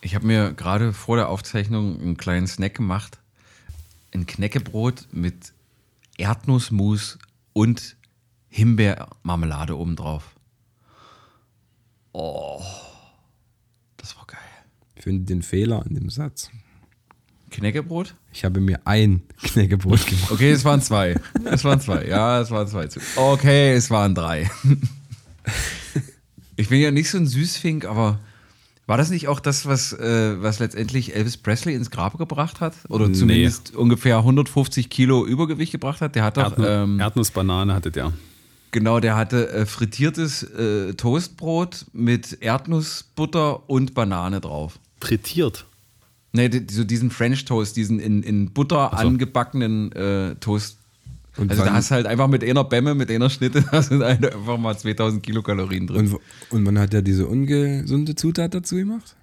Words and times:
Ich 0.00 0.14
habe 0.14 0.26
mir 0.26 0.52
gerade 0.52 0.92
vor 0.92 1.16
der 1.16 1.28
Aufzeichnung 1.28 2.00
einen 2.00 2.16
kleinen 2.16 2.46
Snack 2.46 2.74
gemacht. 2.74 3.18
Ein 4.14 4.26
Knäckebrot 4.26 5.08
mit 5.12 5.52
Erdnussmus 6.16 7.18
und 7.52 7.96
Himbeermarmelade 8.48 9.76
obendrauf. 9.76 10.34
Oh, 12.12 12.62
das 13.96 14.16
war 14.16 14.26
geil. 14.26 14.38
Ich 14.94 15.02
finde 15.02 15.24
den 15.24 15.42
Fehler 15.42 15.84
an 15.84 15.94
dem 15.94 16.10
Satz. 16.10 16.50
Knäckebrot? 17.50 18.14
Ich 18.32 18.44
habe 18.44 18.60
mir 18.60 18.86
ein 18.86 19.22
Knäckebrot 19.42 20.06
gemacht. 20.06 20.30
Okay, 20.30 20.50
es 20.50 20.64
waren 20.64 20.80
zwei. 20.80 21.20
Es 21.44 21.64
waren 21.64 21.80
zwei. 21.80 22.06
Ja, 22.06 22.40
es 22.40 22.50
waren 22.50 22.68
zwei. 22.68 22.88
Okay, 23.16 23.72
es 23.72 23.90
waren 23.90 24.14
drei. 24.14 24.50
Ich 26.56 26.68
bin 26.68 26.80
ja 26.80 26.90
nicht 26.90 27.10
so 27.10 27.18
ein 27.18 27.26
Süßfink, 27.26 27.84
aber 27.84 28.20
war 28.88 28.96
das 28.96 29.10
nicht 29.10 29.28
auch 29.28 29.38
das, 29.38 29.66
was, 29.66 29.92
äh, 29.92 30.42
was 30.42 30.58
letztendlich 30.58 31.14
Elvis 31.14 31.36
Presley 31.36 31.74
ins 31.74 31.90
Grab 31.92 32.18
gebracht 32.18 32.60
hat? 32.60 32.74
Oder 32.88 33.06
Nee. 33.08 33.14
zumindest 33.14 33.76
ungefähr 33.76 34.16
150 34.18 34.90
Kilo 34.90 35.24
Übergewicht 35.24 35.70
gebracht 35.70 36.00
hat? 36.00 36.16
Der 36.16 36.24
hat 36.24 36.36
doch, 36.38 36.44
Erdnu 36.44 36.66
ähm, 36.66 36.98
Erdnussbanane 37.00 37.74
hatte 37.74 37.90
der. 37.92 38.12
genau, 38.72 38.98
der 38.98 39.14
hatte 39.16 39.48
äh, 39.52 39.66
frittiertes 39.66 40.42
äh, 40.42 40.94
Toastbrot 40.94 41.86
mit 41.92 42.38
Erdnussbutter 42.42 43.68
und 43.68 43.94
Banane 43.94 44.40
drauf. 44.40 44.78
Frittiert. 45.00 45.66
Nee, 46.32 46.50
so 46.70 46.84
diesen 46.84 47.10
French 47.10 47.44
Toast, 47.44 47.76
diesen 47.76 48.00
in, 48.00 48.22
in 48.22 48.50
Butter 48.52 48.90
so. 48.92 48.96
angebackenen 48.98 49.92
äh, 49.92 50.34
Toast. 50.36 50.77
Und 51.38 51.50
also 51.50 51.64
da 51.64 51.72
hast 51.74 51.90
du 51.90 51.94
halt 51.94 52.06
einfach 52.06 52.26
mit 52.28 52.42
einer 52.44 52.64
Bämme, 52.64 52.94
mit 52.94 53.10
einer 53.10 53.30
Schnitte, 53.30 53.62
da 53.72 53.80
sind 53.82 54.02
halt 54.02 54.34
einfach 54.34 54.58
mal 54.58 54.76
2000 54.76 55.22
Kilokalorien 55.22 55.86
drin. 55.86 56.08
Und, 56.12 56.20
und 56.50 56.66
wann 56.66 56.78
hat 56.78 56.92
er 56.94 57.02
diese 57.02 57.26
ungesunde 57.26 58.14
Zutat 58.16 58.54
dazu 58.54 58.76
gemacht? 58.76 59.14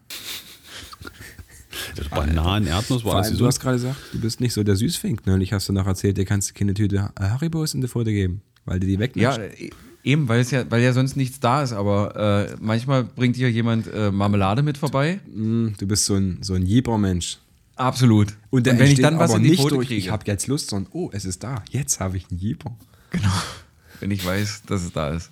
Bananen, 2.10 2.68
Erdnuss 2.68 3.04
war 3.04 3.16
alles 3.18 3.32
du 3.32 3.36
so. 3.38 3.48
hast 3.48 3.60
gerade 3.60 3.76
gesagt, 3.78 3.98
du 4.14 4.20
bist 4.20 4.40
nicht 4.40 4.54
so 4.54 4.64
der 4.64 4.76
Süßfink. 4.76 5.26
Neulich 5.28 5.54
hast 5.54 5.68
du 5.70 5.74
noch 5.74 5.86
erzählt, 5.88 6.18
dir 6.18 6.26
kannst 6.26 6.50
du 6.50 6.54
keine 6.54 6.74
Tüte 6.74 7.10
Haribos 7.20 7.74
in 7.74 7.82
die 7.82 7.88
Pfote 7.88 8.12
geben, 8.12 8.42
weil 8.66 8.80
du 8.80 8.88
die 8.88 8.94
Ja, 8.94 9.00
wegnimmst. 9.02 9.40
e- 9.60 9.70
eben, 10.04 10.28
weil 10.28 10.40
es 10.42 10.52
ja, 10.52 10.64
weil 10.70 10.82
ja 10.82 10.94
sonst 10.94 11.16
nichts 11.18 11.40
da 11.40 11.64
ist, 11.64 11.74
aber 11.74 12.50
äh, 12.52 12.56
manchmal 12.62 13.04
bringt 13.04 13.36
dir 13.36 13.50
jemand 13.52 13.88
äh, 13.94 14.12
Marmelade 14.12 14.64
mit 14.64 14.78
vorbei. 14.78 15.20
Mm, 15.34 15.70
Du 15.78 15.86
bist 15.88 16.06
so 16.06 16.16
ein, 16.16 16.38
so 16.42 16.54
ein 16.54 16.66
Jeber-Mensch. 16.66 17.40
Absolut. 17.76 18.38
Und, 18.50 18.66
der 18.66 18.80
wenn 18.80 18.92
ich 18.92 19.02
dann 19.02 19.20
was 19.20 19.34
in 19.34 19.44
die 19.44 19.50
nicht 19.50 19.62
Pfote 19.62 19.76
durch, 19.76 19.88
kriege, 19.88 20.00
ich 20.00 20.10
habe 20.10 20.24
jetzt 20.28 20.48
Lust, 20.48 20.70
sondern 20.70 20.92
oh, 20.94 21.10
es 21.12 21.26
ist 21.26 21.44
da. 21.44 21.64
Jetzt 21.70 22.00
habe 22.00 22.18
ich 22.18 22.30
einen 22.30 22.40
Jeber. 22.40 22.78
genau, 23.12 23.34
wenn 24.00 24.12
ich 24.12 24.26
weiß, 24.26 24.64
dass 24.68 24.84
es 24.84 24.94
da 24.94 25.10
ist. 25.10 25.32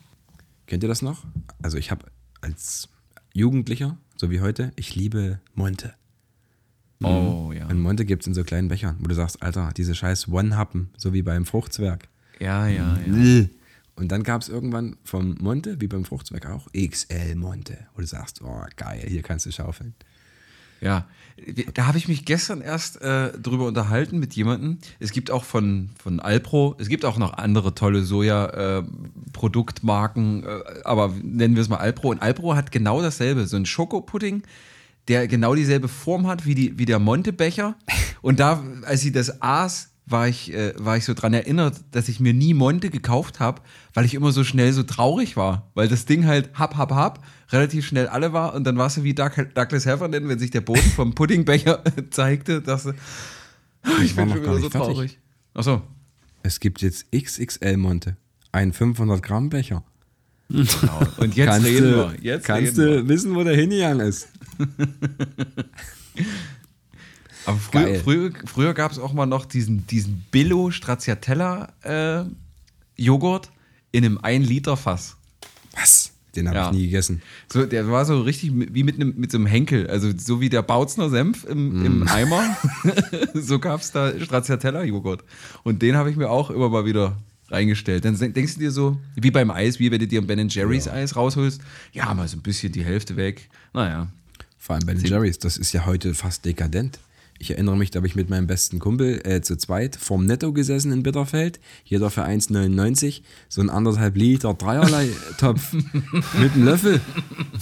Kennt 0.68 0.84
ihr 0.84 0.90
das 0.90 1.02
noch? 1.02 1.24
Also 1.62 1.78
ich 1.78 1.92
habe 1.92 2.06
als 2.42 2.90
Jugendlicher, 3.34 3.98
so 4.18 4.30
wie 4.30 4.42
heute, 4.42 4.72
ich 4.76 4.96
liebe 4.96 5.40
Monte. 5.54 5.94
Oh 7.02 7.52
ja. 7.54 7.68
Und 7.68 7.80
Monte 7.80 8.06
gibt 8.06 8.24
es 8.24 8.28
in 8.28 8.34
so 8.34 8.44
kleinen 8.44 8.70
Bechern, 8.70 8.98
wo 9.00 9.08
du 9.08 9.16
sagst, 9.16 9.42
Alter, 9.42 9.72
diese 9.76 9.94
scheiß 9.94 10.30
One-Happen, 10.30 10.90
so 10.98 11.14
wie 11.14 11.22
beim 11.22 11.46
Fruchtzwerg. 11.46 12.08
Ja, 12.40 12.68
ja, 12.68 12.98
ja. 13.06 13.46
Und 13.96 14.12
dann 14.12 14.24
gab 14.24 14.42
es 14.42 14.50
irgendwann 14.50 14.96
vom 15.04 15.36
Monte, 15.40 15.80
wie 15.80 15.88
beim 15.88 16.06
Fruchtzwerg 16.06 16.48
auch, 16.48 16.68
XL 16.74 17.36
Monte, 17.36 17.78
wo 17.94 18.02
du 18.02 18.08
sagst, 18.08 18.42
oh 18.42 18.64
geil, 18.76 19.06
hier 19.08 19.22
kannst 19.22 19.46
du 19.46 19.52
schaufeln. 19.52 19.94
Ja, 20.84 21.06
da 21.74 21.88
habe 21.88 21.98
ich 21.98 22.08
mich 22.08 22.26
gestern 22.26 22.62
erst 22.62 23.02
äh, 23.02 23.32
drüber 23.38 23.66
unterhalten 23.66 24.20
mit 24.20 24.36
jemandem. 24.36 24.78
Es 25.00 25.12
gibt 25.12 25.32
auch 25.32 25.44
von, 25.44 25.90
von 26.02 26.20
Alpro, 26.20 26.76
es 26.80 26.90
gibt 26.90 27.06
auch 27.06 27.18
noch 27.18 27.34
andere 27.34 27.74
tolle 27.74 28.04
Soja-Produktmarken, 28.04 30.44
äh, 30.44 30.60
aber 30.84 31.12
nennen 31.22 31.56
wir 31.56 31.62
es 31.62 31.70
mal 31.70 31.78
Alpro. 31.78 32.10
Und 32.10 32.22
Alpro 32.22 32.56
hat 32.56 32.72
genau 32.72 33.02
dasselbe, 33.02 33.48
so 33.48 33.58
ein 33.58 33.66
Schokopudding, 33.66 34.44
der 35.08 35.28
genau 35.28 35.56
dieselbe 35.56 35.88
Form 35.88 36.28
hat 36.28 36.46
wie, 36.46 36.54
die, 36.56 36.78
wie 36.78 36.86
der 36.86 37.00
Monte-Becher. 37.00 37.76
Und 38.22 38.40
da, 38.40 38.64
als 38.84 39.02
sie 39.02 39.12
das 39.12 39.42
aß, 39.42 39.90
war 40.06 40.28
ich, 40.28 40.54
äh, 40.54 40.74
war 40.78 40.98
ich 40.98 41.06
so 41.06 41.14
dran 41.14 41.34
erinnert, 41.34 41.76
dass 41.92 42.10
ich 42.10 42.20
mir 42.20 42.34
nie 42.34 42.54
Monte 42.54 42.90
gekauft 42.90 43.40
habe, 43.40 43.62
weil 43.94 44.06
ich 44.06 44.14
immer 44.14 44.32
so 44.32 44.44
schnell 44.44 44.74
so 44.74 44.84
traurig 44.84 45.38
war. 45.38 45.72
Weil 45.76 45.88
das 45.88 46.06
Ding 46.06 46.26
halt 46.26 46.50
hab, 46.54 46.78
hab, 46.78 46.92
hab, 46.92 47.24
relativ 47.54 47.86
schnell 47.86 48.08
alle 48.08 48.34
war 48.34 48.54
und 48.54 48.64
dann 48.66 48.78
war 48.78 48.88
es 48.88 48.96
so 48.96 49.04
wie 49.04 49.14
Doug, 49.14 49.32
Douglas 49.54 49.86
Heffernan, 49.86 50.28
wenn 50.28 50.40
sich 50.40 50.52
der 50.52 50.62
Boden 50.62 50.82
vom 50.96 51.14
Puddingbecher 51.14 51.84
zeigte, 52.10 52.62
dass 52.62 52.88
ich 52.88 52.96
Ich 54.04 54.16
bin 54.16 54.30
schon 54.30 54.42
wieder 54.42 54.60
so 54.60 54.70
fertig. 54.70 54.94
traurig. 54.94 55.20
Achso. 55.54 55.82
Es 56.42 56.60
gibt 56.60 56.82
jetzt 56.82 57.12
XXL 57.12 57.78
Monte, 57.78 58.18
ein 58.52 58.74
500 58.74 59.24
Gramm 59.24 59.50
Becher. 59.50 59.84
Genau. 60.50 61.02
Und 61.18 61.36
jetzt 61.36 61.48
kannst 61.48 61.66
reden 61.68 61.92
du, 61.92 61.98
wir. 61.98 62.16
Jetzt 62.22 62.46
kannst 62.46 62.78
du 62.78 63.08
wissen, 63.08 63.34
wo 63.36 63.44
der 63.44 63.56
hingegangen 63.56 64.06
ist. 64.06 64.28
Aber 67.46 67.58
früher, 67.58 67.96
früher, 67.96 68.32
früher 68.46 68.74
gab 68.74 68.92
es 68.92 69.00
auch 69.00 69.14
mal 69.14 69.26
noch 69.26 69.46
diesen, 69.46 69.88
diesen 69.88 70.26
Billo 70.32 70.72
Stracciatella 70.72 71.74
äh, 71.82 72.24
Joghurt 72.96 73.52
in 73.92 74.06
einem 74.06 74.18
1 74.20 74.48
Liter 74.48 74.78
Fass. 74.78 75.18
Was? 75.74 76.13
Den 76.36 76.48
habe 76.48 76.58
Ja. 76.58 76.66
ich 76.70 76.76
nie 76.78 76.86
gegessen. 76.86 77.22
So, 77.52 77.66
der 77.66 77.90
war 77.90 78.06
so 78.06 78.22
richtig 78.22 78.52
wie 78.56 78.84
mit, 78.84 78.96
einem, 78.96 79.14
mit 79.18 79.32
so 79.32 79.38
einem 79.38 79.46
Henkel, 79.46 79.88
also 79.88 80.12
so 80.18 80.42
wie 80.42 80.50
der 80.50 80.62
Bautzner 80.64 81.10
Senf 81.10 81.44
im, 81.46 81.82
Mm. 81.82 81.86
im 81.86 82.08
Eimer. 82.08 82.58
so 83.36 83.60
gab 83.60 83.82
es 83.82 83.92
da 83.92 84.12
Stracciatella-Joghurt. 84.20 85.24
Und 85.64 85.82
den 85.82 85.96
habe 85.96 86.10
ich 86.10 86.16
mir 86.16 86.30
auch 86.30 86.50
immer 86.50 86.70
mal 86.70 86.86
wieder 86.86 87.18
reingestellt. 87.50 88.04
Dann 88.06 88.18
denkst 88.18 88.56
du 88.56 88.60
dir 88.60 88.72
so, 88.72 88.98
wie 89.16 89.30
beim 89.32 89.52
Eis, 89.52 89.80
wie 89.80 89.92
wenn 89.92 90.00
du 90.00 90.08
dir 90.08 90.22
ein 90.22 90.28
Ben 90.28 90.48
Jerry's 90.50 90.88
Eis 90.88 91.16
rausholst, 91.16 91.62
ja, 91.92 92.12
mal 92.14 92.28
so 92.28 92.38
ein 92.38 92.42
bisschen 92.42 92.72
die 92.72 92.84
Hälfte 92.84 93.16
weg. 93.16 93.50
Naja. 93.74 94.08
Vor 94.58 94.76
allem 94.76 94.86
bei 94.88 94.94
den 94.94 95.06
Jerry's, 95.06 95.38
das 95.40 95.58
ist 95.58 95.72
ja 95.74 95.86
heute 95.86 96.14
fast 96.14 96.46
dekadent. 96.46 96.98
Ich 97.40 97.52
erinnere 97.52 97.76
mich, 97.76 97.92
da 97.92 97.98
habe 97.98 98.08
ich 98.08 98.16
mit 98.16 98.30
meinem 98.30 98.48
besten 98.48 98.80
Kumpel 98.80 99.22
äh, 99.26 99.42
zu 99.42 99.58
zweit 99.58 99.96
vorm 99.96 100.26
Netto 100.26 100.54
gesessen 100.54 100.92
in 100.92 101.04
Bitterfeld. 101.04 101.60
Jeder 101.84 102.10
für 102.10 102.24
1,99. 102.24 103.22
So 103.50 103.62
ein 103.62 103.70
anderthalb 103.70 104.16
Liter 104.16 104.54
Dreierlei-Topf 104.54 105.74
mit 106.40 106.54
einem 106.54 106.66
Löffel. 106.66 107.02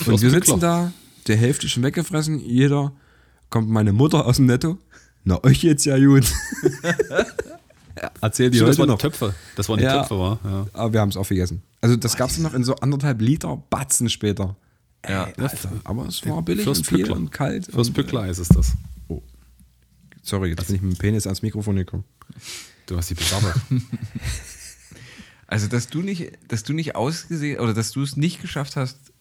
Und 0.06 0.22
wir 0.22 0.30
sitzen 0.30 0.60
da, 0.60 0.92
die 1.28 1.36
Hälfte 1.36 1.68
schon 1.68 1.84
weggefressen. 1.84 2.40
Jeder 2.40 2.92
kommt 3.50 3.70
meine 3.70 3.94
Mutter 3.94 4.26
aus 4.26 4.36
dem 4.38 4.46
Netto. 4.46 4.78
Na, 5.24 5.44
euch 5.44 5.64
jetzt 5.64 5.86
ja 5.86 5.98
gut. 5.98 6.26
Erzähl 8.22 8.50
die 8.50 8.58
Stimmt, 8.58 8.70
das 8.70 8.80
waren 8.80 8.88
noch. 8.88 8.98
die 8.98 9.04
Töpfe. 9.04 9.34
Das 9.56 9.70
waren 9.70 9.78
die 9.78 9.84
Ja. 9.84 10.02
Töpfe, 10.02 10.18
war. 10.18 10.40
Ja. 10.44 10.68
Aber 10.74 10.94
wir 10.94 11.00
haben 11.02 11.10
es 11.10 11.18
auch 11.18 11.26
vergessen. 11.26 11.62
Also 11.82 11.96
das 11.96 12.16
gab 12.18 12.30
es 12.30 12.38
noch 12.40 12.54
in 12.54 12.64
so 12.64 12.76
anderthalb 12.76 13.22
Liter 13.22 13.62
Batzen 13.70 14.10
später. 14.10 14.56
Ja. 15.08 15.26
Ey, 15.26 15.34
Alter, 15.44 15.72
aber 15.84 16.08
es 16.08 16.26
war 16.28 16.42
billig 16.44 16.64
Fürs 16.64 16.80
und 16.88 17.12
und 17.12 17.32
kalt. 17.32 17.66
Fürs 17.66 17.88
und, 17.90 17.94
Pückler 17.94 18.28
ist 18.28 18.38
es 18.38 18.50
das. 18.50 18.74
Sorry, 20.22 20.50
jetzt 20.50 20.68
bin 20.68 20.76
ich 20.76 20.82
mit 20.82 20.94
dem 20.94 20.98
Penis 20.98 21.26
ans 21.26 21.42
Mikrofon 21.42 21.76
gekommen. 21.76 22.04
Du 22.86 22.98
hast 22.98 23.10
die 23.10 23.16
besabbert. 23.16 23.60
Also, 25.48 25.68
dass 25.68 25.88
du 25.88 26.02
nicht, 26.02 26.32
dass 26.48 26.64
du 26.64 26.72
nicht 26.72 26.96
ausgesehen 26.96 27.60
oder 27.60 27.74
dass 27.74 27.92
du 27.92 28.02
es 28.02 28.16
nicht 28.16 28.42
geschafft 28.42 28.78
hast, 28.78 29.12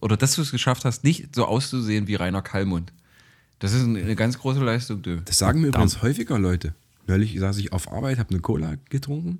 oder 0.00 0.16
dass 0.16 0.34
du 0.34 0.42
es 0.42 0.50
geschafft 0.50 0.84
hast, 0.84 1.04
nicht 1.04 1.34
so 1.36 1.44
auszusehen 1.44 2.08
wie 2.08 2.16
Rainer 2.16 2.42
Kallmund. 2.42 2.92
Das 3.60 3.72
ist 3.72 3.84
eine 3.84 4.16
ganz 4.16 4.38
große 4.38 4.58
Leistung, 4.58 5.02
du. 5.02 5.20
Das 5.20 5.38
sagen 5.38 5.60
mir 5.60 5.68
übrigens 5.68 6.02
häufiger 6.02 6.38
Leute. 6.38 6.74
Neulich 7.06 7.38
saß 7.38 7.58
ich 7.58 7.72
auf 7.72 7.90
Arbeit, 7.90 8.18
habe 8.18 8.30
eine 8.30 8.40
Cola 8.40 8.76
getrunken 8.90 9.38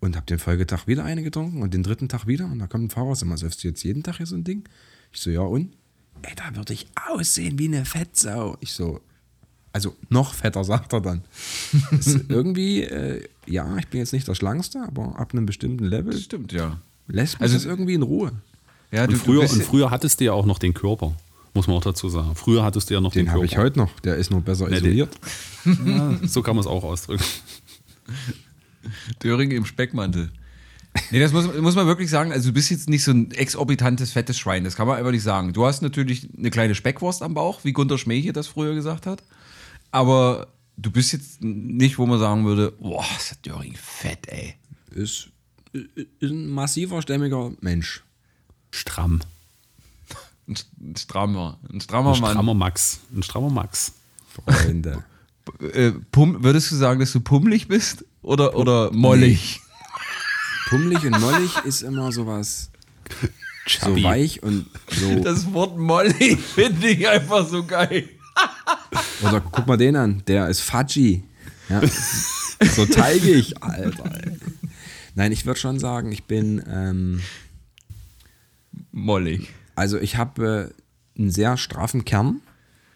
und 0.00 0.16
habe 0.16 0.26
den 0.26 0.38
Folgetag 0.38 0.86
wieder 0.86 1.04
eine 1.04 1.22
getrunken 1.22 1.62
und 1.62 1.74
den 1.74 1.82
dritten 1.82 2.08
Tag 2.08 2.26
wieder. 2.26 2.46
Und 2.46 2.58
da 2.58 2.66
kommt 2.66 2.84
ein 2.84 2.90
Fahrer, 2.90 3.16
mal, 3.24 3.38
säufst 3.38 3.62
du 3.64 3.68
jetzt 3.68 3.82
jeden 3.82 4.02
Tag 4.02 4.16
hier 4.16 4.26
so 4.26 4.36
ein 4.36 4.44
Ding? 4.44 4.68
Ich 5.12 5.20
so, 5.20 5.30
ja 5.30 5.40
und? 5.40 5.74
Ey, 6.22 6.34
da 6.36 6.54
würde 6.54 6.72
ich 6.72 6.86
aussehen 7.08 7.58
wie 7.58 7.66
eine 7.66 7.84
Fettsau. 7.84 8.56
Ich 8.60 8.72
so, 8.72 9.00
also 9.72 9.94
noch 10.08 10.34
fetter, 10.34 10.64
sagt 10.64 10.92
er 10.92 11.00
dann. 11.00 11.22
Irgendwie, 12.28 12.82
äh, 12.82 13.24
ja, 13.46 13.76
ich 13.78 13.88
bin 13.88 14.00
jetzt 14.00 14.12
nicht 14.12 14.28
der 14.28 14.34
Schlankste, 14.34 14.82
aber 14.86 15.18
ab 15.18 15.32
einem 15.32 15.46
bestimmten 15.46 15.84
Level 15.84 16.12
Das 16.12 16.22
stimmt, 16.22 16.52
ja. 16.52 16.78
lässt 17.08 17.34
mich 17.34 17.42
Also- 17.42 17.54
das 17.54 17.64
irgendwie 17.64 17.94
in 17.94 18.02
Ruhe. 18.02 18.32
Ja, 18.90 19.04
Und 19.04 19.12
du, 19.12 19.16
früher, 19.16 19.34
du 19.36 19.40
bist, 19.42 19.54
und 19.54 19.62
früher 19.64 19.90
hattest 19.90 20.20
du 20.20 20.24
ja 20.26 20.32
auch 20.34 20.44
noch 20.44 20.58
den 20.58 20.74
Körper, 20.74 21.14
muss 21.54 21.66
man 21.66 21.76
auch 21.76 21.82
dazu 21.82 22.08
sagen. 22.10 22.34
Früher 22.34 22.62
hattest 22.62 22.90
du 22.90 22.94
ja 22.94 23.00
noch 23.00 23.12
den, 23.12 23.24
Den 23.26 23.32
habe 23.32 23.44
ich 23.46 23.52
Körper. 23.52 23.64
heute 23.64 23.78
noch. 23.78 24.00
Der 24.00 24.16
ist 24.16 24.30
noch 24.30 24.42
besser 24.42 24.68
Nee, 24.68 24.76
isoliert. 24.76 25.18
Ja, 25.86 26.18
so 26.26 26.42
kann 26.42 26.56
man 26.56 26.60
es 26.60 26.66
auch 26.66 26.84
ausdrücken. 26.84 27.24
Döring 29.22 29.50
im 29.52 29.64
Speckmantel. 29.64 30.30
Nee, 31.10 31.20
das 31.20 31.32
muss, 31.32 31.46
muss 31.58 31.74
man 31.74 31.86
wirklich 31.86 32.10
sagen. 32.10 32.32
Also, 32.32 32.48
du 32.50 32.52
bist 32.54 32.70
jetzt 32.70 32.88
nicht 32.90 33.02
so 33.04 33.12
ein 33.12 33.30
exorbitantes, 33.30 34.12
fettes 34.12 34.38
Schwein. 34.38 34.64
Das 34.64 34.76
kann 34.76 34.86
man 34.86 34.98
einfach 34.98 35.10
nicht 35.10 35.22
sagen. 35.22 35.52
Du 35.54 35.64
hast 35.64 35.80
natürlich 35.80 36.28
eine 36.36 36.50
kleine 36.50 36.74
Speckwurst 36.74 37.22
am 37.22 37.32
Bauch, 37.34 37.60
wie 37.64 37.72
Gunter 37.72 37.96
Schmäche 37.96 38.32
das 38.34 38.46
früher 38.48 38.74
gesagt 38.74 39.06
hat. 39.06 39.22
Aber 39.92 40.48
du 40.76 40.90
bist 40.90 41.12
jetzt 41.12 41.42
nicht, 41.42 41.98
wo 41.98 42.06
man 42.06 42.18
sagen 42.18 42.44
würde: 42.44 42.72
Boah, 42.72 43.04
ist 43.16 43.30
der 43.30 43.52
Döring 43.52 43.76
fett, 43.76 44.26
ey. 44.28 44.54
Ist, 44.90 45.28
ist 45.72 46.30
ein 46.30 46.48
massiver, 46.50 47.00
stämmiger 47.02 47.52
Mensch. 47.60 48.02
Stramm. 48.72 49.20
Ein, 50.48 50.56
ein 50.80 50.96
strammer, 50.96 51.58
ein 51.72 51.80
strammer 51.80 52.14
Ein 52.14 52.20
Mann. 52.20 52.30
strammer 52.32 52.54
Max. 52.54 53.00
Ein 53.14 53.22
strammer 53.22 53.50
Max. 53.50 53.92
Freunde. 54.46 55.04
Äh, 55.74 55.90
pum, 56.12 56.44
würdest 56.44 56.70
du 56.70 56.76
sagen, 56.76 57.00
dass 57.00 57.10
du 57.10 57.18
pummelig 57.18 57.66
bist? 57.66 58.04
Oder, 58.22 58.54
oder 58.56 58.92
mollig? 58.92 59.60
Pummelig 60.68 61.04
und 61.04 61.20
mollig 61.20 61.50
ist 61.64 61.82
immer 61.82 62.12
sowas. 62.12 62.70
so 63.20 63.26
Chubby. 63.66 64.04
weich 64.04 64.40
und 64.44 64.66
so. 64.88 65.18
Das 65.18 65.52
Wort 65.52 65.76
Molly 65.76 66.36
finde 66.54 66.86
ich 66.88 67.08
einfach 67.08 67.44
so 67.48 67.64
geil. 67.64 68.08
Oder 69.22 69.40
guck 69.40 69.66
mal 69.66 69.76
den 69.76 69.96
an, 69.96 70.22
der 70.26 70.48
ist 70.48 70.60
Fudgy. 70.60 71.24
Ja. 71.68 71.80
So 72.76 72.86
teigig, 72.86 73.60
Alter. 73.60 74.04
Ey. 74.24 74.36
Nein, 75.16 75.32
ich 75.32 75.46
würde 75.46 75.58
schon 75.58 75.80
sagen, 75.80 76.12
ich 76.12 76.24
bin, 76.24 76.62
ähm, 76.68 77.20
Mollig. 78.92 79.48
also 79.74 79.98
ich 79.98 80.16
habe 80.16 80.72
äh, 81.16 81.18
einen 81.20 81.30
sehr 81.32 81.56
straffen 81.56 82.04
Kern. 82.04 82.40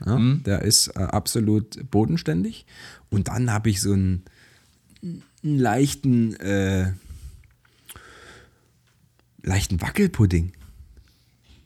Ja, 0.04 0.20
Der 0.44 0.62
ist 0.62 0.88
äh, 0.88 1.00
absolut 1.00 1.90
bodenständig. 1.90 2.64
Und 3.10 3.26
dann 3.26 3.50
habe 3.50 3.70
ich 3.70 3.80
so 3.80 3.92
einen, 3.92 4.22
einen 5.02 5.22
leichten, 5.58 6.36
äh, 6.36 6.92
leichten 9.42 9.80
Wackelpudding. 9.80 10.52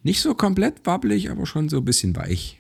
Nicht 0.03 0.23
so 0.23 0.35
komplett 0.35 0.87
wabbelig, 0.87 1.31
aber 1.31 1.45
schon 1.45 1.69
so 1.69 1.79
ein 1.79 1.85
bisschen 1.85 2.17
weich. 2.17 2.60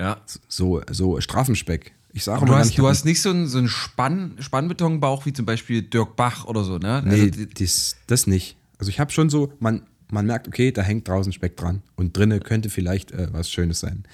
Ja. 0.00 0.16
So, 0.48 0.80
so 0.90 1.20
Strafenspeck. 1.20 1.92
Ich 2.12 2.24
sage 2.24 2.44
du 2.44 2.52
mal, 2.52 2.58
hast, 2.60 2.76
du 2.76 2.88
hast 2.88 3.04
nicht 3.04 3.20
so 3.20 3.28
einen, 3.30 3.46
so 3.46 3.58
einen 3.58 3.68
Spann, 3.68 4.36
Spannbetonbauch 4.40 5.26
wie 5.26 5.32
zum 5.34 5.44
Beispiel 5.46 5.82
Dirk 5.82 6.16
Bach 6.16 6.46
oder 6.46 6.64
so, 6.64 6.78
ne? 6.78 7.02
Nee, 7.04 7.30
Also, 7.30 7.44
das, 7.58 7.96
das 8.06 8.26
nicht. 8.26 8.56
Also 8.78 8.88
ich 8.88 8.98
habe 8.98 9.12
schon 9.12 9.28
so, 9.28 9.52
man, 9.60 9.82
man 10.10 10.24
merkt, 10.26 10.48
okay, 10.48 10.72
da 10.72 10.80
hängt 10.82 11.06
draußen 11.06 11.32
Speck 11.34 11.56
dran. 11.58 11.82
Und 11.96 12.16
drinnen 12.16 12.42
könnte 12.42 12.70
vielleicht 12.70 13.12
äh, 13.12 13.28
was 13.30 13.50
Schönes 13.50 13.80
sein. 13.80 14.04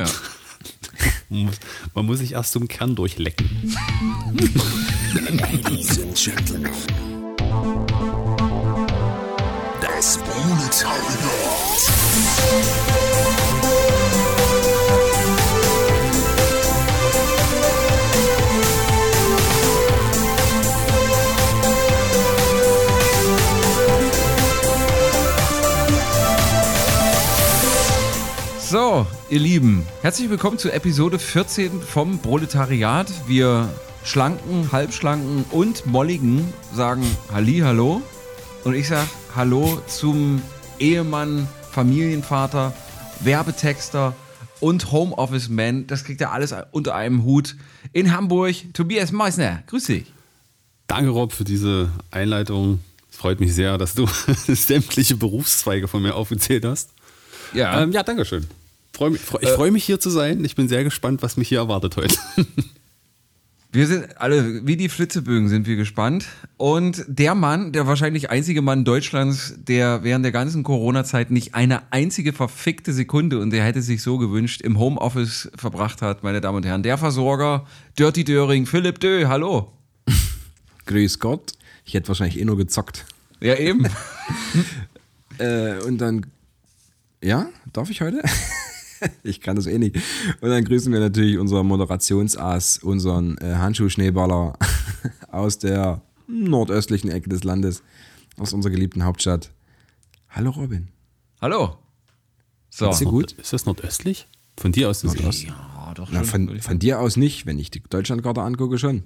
ja. 0.00 0.06
Man 1.30 1.44
muss, 1.44 1.56
man 1.94 2.06
muss 2.06 2.18
sich 2.20 2.32
erst 2.32 2.52
zum 2.52 2.66
Kern 2.68 2.96
durchlecken. 2.96 3.46
Ladies 5.30 6.00
and 6.02 6.14
Gentlemen. 6.16 6.72
Das 9.82 10.16
Proletariat. 10.16 11.92
So, 28.70 29.06
ihr 29.30 29.38
Lieben, 29.38 29.86
herzlich 30.02 30.28
willkommen 30.28 30.58
zu 30.58 30.70
Episode 30.70 31.18
14 31.18 31.80
vom 31.80 32.18
Proletariat. 32.18 33.10
Wir 33.26 33.66
Schlanken, 34.04 34.70
Halbschlanken 34.70 35.46
und 35.52 35.86
Molligen 35.86 36.52
sagen 36.74 37.02
Halli, 37.32 37.60
hallo. 37.60 38.02
Und 38.64 38.74
ich 38.74 38.88
sage 38.88 39.08
Hallo 39.34 39.80
zum 39.86 40.42
Ehemann, 40.78 41.48
Familienvater, 41.70 42.74
Werbetexter 43.20 44.14
und 44.60 44.92
Homeoffice-Man. 44.92 45.86
Das 45.86 46.04
kriegt 46.04 46.20
er 46.20 46.32
alles 46.32 46.54
unter 46.70 46.94
einem 46.94 47.24
Hut. 47.24 47.56
In 47.94 48.14
Hamburg, 48.14 48.54
Tobias 48.74 49.12
Meissner. 49.12 49.62
Grüß 49.68 49.84
dich. 49.84 50.12
Danke, 50.88 51.08
Rob, 51.08 51.32
für 51.32 51.44
diese 51.44 51.90
Einleitung. 52.10 52.80
Es 53.10 53.16
freut 53.16 53.40
mich 53.40 53.54
sehr, 53.54 53.78
dass 53.78 53.94
du 53.94 54.06
sämtliche 54.46 55.16
Berufszweige 55.16 55.88
von 55.88 56.02
mir 56.02 56.14
aufgezählt 56.14 56.66
hast. 56.66 56.90
Ja, 57.54 57.82
Ähm, 57.82 57.92
ja, 57.92 58.02
danke 58.02 58.24
schön. 58.24 58.46
Freu 58.92 59.10
mich, 59.10 59.20
freu, 59.20 59.38
ich 59.40 59.48
freue 59.50 59.70
mich 59.70 59.84
hier 59.84 60.00
zu 60.00 60.10
sein. 60.10 60.44
Ich 60.44 60.56
bin 60.56 60.68
sehr 60.68 60.84
gespannt, 60.84 61.22
was 61.22 61.36
mich 61.36 61.48
hier 61.48 61.58
erwartet 61.58 61.96
heute. 61.96 62.16
Wir 63.70 63.86
sind 63.86 64.18
alle, 64.18 64.66
wie 64.66 64.78
die 64.78 64.88
Flitzebögen 64.88 65.50
sind 65.50 65.66
wir 65.66 65.76
gespannt. 65.76 66.24
Und 66.56 67.04
der 67.06 67.34
Mann, 67.34 67.72
der 67.72 67.86
wahrscheinlich 67.86 68.30
einzige 68.30 68.62
Mann 68.62 68.86
Deutschlands, 68.86 69.56
der 69.58 70.02
während 70.02 70.24
der 70.24 70.32
ganzen 70.32 70.62
Corona-Zeit 70.62 71.30
nicht 71.30 71.54
eine 71.54 71.92
einzige 71.92 72.32
verfickte 72.32 72.94
Sekunde, 72.94 73.38
und 73.38 73.50
der 73.50 73.62
hätte 73.64 73.82
sich 73.82 74.02
so 74.02 74.16
gewünscht, 74.16 74.62
im 74.62 74.78
Homeoffice 74.78 75.50
verbracht 75.54 76.00
hat, 76.00 76.22
meine 76.22 76.40
Damen 76.40 76.56
und 76.56 76.66
Herren. 76.66 76.82
Der 76.82 76.96
Versorger, 76.96 77.66
Dirty 77.98 78.24
Döring, 78.24 78.64
Philipp 78.64 79.00
Dö, 79.00 79.26
hallo. 79.28 79.70
Grüß 80.86 81.18
Gott. 81.18 81.52
Ich 81.84 81.92
hätte 81.92 82.08
wahrscheinlich 82.08 82.40
eh 82.40 82.46
nur 82.46 82.56
gezockt. 82.56 83.04
Ja, 83.40 83.54
eben. 83.56 83.86
Äh, 85.40 85.78
und 85.86 85.98
dann, 85.98 86.26
ja, 87.22 87.48
darf 87.72 87.90
ich 87.90 88.00
heute? 88.00 88.22
ich 89.22 89.40
kann 89.40 89.56
das 89.56 89.66
eh 89.66 89.78
nicht. 89.78 89.96
Und 90.40 90.50
dann 90.50 90.64
grüßen 90.64 90.92
wir 90.92 91.00
natürlich 91.00 91.38
unser 91.38 91.62
Moderationsass, 91.62 92.78
unseren 92.78 93.36
äh, 93.38 93.54
Handschuhschneeballer 93.54 94.58
aus 95.30 95.58
der 95.58 96.02
nordöstlichen 96.26 97.10
Ecke 97.10 97.28
des 97.28 97.44
Landes, 97.44 97.82
aus 98.38 98.52
unserer 98.52 98.72
geliebten 98.72 99.04
Hauptstadt. 99.04 99.50
Hallo 100.30 100.50
Robin. 100.50 100.88
hallo. 101.40 101.78
So. 102.70 102.84
Geht's 102.86 102.98
dir 102.98 103.06
gut? 103.06 103.32
Ist 103.32 103.52
das 103.52 103.64
nordöstlich? 103.66 104.28
Von 104.58 104.72
dir 104.72 104.90
aus? 104.90 105.02
Nordost? 105.02 105.44
Ja, 105.44 105.92
doch 105.94 106.10
Na, 106.12 106.22
von, 106.22 106.60
von 106.60 106.78
dir 106.78 107.00
aus 107.00 107.16
nicht, 107.16 107.46
wenn 107.46 107.58
ich 107.58 107.70
die 107.70 107.80
Deutschlandkarte 107.80 108.42
angucke, 108.42 108.78
schon. 108.78 109.04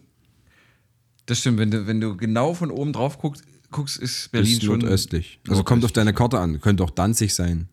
Das 1.26 1.38
stimmt, 1.38 1.58
wenn 1.58 1.70
du, 1.70 1.86
wenn 1.86 2.00
du 2.00 2.16
genau 2.16 2.54
von 2.54 2.70
oben 2.70 2.92
drauf 2.92 3.18
guckst, 3.18 3.44
guckst 3.70 3.98
ist 3.98 4.32
Berlin 4.32 4.52
Ist 4.58 4.64
schon. 4.64 4.80
nordöstlich. 4.80 5.40
Also 5.48 5.62
kommt 5.62 5.84
auf 5.84 5.92
deine 5.92 6.12
Karte 6.12 6.40
an. 6.40 6.60
Könnte 6.60 6.82
auch 6.82 6.90
Danzig 6.90 7.34
sein. 7.34 7.68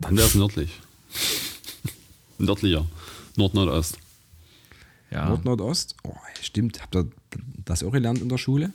Dann 0.00 0.16
wäre 0.16 0.26
es 0.26 0.34
nördlich. 0.34 0.70
Nördlicher. 2.38 2.86
Nord-Nordost. 3.36 3.98
Ja. 5.10 5.28
Nord-Nordost? 5.28 5.96
Oh, 6.04 6.14
stimmt. 6.42 6.80
Habt 6.82 6.94
ihr 6.96 7.08
das 7.64 7.82
auch 7.82 7.90
gelernt 7.92 8.20
in 8.20 8.28
der 8.28 8.38
Schule? 8.38 8.72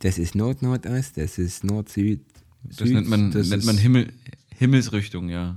Das 0.00 0.18
ist 0.18 0.34
Nord-Nordost, 0.34 1.16
das 1.16 1.38
ist 1.38 1.64
Nord-Süd. 1.64 2.20
Das 2.62 2.88
nennt 2.88 3.08
man, 3.08 3.30
das 3.30 3.48
nennt 3.48 3.60
ist- 3.62 3.66
man 3.66 3.78
Himmel, 3.78 4.12
Himmelsrichtung, 4.56 5.28
ja. 5.28 5.56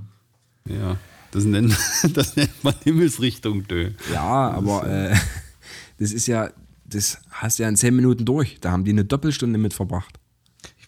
Ja. 0.68 0.96
Das 1.32 1.44
nennt, 1.44 1.76
das 2.14 2.36
nennt 2.36 2.62
man 2.62 2.74
Himmelsrichtung, 2.84 3.66
dö. 3.66 3.90
Ja, 4.12 4.50
aber 4.50 4.86
äh, 4.86 5.16
das 5.98 6.12
ist 6.12 6.26
ja, 6.26 6.50
das 6.84 7.18
hast 7.30 7.58
du 7.58 7.62
ja 7.64 7.68
in 7.68 7.76
zehn 7.76 7.94
Minuten 7.96 8.24
durch. 8.24 8.58
Da 8.60 8.70
haben 8.70 8.84
die 8.84 8.90
eine 8.90 9.04
Doppelstunde 9.04 9.58
mit 9.58 9.74
verbracht. 9.74 10.18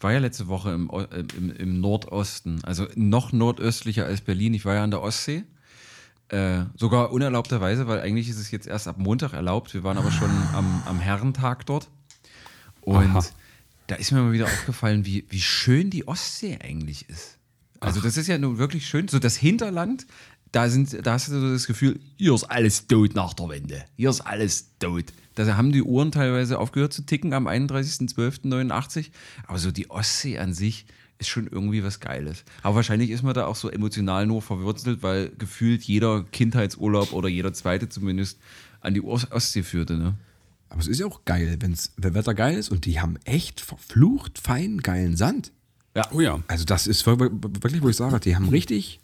Ich 0.05 0.07
war 0.07 0.13
ja 0.13 0.19
letzte 0.19 0.49
Woche 0.49 0.71
im, 0.71 0.91
im, 1.39 1.57
im 1.57 1.81
Nordosten, 1.81 2.63
also 2.63 2.87
noch 2.95 3.33
nordöstlicher 3.33 4.05
als 4.05 4.21
Berlin. 4.21 4.53
Ich 4.53 4.67
war 4.67 4.75
ja 4.75 4.85
an 4.85 4.91
der 4.91 5.01
Ostsee. 5.01 5.45
Äh, 6.29 6.65
sogar 6.77 7.11
unerlaubterweise, 7.11 7.87
weil 7.87 8.03
eigentlich 8.03 8.29
ist 8.29 8.37
es 8.37 8.51
jetzt 8.51 8.67
erst 8.67 8.87
ab 8.87 8.99
Montag 8.99 9.33
erlaubt. 9.33 9.73
Wir 9.73 9.83
waren 9.83 9.97
aber 9.97 10.11
schon 10.11 10.29
am, 10.53 10.83
am 10.85 11.01
Herrentag 11.01 11.65
dort. 11.65 11.89
Und 12.83 13.17
Aha. 13.17 13.25
da 13.87 13.95
ist 13.95 14.13
mir 14.13 14.21
mal 14.21 14.33
wieder 14.33 14.45
aufgefallen, 14.45 15.07
wie, 15.07 15.25
wie 15.31 15.41
schön 15.41 15.89
die 15.89 16.07
Ostsee 16.07 16.59
eigentlich 16.63 17.09
ist. 17.09 17.39
Also, 17.81 18.03
das 18.03 18.19
ist 18.19 18.27
ja 18.27 18.37
nun 18.37 18.59
wirklich 18.59 18.87
schön. 18.87 19.09
So 19.09 19.19
das 19.19 19.37
Hinterland, 19.37 20.07
da, 20.55 20.69
sind, 20.69 21.05
da 21.07 21.13
hast 21.15 21.29
du 21.29 21.41
so 21.41 21.53
das 21.53 21.67
Gefühl, 21.67 21.99
hier 22.17 22.35
ist 22.35 22.45
alles 22.45 22.87
tot 22.87 23.15
nach 23.15 23.35
der 23.35 23.49
Wende. 23.49 23.85
Hier 23.97 24.11
ist 24.11 24.21
alles 24.21 24.71
tot. 24.79 25.07
Da 25.35 25.57
haben 25.57 25.73
die 25.73 25.83
Uhren 25.83 26.13
teilweise 26.13 26.59
aufgehört 26.59 26.93
zu 26.93 27.03
ticken 27.05 27.33
am 27.33 27.49
31.12.89. 27.49 29.11
Aber 29.47 29.59
so 29.59 29.71
die 29.71 29.91
Ostsee 29.91 30.39
an 30.39 30.55
sich 30.55 30.87
ist 31.19 31.29
schon 31.29 31.47
irgendwie 31.47 31.83
was 31.85 32.01
Geiles. 32.01 32.45
Aber 32.63 32.77
wahrscheinlich 32.77 33.11
ist 33.11 33.23
man 33.23 33.35
da 33.35 33.47
auch 33.47 33.57
so 33.57 33.69
emotional 33.71 34.27
nur 34.27 34.43
verwurzelt, 34.43 35.03
weil 35.03 35.31
gefühlt 35.39 35.83
jeder 35.85 36.25
Kindheitsurlaub 36.25 37.13
oder 37.13 37.29
jeder 37.29 37.53
zweite 37.53 37.89
zumindest 37.89 38.39
an 38.81 38.95
die 38.95 39.03
Os- 39.03 39.31
Ostsee 39.31 39.63
führte. 39.63 39.95
Ne? 39.97 40.15
Aber 40.69 40.81
es 40.81 40.89
ist 40.89 41.01
ja 41.01 41.07
auch 41.07 41.25
geil, 41.25 41.57
wenn's, 41.61 41.93
wenn 41.97 42.15
Wetter 42.15 42.35
geil 42.35 42.57
ist 42.59 42.69
und 42.71 42.85
die 42.85 43.01
haben 43.01 43.17
echt 43.25 43.61
verflucht 43.61 44.39
feinen, 44.39 44.83
geilen 44.83 45.17
Sand. 45.17 45.53
Oh 46.13 46.21
ja. 46.21 46.41
Also 46.49 46.65
das 46.65 46.87
ist 46.89 47.07
wir- 47.07 47.19
wir- 47.21 47.31
wirklich, 47.33 47.81
wo 47.83 47.89
ich 47.89 47.97
sage, 47.97 48.19
die 48.21 48.35
haben 48.35 48.49
richtig 48.49 49.01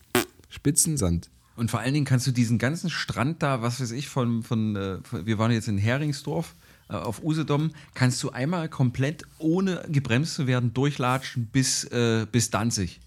spitzen 0.48 0.96
Sand. 0.96 1.30
Und 1.56 1.70
vor 1.70 1.80
allen 1.80 1.92
Dingen 1.94 2.06
kannst 2.06 2.26
du 2.26 2.30
diesen 2.30 2.58
ganzen 2.58 2.88
Strand 2.90 3.42
da, 3.42 3.60
was 3.62 3.80
weiß 3.80 3.90
ich, 3.90 4.08
von, 4.08 4.42
von, 4.42 4.76
äh, 4.76 4.98
wir 5.12 5.38
waren 5.38 5.50
jetzt 5.50 5.68
in 5.68 5.78
Heringsdorf 5.78 6.54
äh, 6.88 6.94
auf 6.94 7.22
Usedom, 7.22 7.70
kannst 7.94 8.22
du 8.22 8.30
einmal 8.30 8.68
komplett 8.68 9.24
ohne 9.38 9.84
gebremst 9.88 10.34
zu 10.34 10.46
werden 10.46 10.72
durchlatschen 10.72 11.46
bis, 11.46 11.84
äh, 11.84 12.26
bis 12.30 12.50
Danzig. 12.50 13.00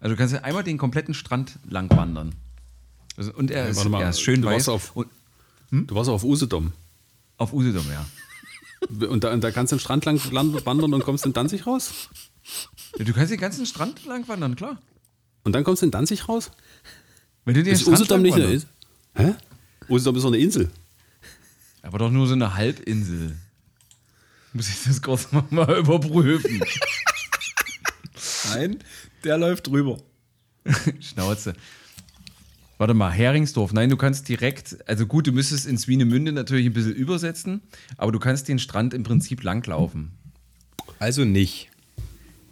Also 0.00 0.14
du 0.14 0.18
kannst 0.18 0.32
ja 0.34 0.40
einmal 0.42 0.64
den 0.64 0.78
kompletten 0.78 1.12
Strand 1.14 1.58
lang 1.68 1.90
wandern. 1.90 2.34
Also, 3.16 3.34
und 3.34 3.50
er, 3.50 3.68
ist, 3.68 3.76
warte 3.78 3.88
mal, 3.90 4.02
er 4.02 4.10
ist 4.10 4.20
schön 4.20 4.40
du 4.42 4.46
weiß. 4.48 4.54
warst 4.54 4.68
auf- 4.68 4.96
und, 4.96 5.08
Du 5.70 5.94
warst 5.94 6.08
auf 6.08 6.24
Usedom. 6.24 6.72
auf 7.36 7.52
Usedom, 7.52 7.84
ja. 7.90 8.06
Und 9.08 9.24
da, 9.24 9.32
und 9.32 9.42
da 9.42 9.50
kannst 9.50 9.72
du 9.72 9.76
den 9.76 9.80
Strand 9.80 10.04
lang 10.04 10.22
wandern 10.64 10.94
und 10.94 11.02
kommst 11.02 11.26
in 11.26 11.32
Danzig 11.32 11.66
raus? 11.66 12.08
Du 12.96 13.12
kannst 13.12 13.32
den 13.32 13.40
ganzen 13.40 13.66
Strand 13.66 14.04
lang 14.06 14.28
wandern, 14.28 14.54
klar. 14.54 14.80
Und 15.42 15.52
dann 15.52 15.64
kommst 15.64 15.82
du 15.82 15.86
in 15.86 15.90
Danzig 15.90 16.28
raus? 16.28 16.52
Wenn 17.48 17.54
du 17.54 17.62
den 17.62 17.72
Ist 17.72 17.88
Usedom 17.88 18.20
nicht 18.20 18.34
eine. 18.34 18.44
Insel? 18.44 18.68
Hä? 19.14 19.34
Usedom 19.88 20.16
ist 20.16 20.22
doch 20.22 20.28
eine 20.28 20.36
Insel. 20.36 20.68
Aber 21.80 21.96
doch 21.96 22.10
nur 22.10 22.26
so 22.26 22.34
eine 22.34 22.54
Halbinsel. 22.54 23.36
Muss 24.52 24.68
ich 24.68 24.84
das 24.84 25.00
kurz 25.00 25.28
mal 25.32 25.78
überprüfen. 25.78 26.60
Nein, 28.50 28.76
der 29.24 29.38
läuft 29.38 29.66
drüber. 29.66 29.96
Schnauze. 31.00 31.54
Warte 32.76 32.92
mal, 32.92 33.10
Heringsdorf. 33.10 33.72
Nein, 33.72 33.88
du 33.88 33.96
kannst 33.96 34.28
direkt, 34.28 34.86
also 34.86 35.06
gut, 35.06 35.26
du 35.26 35.32
müsstest 35.32 35.64
in 35.64 35.78
Swinemünde 35.78 36.32
natürlich 36.32 36.66
ein 36.66 36.74
bisschen 36.74 36.96
übersetzen, 36.96 37.62
aber 37.96 38.12
du 38.12 38.18
kannst 38.18 38.48
den 38.48 38.58
Strand 38.58 38.92
im 38.92 39.04
Prinzip 39.04 39.42
langlaufen. 39.42 40.10
Also 40.98 41.24
nicht. 41.24 41.70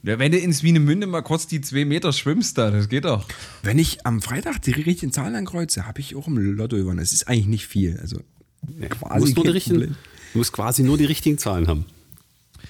Ja, 0.06 0.20
wenn 0.20 0.30
du 0.30 0.38
in 0.38 0.52
Swinemünde 0.52 1.08
mal 1.08 1.22
kurz 1.22 1.48
die 1.48 1.60
zwei 1.60 1.84
Meter 1.84 2.12
schwimmst 2.12 2.56
da, 2.58 2.70
das 2.70 2.88
geht 2.88 3.04
doch. 3.04 3.26
Wenn 3.64 3.76
ich 3.76 4.06
am 4.06 4.22
Freitag 4.22 4.62
die 4.62 4.70
richtigen 4.70 5.10
Zahlen 5.10 5.34
ankreuze, 5.34 5.84
habe 5.84 5.98
ich 6.00 6.14
auch 6.14 6.28
im 6.28 6.38
Lotto 6.38 6.76
gewonnen. 6.76 7.00
Es 7.00 7.12
ist 7.12 7.26
eigentlich 7.26 7.48
nicht 7.48 7.66
viel. 7.66 7.98
Also 8.00 8.20
Du 8.62 8.88
quasi 8.88 9.20
musst, 9.20 9.36
nur 9.36 9.44
die 9.44 9.48
kein 9.48 9.54
richtigen, 9.54 9.80
du 10.32 10.38
musst 10.38 10.52
quasi 10.52 10.82
nur 10.84 10.96
die 10.96 11.06
richtigen 11.06 11.38
Zahlen 11.38 11.66
haben. 11.66 11.86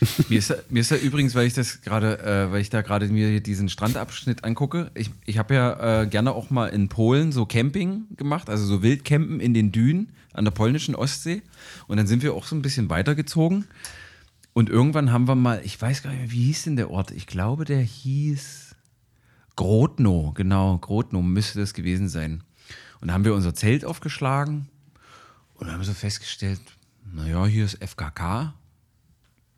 Mir 0.28 0.38
ist, 0.38 0.54
mir 0.68 0.80
ist 0.80 0.90
da 0.90 0.96
übrigens, 0.96 1.34
weil 1.34 1.46
ich 1.46 1.54
das 1.54 1.80
gerade, 1.80 2.18
äh, 2.20 2.52
weil 2.52 2.60
ich 2.60 2.68
da 2.68 2.82
gerade 2.82 3.08
mir 3.08 3.30
hier 3.30 3.40
diesen 3.40 3.70
Strandabschnitt 3.70 4.44
angucke, 4.44 4.90
ich, 4.94 5.10
ich 5.24 5.38
habe 5.38 5.54
ja 5.54 6.02
äh, 6.02 6.06
gerne 6.06 6.32
auch 6.32 6.50
mal 6.50 6.66
in 6.66 6.90
Polen 6.90 7.32
so 7.32 7.46
Camping 7.46 8.04
gemacht, 8.14 8.50
also 8.50 8.66
so 8.66 8.82
Wildcampen 8.82 9.40
in 9.40 9.54
den 9.54 9.72
Dünen 9.72 10.12
an 10.34 10.44
der 10.44 10.52
polnischen 10.52 10.94
Ostsee. 10.94 11.40
Und 11.86 11.96
dann 11.96 12.06
sind 12.06 12.22
wir 12.22 12.34
auch 12.34 12.46
so 12.46 12.54
ein 12.54 12.60
bisschen 12.60 12.90
weitergezogen. 12.90 13.64
Und 14.56 14.70
irgendwann 14.70 15.12
haben 15.12 15.28
wir 15.28 15.34
mal, 15.34 15.60
ich 15.66 15.78
weiß 15.78 16.02
gar 16.02 16.12
nicht 16.12 16.18
mehr, 16.18 16.30
wie 16.30 16.44
hieß 16.46 16.62
denn 16.62 16.76
der 16.76 16.90
Ort? 16.90 17.10
Ich 17.10 17.26
glaube, 17.26 17.66
der 17.66 17.82
hieß 17.82 18.74
Grodno, 19.54 20.32
genau, 20.34 20.78
Grodno 20.78 21.20
müsste 21.20 21.60
das 21.60 21.74
gewesen 21.74 22.08
sein. 22.08 22.42
Und 23.02 23.08
da 23.08 23.14
haben 23.14 23.26
wir 23.26 23.34
unser 23.34 23.54
Zelt 23.54 23.84
aufgeschlagen 23.84 24.70
und 25.56 25.70
haben 25.70 25.84
so 25.84 25.92
festgestellt, 25.92 26.58
naja, 27.12 27.44
hier 27.44 27.66
ist 27.66 27.82
FKK, 27.86 28.54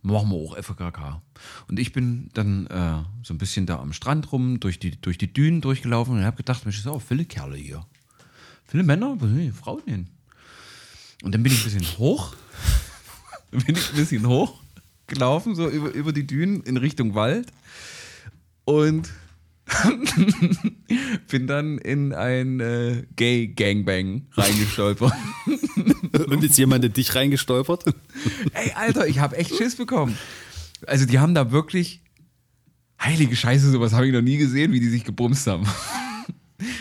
machen 0.03 0.31
wir 0.31 0.37
auch 0.37 0.57
FKK. 0.57 1.23
Und 1.69 1.79
ich 1.79 1.93
bin 1.93 2.31
dann 2.35 2.67
äh, 2.67 3.05
so 3.23 3.35
ein 3.35 3.39
bisschen 3.39 3.67
da 3.67 3.79
am 3.79 3.93
Strand 3.93 4.33
rum, 4.33 4.59
durch 4.59 4.81
die, 4.81 5.01
durch 5.01 5.17
die 5.17 5.33
Dünen 5.33 5.61
durchgelaufen 5.61 6.17
und 6.17 6.25
habe 6.25 6.39
gedacht, 6.39 6.65
Mensch, 6.65 6.83
sind 6.83 6.91
auch 6.91 7.03
viele 7.03 7.25
Kerle 7.25 7.57
hier. 7.57 7.87
Viele 8.65 8.83
Männer, 8.83 9.15
wo 9.21 9.29
sind 9.29 9.39
die 9.39 9.53
Frauen 9.53 9.83
hin? 9.87 10.09
Und 11.23 11.37
dann 11.37 11.45
bin 11.45 11.53
ich 11.53 11.61
ein 11.61 11.71
bisschen 11.71 11.99
hoch, 11.99 12.35
bin 13.53 13.77
ich 13.77 13.91
ein 13.91 13.97
bisschen 13.97 14.27
hoch 14.27 14.58
gelaufen, 15.09 15.55
so 15.55 15.69
über, 15.69 15.93
über 15.93 16.13
die 16.13 16.27
Dünen 16.27 16.63
in 16.63 16.77
Richtung 16.77 17.15
Wald 17.15 17.49
und 18.65 19.11
bin 21.31 21.47
dann 21.47 21.79
in 21.79 22.13
ein 22.13 22.61
äh, 22.61 23.05
Gay-Gangbang 23.17 24.27
reingestolpert. 24.33 25.13
Und 26.29 26.43
ist 26.43 26.59
jemand 26.59 26.85
in 26.85 26.93
dich 26.93 27.15
reingestolpert? 27.15 27.85
Ey, 28.55 28.73
Alter, 28.75 29.07
ich 29.07 29.19
habe 29.19 29.37
echt 29.37 29.55
Schiss 29.55 29.77
bekommen. 29.77 30.17
Also, 30.87 31.07
die 31.07 31.19
haben 31.19 31.35
da 31.35 31.51
wirklich. 31.51 32.03
Heilige 33.01 33.37
Scheiße, 33.37 33.71
sowas 33.71 33.93
habe 33.93 34.09
ich 34.09 34.13
noch 34.13 34.23
nie 34.23 34.39
gesehen, 34.39 34.73
wie 34.73 34.81
die 34.81 34.89
sich 34.89 35.05
gebumst 35.05 35.47
haben. 35.47 35.65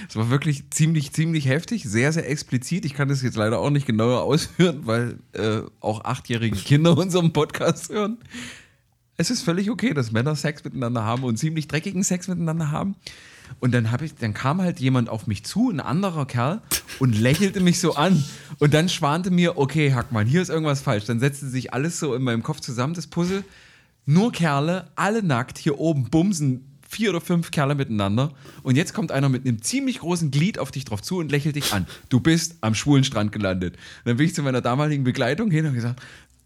Es 0.09 0.15
war 0.15 0.29
wirklich 0.29 0.69
ziemlich, 0.71 1.13
ziemlich 1.13 1.47
heftig, 1.47 1.83
sehr, 1.83 2.11
sehr 2.11 2.29
explizit. 2.29 2.85
Ich 2.85 2.93
kann 2.93 3.09
das 3.09 3.21
jetzt 3.21 3.37
leider 3.37 3.59
auch 3.59 3.69
nicht 3.69 3.85
genauer 3.85 4.23
ausführen, 4.23 4.81
weil 4.85 5.19
äh, 5.33 5.61
auch 5.79 6.03
achtjährige 6.03 6.57
Kinder 6.57 6.97
unseren 6.97 7.33
Podcast 7.33 7.89
hören. 7.89 8.17
Es 9.17 9.29
ist 9.31 9.41
völlig 9.41 9.69
okay, 9.69 9.93
dass 9.93 10.11
Männer 10.11 10.35
Sex 10.35 10.63
miteinander 10.63 11.03
haben 11.03 11.23
und 11.23 11.37
ziemlich 11.37 11.67
dreckigen 11.67 12.03
Sex 12.03 12.27
miteinander 12.27 12.71
haben. 12.71 12.95
Und 13.59 13.73
dann 13.73 13.89
ich, 14.01 14.15
dann 14.15 14.33
kam 14.33 14.61
halt 14.61 14.79
jemand 14.79 15.09
auf 15.09 15.25
mich 15.25 15.45
zu, 15.45 15.69
ein 15.69 15.79
anderer 15.79 16.25
Kerl, 16.25 16.61
und 16.99 17.17
lächelte 17.17 17.59
mich 17.59 17.79
so 17.79 17.95
an. 17.95 18.23
Und 18.59 18.73
dann 18.73 18.89
schwante 18.89 19.31
mir, 19.31 19.57
okay, 19.57 19.93
Hackmann, 19.93 20.27
hier 20.27 20.41
ist 20.41 20.49
irgendwas 20.49 20.81
falsch. 20.81 21.05
Dann 21.05 21.19
setzte 21.19 21.47
sich 21.47 21.73
alles 21.73 21.99
so 21.99 22.15
in 22.15 22.23
meinem 22.23 22.43
Kopf 22.43 22.59
zusammen, 22.59 22.93
das 22.93 23.07
Puzzle. 23.07 23.43
Nur 24.05 24.31
Kerle, 24.31 24.87
alle 24.95 25.21
nackt, 25.21 25.57
hier 25.57 25.79
oben 25.79 26.09
bumsen 26.09 26.66
vier 26.87 27.09
oder 27.09 27.21
fünf 27.21 27.51
Kerle 27.51 27.75
miteinander. 27.75 28.33
Und 28.63 28.75
jetzt 28.75 28.93
kommt 28.93 29.11
einer 29.11 29.29
mit 29.29 29.45
einem 29.45 29.61
ziemlich 29.61 29.99
großen 29.99 30.31
Glied 30.31 30.59
auf 30.59 30.71
dich 30.71 30.85
drauf 30.85 31.01
zu 31.01 31.17
und 31.17 31.31
lächelt 31.31 31.55
dich 31.55 31.73
an. 31.73 31.85
Du 32.09 32.19
bist 32.19 32.57
am 32.61 32.75
schwulen 32.75 33.03
Strand 33.03 33.31
gelandet. 33.31 33.75
Und 33.75 34.05
dann 34.05 34.17
bin 34.17 34.25
ich 34.25 34.35
zu 34.35 34.43
meiner 34.43 34.61
damaligen 34.61 35.03
Begleitung 35.03 35.51
hin 35.51 35.65
und 35.65 35.73
gesagt, 35.73 36.01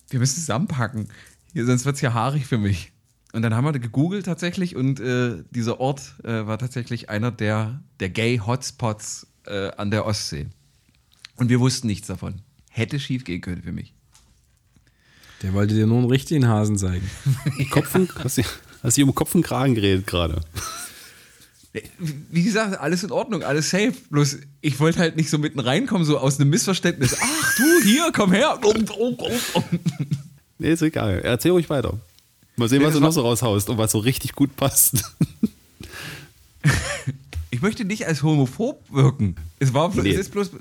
wir 0.10 0.20
müssen 0.20 0.36
zusammenpacken. 0.36 1.08
Hier, 1.54 1.66
sonst 1.66 1.86
wird 1.86 1.96
es 1.96 2.00
hier 2.00 2.14
haarig 2.14 2.46
für 2.46 2.58
mich. 2.58 2.92
Und 3.34 3.44
dann 3.44 3.56
haben 3.56 3.66
wir 3.66 3.72
gegoogelt 3.72 4.26
tatsächlich 4.26 4.76
und 4.76 5.00
äh, 5.00 5.44
dieser 5.52 5.80
Ort 5.80 6.16
äh, 6.24 6.46
war 6.48 6.58
tatsächlich 6.58 7.10
einer 7.10 7.32
der, 7.32 7.82
der 8.00 8.10
Gay-Hotspots 8.10 9.28
äh, 9.46 9.72
an 9.78 9.90
der 9.90 10.06
Ostsee. 10.06 10.48
Und 11.38 11.50
wir 11.50 11.60
wussten 11.60 11.88
nichts 11.88 12.08
davon. 12.08 12.42
Hätte 12.70 13.00
schief 13.00 13.24
gehen 13.24 13.42
können 13.42 13.64
für 13.64 13.72
mich. 13.72 13.94
Der 15.42 15.54
wollte 15.54 15.74
dir 15.74 15.88
nur 15.88 16.00
einen 16.00 16.10
richtigen 16.10 16.48
Hasen 16.48 16.78
zeigen. 16.78 17.10
Kopf 17.72 17.96
und, 17.96 18.14
hast, 18.84 18.98
du, 18.98 19.04
um 19.04 19.16
Kopf 19.16 19.36
und 19.36 19.44
Kragen 19.44 19.76
geredet 19.76 20.08
gerade? 20.08 20.42
Wie 22.00 22.44
gesagt, 22.44 22.78
alles 22.80 23.04
in 23.04 23.12
Ordnung, 23.12 23.44
alles 23.44 23.70
safe. 23.70 23.94
Bloß 24.10 24.40
ich 24.60 24.80
wollte 24.80 25.00
halt 25.00 25.16
nicht 25.16 25.30
so 25.30 25.38
mitten 25.38 25.60
reinkommen, 25.60 26.04
so 26.06 26.18
aus 26.18 26.40
einem 26.40 26.50
Missverständnis. 26.50 27.16
Ach 27.22 27.56
du, 27.56 27.84
hier, 27.84 28.12
komm 28.14 28.34
her. 28.34 28.60
Nee, 30.60 30.72
ist 30.74 30.82
egal. 30.82 31.22
Erzähl 31.24 31.52
ruhig 31.52 31.70
weiter. 31.70 31.98
Mal 32.58 32.68
sehen, 32.68 32.80
Nee, 32.80 32.86
was 32.88 32.94
du 32.94 33.00
noch 33.00 33.14
so 33.14 33.22
raushaust 33.22 33.70
und 33.70 33.78
was 33.78 33.92
so 33.94 34.00
richtig 34.00 34.34
gut 34.34 34.56
passt. 34.56 35.04
Ich 37.54 37.62
möchte 37.62 37.84
nicht 37.84 38.08
als 38.08 38.24
homophob 38.24 38.82
wirken. 38.92 39.36
Es 39.60 39.74
war 39.74 39.94
Nee. 39.94 40.12
es 40.12 40.22
ist 40.22 40.32
bloß. 40.32 40.52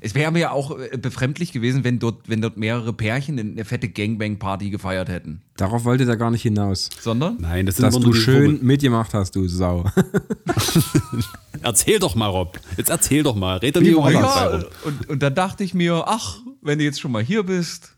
Es 0.00 0.14
wäre 0.14 0.30
mir 0.32 0.38
ja 0.38 0.50
auch 0.52 0.78
äh, 0.78 0.96
befremdlich 0.96 1.52
gewesen, 1.52 1.84
wenn 1.84 1.98
dort, 1.98 2.28
wenn 2.28 2.40
dort 2.40 2.56
mehrere 2.56 2.92
Pärchen 2.92 3.38
eine 3.38 3.64
fette 3.64 3.88
Gangbang-Party 3.88 4.70
gefeiert 4.70 5.08
hätten. 5.08 5.42
Darauf 5.56 5.84
wollte 5.84 6.04
der 6.06 6.16
gar 6.16 6.30
nicht 6.30 6.42
hinaus. 6.42 6.88
Sondern? 7.00 7.36
Nein, 7.40 7.66
das 7.66 7.76
Dass 7.76 7.98
du 7.98 8.12
schön 8.12 8.44
Wummel. 8.44 8.58
mitgemacht 8.62 9.14
hast, 9.14 9.34
du 9.36 9.48
Sau. 9.48 9.84
Erzähl 11.62 11.98
doch 11.98 12.14
mal, 12.14 12.28
Rob. 12.28 12.58
Jetzt 12.76 12.90
erzähl 12.90 13.22
doch 13.22 13.34
mal. 13.34 13.58
Red 13.58 13.76
doch 13.76 13.80
nicht 13.80 13.92
über 13.92 14.10
Ja, 14.10 14.46
Rob. 14.46 14.70
und, 14.84 15.08
und 15.08 15.22
dann 15.22 15.34
dachte 15.34 15.64
ich 15.64 15.74
mir, 15.74 16.04
ach, 16.06 16.38
wenn 16.62 16.78
du 16.78 16.84
jetzt 16.84 17.00
schon 17.00 17.10
mal 17.12 17.22
hier 17.22 17.42
bist, 17.42 17.94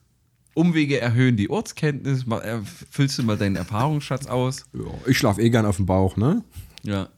Umwege 0.55 1.01
erhöhen 1.01 1.37
die 1.37 1.51
Ortskenntnis, 1.51 2.27
mal, 2.27 2.41
äh, 2.41 2.59
füllst 2.91 3.19
du 3.19 3.23
mal 3.23 3.37
deinen 3.37 3.57
Erfahrungsschatz 3.57 4.27
aus. 4.27 4.65
Ja, 4.73 4.81
ich 5.07 5.19
schlaf 5.19 5.39
eh 5.39 5.51
gern 5.51 5.67
auf 5.67 5.77
dem 5.77 5.87
Bauch, 5.87 6.17
ne? 6.17 6.43
Ja. 6.83 7.09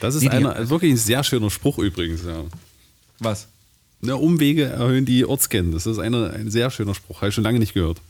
Das 0.00 0.14
ist 0.14 0.22
Nee, 0.22 0.28
einer, 0.30 0.68
wirklich 0.70 0.92
ein 0.92 0.96
sehr 0.96 1.22
schöner 1.24 1.50
Spruch 1.50 1.78
übrigens. 1.78 2.24
Ja. 2.24 2.44
Was? 3.20 3.48
Ne, 4.04 4.16
Umwege 4.16 4.64
erhöhen 4.64 5.06
die 5.06 5.24
Ortskenntnis. 5.24 5.84
Das 5.84 5.94
ist 5.94 5.98
eine, 5.98 6.30
ein 6.30 6.50
sehr 6.50 6.70
schöner 6.70 6.94
Spruch. 6.94 7.16
Habe 7.22 7.28
ich 7.30 7.34
schon 7.34 7.44
lange 7.44 7.58
nicht 7.58 7.72
gehört. 7.72 8.02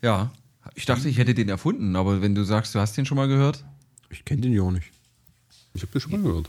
Ja. 0.00 0.30
Ich 0.74 0.86
dachte, 0.86 1.08
ich 1.08 1.18
hätte 1.18 1.34
den 1.34 1.48
erfunden, 1.48 1.94
aber 1.94 2.22
wenn 2.22 2.34
du 2.34 2.42
sagst, 2.42 2.74
du 2.74 2.78
hast 2.80 2.96
den 2.96 3.04
schon 3.06 3.16
mal 3.16 3.28
gehört, 3.28 3.64
Ich 4.10 4.24
kenne 4.24 4.40
den 4.40 4.52
ja 4.54 4.62
auch 4.62 4.70
nicht. 4.70 4.86
Ich 5.74 5.82
habe 5.82 5.92
den 5.92 6.00
schon 6.00 6.12
mal 6.12 6.22
gehört. 6.22 6.48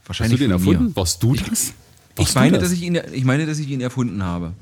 Hast 0.00 0.08
wahrscheinlich 0.08 0.40
du 0.40 0.48
den 0.48 0.58
von 0.58 0.64
mir. 0.64 0.72
erfunden? 0.72 0.96
Warst 0.96 1.22
du 1.22 1.34
das? 1.34 1.68
Ich 1.68 2.18
Warst 2.18 2.34
du 2.34 2.38
meine, 2.40 2.58
das? 2.58 2.64
dass 2.64 2.72
ich 2.72 2.82
ihn, 2.82 3.00
ich 3.12 3.24
meine, 3.24 3.46
dass 3.46 3.58
ich 3.58 3.68
ihn 3.68 3.80
erfunden 3.80 4.22
habe. 4.24 4.52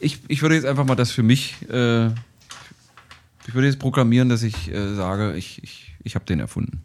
Ich, 0.00 0.18
ich 0.28 0.42
würde 0.42 0.56
jetzt 0.56 0.64
einfach 0.64 0.84
mal 0.84 0.94
das 0.96 1.10
für 1.12 1.22
mich, 1.22 1.56
äh, 1.70 2.06
ich 2.08 3.54
würde 3.54 3.66
jetzt 3.66 3.78
proklamieren, 3.78 4.28
dass 4.28 4.42
ich 4.42 4.68
äh, 4.68 4.94
sage, 4.96 5.36
ich, 5.36 5.62
ich, 5.62 5.94
ich 6.02 6.14
habe 6.16 6.24
den 6.24 6.40
erfunden. 6.40 6.82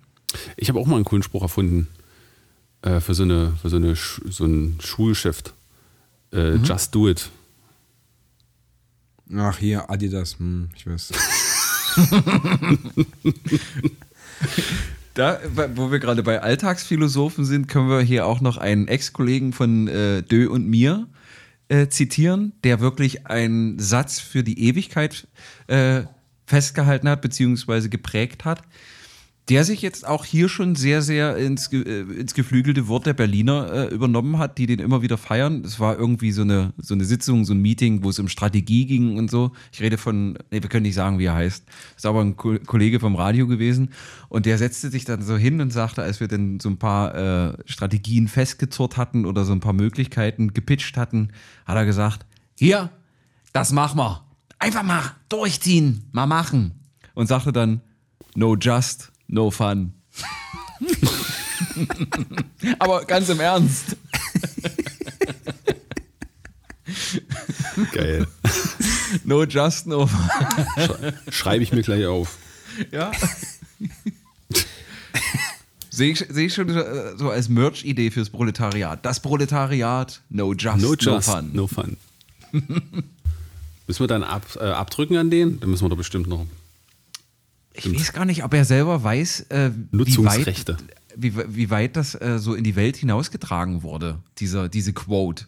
Ich 0.55 0.69
habe 0.69 0.79
auch 0.79 0.87
mal 0.87 0.95
einen 0.97 1.05
coolen 1.05 1.23
Spruch 1.23 1.41
erfunden 1.41 1.87
äh, 2.83 2.99
für 2.99 3.13
so, 3.13 3.23
eine, 3.23 3.53
für 3.61 3.69
so, 3.69 3.77
eine, 3.77 3.95
so 3.95 4.45
ein 4.45 4.77
Schulgeschäft. 4.81 5.53
Äh, 6.31 6.51
Mhm. 6.51 6.63
Just 6.63 6.93
do 6.93 7.09
it. 7.09 7.29
Ach, 9.35 9.57
hier, 9.57 9.89
Adidas, 9.89 10.37
hm, 10.37 10.69
ich 10.75 10.85
weiß. 10.85 11.11
Da, 15.13 15.39
wo 15.75 15.91
wir 15.91 15.99
gerade 15.99 16.23
bei 16.23 16.41
Alltagsphilosophen 16.41 17.45
sind, 17.45 17.67
können 17.67 17.87
wir 17.87 18.01
hier 18.01 18.25
auch 18.25 18.41
noch 18.41 18.57
einen 18.57 18.87
Ex-Kollegen 18.87 19.53
von 19.53 19.87
äh, 19.87 20.23
Dö 20.23 20.49
und 20.49 20.67
mir 20.67 21.07
äh, 21.67 21.87
zitieren, 21.87 22.53
der 22.63 22.79
wirklich 22.79 23.27
einen 23.27 23.77
Satz 23.77 24.19
für 24.19 24.43
die 24.43 24.59
Ewigkeit 24.67 25.27
äh, 25.67 26.01
festgehalten 26.47 27.07
hat, 27.07 27.21
beziehungsweise 27.21 27.89
geprägt 27.89 28.43
hat, 28.43 28.63
der 29.49 29.65
sich 29.65 29.81
jetzt 29.81 30.07
auch 30.07 30.23
hier 30.23 30.47
schon 30.47 30.75
sehr, 30.75 31.01
sehr 31.01 31.35
ins, 31.35 31.71
äh, 31.73 32.01
ins 32.01 32.33
geflügelte 32.33 32.87
Wort 32.87 33.05
der 33.05 33.13
Berliner 33.13 33.73
äh, 33.73 33.93
übernommen 33.93 34.37
hat, 34.37 34.57
die 34.57 34.67
den 34.67 34.79
immer 34.79 35.01
wieder 35.01 35.17
feiern. 35.17 35.63
Es 35.65 35.81
war 35.81 35.97
irgendwie 35.97 36.31
so 36.31 36.43
eine, 36.43 36.73
so 36.77 36.93
eine 36.93 37.03
Sitzung, 37.03 37.43
so 37.43 37.53
ein 37.53 37.61
Meeting, 37.61 38.03
wo 38.03 38.09
es 38.09 38.19
um 38.19 38.29
Strategie 38.29 38.85
ging 38.85 39.17
und 39.17 39.29
so. 39.29 39.51
Ich 39.73 39.81
rede 39.81 39.97
von, 39.97 40.37
nee, 40.49 40.61
wir 40.61 40.69
können 40.69 40.83
nicht 40.83 40.95
sagen, 40.95 41.19
wie 41.19 41.25
er 41.25 41.35
heißt. 41.35 41.65
Ist 41.97 42.05
aber 42.05 42.21
ein 42.21 42.37
Ko 42.37 42.57
Kollege 42.65 43.01
vom 43.01 43.17
Radio 43.17 43.45
gewesen. 43.47 43.89
Und 44.29 44.45
der 44.45 44.57
setzte 44.57 44.89
sich 44.89 45.03
dann 45.03 45.21
so 45.21 45.35
hin 45.35 45.59
und 45.59 45.71
sagte, 45.71 46.03
als 46.03 46.21
wir 46.21 46.29
dann 46.29 46.61
so 46.61 46.69
ein 46.69 46.77
paar 46.77 47.13
äh, 47.15 47.57
Strategien 47.65 48.29
festgezurrt 48.29 48.95
hatten 48.95 49.25
oder 49.25 49.43
so 49.43 49.51
ein 49.51 49.59
paar 49.59 49.73
Möglichkeiten 49.73 50.53
gepitcht 50.53 50.95
hatten, 50.95 51.29
hat 51.65 51.75
er 51.75 51.85
gesagt, 51.85 52.25
hier, 52.57 52.91
das 53.51 53.73
machen 53.73 53.97
wir. 53.99 54.23
Einfach 54.57 54.83
mal 54.83 55.03
durchziehen, 55.27 56.05
mal 56.13 56.27
machen. 56.27 56.79
Und 57.13 57.27
sagte 57.27 57.51
dann, 57.51 57.81
no 58.35 58.55
just, 58.55 59.12
no 59.33 59.51
fun. 59.51 59.93
Aber 62.79 63.03
ganz 63.05 63.29
im 63.29 63.39
Ernst. 63.39 63.97
Geil. 67.91 68.27
No 69.23 69.43
just, 69.43 69.87
no 69.87 70.05
fun. 70.07 71.13
Schreibe 71.29 71.63
ich 71.63 71.73
mir 71.73 71.81
gleich 71.81 72.05
auf. 72.05 72.37
Ja. 72.91 73.11
Sehe 75.89 76.11
ich, 76.11 76.25
seh 76.29 76.45
ich 76.47 76.53
schon 76.53 76.69
äh, 76.69 77.17
so 77.17 77.29
als 77.29 77.49
Merch-Idee 77.49 78.09
fürs 78.11 78.29
Proletariat. 78.29 79.05
Das 79.05 79.19
Proletariat, 79.19 80.21
no 80.29 80.53
just, 80.53 80.77
No 80.77 80.89
no, 80.89 80.95
just, 80.95 81.29
fun. 81.29 81.51
no 81.53 81.67
fun. 81.67 81.97
müssen 83.87 83.99
wir 83.99 84.07
dann 84.07 84.23
ab, 84.23 84.45
äh, 84.59 84.65
abdrücken 84.65 85.17
an 85.17 85.29
den? 85.29 85.59
Dann 85.59 85.69
müssen 85.69 85.85
wir 85.85 85.89
doch 85.89 85.97
bestimmt 85.97 86.27
noch. 86.27 86.45
Ich 87.73 87.93
weiß 87.93 88.13
gar 88.13 88.25
nicht, 88.25 88.43
ob 88.43 88.53
er 88.53 88.65
selber 88.65 89.03
weiß, 89.03 89.47
äh, 89.49 89.71
wie, 89.73 89.97
Nutzungsrechte. 89.97 90.73
weit, 90.73 90.83
wie, 91.15 91.55
wie 91.55 91.69
weit 91.69 91.95
das 91.95 92.15
äh, 92.15 92.37
so 92.37 92.53
in 92.53 92.63
die 92.63 92.75
Welt 92.75 92.97
hinausgetragen 92.97 93.83
wurde, 93.83 94.19
dieser, 94.37 94.69
diese 94.69 94.93
Quote. 94.93 95.45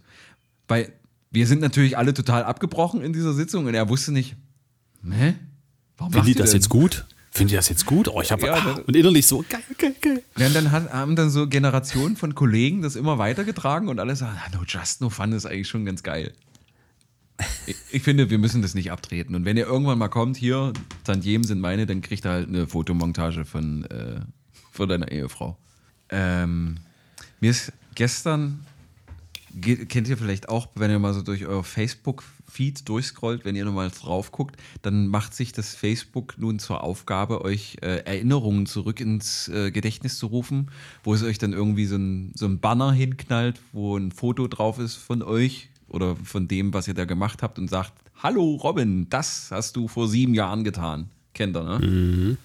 Weil 0.67 0.91
wir 1.32 1.48
sind 1.48 1.62
natürlich 1.62 1.98
alle 1.98 2.13
total 2.13 2.44
abgebrochen 2.44 3.01
in 3.01 3.13
dieser 3.13 3.34
Sitzung 3.34 3.65
und 3.65 3.74
er 3.74 3.89
wusste 3.89 4.12
nicht, 4.12 4.36
hä? 5.10 5.36
Warum 5.98 6.13
Finden 6.13 6.27
die 6.27 6.34
das 6.34 6.51
denn? 6.51 6.60
jetzt 6.60 6.70
gut? 6.70 7.05
Finden 7.29 7.50
die 7.50 7.55
das 7.55 7.70
jetzt 7.70 7.86
gut? 7.86 8.08
Oh, 8.08 8.22
ich 8.22 8.32
habe 8.32 8.48
Ja, 8.48 8.53
ah, 8.53 8.79
und 8.88 8.96
innerlich 8.96 9.27
so 9.27 9.44
geil, 9.48 9.62
geil, 9.77 9.96
geil. 10.01 10.24
Ja, 10.38 10.48
und 10.48 10.55
dann 10.55 10.72
hat, 10.72 10.91
haben 10.91 11.15
dann 11.15 11.29
so 11.29 11.48
Generationen 11.48 12.15
von 12.15 12.34
Kollegen 12.34 12.82
das 12.82 12.96
immer 12.96 13.17
weitergetragen 13.17 13.89
und 13.89 14.00
alle 14.00 14.15
sagen, 14.15 14.39
ah, 14.44 14.50
no 14.55 14.63
just 14.65 15.01
no 15.01 15.10
fun 15.10 15.32
ist 15.34 15.46
eigentlich 15.46 15.67
schon 15.67 15.86
ganz 15.86 16.01
geil. 16.01 16.34
Ich, 17.92 18.01
finde, 18.01 18.30
wir 18.30 18.38
müssen 18.38 18.62
das 18.62 18.75
nicht 18.75 18.92
abtreten. 18.92 19.36
Und 19.36 19.44
wenn 19.44 19.58
ihr 19.58 19.65
irgendwann 19.65 19.98
mal 19.98 20.08
kommt, 20.08 20.38
hier, 20.38 20.72
Tantiemen 21.04 21.46
sind 21.46 21.60
meine, 21.60 21.86
dann 21.86 22.01
kriegt 22.01 22.25
ihr 22.25 22.32
halt 22.32 22.48
eine 22.48 22.68
Fotomontage 22.68 23.44
von, 23.44 23.84
äh, 23.86 24.22
von 24.72 24.88
deiner 24.88 25.12
Ehefrau. 25.12 25.58
Ähm, 26.10 26.77
mir 27.42 27.51
ist 27.51 27.74
gestern, 27.96 28.65
ge- 29.54 29.86
kennt 29.86 30.08
ihr 30.08 30.18
vielleicht 30.18 30.48
auch, 30.48 30.70
wenn 30.75 30.92
ihr 30.92 31.00
mal 31.00 31.13
so 31.13 31.24
durch 31.24 31.46
euer 31.46 31.63
Facebook-Feed 31.63 32.88
durchscrollt, 32.88 33.44
wenn 33.44 33.56
ihr 33.56 33.65
nochmal 33.65 33.89
drauf 33.89 34.32
guckt, 34.32 34.56
dann 34.82 35.08
macht 35.08 35.34
sich 35.34 35.51
das 35.51 35.75
Facebook 35.75 36.36
nun 36.38 36.60
zur 36.60 36.84
Aufgabe, 36.84 37.42
euch 37.44 37.77
äh, 37.82 38.06
Erinnerungen 38.06 38.65
zurück 38.65 39.01
ins 39.01 39.50
äh, 39.50 39.72
Gedächtnis 39.72 40.20
zu 40.20 40.27
rufen, 40.27 40.72
wo 41.04 41.13
es 41.13 41.24
euch 41.24 41.38
dann 41.38 41.51
irgendwie 41.51 41.86
so 41.86 41.98
ein, 41.98 42.32
so 42.36 42.46
ein 42.46 42.60
Banner 42.60 42.94
hinknallt, 42.94 43.60
wo 43.74 43.98
ein 43.98 44.12
Foto 44.12 44.48
drauf 44.48 44.80
ist 44.80 44.96
von 44.96 45.22
euch 45.22 45.70
oder 45.88 46.15
von 46.15 46.48
dem, 46.48 46.74
was 46.74 46.88
ihr 46.88 46.94
da 46.94 47.06
gemacht 47.06 47.42
habt 47.44 47.60
und 47.60 47.70
sagt, 47.70 47.94
hallo 48.22 48.56
Robin, 48.56 49.08
das 49.10 49.50
hast 49.51 49.75
du 49.75 49.88
vor 49.88 50.08
sieben 50.08 50.34
Jahren 50.34 50.63
getan. 50.63 51.10
Kennt 51.34 51.56
ihr, 51.56 51.63
ne? 51.63 52.38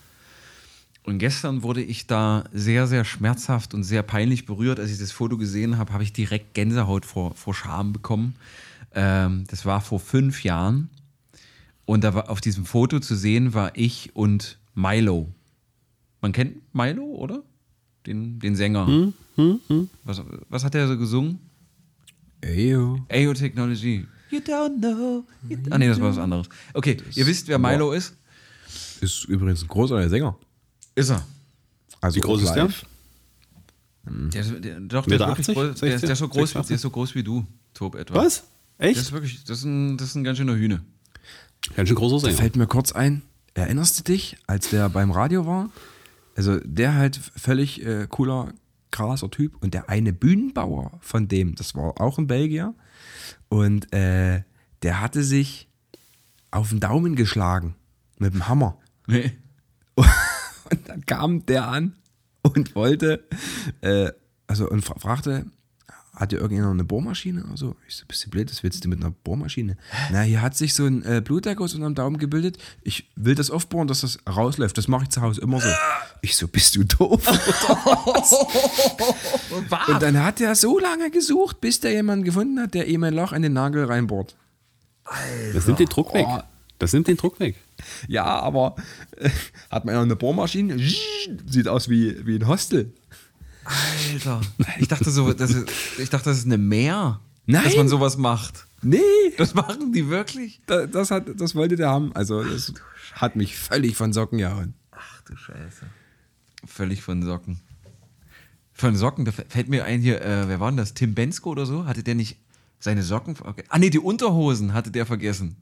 Und 1.05 1.19
gestern 1.19 1.63
wurde 1.63 1.83
ich 1.83 2.07
da 2.07 2.45
sehr, 2.53 2.87
sehr 2.87 3.05
schmerzhaft 3.05 3.73
und 3.73 3.85
sehr 3.85 4.03
peinlich 4.03 4.45
berührt. 4.45 4.79
Als 4.79 4.91
ich 4.91 4.99
das 4.99 5.13
Foto 5.13 5.39
gesehen 5.39 5.79
habe, 5.79 5.93
habe 5.93 6.03
ich 6.03 6.13
direkt 6.13 6.55
Gänsehaut 6.55 7.07
vor, 7.07 7.35
vor 7.35 7.55
Scham 7.55 7.93
bekommen. 7.93 8.35
Ähm, 8.95 9.45
das 9.49 9.65
war 9.65 9.81
vor 9.81 9.99
fünf 9.99 10.45
Jahren. 10.45 10.91
Und 11.87 12.05
da 12.05 12.15
war 12.15 12.31
auf 12.31 12.41
diesem 12.41 12.67
Foto 12.67 13.01
zu 13.01 13.17
sehen 13.17 13.55
war 13.55 13.73
ich 13.75 14.15
und 14.15 14.59
Milo. 14.75 15.29
Man 16.21 16.33
kennt 16.33 16.57
Milo, 16.75 17.03
oder? 17.05 17.43
Den, 18.07 18.39
den 18.39 18.55
Sänger. 18.55 18.87
Was, 20.05 20.23
was 20.49 20.65
hat 20.65 20.75
er 20.75 20.87
so 20.87 20.99
gesungen? 20.99 21.39
Ey, 22.43 22.71
yo. 22.71 22.99
AO 23.11 23.33
Technology. 23.35 24.07
You 24.31 24.39
don't 24.41 24.79
know. 24.81 25.25
You 25.49 25.59
ah, 25.71 25.79
nee, 25.79 25.89
das 25.89 26.01
war 26.01 26.11
was 26.11 26.19
anderes. 26.19 26.49
Okay, 26.73 26.97
ihr 27.15 27.27
wisst, 27.27 27.49
wer 27.49 27.59
Milo 27.59 27.93
ist? 27.93 28.15
Ist 29.01 29.25
übrigens 29.25 29.63
ein 29.63 29.69
großartiger 29.69 30.09
Sänger. 30.09 30.37
Ist 30.95 31.11
er. 31.11 31.25
Also 32.01 32.17
Wie 32.17 32.21
groß 32.21 32.43
ist 32.43 32.53
der? 32.55 32.69
Der, 34.07 34.41
ist- 34.41 34.65
der, 34.65 34.81
doch, 34.81 35.05
der 35.07 35.17
ist, 35.17 35.21
Meter 35.21 35.27
wirklich 35.29 35.49
80? 35.49 35.55
groß, 35.55 35.81
der, 35.81 35.95
ist- 35.95 36.03
der, 36.03 36.11
ist 36.13 36.19
so 36.19 36.27
60? 36.27 36.31
groß, 36.55 36.67
der 36.69 36.75
ist 36.77 36.83
so 36.83 36.91
groß 36.91 37.15
wie 37.15 37.23
du, 37.23 37.47
Tob, 37.75 37.95
etwa. 37.97 38.15
Was? 38.15 38.45
Das 38.79 38.89
Echt? 38.89 39.01
ist 39.01 39.13
wirklich, 39.13 39.45
das 39.45 39.59
ist 39.59 39.65
ein, 39.65 39.97
das 39.99 40.09
ist 40.09 40.15
ein 40.15 40.25
ganz 40.25 40.39
schöner 40.39 40.55
Hühne. 40.57 40.83
Ganz 41.77 41.89
schön 41.89 41.97
großer 41.97 42.17
Da 42.17 42.21
Sänger. 42.23 42.37
fällt 42.39 42.57
mir 42.57 42.67
kurz 42.67 42.93
ein, 42.93 43.23
erinnerst 43.55 43.99
du 43.99 44.05
dich, 44.05 44.37
als 44.47 44.71
der 44.71 44.89
beim 44.89 45.11
Radio 45.11 45.45
war? 45.47 45.71
Also 46.37 46.59
der 46.65 46.95
halt 46.95 47.17
völlig 47.37 47.85
äh, 47.85 48.07
cooler, 48.09 48.53
krasser 48.91 49.31
Typ 49.31 49.57
und 49.63 49.75
der 49.75 49.89
eine 49.89 50.13
Bühnenbauer 50.13 50.99
von 51.01 51.29
dem, 51.29 51.55
das 51.55 51.75
war 51.75 52.01
auch 52.01 52.19
ein 52.19 52.27
Belgier 52.27 52.75
und 53.49 53.93
äh, 53.93 54.43
der 54.83 55.01
hatte 55.01 55.23
sich 55.25 55.69
auf 56.51 56.71
den 56.71 56.81
Daumen 56.81 57.15
geschlagen 57.17 57.75
mit 58.19 58.35
dem 58.35 58.49
Hammer. 58.49 58.79
Nee. 59.07 59.33
Und 59.97 60.89
dann 60.89 61.05
kam 61.05 61.45
der 61.47 61.67
an 61.67 61.97
und 62.43 62.77
wollte, 62.77 63.25
äh, 63.81 64.13
also 64.47 64.71
und 64.71 64.85
fra- 64.85 64.99
fragte, 65.01 65.47
hat 66.21 66.33
dir 66.33 66.37
irgendjemand 66.37 66.75
eine 66.75 66.85
Bohrmaschine 66.85 67.45
oder 67.45 67.57
so? 67.57 67.77
Ich 67.89 67.97
so, 67.97 68.05
bist 68.07 68.27
du 68.27 68.31
blöd, 68.31 68.51
was 68.51 68.63
willst 68.63 68.85
du 68.85 68.89
mit 68.89 69.01
einer 69.01 69.11
Bohrmaschine? 69.11 69.79
Na, 70.13 70.21
hier 70.21 70.43
hat 70.43 70.55
sich 70.55 70.75
so 70.75 70.85
ein 70.85 71.03
äh, 71.03 71.23
Blutdeck 71.25 71.59
aus 71.63 71.75
unterm 71.75 71.95
Daumen 71.95 72.19
gebildet. 72.19 72.59
Ich 72.83 73.09
will 73.17 73.35
das 73.35 73.51
aufbohren, 73.51 73.89
dass 73.89 74.03
das 74.03 74.19
rausläuft. 74.29 74.77
Das 74.77 74.87
mache 74.87 75.05
ich 75.05 75.09
zu 75.09 75.23
Hause 75.23 75.41
immer 75.41 75.63
so. 75.63 75.71
Ich 76.21 76.37
so, 76.37 76.47
bist 76.47 76.77
du 76.77 76.85
doof? 76.85 77.27
und 79.89 80.03
dann 80.03 80.23
hat 80.23 80.43
er 80.43 80.55
so 80.55 80.79
lange 80.79 81.11
gesucht, 81.11 81.63
bis 81.63 81.81
der 81.81 81.93
jemanden 81.93 82.27
gefunden 82.27 82.61
hat, 82.61 82.75
der 82.75 82.87
ihm 82.87 83.03
ein 83.03 83.15
Loch 83.15 83.33
in 83.33 83.41
den 83.41 83.55
Nagel 83.55 83.87
reinbohrt. 83.87 84.37
Das 85.55 85.67
nimmt 85.67 85.79
den 85.79 85.89
Druck 85.89 86.13
weg. 86.13 86.27
Oh. 86.29 86.41
Das 86.79 86.93
nimmt 86.93 87.09
den 87.09 87.17
Druck 87.17 87.41
weg. 87.41 87.57
Ja, 88.09 88.25
aber 88.25 88.77
äh, 89.17 89.31
hat 89.71 89.87
man 89.87 89.95
ja 89.95 90.03
eine 90.03 90.17
Bohrmaschine, 90.17 90.77
sieht 91.47 91.67
aus 91.67 91.89
wie, 91.89 92.27
wie 92.27 92.37
ein 92.37 92.47
Hostel. 92.47 92.93
Alter. 93.65 94.41
Ich 94.79 94.89
dachte 94.89 95.11
so, 95.11 95.33
das 95.33 95.51
ist, 95.51 95.69
ich 95.99 96.11
dachte, 96.11 96.31
das 96.31 96.39
ist 96.39 96.47
eine 96.47 96.59
Meer, 96.59 97.21
Nein. 97.47 97.65
dass 97.65 97.77
man 97.77 97.89
sowas 97.89 98.17
macht. 98.17 98.67
Nee, 98.83 98.99
Das 99.37 99.55
machen 99.55 99.93
die 99.93 100.09
wirklich? 100.09 100.61
Da- 100.67 100.87
das, 100.87 101.11
hat, 101.11 101.27
das 101.39 101.55
wollte 101.55 101.77
der 101.77 101.89
haben. 101.91 102.15
Also, 102.15 102.43
das 102.43 102.73
hat 103.13 103.37
mich 103.37 103.57
völlig 103.59 103.97
von 103.97 104.13
Socken 104.13 104.39
gehauen. 104.39 104.75
Ach 104.93 105.21
du 105.23 105.37
Scheiße. 105.37 105.87
Völlig 106.67 107.03
von 107.03 107.23
Socken. 107.23 107.61
Von 108.73 108.97
Socken, 108.97 109.27
da 109.27 109.33
fällt 109.33 109.69
mir 109.69 109.85
ein 109.85 110.01
hier, 110.01 110.23
äh, 110.23 110.49
wer 110.49 110.61
war 110.61 110.71
denn 110.71 110.79
das? 110.79 110.95
Tim 110.95 111.15
Bensko 111.15 111.51
oder 111.51 111.67
so? 111.67 111.85
Hatte 111.85 112.03
der 112.03 112.15
nicht 112.15 112.39
seine 112.79 113.03
Socken 113.03 113.37
vergessen? 113.37 113.69
Ah, 113.71 113.79
nee, 113.79 113.91
die 113.91 113.99
Unterhosen 113.99 114.73
hatte 114.73 114.91
der 114.91 115.05
vergessen. 115.05 115.57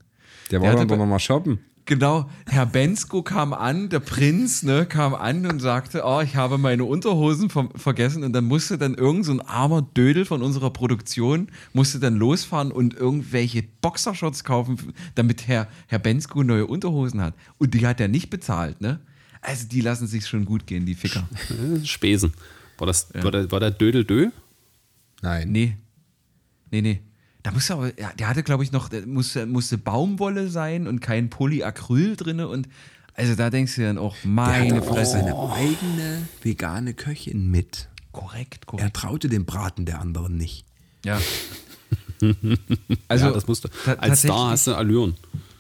Der 0.53 0.61
Der 0.61 0.69
war 0.71 0.77
dann 0.77 0.87
doch 0.87 0.97
nochmal 0.97 1.19
shoppen. 1.19 1.59
Genau, 1.89 2.29
Herr 2.45 2.67
Bensko 2.67 3.23
kam 3.23 3.55
an, 3.55 3.89
der 3.89 4.01
Prinz, 4.01 4.63
ne, 4.63 4.85
kam 4.85 5.15
an 5.15 5.47
und 5.47 5.59
sagte, 5.59 6.03
oh, 6.05 6.21
ich 6.21 6.37
habe 6.37 6.59
meine 6.59 6.85
Unterhosen 6.85 7.49
ver 7.49 7.71
vergessen 7.77 8.25
und 8.25 8.35
dann 8.35 8.45
musste 8.45 8.77
dann 8.77 8.93
irgend 8.93 9.25
so 9.25 9.33
ein 9.33 9.41
armer 9.41 9.81
Dödel 9.81 10.27
von 10.27 10.43
unserer 10.43 10.71
Produktion, 10.71 11.49
musste 11.73 11.99
dann 11.99 12.17
losfahren 12.17 12.73
und 12.73 12.93
irgendwelche 12.93 13.65
Boxershorts 13.81 14.45
kaufen, 14.45 14.93
damit 15.15 15.49
Herr, 15.49 15.67
Herr 15.87 15.99
Bensko 15.99 16.43
neue 16.43 16.67
Unterhosen 16.67 17.23
hat. 17.23 17.33
Und 17.57 17.73
die 17.73 17.87
hat 17.87 18.03
er 18.03 18.09
nicht 18.09 18.29
bezahlt, 18.29 18.83
ne? 18.83 19.01
Also 19.41 19.67
die 19.67 19.81
lassen 19.81 20.07
sich 20.07 20.27
schon 20.27 20.45
gut 20.45 20.67
gehen, 20.67 20.85
die 20.85 20.95
Ficker. 20.95 21.27
Spesen. 21.85 22.35
War, 22.77 22.87
das, 22.87 23.09
war, 23.15 23.31
der, 23.31 23.51
war 23.51 23.61
der 23.61 23.71
Dödel 23.71 24.05
Dö? 24.05 24.29
Nein. 25.23 25.53
Nee. 25.53 25.79
Nee, 26.71 26.83
nee. 26.83 27.01
Da 27.49 27.55
musste 27.55 27.73
aber, 27.75 27.87
ja, 27.99 28.11
der 28.19 28.29
hatte, 28.29 28.43
glaube 28.43 28.63
ich, 28.65 28.73
noch, 28.73 28.91
musste, 29.07 29.47
musste 29.47 29.79
Baumwolle 29.79 30.49
sein 30.49 30.87
und 30.87 31.01
kein 31.01 31.31
Polyacryl 31.31 32.15
drin 32.17 32.41
und 32.41 32.69
also 33.15 33.35
da 33.35 33.51
denkst 33.51 33.75
du 33.77 33.83
dann 33.83 33.99
auch, 33.99 34.15
meine 34.23 34.81
auch 34.81 34.85
Fresse. 34.87 35.13
seine 35.13 35.35
eigene 35.51 36.29
vegane 36.43 36.95
Köchin 36.95 37.51
mit. 37.51 37.89
Korrekt, 38.13 38.61
Er 38.63 38.67
korrekt. 38.67 38.97
traute 38.97 39.29
dem 39.29 39.45
Braten 39.45 39.87
der 39.87 40.01
anderen 40.01 40.37
nicht. 40.37 40.65
Ja. 41.05 41.19
Also, 43.07 43.27
ja, 43.27 43.33
das 43.33 43.47
musste. 43.47 43.71
Als 43.87 43.87
Star 43.87 43.99
tatsächlich- 44.09 44.35
hast 44.37 44.67
du 44.67 44.75
Allüren. 44.75 45.15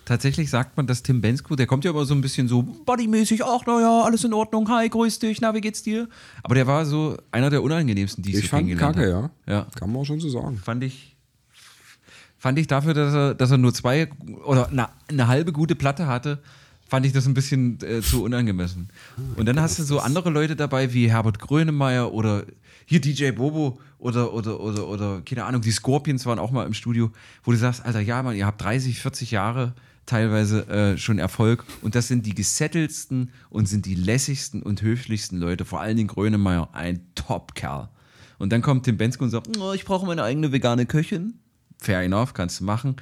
Tatsächlich 0.04 0.48
sagt 0.50 0.76
man, 0.76 0.86
dass 0.86 1.02
Tim 1.02 1.20
Bensko, 1.20 1.54
der 1.54 1.66
kommt 1.66 1.84
ja 1.84 1.90
immer 1.90 2.04
so 2.06 2.14
ein 2.14 2.20
bisschen 2.22 2.48
so 2.48 2.62
bodymäßig, 2.62 3.44
ach 3.44 3.66
naja, 3.66 4.02
alles 4.04 4.24
in 4.24 4.32
Ordnung, 4.32 4.68
hi, 4.70 4.88
grüß 4.88 5.18
dich, 5.18 5.40
na, 5.42 5.54
wie 5.54 5.60
geht's 5.60 5.82
dir? 5.82 6.08
Aber 6.42 6.54
der 6.54 6.66
war 6.66 6.86
so 6.86 7.16
einer 7.30 7.50
der 7.50 7.62
unangenehmsten, 7.62 8.24
die 8.24 8.30
ich, 8.30 8.36
Ich 8.38 8.42
so 8.44 8.48
fand 8.56 8.74
kacke, 8.78 9.08
ja. 9.08 9.30
Ja, 9.46 9.66
Kann 9.78 9.92
man 9.92 10.04
schon 10.06 10.18
so 10.18 10.28
sagen. 10.30 10.56
fand 10.56 10.82
ich, 10.82 11.14
fand 12.38 12.58
ich 12.58 12.66
dafür, 12.66 12.94
dass 12.94 13.14
er, 13.14 13.34
dass 13.34 13.50
er 13.50 13.58
nur 13.58 13.74
zwei 13.74 14.08
oder 14.44 14.68
na, 14.72 14.90
eine 15.08 15.28
halbe 15.28 15.52
gute 15.52 15.74
Platte 15.74 16.06
hatte, 16.06 16.40
fand 16.88 17.04
ich 17.04 17.12
das 17.12 17.26
ein 17.26 17.34
bisschen 17.34 17.78
äh, 17.82 18.00
zu 18.00 18.22
unangemessen. 18.22 18.88
Und 19.36 19.46
dann 19.46 19.60
hast 19.60 19.78
du 19.78 19.82
so 19.82 20.00
andere 20.00 20.30
Leute 20.30 20.56
dabei 20.56 20.94
wie 20.94 21.10
Herbert 21.10 21.38
Grönemeyer 21.38 22.12
oder 22.12 22.44
hier 22.86 23.00
DJ 23.00 23.32
Bobo 23.32 23.78
oder, 23.98 24.32
oder, 24.32 24.58
oder, 24.60 24.88
oder, 24.88 25.22
keine 25.26 25.44
Ahnung, 25.44 25.60
die 25.60 25.70
Scorpions 25.70 26.24
waren 26.24 26.38
auch 26.38 26.50
mal 26.50 26.66
im 26.66 26.72
Studio, 26.72 27.10
wo 27.44 27.50
du 27.50 27.58
sagst, 27.58 27.84
Alter, 27.84 28.00
ja, 28.00 28.22
Mann, 28.22 28.36
ihr 28.36 28.46
habt 28.46 28.62
30, 28.62 29.00
40 29.00 29.30
Jahre 29.32 29.74
teilweise 30.06 30.66
äh, 30.68 30.96
schon 30.96 31.18
Erfolg 31.18 31.64
und 31.82 31.94
das 31.94 32.08
sind 32.08 32.24
die 32.24 32.34
gesettelsten 32.34 33.30
und 33.50 33.68
sind 33.68 33.84
die 33.84 33.94
lässigsten 33.94 34.62
und 34.62 34.80
höflichsten 34.80 35.38
Leute, 35.38 35.66
vor 35.66 35.80
allen 35.80 35.98
Dingen 35.98 36.08
Grönemeyer, 36.08 36.70
ein 36.72 37.00
Top-Kerl. 37.14 37.90
Und 38.38 38.52
dann 38.52 38.62
kommt 38.62 38.84
Tim 38.84 38.96
Bensko 38.96 39.24
und 39.24 39.30
sagt, 39.30 39.58
oh, 39.58 39.72
ich 39.72 39.84
brauche 39.84 40.06
meine 40.06 40.22
eigene 40.22 40.52
vegane 40.52 40.86
Köchin. 40.86 41.34
Fair 41.78 42.02
enough, 42.02 42.34
kannst 42.34 42.60
du 42.60 42.64
machen. 42.64 42.96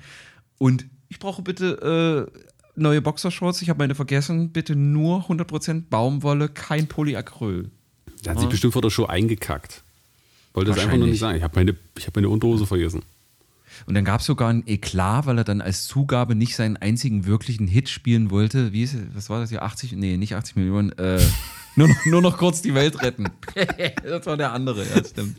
Und 0.59 0.87
ich 1.09 1.19
brauche 1.19 1.43
bitte 1.43 2.29
äh, 2.35 2.41
neue 2.77 3.01
Boxershorts, 3.01 3.63
ich 3.63 3.71
habe 3.71 3.79
meine 3.79 3.95
vergessen, 3.95 4.51
bitte 4.51 4.77
nur 4.77 5.27
100% 5.29 5.85
Baumwolle, 5.89 6.49
kein 6.49 6.87
Polyacryl. 6.87 7.71
Der 8.25 8.33
hat 8.33 8.41
sich 8.41 8.49
bestimmt 8.49 8.73
vor 8.73 8.83
der 8.83 8.91
Show 8.91 9.07
eingekackt. 9.07 9.83
Wollte 10.53 10.71
es 10.71 10.79
einfach 10.79 10.97
nur 10.97 11.07
nicht 11.07 11.19
sagen. 11.19 11.37
Ich 11.37 11.43
habe 11.43 11.55
meine, 11.57 11.77
ich 11.97 12.07
hab 12.07 12.17
meine 12.17 12.29
Unterhose 12.29 12.67
vergessen. 12.67 13.03
Und 13.85 13.95
dann 13.95 14.05
gab 14.05 14.21
es 14.21 14.27
sogar 14.27 14.49
ein 14.49 14.63
Eklat, 14.67 15.27
weil 15.27 15.39
er 15.39 15.45
dann 15.45 15.61
als 15.61 15.87
Zugabe 15.87 16.35
nicht 16.35 16.57
seinen 16.57 16.77
einzigen 16.77 17.27
wirklichen 17.27 17.67
Hit 17.67 17.89
spielen 17.89 18.31
wollte. 18.31 18.73
Wie 18.73 18.83
ist? 18.83 18.97
Was 19.15 19.29
war 19.29 19.41
das 19.41 19.51
hier? 19.51 19.63
80? 19.63 19.93
Nee, 19.93 20.17
nicht 20.17 20.35
80 20.35 20.57
Millionen. 20.57 20.93
Äh, 20.99 21.21
nur, 21.77 21.89
noch, 21.89 22.07
nur 22.07 22.23
noch 22.23 22.39
kurz 22.39 22.63
die 22.63 22.75
Welt 22.75 23.03
retten. 23.03 23.27
das 24.03 24.27
war 24.27 24.37
der 24.37 24.53
andere, 24.53 24.85
ja, 24.87 25.05
stimmt. 25.05 25.37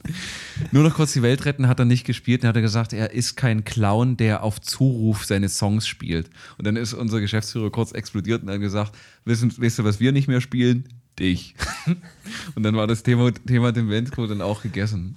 Nur 0.71 0.84
noch 0.84 0.93
kurz 0.93 1.13
die 1.13 1.21
Welt 1.21 1.45
retten 1.45 1.67
hat 1.67 1.80
er 1.80 1.86
nicht 1.86 2.06
gespielt. 2.06 2.43
Dann 2.43 2.50
hat 2.50 2.56
er 2.56 2.62
gesagt, 2.62 2.93
er 2.93 3.12
ist 3.12 3.36
kein 3.36 3.63
Clown, 3.63 4.17
der 4.17 4.43
auf 4.43 4.62
Zuruf 4.62 5.26
seine 5.26 5.50
Songs 5.50 5.88
spielt. 5.88 6.30
Und 6.58 6.67
dann 6.67 6.76
ist 6.76 6.93
unser 6.93 7.19
Geschäftsführer 7.21 7.71
kurz 7.71 7.91
explodiert 7.91 8.43
und 8.43 8.50
hat 8.50 8.60
gesagt, 8.60 8.95
wissen, 9.26 9.52
weißt 9.58 9.80
du, 9.80 9.84
was 9.84 10.00
wir 10.00 10.12
nicht 10.12 10.28
mehr 10.28 10.41
spielen? 10.41 10.88
Dich. 11.19 11.56
Und 12.56 12.62
dann 12.62 12.76
war 12.76 12.86
das 12.86 13.02
Thema, 13.02 13.32
Thema 13.32 13.71
dem 13.71 13.89
Vensko 13.89 14.28
dann 14.28 14.39
auch 14.39 14.62
gegessen. 14.62 15.15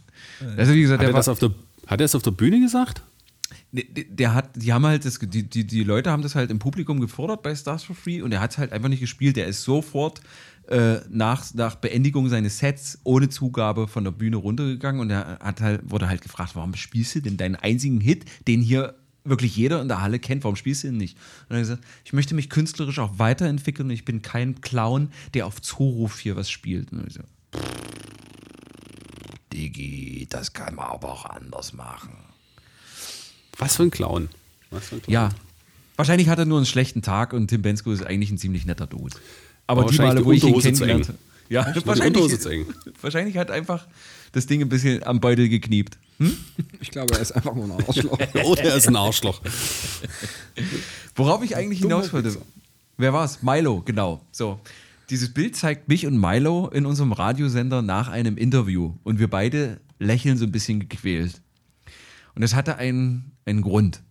Also 0.56 0.72
wie 0.72 0.80
gesagt, 0.80 1.00
Hat 1.00 1.08
er, 1.08 1.12
war, 1.12 1.18
das 1.18 1.28
auf 1.28 1.38
der, 1.38 1.50
hat 1.86 2.00
er 2.00 2.06
es 2.06 2.14
auf 2.14 2.22
der 2.22 2.30
Bühne 2.30 2.58
gesagt? 2.58 3.02
Der, 3.72 4.34
hat, 4.34 4.50
die 4.56 4.72
haben 4.72 4.84
halt 4.84 5.04
das, 5.04 5.18
die, 5.20 5.48
die, 5.48 5.66
die 5.66 5.84
Leute 5.84 6.10
haben 6.10 6.22
das 6.22 6.34
halt 6.34 6.50
im 6.50 6.58
Publikum 6.58 7.00
gefordert 7.00 7.42
bei 7.42 7.54
Stars 7.54 7.84
for 7.84 7.94
Free 7.94 8.20
und 8.20 8.32
er 8.32 8.40
hat 8.40 8.52
es 8.52 8.58
halt 8.58 8.72
einfach 8.72 8.88
nicht 8.88 9.00
gespielt. 9.00 9.36
Der 9.36 9.46
ist 9.46 9.62
sofort 9.62 10.20
äh, 10.68 10.98
nach, 11.08 11.54
nach 11.54 11.76
Beendigung 11.76 12.28
seines 12.28 12.58
Sets 12.58 12.98
ohne 13.04 13.28
Zugabe 13.28 13.86
von 13.86 14.04
der 14.04 14.10
Bühne 14.10 14.36
runtergegangen 14.36 15.00
und 15.00 15.10
er 15.10 15.38
hat 15.40 15.60
halt, 15.60 15.88
wurde 15.88 16.08
halt 16.08 16.22
gefragt, 16.22 16.52
warum 16.54 16.74
spielst 16.74 17.14
du 17.14 17.20
denn 17.20 17.36
deinen 17.36 17.56
einzigen 17.56 18.00
Hit, 18.00 18.24
den 18.48 18.60
hier 18.60 18.94
wirklich 19.24 19.54
jeder 19.56 19.80
in 19.82 19.88
der 19.88 20.00
Halle 20.00 20.18
kennt, 20.18 20.44
warum 20.44 20.56
spielst 20.56 20.82
du 20.82 20.88
ihn 20.88 20.96
nicht? 20.96 21.16
Und 21.48 21.56
er 21.56 21.58
hat 21.58 21.62
gesagt, 21.62 21.84
ich 22.04 22.12
möchte 22.12 22.34
mich 22.34 22.50
künstlerisch 22.50 22.98
auch 22.98 23.18
weiterentwickeln 23.18 23.88
und 23.88 23.94
ich 23.94 24.04
bin 24.04 24.22
kein 24.22 24.60
Clown, 24.60 25.12
der 25.34 25.46
auf 25.46 25.60
Zuruf 25.60 26.18
hier 26.18 26.36
was 26.36 26.50
spielt. 26.50 26.92
Und 26.92 27.06
ich 27.06 27.14
so, 27.14 27.22
Digi, 29.52 30.26
das 30.28 30.52
kann 30.52 30.74
man 30.74 30.86
aber 30.86 31.12
auch 31.12 31.26
anders 31.26 31.72
machen. 31.72 32.29
Was 33.58 33.76
für 33.76 33.82
ein 33.84 33.90
Clown. 33.90 34.28
Was 34.70 34.88
für 34.88 34.96
ein 34.96 35.02
Clown. 35.02 35.12
Ja. 35.12 35.28
Wahrscheinlich 35.96 36.28
hat 36.28 36.38
er 36.38 36.46
nur 36.46 36.58
einen 36.58 36.66
schlechten 36.66 37.02
Tag 37.02 37.32
und 37.32 37.48
Tim 37.48 37.62
Bensko 37.62 37.92
ist 37.92 38.02
eigentlich 38.04 38.30
ein 38.30 38.38
ziemlich 38.38 38.64
netter 38.64 38.86
Dude. 38.86 39.14
Aber 39.66 39.82
die 39.82 39.98
Wahrscheinlich 39.98 40.14
Male, 40.14 40.20
die 40.20 40.26
wo 40.26 40.32
ich 40.32 40.44
ihn 40.44 40.60
kennengelernt 40.60 41.08
eng. 41.08 41.08
habe. 41.08 41.18
Ja, 41.50 41.72
die 41.72 41.86
wahrscheinlich, 41.86 42.16
Unterhose 42.16 42.38
zu 42.38 42.48
eng. 42.48 42.66
wahrscheinlich 43.00 43.36
hat 43.36 43.50
einfach 43.50 43.86
das 44.32 44.46
Ding 44.46 44.62
ein 44.62 44.68
bisschen 44.68 45.02
am 45.02 45.20
Beutel 45.20 45.48
gekniept. 45.48 45.98
Ich 46.80 46.90
glaube, 46.90 47.14
er 47.14 47.20
ist 47.20 47.32
einfach 47.32 47.54
nur 47.54 47.64
ein 47.64 47.72
Arschloch. 47.86 48.18
Oder 48.44 48.62
er 48.62 48.76
ist 48.76 48.88
ein 48.88 48.96
Arschloch. 48.96 49.40
Worauf 51.16 51.42
ich 51.42 51.56
eigentlich 51.56 51.80
hinaus 51.80 52.12
wollte. 52.12 52.36
Wer 52.96 53.12
war's? 53.12 53.42
Milo, 53.42 53.82
genau. 53.82 54.20
So. 54.30 54.60
Dieses 55.08 55.32
Bild 55.32 55.56
zeigt 55.56 55.88
mich 55.88 56.06
und 56.06 56.20
Milo 56.20 56.68
in 56.68 56.86
unserem 56.86 57.12
Radiosender 57.12 57.82
nach 57.82 58.08
einem 58.08 58.36
Interview 58.36 58.94
und 59.02 59.18
wir 59.18 59.28
beide 59.28 59.80
lächeln 59.98 60.36
so 60.38 60.44
ein 60.44 60.52
bisschen 60.52 60.88
gequält. 60.88 61.40
Und 62.34 62.42
das 62.42 62.54
hatte 62.54 62.76
einen, 62.76 63.32
einen 63.44 63.62
Grund. 63.62 64.02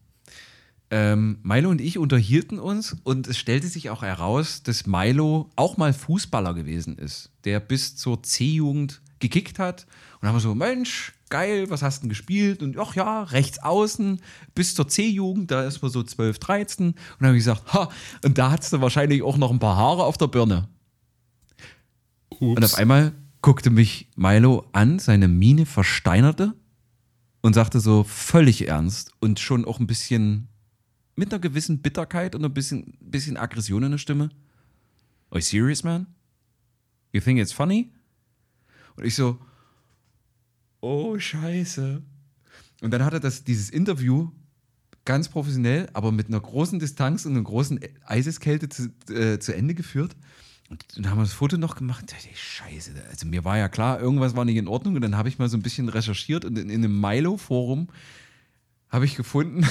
Ähm, 0.92 1.38
Milo 1.44 1.70
und 1.70 1.82
ich 1.82 2.00
unterhielten 2.00 2.60
uns 2.60 2.98
und 3.04 3.28
es 3.28 3.38
stellte 3.38 3.68
sich 3.68 3.92
auch 3.92 4.02
heraus, 4.02 4.64
dass 4.64 4.88
Milo 4.88 5.52
auch 5.56 5.78
mal 5.78 5.94
Fußballer 5.94 6.56
gewesen 6.56 6.98
ist, 6.98 7.30
der 7.44 7.60
bis 7.60 7.96
zur 7.96 8.24
C-Jugend 8.24 9.02
gekickt 9.20 9.60
hat. 9.60 9.86
Und 10.20 10.28
haben 10.28 10.36
wir 10.36 10.40
so, 10.40 10.56
Mensch, 10.56 11.14
geil, 11.30 11.70
was 11.70 11.84
hast 11.84 12.00
du 12.00 12.02
denn 12.02 12.10
gespielt? 12.10 12.64
Und 12.64 12.78
ach 12.78 12.96
ja, 12.96 13.24
rechts 13.24 13.60
außen 13.60 14.20
bis 14.56 14.74
zur 14.74 14.88
C-Jugend, 14.88 15.52
da 15.52 15.64
ist 15.64 15.82
man 15.82 15.92
so 15.92 16.02
12, 16.02 16.40
13. 16.40 16.88
Und 16.88 16.96
dann 17.20 17.28
habe 17.28 17.38
ich 17.38 17.44
gesagt, 17.44 17.72
ha, 17.74 17.90
und 18.26 18.38
da 18.40 18.50
hattest 18.50 18.74
du 18.74 18.82
wahrscheinlich 18.82 19.22
auch 19.22 19.38
noch 19.38 19.52
ein 19.52 19.60
paar 19.60 19.76
Haare 19.76 20.06
auf 20.06 20.18
der 20.18 20.28
Birne. 20.28 20.70
Und 22.40 22.64
auf 22.64 22.76
einmal 22.76 23.14
guckte 23.42 23.70
mich 23.70 24.10
Milo 24.16 24.66
an, 24.72 24.98
seine 24.98 25.28
Miene 25.28 25.66
versteinerte 25.66 26.54
und 27.42 27.54
sagte 27.54 27.80
so 27.80 28.04
völlig 28.04 28.68
ernst 28.68 29.12
und 29.20 29.40
schon 29.40 29.66
auch 29.66 29.80
ein 29.80 29.88
bisschen 29.88 30.48
mit 31.16 31.34
einer 31.34 31.40
gewissen 31.40 31.82
Bitterkeit 31.82 32.36
und 32.36 32.46
ein 32.46 32.54
bisschen, 32.54 32.98
bisschen 33.00 33.38
Aggression 33.38 33.84
in 33.84 33.92
der 33.92 33.98
Stimme. 33.98 34.30
Are 35.30 35.40
you 35.40 35.42
serious, 35.42 35.84
man? 35.84 36.08
You 37.12 37.22
think 37.22 37.40
it's 37.40 37.52
funny? 37.52 37.92
Und 38.96 39.06
ich 39.06 39.16
so, 39.16 39.40
oh, 40.82 41.18
scheiße. 41.18 42.02
Und 42.82 42.92
dann 42.92 43.04
hat 43.04 43.14
er 43.14 43.20
das, 43.20 43.44
dieses 43.44 43.70
Interview 43.70 44.32
ganz 45.06 45.28
professionell, 45.28 45.90
aber 45.94 46.12
mit 46.12 46.28
einer 46.28 46.40
großen 46.40 46.80
Distanz 46.80 47.26
und 47.26 47.34
einer 47.34 47.44
großen 47.44 47.80
Eiseskälte 48.06 48.70
zu, 48.70 48.90
äh, 49.10 49.40
zu 49.40 49.56
Ende 49.56 49.74
geführt. 49.74 50.16
Und 50.70 50.86
dann 50.96 51.10
haben 51.10 51.18
wir 51.18 51.24
das 51.24 51.34
Foto 51.34 51.58
noch 51.58 51.76
gemacht. 51.76 52.06
Da 52.08 52.16
dachte 52.16 52.30
Scheiße, 52.34 52.92
also 53.10 53.26
mir 53.26 53.44
war 53.44 53.58
ja 53.58 53.68
klar, 53.68 54.00
irgendwas 54.00 54.36
war 54.36 54.46
nicht 54.46 54.58
in 54.58 54.68
Ordnung. 54.68 54.96
Und 54.96 55.02
dann 55.02 55.18
habe 55.18 55.28
ich 55.28 55.40
mal 55.40 55.50
so 55.50 55.58
ein 55.58 55.64
bisschen 55.64 55.90
recherchiert 55.90 56.46
und 56.46 56.58
in, 56.58 56.70
in 56.70 56.84
einem 56.84 57.00
Milo-Forum 57.02 57.90
habe 58.90 59.06
ich 59.06 59.16
gefunden, 59.16 59.68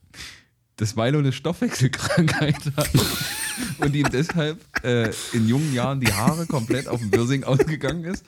dass 0.76 0.94
Milo 0.94 1.18
eine 1.18 1.32
Stoffwechselkrankheit 1.32 2.72
hat 2.76 2.90
und 3.78 3.96
ihm 3.96 4.08
deshalb 4.12 4.60
äh, 4.84 5.10
in 5.32 5.48
jungen 5.48 5.74
Jahren 5.74 6.00
die 6.00 6.12
Haare 6.12 6.46
komplett 6.46 6.86
auf 6.86 7.00
dem 7.00 7.12
Wirsing 7.12 7.42
ausgegangen 7.42 8.04
ist, 8.04 8.24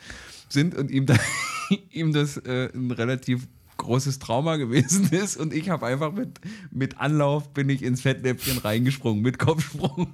sind 0.49 0.75
und 0.75 0.91
ihm, 0.91 1.05
da, 1.05 1.15
ihm 1.91 2.11
das 2.11 2.35
äh, 2.37 2.69
ein 2.73 2.91
relativ 2.91 3.47
großes 3.77 4.19
Trauma 4.19 4.57
gewesen 4.57 5.09
ist 5.11 5.37
und 5.37 5.53
ich 5.53 5.69
habe 5.69 5.85
einfach 5.87 6.11
mit, 6.11 6.41
mit 6.71 6.99
Anlauf 6.99 7.53
bin 7.53 7.69
ich 7.69 7.83
ins 7.83 8.01
Fettnäpfchen 8.01 8.57
reingesprungen, 8.57 9.23
mit 9.23 9.39
Kopfsprung. 9.39 10.11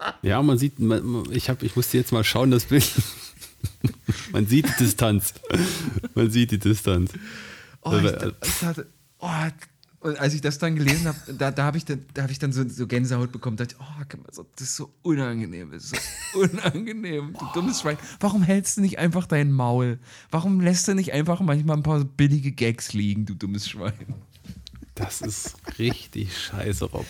Ja, 0.22 0.42
man 0.42 0.58
sieht, 0.58 0.78
man, 0.78 1.24
ich, 1.30 1.50
hab, 1.50 1.62
ich 1.62 1.76
musste 1.76 1.98
jetzt 1.98 2.12
mal 2.12 2.24
schauen, 2.24 2.50
das 2.50 2.64
Bild. 2.64 2.90
man 4.32 4.46
sieht 4.46 4.66
die 4.68 4.84
Distanz. 4.84 5.34
Man 6.14 6.30
sieht 6.30 6.50
die 6.50 6.58
Distanz. 6.58 7.12
Oh, 7.82 7.96
ich, 7.96 8.04
Äh, 8.04 8.32
ich 8.42 8.58
dachte, 8.60 8.86
oh, 9.18 9.28
und 10.02 10.18
als 10.18 10.32
ich 10.32 10.40
das 10.40 10.58
dann 10.58 10.76
gelesen 10.76 11.08
habe, 11.08 11.34
da, 11.34 11.50
da 11.50 11.64
habe 11.64 11.76
ich 11.76 11.84
dann, 11.84 12.06
da 12.14 12.22
hab 12.22 12.30
ich 12.30 12.38
dann 12.38 12.52
so, 12.52 12.66
so 12.66 12.86
Gänsehaut 12.86 13.32
bekommen. 13.32 13.58
Da 13.58 13.64
dachte 13.64 13.76
ich, 13.78 14.38
oh, 14.38 14.46
das 14.56 14.68
ist 14.68 14.76
so 14.76 14.90
unangenehm, 15.02 15.70
das 15.72 15.92
ist 15.92 15.96
so 16.32 16.38
unangenehm. 16.40 17.34
Du 17.38 17.46
dummes 17.52 17.82
Schwein. 17.82 17.98
Warum 18.18 18.42
hältst 18.42 18.78
du 18.78 18.80
nicht 18.80 18.98
einfach 18.98 19.26
dein 19.26 19.52
Maul? 19.52 19.98
Warum 20.30 20.60
lässt 20.60 20.88
du 20.88 20.94
nicht 20.94 21.12
einfach 21.12 21.40
manchmal 21.40 21.76
ein 21.76 21.82
paar 21.82 22.02
billige 22.02 22.50
Gags 22.50 22.94
liegen, 22.94 23.26
du 23.26 23.34
dummes 23.34 23.68
Schwein? 23.68 23.92
Das 24.94 25.20
ist 25.20 25.56
richtig 25.78 26.36
scheiße, 26.36 26.86
Rob. 26.86 27.06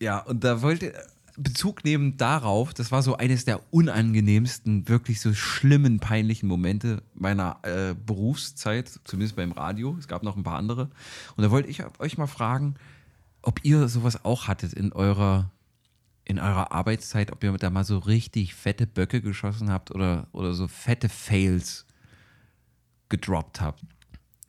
Ja, 0.00 0.20
und 0.20 0.44
da 0.44 0.62
wollte 0.62 0.94
Bezug 1.36 1.84
nehmen 1.84 2.16
darauf, 2.16 2.74
das 2.74 2.90
war 2.90 3.02
so 3.02 3.16
eines 3.16 3.44
der 3.44 3.60
unangenehmsten, 3.72 4.88
wirklich 4.88 5.20
so 5.20 5.32
schlimmen, 5.32 6.00
peinlichen 6.00 6.48
Momente 6.48 7.02
meiner 7.14 7.58
äh, 7.62 7.94
Berufszeit, 7.94 9.00
zumindest 9.04 9.36
beim 9.36 9.52
Radio. 9.52 9.96
Es 9.98 10.08
gab 10.08 10.22
noch 10.22 10.36
ein 10.36 10.42
paar 10.42 10.58
andere. 10.58 10.90
Und 11.36 11.44
da 11.44 11.50
wollte 11.50 11.68
ich 11.68 11.82
euch 11.98 12.18
mal 12.18 12.26
fragen, 12.26 12.74
ob 13.42 13.64
ihr 13.64 13.88
sowas 13.88 14.24
auch 14.24 14.48
hattet 14.48 14.72
in 14.72 14.92
eurer, 14.92 15.50
in 16.24 16.38
eurer 16.38 16.72
Arbeitszeit, 16.72 17.32
ob 17.32 17.42
ihr 17.44 17.52
da 17.52 17.70
mal 17.70 17.84
so 17.84 17.98
richtig 17.98 18.54
fette 18.54 18.86
Böcke 18.86 19.20
geschossen 19.20 19.70
habt 19.70 19.90
oder, 19.90 20.26
oder 20.32 20.52
so 20.52 20.68
fette 20.68 21.08
Fails 21.08 21.86
gedroppt 23.08 23.60
habt. 23.60 23.82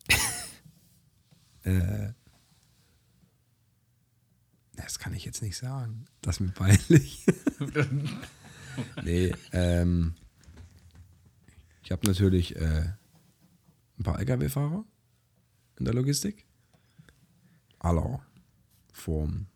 Das 4.75 4.99
kann 4.99 5.13
ich 5.13 5.25
jetzt 5.25 5.41
nicht 5.41 5.57
sagen. 5.57 6.05
Das 6.21 6.35
ist 6.37 6.39
mir 6.41 6.51
peinlich. 6.51 7.25
nee, 9.03 9.33
ähm, 9.51 10.15
ich 11.83 11.91
habe 11.91 12.07
natürlich 12.07 12.55
äh, 12.55 12.93
ein 13.99 14.03
paar 14.03 14.19
LKW-Fahrer 14.19 14.85
in 15.77 15.85
der 15.85 15.93
Logistik. 15.93 16.45
Aller 17.79 18.21
Formen, 18.93 19.47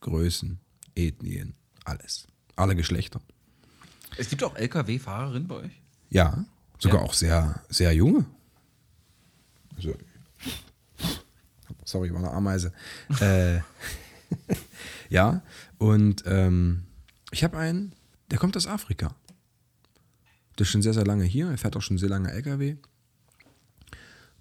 Größen, 0.00 0.58
Ethnien, 0.94 1.54
alles. 1.84 2.26
Alle 2.56 2.74
Geschlechter. 2.74 3.20
Es 4.16 4.28
gibt 4.28 4.42
auch 4.42 4.56
LKW-Fahrerinnen 4.56 5.48
bei 5.48 5.54
euch? 5.56 5.72
Ja, 6.10 6.44
sogar 6.78 7.00
Ja. 7.00 7.06
auch 7.06 7.14
sehr, 7.14 7.62
sehr 7.68 7.92
junge. 7.94 8.24
Also, 9.76 9.94
sorry, 11.84 12.12
war 12.12 12.20
eine 12.20 12.30
Ameise. 12.30 12.72
äh, 13.20 13.58
ja, 15.08 15.42
und 15.78 16.24
ähm, 16.26 16.84
ich 17.30 17.44
habe 17.44 17.58
einen, 17.58 17.92
der 18.30 18.38
kommt 18.38 18.56
aus 18.56 18.66
Afrika. 18.66 19.14
Der 20.58 20.64
ist 20.64 20.70
schon 20.70 20.82
sehr, 20.82 20.94
sehr 20.94 21.04
lange 21.04 21.24
hier. 21.24 21.50
Er 21.50 21.58
fährt 21.58 21.76
auch 21.76 21.82
schon 21.82 21.98
sehr 21.98 22.08
lange 22.08 22.30
LKW. 22.30 22.76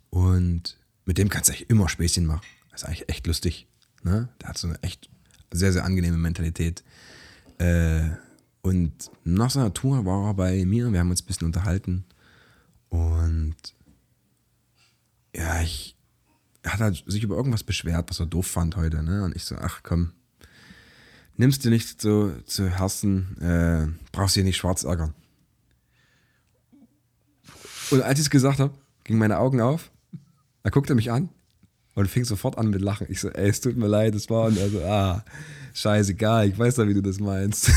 Und 0.09 0.77
mit 1.05 1.17
dem 1.17 1.29
kannst 1.29 1.49
du 1.49 1.53
eigentlich 1.53 1.69
immer 1.69 1.89
Späßchen 1.89 2.25
machen. 2.25 2.45
Das 2.71 2.83
ist 2.83 2.87
eigentlich 2.87 3.09
echt 3.09 3.25
lustig. 3.27 3.67
Ne? 4.03 4.29
Der 4.41 4.49
hat 4.49 4.57
so 4.57 4.67
eine 4.67 4.81
echt 4.83 5.09
sehr, 5.51 5.73
sehr 5.73 5.85
angenehme 5.85 6.17
Mentalität. 6.17 6.83
Äh, 7.57 8.09
und 8.61 9.11
nach 9.23 9.49
seiner 9.49 9.73
Tour 9.73 10.05
war 10.05 10.27
er 10.27 10.33
bei 10.33 10.65
mir. 10.65 10.91
Wir 10.91 10.99
haben 10.99 11.09
uns 11.09 11.23
ein 11.23 11.25
bisschen 11.25 11.47
unterhalten. 11.47 12.05
Und 12.89 13.55
ja, 15.35 15.61
ich 15.61 15.95
hat 16.65 16.79
halt 16.79 17.03
sich 17.07 17.23
über 17.23 17.35
irgendwas 17.35 17.63
beschwert, 17.63 18.09
was 18.09 18.19
er 18.19 18.25
doof 18.25 18.47
fand 18.47 18.75
heute. 18.75 19.03
Ne? 19.03 19.23
Und 19.23 19.35
ich 19.35 19.43
so, 19.45 19.55
ach 19.55 19.81
komm, 19.83 20.11
nimmst 21.37 21.63
dir 21.65 21.69
nicht 21.69 22.01
zu, 22.01 22.31
zu 22.45 22.69
Herzen, 22.69 23.37
äh, 23.41 23.87
brauchst 24.11 24.35
dir 24.35 24.43
nicht 24.43 24.57
schwarz 24.57 24.83
ärgern. 24.83 25.13
Und 27.91 28.01
als 28.01 28.19
ich 28.19 28.25
es 28.25 28.29
gesagt 28.29 28.59
habe, 28.59 28.73
gingen 29.03 29.19
meine 29.19 29.37
Augen 29.39 29.61
auf. 29.61 29.91
Er 30.63 30.71
guckte 30.71 30.95
mich 30.95 31.11
an 31.11 31.29
und 31.95 32.07
fing 32.09 32.23
sofort 32.23 32.57
an 32.57 32.69
mit 32.69 32.81
Lachen. 32.81 33.07
Ich 33.09 33.19
so, 33.19 33.29
ey, 33.29 33.49
es 33.49 33.59
tut 33.61 33.75
mir 33.75 33.87
leid, 33.87 34.15
es 34.15 34.29
war. 34.29 34.45
Und 34.45 34.57
er 34.57 34.69
so, 34.69 34.81
ah, 34.83 35.23
scheißegal, 35.73 36.47
ich 36.47 36.57
weiß 36.57 36.75
doch, 36.75 36.87
wie 36.87 36.93
du 36.93 37.01
das 37.01 37.19
meinst. 37.19 37.69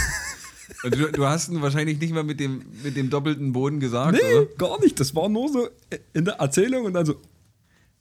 Und 0.85 0.95
du, 0.95 1.11
du 1.11 1.27
hast 1.27 1.49
ihn 1.49 1.63
wahrscheinlich 1.63 1.99
nicht 1.99 2.13
mal 2.13 2.23
mit 2.25 2.39
dem, 2.39 2.65
mit 2.83 2.97
dem 2.97 3.11
doppelten 3.11 3.53
Boden 3.53 3.81
gesagt, 3.81 4.13
Nee, 4.21 4.35
oder? 4.39 4.47
gar 4.57 4.81
nicht. 4.81 4.99
Das 5.01 5.15
war 5.15 5.29
nur 5.29 5.49
so 5.49 5.69
in 6.13 6.25
der 6.25 6.35
Erzählung 6.35 6.85
und 6.85 6.93
dann 6.95 7.07
so, 7.07 7.21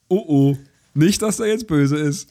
oh 0.08 0.24
oh, 0.28 0.58
nicht, 0.96 1.22
dass 1.22 1.40
er 1.40 1.48
jetzt 1.48 1.68
böse 1.68 1.98
ist. 1.98 2.30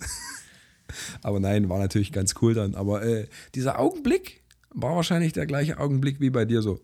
Aber 1.23 1.41
nein, 1.41 1.69
war 1.69 1.79
natürlich 1.79 2.13
ganz 2.13 2.35
cool 2.43 2.55
dann. 2.55 2.75
Aber 2.75 3.03
äh, 3.03 3.27
dieser 3.55 3.79
Augenblick 3.79 4.43
war 4.71 4.95
wahrscheinlich 4.97 5.33
der 5.33 5.47
gleiche 5.47 5.79
Augenblick 5.79 6.21
wie 6.21 6.31
bei 6.31 6.45
dir 6.45 6.63
so. 6.63 6.81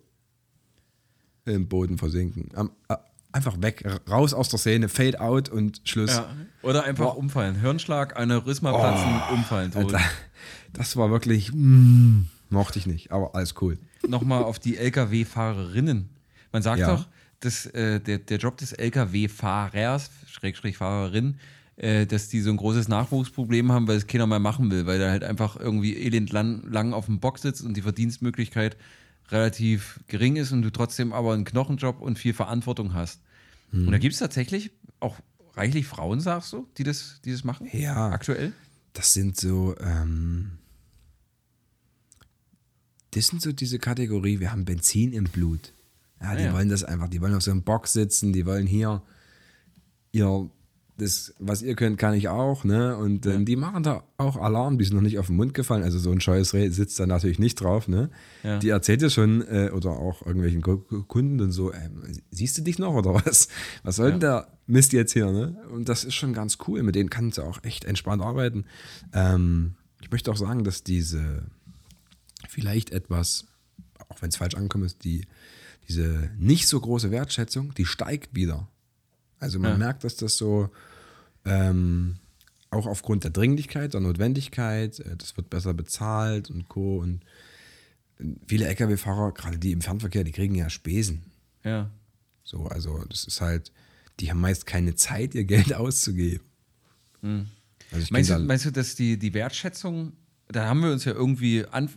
Im 1.45 1.69
Boden 1.69 1.99
versinken. 1.99 2.49
Am, 2.55 2.71
äh, 2.89 2.97
einfach 3.33 3.61
weg, 3.61 3.85
raus 4.09 4.35
aus 4.35 4.49
der 4.49 4.59
Szene, 4.59 4.89
fade 4.89 5.21
out 5.21 5.49
und 5.49 5.81
Schluss. 5.85 6.15
Ja. 6.17 6.29
Oder 6.63 6.85
einfach 6.85 7.07
Boah. 7.15 7.19
umfallen. 7.19 7.61
Hirnschlag, 7.61 8.17
Aneurysma 8.19 8.73
platzen, 8.73 9.35
umfallen. 9.39 9.73
Tot. 9.73 9.95
Alter, 9.95 10.01
das 10.73 10.97
war 10.97 11.11
wirklich, 11.11 11.51
mm, 11.53 12.23
mochte 12.51 12.79
ich 12.79 12.87
nicht, 12.87 13.11
aber 13.13 13.35
alles 13.35 13.55
cool. 13.61 13.79
Nochmal 14.07 14.43
auf 14.43 14.59
die 14.59 14.77
Lkw-Fahrerinnen. 14.77 16.09
Man 16.53 16.63
sagt 16.63 16.81
Ja. 16.81 16.97
doch, 16.97 17.09
dass 17.41 17.67
äh, 17.67 18.01
der, 18.01 18.19
der 18.19 18.39
Job 18.39 18.57
des 18.59 18.73
Lkw-Fahrers, 18.73 20.11
Schrägstrich 20.27 20.77
Fahrerin, 20.77 21.39
äh, 21.81 22.07
dass 22.07 22.29
die 22.29 22.43
so 22.43 22.51
ein 22.51 22.59
großes 22.59 22.89
Nachwuchsproblem 22.89 23.73
haben, 23.73 23.89
weil 23.89 23.97
es 23.97 24.07
keiner 24.07 24.27
mehr 24.27 24.39
machen 24.39 24.71
will, 24.71 24.85
weil 24.85 24.99
der 24.99 25.11
halt 25.11 25.25
einfach 25.25 25.57
irgendwie 25.57 25.97
elend 25.97 26.31
lang, 26.31 26.63
lang 26.71 26.93
auf 26.93 27.07
dem 27.07 27.21
Bock 27.21 27.39
sitzt 27.39 27.63
und 27.63 27.75
die 27.75 27.81
Verdienstmöglichkeit 27.81 28.77
relativ 29.31 29.99
gering 30.07 30.37
ist 30.37 30.53
und 30.53 30.61
du 30.61 30.71
trotzdem 30.71 31.15
aber 31.15 31.33
einen 31.33 31.45
Knochenjob 31.45 32.03
und 32.03 32.19
viel 32.19 32.35
Verantwortung 32.35 32.93
hast. 32.93 33.23
Hm. 33.71 33.87
Und 33.87 33.93
da 33.93 33.99
gibt 33.99 34.13
es 34.13 34.19
tatsächlich 34.19 34.73
auch 34.99 35.17
reichlich 35.55 35.87
Frauen, 35.87 36.21
sagst 36.21 36.53
du, 36.53 36.69
die 36.77 36.85
das, 36.85 37.21
die 37.25 37.33
das 37.33 37.45
machen? 37.45 37.67
Ja. 37.73 38.11
Aktuell? 38.11 38.53
Das 38.93 39.15
sind 39.15 39.39
so, 39.39 39.75
ähm, 39.81 40.59
das 43.13 43.29
sind 43.29 43.41
so 43.41 43.53
diese 43.53 43.79
Kategorie, 43.79 44.39
wir 44.39 44.53
haben 44.53 44.67
Benzin 44.67 45.15
im 45.15 45.25
Blut. 45.25 45.73
Ja, 46.21 46.35
die 46.35 46.43
Ah, 46.43 46.47
ja. 46.47 46.53
wollen 46.53 46.69
das 46.69 46.85
einfach, 46.85 47.09
die 47.09 47.23
wollen 47.23 47.35
auf 47.35 47.43
so 47.43 47.51
einem 47.51 47.63
Box 47.63 47.95
sitzen, 47.95 48.35
die 48.35 48.45
wollen 48.45 48.67
hier, 48.67 49.03
ihr, 50.13 50.51
das, 51.01 51.35
was 51.39 51.63
ihr 51.63 51.75
könnt, 51.75 51.99
kann 51.99 52.15
ich 52.15 52.29
auch, 52.29 52.65
ne? 52.65 52.97
Und 52.97 53.27
ähm, 53.27 53.45
die 53.45 53.57
machen 53.57 53.83
da 53.83 54.05
auch 54.19 54.37
Alarm, 54.37 54.79
die 54.79 54.85
sind 54.85 54.95
noch 54.95 55.03
nicht 55.03 55.19
auf 55.19 55.27
den 55.29 55.37
Mund 55.37 55.55
gefallen, 55.55 55.83
also 55.83 55.99
so 55.99 56.11
ein 56.11 56.21
scheues 56.21 56.53
Reh 56.55 56.69
sitzt 56.71 56.99
da 57.01 57.07
natürlich 57.07 57.39
nicht 57.39 57.61
drauf, 57.61 57.89
ne? 57.89 58.11
Ja. 58.43 58.59
Die 58.59 58.69
erzählt 58.69 59.03
ja 59.03 59.11
schon, 59.11 59.43
äh, 59.49 59.71
oder 59.75 59.91
auch 59.91 60.25
irgendwelchen 60.27 60.63
Ku- 60.63 60.79
Ku- 60.79 61.03
Kunden 61.05 61.41
und 61.41 61.53
so, 61.53 61.73
ähm, 61.73 62.03
siehst 62.31 62.59
du 62.59 62.63
dich 62.63 62.79
noch 62.79 62.95
oder 62.95 63.15
was? 63.15 63.49
Was 63.83 63.97
soll 63.97 64.11
denn 64.13 64.21
der 64.21 64.49
Mist 64.67 64.93
jetzt 64.93 65.13
hier, 65.13 65.31
ne? 65.33 65.57
Und 65.73 65.89
das 65.89 66.05
ist 66.05 66.15
schon 66.15 66.33
ganz 66.33 66.59
cool, 66.69 66.83
mit 66.83 66.95
denen 66.95 67.11
kannst 67.11 67.39
du 67.39 67.43
auch 67.43 67.63
echt 67.65 67.85
entspannt 67.85 68.23
arbeiten. 68.23 68.65
Ähm, 69.13 69.75
ich 70.03 70.11
möchte 70.11 70.31
auch 70.31 70.37
sagen, 70.37 70.65
dass 70.65 70.83
diese 70.85 71.45
vielleicht 72.49 72.91
etwas, 72.91 73.47
auch 74.09 74.21
wenn 74.23 74.29
es 74.31 74.37
falsch 74.37 74.55
ankommt, 74.55 74.85
ist, 74.85 75.05
die, 75.05 75.27
diese 75.89 76.31
nicht 76.39 76.69
so 76.69 76.81
große 76.81 77.11
Wertschätzung, 77.11 77.75
die 77.75 77.85
steigt 77.87 78.35
wieder. 78.35 78.69
Also 79.39 79.59
man 79.59 79.73
Ja. 79.73 79.79
merkt, 79.79 80.05
dass 80.05 80.17
das 80.17 80.37
so 80.37 80.69
ähm, 81.45 82.17
auch 82.71 82.87
aufgrund 82.87 83.25
der 83.25 83.31
Dringlichkeit, 83.31 83.95
der 83.95 84.01
Notwendigkeit, 84.01 85.01
äh, 85.01 85.17
das 85.17 85.37
wird 85.37 85.51
besser 85.51 85.75
bezahlt 85.75 86.51
und 86.51 86.69
Co. 86.69 86.99
Und 86.99 87.23
viele 88.47 88.67
Lkw-Fahrer, 88.67 89.33
gerade 89.33 89.59
die 89.59 89.73
im 89.73 89.81
Fernverkehr, 89.81 90.25
die 90.25 90.33
kriegen 90.33 90.55
ja 90.55 90.71
Spesen. 90.71 91.23
Ja. 91.65 91.91
So, 92.45 92.65
also 92.67 93.05
das 93.09 93.25
ist 93.25 93.41
halt, 93.41 93.73
die 94.19 94.31
haben 94.31 94.41
meist 94.41 94.67
keine 94.67 94.95
Zeit, 94.95 95.35
ihr 95.35 95.45
Geld 95.45 95.75
auszugeben. 95.75 96.45
Also 97.23 98.05
ich 98.05 98.11
Meinst 98.11 98.31
du, 98.31 98.39
meinst 98.39 98.65
du, 98.65 98.71
dass 98.71 98.95
die, 98.95 99.19
die 99.19 99.35
Wertschätzung, 99.35 100.13
da 100.49 100.67
haben 100.67 100.83
wir 100.83 100.93
uns 100.93 101.05
ja 101.05 101.13
irgendwie 101.13 101.65
an, 101.67 101.91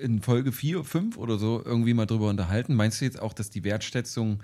in 0.00 0.20
Folge 0.20 0.52
4, 0.52 0.84
5 0.84 1.16
oder 1.16 1.38
so 1.38 1.62
irgendwie 1.64 1.94
mal 1.94 2.06
drüber 2.06 2.28
unterhalten. 2.28 2.74
Meinst 2.74 3.00
du 3.00 3.04
jetzt 3.04 3.20
auch, 3.20 3.32
dass 3.32 3.50
die 3.50 3.64
Wertschätzung 3.64 4.42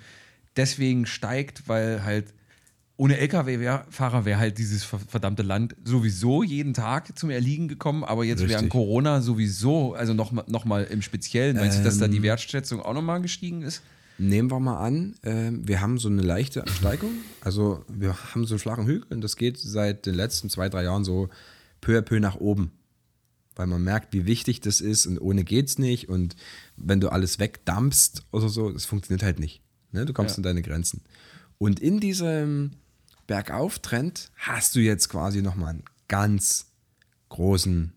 deswegen 0.57 1.07
steigt, 1.07 1.69
weil 1.69 2.05
halt 2.05 2.33
ohne 2.97 3.19
Lkw-Fahrer 3.19 4.25
wäre 4.25 4.39
halt 4.39 4.59
dieses 4.59 4.85
ver- 4.85 5.01
verdammte 5.01 5.43
Land 5.43 5.75
sowieso 5.85 6.43
jeden 6.43 6.75
Tag 6.75 7.19
zum 7.19 7.31
Erliegen 7.31 7.67
gekommen, 7.69 8.05
aber 8.05 8.25
jetzt 8.25 8.41
Richtig. 8.41 8.57
während 8.57 8.71
Corona 8.71 9.21
sowieso, 9.21 9.95
also 9.95 10.15
nochmal 10.15 10.45
noch 10.49 10.65
mal 10.65 10.85
im 10.85 11.03
Speziellen, 11.03 11.57
meinst 11.57 11.79
du, 11.81 11.83
dass 11.83 11.95
Ähm. 11.95 12.01
da 12.03 12.09
die 12.09 12.23
Wertschätzung 12.23 12.81
auch 12.81 12.95
nochmal 12.95 13.21
gestiegen 13.21 13.63
ist? 13.63 13.83
Nehmen 14.17 14.49
wir 14.49 14.61
mal 14.61 14.79
an, 14.79 15.17
ähm, 15.25 15.67
wir 15.67 15.81
haben 15.81 15.99
so 15.99 16.09
eine 16.09 16.23
leichte 16.23 16.65
Steigung. 16.69 17.11
Also 17.41 17.85
wir 17.89 18.15
haben 18.33 18.47
so 18.47 18.55
einen 18.55 18.61
flachen 18.61 18.87
Hügel 18.87 19.07
und 19.11 19.23
das 19.23 19.35
geht 19.37 19.59
seit 19.59 20.07
den 20.07 20.15
letzten 20.15 20.49
zwei, 20.51 20.69
drei 20.69 20.85
Jahren 20.85 21.03
so 21.05 21.29
peu 21.81 21.99
à 21.99 22.01
peu 22.03 22.21
nach 22.21 22.37
oben. 22.37 22.71
Weil 23.57 23.67
man 23.67 23.83
merkt, 23.83 24.13
wie 24.15 24.25
wichtig 24.27 24.61
das 24.61 24.81
ist 24.81 25.07
und 25.07 25.19
ohne 25.19 25.43
geht's 25.43 25.79
nicht. 25.79 26.09
Und 26.09 26.37
wenn 26.77 27.01
du 27.01 27.09
alles 27.09 27.41
wegdampfst 27.41 28.23
oder 28.31 28.49
so, 28.49 28.71
das 28.71 28.85
funktioniert 28.85 29.25
halt 29.25 29.41
nicht. 29.41 29.63
Ne? 29.91 30.05
Du 30.07 30.13
kommst 30.13 30.35
Ja. 30.35 30.39
an 30.39 30.43
deine 30.45 30.63
Grenzen. 30.63 31.03
Und 31.59 31.79
in 31.81 31.99
diesem 32.01 32.73
Bergauftrend 33.27 34.31
hast 34.37 34.75
du 34.75 34.81
jetzt 34.81 35.09
quasi 35.09 35.43
nochmal 35.43 35.71
einen 35.71 35.85
ganz 36.09 36.67
großen 37.29 37.93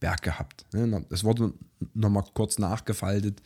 Berg 0.00 0.22
gehabt. 0.22 0.66
Ne? 0.72 1.04
Das 1.10 1.24
wurde 1.24 1.52
nochmal 1.94 2.24
kurz 2.34 2.58
nachgefaltet. 2.58 3.42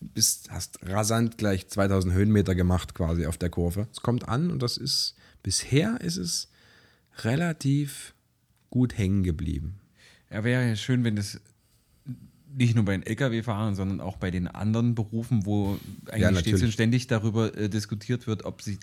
Bist, 0.00 0.50
hast 0.50 0.80
rasant 0.82 1.38
gleich 1.38 1.68
2000 1.68 2.12
Höhenmeter 2.12 2.54
gemacht 2.54 2.94
quasi 2.94 3.26
auf 3.26 3.38
der 3.38 3.50
Kurve. 3.50 3.86
Es 3.92 4.00
kommt 4.00 4.28
an 4.28 4.50
und 4.50 4.60
das 4.60 4.76
ist, 4.76 5.14
bisher 5.44 6.00
ist 6.00 6.16
es 6.16 6.48
relativ 7.18 8.14
gut 8.70 8.98
hängen 8.98 9.22
geblieben. 9.22 9.78
Ja, 10.30 10.42
wäre 10.42 10.68
ja 10.68 10.76
schön, 10.76 11.04
wenn 11.04 11.14
das 11.14 11.40
nicht 12.54 12.74
nur 12.74 12.84
bei 12.84 12.96
den 12.96 13.06
Lkw-Fahrern, 13.06 13.74
sondern 13.74 14.00
auch 14.00 14.16
bei 14.16 14.30
den 14.30 14.48
anderen 14.48 14.94
Berufen, 14.94 15.46
wo 15.46 15.78
eigentlich 16.10 16.22
Ja, 16.22 16.34
stets 16.34 16.62
und 16.62 16.72
ständig 16.72 17.06
darüber 17.06 17.56
äh, 17.56 17.68
diskutiert 17.68 18.26
wird, 18.26 18.44
ob 18.44 18.62
sie, 18.62 18.78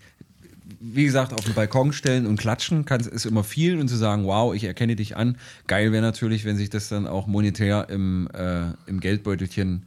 wie 0.79 1.05
gesagt, 1.05 1.33
auf 1.33 1.45
den 1.45 1.53
Balkon 1.53 1.93
stellen 1.93 2.25
und 2.25 2.37
klatschen, 2.37 2.85
kann, 2.85 3.01
ist 3.01 3.25
immer 3.25 3.43
viel 3.43 3.79
und 3.79 3.87
zu 3.87 3.95
sagen, 3.95 4.25
wow, 4.25 4.53
ich 4.53 4.63
erkenne 4.63 4.95
dich 4.95 5.15
an. 5.15 5.37
Geil 5.67 5.91
wäre 5.91 6.01
natürlich, 6.01 6.45
wenn 6.45 6.57
sich 6.57 6.69
das 6.69 6.89
dann 6.89 7.07
auch 7.07 7.27
monetär 7.27 7.89
im, 7.89 8.29
äh, 8.33 8.71
im 8.85 8.99
Geldbeutelchen 8.99 9.85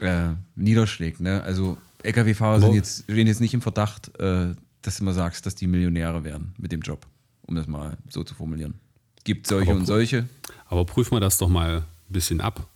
äh, 0.00 0.28
niederschlägt. 0.56 1.20
Ne? 1.20 1.42
Also 1.42 1.78
Lkw-Fahrer 2.02 2.60
sind 2.60 2.74
jetzt, 2.74 3.04
stehen 3.04 3.26
jetzt 3.26 3.40
nicht 3.40 3.54
im 3.54 3.62
Verdacht, 3.62 4.18
äh, 4.20 4.54
dass 4.82 4.98
du 4.98 5.02
immer 5.02 5.14
sagst, 5.14 5.46
dass 5.46 5.54
die 5.54 5.66
Millionäre 5.66 6.24
werden 6.24 6.54
mit 6.58 6.72
dem 6.72 6.80
Job, 6.80 7.06
um 7.42 7.54
das 7.54 7.66
mal 7.66 7.96
so 8.08 8.22
zu 8.22 8.34
formulieren. 8.34 8.74
Gibt 9.24 9.46
solche 9.46 9.70
Aber 9.70 9.80
und 9.80 9.86
solche. 9.86 10.28
Aber 10.66 10.84
prüfen 10.84 11.12
wir 11.12 11.20
das 11.20 11.38
doch 11.38 11.48
mal 11.48 11.78
ein 11.78 12.12
bisschen 12.12 12.40
ab, 12.40 12.66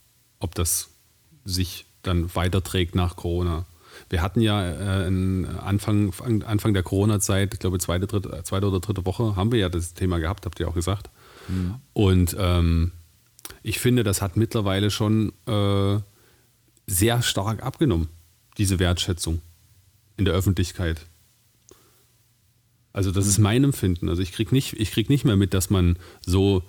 ob 0.40 0.54
das 0.54 0.88
sich 1.44 1.86
dann 2.02 2.34
weiterträgt 2.34 2.94
nach 2.94 3.16
Corona. 3.16 3.66
Wir 4.10 4.22
hatten 4.22 4.40
ja 4.40 4.62
äh, 4.62 5.06
in 5.06 5.46
Anfang, 5.46 6.12
Anfang 6.44 6.74
der 6.74 6.82
Corona-Zeit, 6.82 7.54
ich 7.54 7.60
glaube 7.60 7.78
zweite, 7.78 8.06
dritte, 8.06 8.42
zweite 8.44 8.66
oder 8.66 8.80
dritte 8.80 9.04
Woche, 9.06 9.36
haben 9.36 9.52
wir 9.52 9.58
ja 9.58 9.68
das 9.68 9.94
Thema 9.94 10.18
gehabt, 10.18 10.46
habt 10.46 10.60
ihr 10.60 10.68
auch 10.68 10.74
gesagt. 10.74 11.10
Und 11.92 12.36
ähm, 12.38 12.92
ich 13.62 13.78
finde, 13.78 14.04
das 14.04 14.20
hat 14.20 14.36
mittlerweile 14.36 14.90
schon 14.90 15.32
äh, 15.46 15.98
sehr 16.86 17.22
stark 17.22 17.62
abgenommen, 17.62 18.08
diese 18.58 18.78
Wertschätzung 18.78 19.40
in 20.16 20.24
der 20.24 20.34
Öffentlichkeit. 20.34 21.06
Also 22.92 23.12
das 23.12 23.26
ist 23.26 23.38
mein 23.38 23.64
Empfinden. 23.64 24.08
Also 24.08 24.22
ich 24.22 24.32
krieg 24.32 24.52
nicht, 24.52 24.74
ich 24.74 24.90
krieg 24.90 25.08
nicht 25.08 25.24
mehr 25.24 25.36
mit, 25.36 25.54
dass 25.54 25.70
man 25.70 25.96
so 26.24 26.62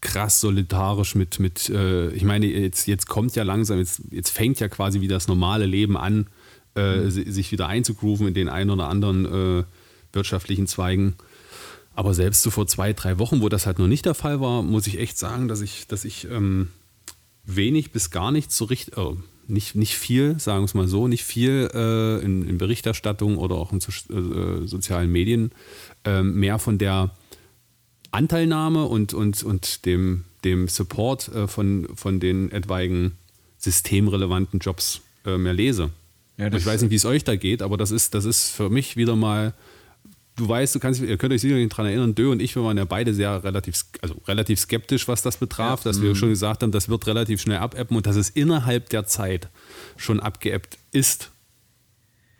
krass 0.00 0.40
solidarisch 0.40 1.14
mit, 1.14 1.40
mit 1.40 1.68
äh, 1.70 2.10
ich 2.10 2.24
meine, 2.24 2.46
jetzt, 2.46 2.86
jetzt 2.86 3.08
kommt 3.08 3.34
ja 3.36 3.42
langsam, 3.42 3.78
jetzt, 3.78 4.02
jetzt 4.10 4.30
fängt 4.30 4.60
ja 4.60 4.68
quasi 4.68 5.00
wie 5.00 5.08
das 5.08 5.28
normale 5.28 5.66
Leben 5.66 5.96
an, 5.96 6.26
äh, 6.74 7.08
si- 7.08 7.30
sich 7.30 7.52
wieder 7.52 7.68
einzugrooven 7.68 8.28
in 8.28 8.34
den 8.34 8.48
einen 8.48 8.70
oder 8.70 8.88
anderen 8.88 9.60
äh, 9.60 9.64
wirtschaftlichen 10.12 10.66
Zweigen. 10.66 11.14
Aber 11.94 12.14
selbst 12.14 12.42
so 12.42 12.50
vor 12.50 12.66
zwei, 12.66 12.92
drei 12.92 13.18
Wochen, 13.18 13.40
wo 13.40 13.48
das 13.48 13.66
halt 13.66 13.78
noch 13.78 13.86
nicht 13.86 14.04
der 14.04 14.14
Fall 14.14 14.40
war, 14.40 14.62
muss 14.62 14.86
ich 14.86 14.98
echt 14.98 15.16
sagen, 15.16 15.46
dass 15.46 15.60
ich, 15.60 15.86
dass 15.86 16.04
ich 16.04 16.28
ähm, 16.30 16.68
wenig 17.44 17.92
bis 17.92 18.10
gar 18.10 18.32
nichts 18.32 18.56
so 18.56 18.64
richtig, 18.64 18.96
äh, 18.96 19.14
nicht, 19.46 19.74
nicht 19.76 19.94
viel, 19.94 20.40
sagen 20.40 20.62
wir 20.62 20.64
es 20.64 20.74
mal 20.74 20.88
so, 20.88 21.06
nicht 21.06 21.22
viel 21.22 21.70
äh, 21.72 22.24
in, 22.24 22.48
in 22.48 22.58
Berichterstattung 22.58 23.36
oder 23.38 23.54
auch 23.56 23.72
in 23.72 23.80
so, 23.80 23.92
äh, 24.12 24.66
sozialen 24.66 25.12
Medien 25.12 25.52
äh, 26.04 26.22
mehr 26.22 26.58
von 26.58 26.78
der 26.78 27.10
Anteilnahme 28.10 28.84
und, 28.84 29.12
und, 29.12 29.42
und 29.42 29.86
dem, 29.86 30.24
dem 30.44 30.68
Support 30.68 31.28
äh, 31.28 31.46
von, 31.46 31.88
von 31.94 32.20
den 32.20 32.50
etwaigen 32.52 33.18
systemrelevanten 33.58 34.60
Jobs 34.60 35.00
äh, 35.26 35.36
mehr 35.36 35.52
lese. 35.52 35.90
Ja, 36.36 36.52
ich 36.52 36.66
weiß 36.66 36.82
nicht, 36.82 36.90
wie 36.90 36.96
es 36.96 37.04
euch 37.04 37.24
da 37.24 37.36
geht, 37.36 37.62
aber 37.62 37.76
das 37.76 37.90
ist, 37.90 38.14
das 38.14 38.24
ist 38.24 38.50
für 38.50 38.68
mich 38.70 38.96
wieder 38.96 39.16
mal 39.16 39.54
du 40.36 40.48
weißt, 40.48 40.74
du 40.74 40.80
kannst, 40.80 41.00
ihr 41.00 41.16
könnt 41.16 41.32
euch 41.32 41.40
sicherlich 41.40 41.68
daran 41.68 41.86
erinnern, 41.86 42.14
Dö 42.14 42.30
und 42.30 42.42
ich, 42.42 42.54
wir 42.56 42.64
waren 42.64 42.76
ja 42.76 42.84
beide 42.84 43.14
sehr 43.14 43.44
relativ, 43.44 43.84
also 44.02 44.20
relativ 44.26 44.58
skeptisch, 44.58 45.06
was 45.08 45.22
das 45.22 45.36
betraf, 45.36 45.82
dass 45.82 46.02
wir 46.02 46.14
schon 46.14 46.30
gesagt 46.30 46.62
haben, 46.62 46.72
das 46.72 46.88
wird 46.88 47.06
relativ 47.06 47.40
schnell 47.40 47.58
abebben 47.58 47.96
und 47.96 48.06
dass 48.06 48.16
es 48.16 48.30
innerhalb 48.30 48.88
der 48.90 49.06
Zeit 49.06 49.48
schon 49.96 50.20
abgeebbt 50.20 50.78
ist. 50.90 51.30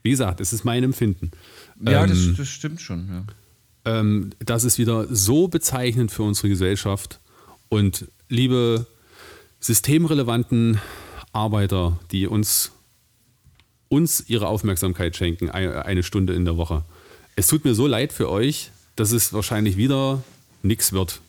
Wie 0.02 0.10
gesagt, 0.10 0.40
es 0.40 0.52
ist 0.52 0.64
mein 0.64 0.82
Empfinden. 0.82 1.30
Ja, 1.84 2.04
Ähm, 2.04 2.10
das, 2.10 2.36
das 2.36 2.48
stimmt 2.48 2.80
schon. 2.80 3.08
Ja. 3.08 4.00
ähm, 4.00 4.30
das 4.40 4.64
ist 4.64 4.78
wieder 4.78 5.06
so 5.14 5.48
bezeichnend 5.48 6.10
für 6.10 6.24
unsere 6.24 6.48
Gesellschaft. 6.48 7.20
Und 7.68 8.08
liebe 8.28 8.86
systemrelevanten 9.60 10.78
Arbeiter, 11.32 11.98
die 12.10 12.26
uns, 12.26 12.72
uns 13.94 14.24
ihre 14.28 14.46
Aufmerksamkeit 14.48 15.16
schenken, 15.16 15.50
ein- 15.50 15.72
eine 15.72 16.02
Stunde 16.02 16.34
in 16.34 16.44
der 16.44 16.56
Woche. 16.56 16.84
Es 17.36 17.46
tut 17.48 17.64
mir 17.64 17.74
so 17.74 17.86
leid 17.86 18.12
für 18.12 18.28
euch, 18.30 18.70
dass 18.96 19.10
es 19.12 19.32
wahrscheinlich 19.32 19.76
wieder 19.76 20.22
nichts 20.62 20.92
wird. 20.92 21.20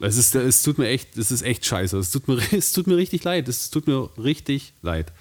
Es, 0.00 0.16
ist, 0.16 0.34
es 0.34 0.62
tut 0.62 0.78
mir 0.78 0.88
echt, 0.88 1.16
es 1.16 1.30
ist 1.32 1.42
echt 1.42 1.64
scheiße. 1.66 1.98
Es 1.98 2.10
tut 2.10 2.28
mir, 2.28 2.38
es 2.52 2.72
tut 2.72 2.86
mir 2.86 2.96
richtig 2.96 3.24
leid. 3.24 3.48
Es 3.48 3.70
tut 3.70 3.86
mir 3.86 4.08
richtig 4.18 4.72
leid. 4.82 5.12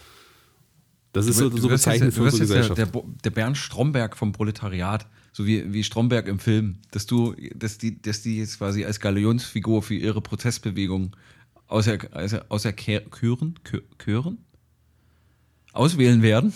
Das 1.11 1.27
ist 1.27 1.37
so, 1.37 1.49
Du 1.49 1.57
so 1.57 1.69
jetzt- 1.69 1.83
bezeichnend 1.83 2.13
für 2.13 2.23
unsere 2.23 2.41
Gesellschaft. 2.41 2.77
der, 2.77 2.87
der 3.23 3.29
Bernd 3.29 3.57
Stromberg 3.57 4.17
vom 4.17 4.31
Proletariat, 4.31 5.05
so 5.31 5.45
wie, 5.45 5.71
wie 5.73 5.83
Stromberg 5.83 6.27
im 6.27 6.39
Film, 6.39 6.77
dass 6.91 7.05
du, 7.05 7.35
dass 7.55 7.77
die, 7.77 8.01
dass 8.01 8.21
die 8.23 8.37
jetzt 8.37 8.57
quasi 8.57 8.83
als 8.85 8.99
Galionsfigur 8.99 9.81
für 9.83 9.95
ihre 9.95 10.21
Protestbewegung 10.21 11.15
außer, 11.67 11.97
außer, 12.11 12.45
außer 12.49 12.73
Küren, 12.73 13.55
Küren 13.97 14.37
auswählen 15.73 16.21
werden. 16.21 16.53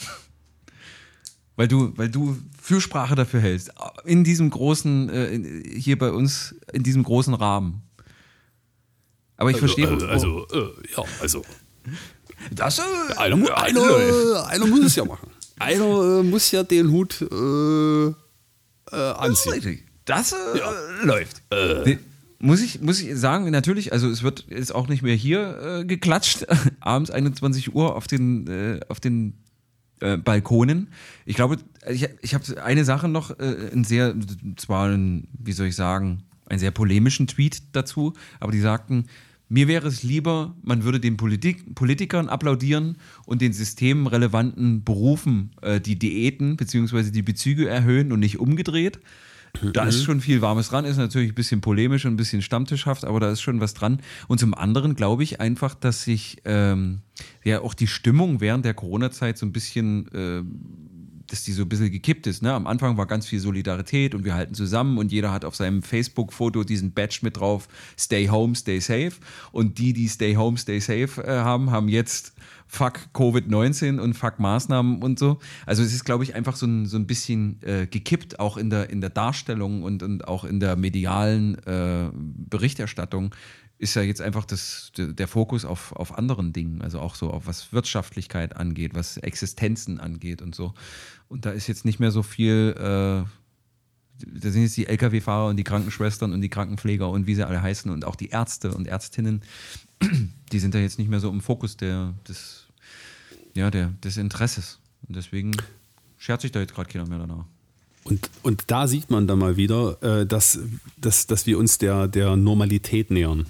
Weil 1.58 1.68
du, 1.68 1.92
weil 1.98 2.10
du 2.10 2.38
Fürsprache 2.62 3.16
dafür 3.16 3.40
hältst. 3.40 3.72
In 4.06 4.24
diesem 4.24 4.50
großen, 4.50 5.10
äh, 5.10 5.28
in, 5.34 5.64
hier 5.76 5.98
bei 5.98 6.12
uns, 6.12 6.56
in 6.72 6.84
diesem 6.84 7.04
großen 7.04 7.34
Rahmen. 7.34 7.82
Aber 9.38 9.52
ich 9.52 9.58
verstehe. 9.58 9.88
Also, 9.88 10.08
also 10.08 10.48
äh, 10.52 10.74
ja, 10.96 11.04
also. 11.20 11.44
das, 12.52 12.80
äh, 12.80 12.82
Einer, 13.18 13.58
einer, 13.58 14.48
einer 14.48 14.68
muss 14.68 14.86
es 14.86 14.96
ja 14.96 15.06
machen. 15.06 15.30
Einer 15.60 16.20
äh, 16.20 16.24
muss 16.24 16.52
ja 16.52 16.64
den 16.64 16.92
Hut 16.92 17.22
äh, 17.22 18.08
äh, 18.08 18.14
anziehen. 18.92 19.54
Richtig. 19.54 19.84
Das 20.06 20.32
äh, 20.32 21.06
läuft. 21.06 21.42
Nee, 21.52 22.00
muss, 22.40 22.62
ich, 22.62 22.82
muss 22.82 23.02
ich 23.02 23.16
sagen, 23.16 23.50
natürlich, 23.52 23.94
also 23.94 24.10
es 24.10 24.24
wird 24.24 24.46
jetzt 24.50 24.74
auch 24.74 24.88
nicht 24.88 25.02
mehr 25.02 25.16
hier 25.16 25.80
äh, 25.82 25.86
geklatscht, 25.86 26.46
abends 26.80 27.12
21 27.12 27.74
Uhr 27.74 27.96
auf 27.96 28.08
den, 28.08 28.48
äh, 28.48 28.80
auf 28.90 29.00
den 29.00 29.34
äh, 30.00 30.18
Balkonen. 30.18 30.90
Ich 31.26 31.36
glaube, 31.36 31.58
ich, 31.90 32.08
ich 32.22 32.34
habe 32.34 32.64
eine 32.64 32.86
Sache 32.86 33.08
noch, 33.08 33.32
äh, 33.40 33.72
ein 33.74 33.84
sehr, 33.84 34.16
zwar 34.56 34.90
ein, 34.90 35.28
wie 35.38 35.54
soll 35.54 35.68
ich 35.68 35.76
sagen, 35.76 36.24
einen 36.46 36.60
sehr 36.60 36.72
polemischen 36.72 37.28
Tweet 37.28 37.64
dazu, 37.74 38.14
aber 38.40 38.52
die 38.52 38.60
sagten, 38.60 39.06
mir 39.50 39.68
wäre 39.68 39.88
es 39.88 40.04
lieber, 40.04 40.56
man 40.62 40.84
würde 40.84 41.00
den 41.00 41.16
Politik, 41.16 41.74
Politikern 41.74 42.28
applaudieren 42.28 42.98
und 43.26 43.42
den 43.42 43.54
systemrelevanten 43.54 44.84
Berufen 44.84 45.52
äh, 45.62 45.80
die 45.80 45.98
Diäten 45.98 46.58
bzw. 46.58 47.12
die 47.12 47.22
Bezüge 47.22 47.68
erhöhen 47.70 48.12
und 48.12 48.20
nicht 48.20 48.40
umgedreht. 48.40 49.00
Da 49.74 49.86
ist 49.86 50.04
schon 50.04 50.22
viel 50.22 50.42
Warmes 50.42 50.70
dran, 50.70 50.86
ist 50.86 50.98
natürlich 50.98 51.32
ein 51.32 51.36
bisschen 51.36 51.62
polemisch 51.62 52.06
und 52.06 52.14
ein 52.14 52.18
bisschen 52.18 52.42
stammtischhaft, 52.42 53.06
aber 53.06 53.20
da 53.20 53.32
ist 53.32 53.42
schon 53.42 53.60
was 53.60 53.74
dran. 53.74 54.00
Und 54.28 54.40
zum 54.40 54.54
anderen 54.54 54.96
glaube 54.96 55.24
ich 55.24 55.40
einfach, 55.40 55.76
dass 55.76 56.04
sich 56.04 56.38
ähm, 56.46 57.02
ja 57.44 57.62
auch 57.62 57.74
die 57.74 57.88
Stimmung 57.88 58.42
während 58.42 58.66
der 58.66 58.74
Corona-Zeit 58.74 59.38
so 59.38 59.46
ein 59.46 59.52
bisschen, 59.52 60.08
äh, 60.14 60.44
dass 61.28 61.44
die 61.44 61.52
so 61.52 61.64
ein 61.64 61.70
bisschen 61.70 61.92
gekippt 61.92 62.28
ist. 62.28 62.42
Ne? 62.42 62.54
Am 62.54 62.68
Anfang 62.68 62.98
war 62.98 63.06
ganz 63.06 63.28
viel 63.28 63.40
Solidarität 63.40 64.16
und 64.16 64.24
wir 64.24 64.34
halten 64.34 64.54
zusammen 64.54 64.98
und 64.98 65.12
jeder 65.12 65.32
hat 65.32 65.46
auf 65.46 65.56
seinem 65.56 65.82
Facebook-Foto 65.82 66.64
diesen 66.64 66.94
Badge 66.94 67.20
mit 67.22 67.38
drauf, 67.38 67.68
Stay 68.00 68.30
Home, 68.30 68.56
Stay 68.56 68.80
Safe. 68.80 69.14
Und 69.52 69.78
die, 69.78 69.94
die 69.94 70.08
Stay 70.08 70.36
Home, 70.36 70.58
Stay 70.58 70.80
Safe 70.80 71.22
äh, 71.24 71.40
haben, 71.40 71.72
haben 71.72 71.90
jetzt 71.90 72.34
Fuck 72.68 73.10
Covid-19 73.14 74.00
und 74.00 74.14
Fuck 74.14 74.40
Maßnahmen 74.40 75.02
und 75.02 75.18
so. 75.20 75.40
Also 75.66 75.84
es 75.84 75.94
ist, 75.94 76.06
glaube 76.06 76.24
ich, 76.24 76.36
einfach 76.36 76.56
so 76.56 76.66
ein, 76.66 76.86
so 76.86 76.98
ein 76.98 77.08
bisschen 77.08 77.62
äh, 77.64 77.88
gekippt, 77.88 78.40
auch 78.40 78.58
in 78.58 78.70
der, 78.70 78.90
in 78.90 79.02
der 79.02 79.10
Darstellung 79.10 79.84
und, 79.84 80.04
und 80.04 80.28
auch 80.28 80.44
in 80.44 80.60
der 80.60 80.76
medialen 80.76 81.56
äh, 81.66 82.10
Berichterstattung 82.14 83.34
ist 83.80 83.96
ja 83.96 84.02
jetzt 84.02 84.22
einfach 84.22 84.46
das, 84.46 84.92
der 84.98 85.28
Fokus 85.28 85.64
auf, 85.64 85.92
auf 85.94 86.18
anderen 86.18 86.52
Dingen, 86.52 86.82
also 86.82 87.00
auch 87.00 87.16
so 87.16 87.30
auf 87.30 87.46
was 87.46 87.72
Wirtschaftlichkeit 87.74 88.56
angeht, 88.56 88.96
was 88.96 89.18
Existenzen 89.18 90.00
angeht 90.00 90.42
und 90.42 90.56
so. 90.56 90.74
Und 91.28 91.46
da 91.46 91.52
ist 91.52 91.68
jetzt 91.68 91.86
nicht 91.86 92.00
mehr 92.00 92.12
so 92.12 92.24
viel, 92.24 92.76
äh, 92.78 93.30
da 94.20 94.50
sind 94.50 94.64
jetzt 94.64 94.78
die 94.78 94.88
Lkw-Fahrer 94.88 95.50
und 95.50 95.58
die 95.58 95.64
Krankenschwestern 95.64 96.34
und 96.34 96.42
die 96.42 96.50
Krankenpfleger 96.50 97.10
und 97.10 97.28
wie 97.28 97.36
sie 97.36 97.46
alle 97.46 97.62
heißen 97.62 97.92
und 97.92 98.06
auch 98.06 98.16
die 98.16 98.30
Ärzte 98.30 98.74
und 98.74 98.88
Ärztinnen, 98.88 99.42
die 100.52 100.60
sind 100.60 100.74
da 100.74 100.80
jetzt 100.80 101.00
nicht 101.00 101.10
mehr 101.10 101.20
so 101.20 101.30
im 101.30 101.42
Fokus 101.42 101.78
der, 101.78 102.14
des, 102.28 102.68
ja, 103.54 103.70
der, 103.72 103.94
des 104.04 104.18
Interesses. 104.18 104.80
Und 105.08 105.16
deswegen 105.16 105.52
schert 106.18 106.42
sich 106.42 106.52
da 106.52 106.60
jetzt 106.60 106.74
gerade 106.74 106.90
keiner 106.90 107.08
mehr 107.08 107.20
danach. 107.20 107.46
Und, 108.04 108.30
und 108.42 108.64
da 108.68 108.88
sieht 108.88 109.10
man 109.10 109.28
dann 109.28 109.40
mal 109.40 109.58
wieder, 109.58 110.02
äh, 110.02 110.26
dass, 110.26 110.60
dass, 110.98 111.28
dass 111.28 111.46
wir 111.46 111.58
uns 111.58 111.78
der, 111.78 112.08
der 112.08 112.36
Normalität 112.36 113.12
nähern. 113.12 113.46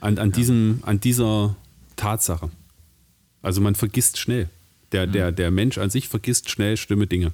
An, 0.00 0.18
an, 0.18 0.32
diesem, 0.32 0.78
an 0.82 1.00
dieser 1.00 1.56
Tatsache. 1.96 2.50
Also 3.42 3.60
man 3.60 3.74
vergisst 3.74 4.18
schnell. 4.18 4.48
Der, 4.92 5.06
der, 5.06 5.32
der 5.32 5.50
Mensch 5.50 5.76
an 5.76 5.90
sich 5.90 6.08
vergisst 6.08 6.48
schnell 6.48 6.76
schlimme 6.76 7.06
Dinge. 7.06 7.32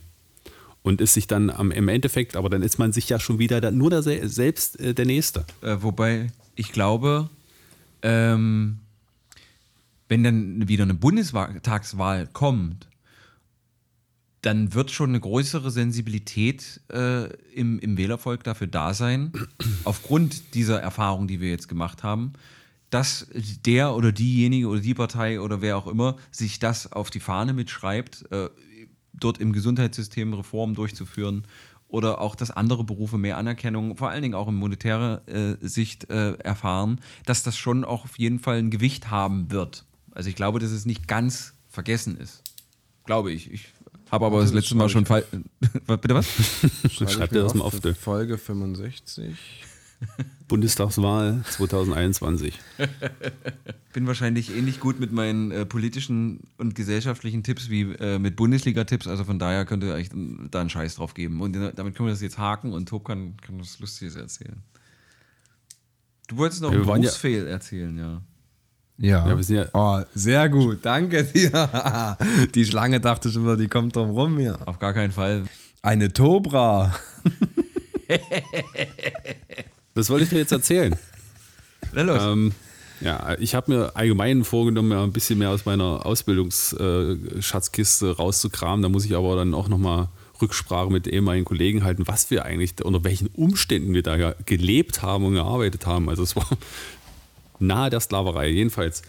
Und 0.84 1.00
ist 1.00 1.14
sich 1.14 1.26
dann 1.26 1.48
am, 1.48 1.70
im 1.70 1.88
Endeffekt, 1.88 2.36
aber 2.36 2.50
dann 2.50 2.60
ist 2.62 2.78
man 2.78 2.92
sich 2.92 3.08
ja 3.08 3.18
schon 3.18 3.38
wieder 3.38 3.62
da, 3.62 3.70
nur 3.70 3.88
der, 3.88 4.02
sel- 4.02 4.28
selbst 4.28 4.78
äh, 4.78 4.92
der 4.92 5.06
Nächste. 5.06 5.46
Äh, 5.62 5.78
wobei 5.80 6.30
ich 6.56 6.72
glaube, 6.72 7.30
ähm, 8.02 8.80
wenn 10.08 10.22
dann 10.22 10.68
wieder 10.68 10.82
eine 10.84 10.92
Bundestagswahl 10.92 12.26
kommt, 12.34 12.86
dann 14.42 14.74
wird 14.74 14.90
schon 14.90 15.08
eine 15.08 15.20
größere 15.20 15.70
Sensibilität 15.70 16.82
äh, 16.92 17.32
im, 17.54 17.78
im 17.78 17.96
Wählervolk 17.96 18.44
dafür 18.44 18.66
da 18.66 18.92
sein, 18.92 19.32
aufgrund 19.84 20.52
dieser 20.54 20.82
Erfahrung, 20.82 21.26
die 21.28 21.40
wir 21.40 21.48
jetzt 21.48 21.66
gemacht 21.68 22.02
haben, 22.02 22.34
dass 22.90 23.26
der 23.64 23.94
oder 23.94 24.12
diejenige 24.12 24.68
oder 24.68 24.80
die 24.80 24.92
Partei 24.92 25.40
oder 25.40 25.62
wer 25.62 25.78
auch 25.78 25.86
immer 25.86 26.18
sich 26.30 26.58
das 26.58 26.92
auf 26.92 27.08
die 27.08 27.20
Fahne 27.20 27.54
mitschreibt, 27.54 28.30
äh, 28.30 28.50
dort 29.18 29.38
im 29.38 29.52
Gesundheitssystem 29.52 30.32
Reformen 30.34 30.74
durchzuführen 30.74 31.46
oder 31.88 32.20
auch, 32.20 32.34
dass 32.34 32.50
andere 32.50 32.84
Berufe 32.84 33.18
mehr 33.18 33.38
Anerkennung, 33.38 33.96
vor 33.96 34.10
allen 34.10 34.22
Dingen 34.22 34.34
auch 34.34 34.48
in 34.48 34.56
monetärer 34.56 35.22
äh, 35.28 35.56
Sicht 35.60 36.10
äh, 36.10 36.32
erfahren, 36.34 37.00
dass 37.24 37.42
das 37.42 37.56
schon 37.56 37.84
auch 37.84 38.04
auf 38.04 38.18
jeden 38.18 38.40
Fall 38.40 38.58
ein 38.58 38.70
Gewicht 38.70 39.10
haben 39.10 39.50
wird. 39.50 39.84
Also 40.12 40.28
ich 40.28 40.36
glaube, 40.36 40.58
dass 40.58 40.70
es 40.70 40.86
nicht 40.86 41.06
ganz 41.08 41.54
vergessen 41.68 42.16
ist. 42.16 42.42
Glaube 43.04 43.32
ich. 43.32 43.50
Ich 43.52 43.66
habe 44.10 44.26
aber 44.26 44.40
das 44.40 44.50
das 44.50 44.54
letzte 44.54 44.76
Mal 44.76 44.88
schon 44.88 45.04
Bitte 45.86 46.14
was? 46.14 46.26
Schreib 46.90 47.30
dir 47.30 47.42
das 47.42 47.54
mal 47.54 47.64
auf. 47.64 47.74
Folge 48.00 48.38
65. 48.38 49.63
Bundestagswahl 50.48 51.42
2021. 51.50 52.58
bin 53.92 54.06
wahrscheinlich 54.06 54.54
ähnlich 54.54 54.78
gut 54.80 55.00
mit 55.00 55.10
meinen 55.12 55.50
äh, 55.50 55.64
politischen 55.64 56.40
und 56.58 56.74
gesellschaftlichen 56.74 57.42
Tipps 57.42 57.70
wie 57.70 57.82
äh, 57.92 58.18
mit 58.18 58.36
Bundesliga-Tipps. 58.36 59.06
Also 59.06 59.24
von 59.24 59.38
daher 59.38 59.64
könnt 59.64 59.82
ihr 59.84 59.94
euch 59.94 60.10
da 60.50 60.60
einen 60.60 60.70
Scheiß 60.70 60.96
drauf 60.96 61.14
geben. 61.14 61.40
Und 61.40 61.54
damit 61.54 61.94
können 61.94 62.08
wir 62.08 62.12
das 62.12 62.20
jetzt 62.20 62.38
haken 62.38 62.72
und 62.72 62.88
Tob 62.88 63.04
kann, 63.06 63.36
kann 63.38 63.58
was 63.58 63.78
Lustiges 63.80 64.16
erzählen. 64.16 64.62
Du 66.28 66.36
wolltest 66.36 66.62
noch 66.62 66.70
Ja, 66.72 66.76
einen 66.78 66.86
waren 66.86 67.02
ja- 67.02 67.08
Berufsfehl 67.08 67.46
erzählen, 67.46 67.96
ja. 67.98 68.22
Ja. 68.96 69.26
Ja, 69.28 69.36
wir 69.36 69.42
sind 69.42 69.56
ja- 69.56 69.68
oh, 69.72 70.02
sehr 70.14 70.48
gut, 70.48 70.78
danke 70.82 71.24
dir. 71.24 72.16
Die 72.54 72.64
Schlange 72.64 73.00
dachte 73.00 73.30
schon 73.30 73.42
wieder, 73.44 73.56
die 73.56 73.66
kommt 73.68 73.96
drum 73.96 74.10
rum 74.10 74.38
hier. 74.38 74.56
Auf 74.68 74.78
gar 74.78 74.92
keinen 74.92 75.10
Fall. 75.12 75.44
Eine 75.82 76.12
Tobra. 76.12 76.94
Was 79.94 80.10
wollte 80.10 80.24
ich 80.24 80.30
dir 80.30 80.38
jetzt 80.38 80.52
erzählen? 80.52 80.96
Na 81.92 82.02
los. 82.02 82.22
Ähm, 82.22 82.52
ja, 83.00 83.36
ich 83.38 83.54
habe 83.54 83.72
mir 83.72 83.96
allgemein 83.96 84.44
vorgenommen, 84.44 84.90
ja, 84.90 85.04
ein 85.04 85.12
bisschen 85.12 85.38
mehr 85.38 85.50
aus 85.50 85.66
meiner 85.66 86.06
Ausbildungsschatzkiste 86.06 88.16
rauszukramen. 88.16 88.82
Da 88.82 88.88
muss 88.88 89.04
ich 89.04 89.14
aber 89.14 89.36
dann 89.36 89.54
auch 89.54 89.68
nochmal 89.68 90.08
Rücksprache 90.40 90.90
mit 90.90 91.06
ehemaligen 91.06 91.44
Kollegen 91.44 91.84
halten, 91.84 92.08
was 92.08 92.30
wir 92.30 92.44
eigentlich, 92.44 92.84
unter 92.84 93.04
welchen 93.04 93.28
Umständen 93.28 93.94
wir 93.94 94.02
da 94.02 94.16
ja 94.16 94.34
gelebt 94.46 95.02
haben 95.02 95.24
und 95.24 95.34
gearbeitet 95.34 95.86
haben. 95.86 96.08
Also 96.08 96.22
es 96.22 96.34
war 96.34 96.46
nahe 97.58 97.90
der 97.90 98.00
Sklaverei, 98.00 98.48
jedenfalls. 98.48 99.02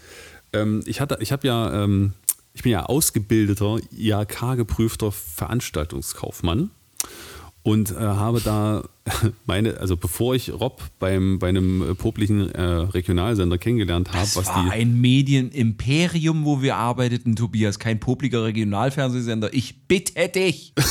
Ähm, 0.52 0.82
ich 0.86 1.00
hatte, 1.00 1.18
ich 1.20 1.32
habe 1.32 1.46
ja, 1.46 1.84
ähm, 1.84 2.12
ich 2.54 2.62
bin 2.62 2.72
ja 2.72 2.84
ausgebildeter, 2.84 3.78
IHK-geprüfter 3.92 5.10
Veranstaltungskaufmann 5.10 6.70
und 7.66 7.90
äh, 7.90 7.94
habe 7.96 8.40
da 8.40 8.84
meine, 9.46 9.78
also 9.78 9.96
bevor 9.96 10.36
ich 10.36 10.52
Rob 10.52 10.80
beim, 11.00 11.40
bei 11.40 11.48
einem 11.48 11.82
äh, 11.82 11.94
poplichen 11.96 12.48
äh, 12.52 12.62
Regionalsender 12.62 13.58
kennengelernt 13.58 14.12
habe, 14.12 14.20
was 14.22 14.46
war 14.46 14.62
die. 14.62 14.70
ein 14.70 15.00
Medienimperium, 15.00 16.44
wo 16.44 16.62
wir 16.62 16.76
arbeiteten, 16.76 17.34
Tobias. 17.34 17.80
Kein 17.80 17.98
publiker 17.98 18.44
Regionalfernsehsender. 18.44 19.52
Ich 19.52 19.82
bitte 19.88 20.28
dich. 20.28 20.72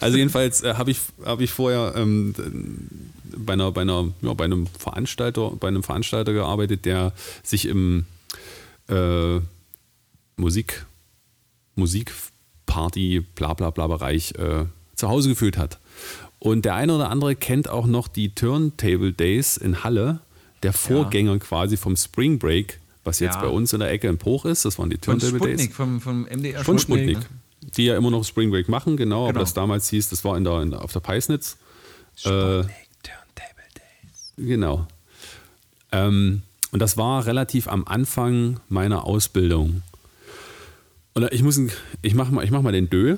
Also 0.00 0.18
jedenfalls 0.18 0.62
äh, 0.62 0.74
habe 0.74 0.90
ich, 0.90 0.98
hab 1.24 1.40
ich 1.40 1.50
vorher 1.50 1.94
ähm, 1.96 2.34
bei, 3.36 3.54
einer, 3.54 3.70
bei, 3.70 3.82
einer, 3.82 4.08
ja, 4.20 4.34
bei 4.34 4.44
einem 4.44 4.66
Veranstalter, 4.66 5.52
bei 5.52 5.68
einem 5.68 5.82
Veranstalter 5.82 6.32
gearbeitet, 6.32 6.84
der 6.84 7.12
sich 7.42 7.66
im 7.66 8.04
äh, 8.88 9.38
Musik, 10.36 10.84
Musikparty, 11.76 13.20
bla 13.34 13.54
bla 13.54 13.70
bla 13.70 13.86
Bereich 13.86 14.34
äh, 14.34 14.66
zu 14.94 15.08
Hause 15.08 15.28
gefühlt 15.30 15.56
hat. 15.58 15.78
Und 16.38 16.64
der 16.64 16.74
eine 16.74 16.94
oder 16.94 17.10
andere 17.10 17.36
kennt 17.36 17.68
auch 17.68 17.86
noch 17.86 18.08
die 18.08 18.34
Turntable 18.34 19.12
Days 19.12 19.56
in 19.56 19.84
Halle, 19.84 20.20
der 20.62 20.72
Vorgänger 20.72 21.38
quasi 21.38 21.76
vom 21.76 21.96
Spring 21.96 22.38
Break 22.38 22.78
was 23.04 23.18
jetzt 23.18 23.34
Ja. 23.34 23.40
bei 23.42 23.48
uns 23.48 23.72
in 23.72 23.80
der 23.80 23.90
Ecke 23.90 24.06
in 24.06 24.16
Bruch 24.16 24.44
ist. 24.44 24.64
Das 24.64 24.78
waren 24.78 24.88
die 24.88 24.96
Von 24.96 25.18
Turntable 25.18 25.40
Days. 25.40 25.60
Sputnik, 25.62 25.74
vom, 25.74 26.00
vom 26.00 26.22
MDR 26.30 26.62
Von 26.64 26.78
Sputnik. 26.78 27.18
ne? 27.18 27.24
Die 27.76 27.86
ja 27.86 27.96
immer 27.96 28.12
noch 28.12 28.24
Spring 28.24 28.50
Break 28.52 28.68
machen, 28.68 28.96
genau, 28.96 29.24
aber 29.24 29.32
Genau. 29.32 29.40
das 29.40 29.54
damals 29.54 29.88
hieß, 29.90 30.08
das 30.10 30.24
war 30.24 30.36
in 30.36 30.44
der, 30.44 30.62
in 30.62 30.70
der, 30.70 30.82
auf 30.84 30.92
der 30.92 31.00
Peisnitz. 31.00 31.56
Äh, 32.20 32.28
Turntable 32.28 32.68
Days. 33.74 34.32
Genau. 34.36 34.86
Ähm, 35.90 36.42
und 36.70 36.78
das 36.80 36.96
war 36.96 37.26
relativ 37.26 37.66
am 37.66 37.84
Anfang 37.86 38.60
meiner 38.68 39.04
Ausbildung. 39.04 39.82
Und 41.14 41.30
ich 41.32 41.42
muss, 41.42 41.60
ich 42.02 42.14
mach 42.14 42.30
mal, 42.30 42.44
ich 42.44 42.50
mach 42.52 42.62
mal 42.62 42.72
den 42.72 42.88
Dö. 42.88 43.16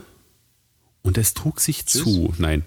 Und 1.04 1.18
das 1.18 1.34
trug 1.34 1.60
sich 1.60 1.86
zu. 1.86 2.32
Nein. 2.38 2.64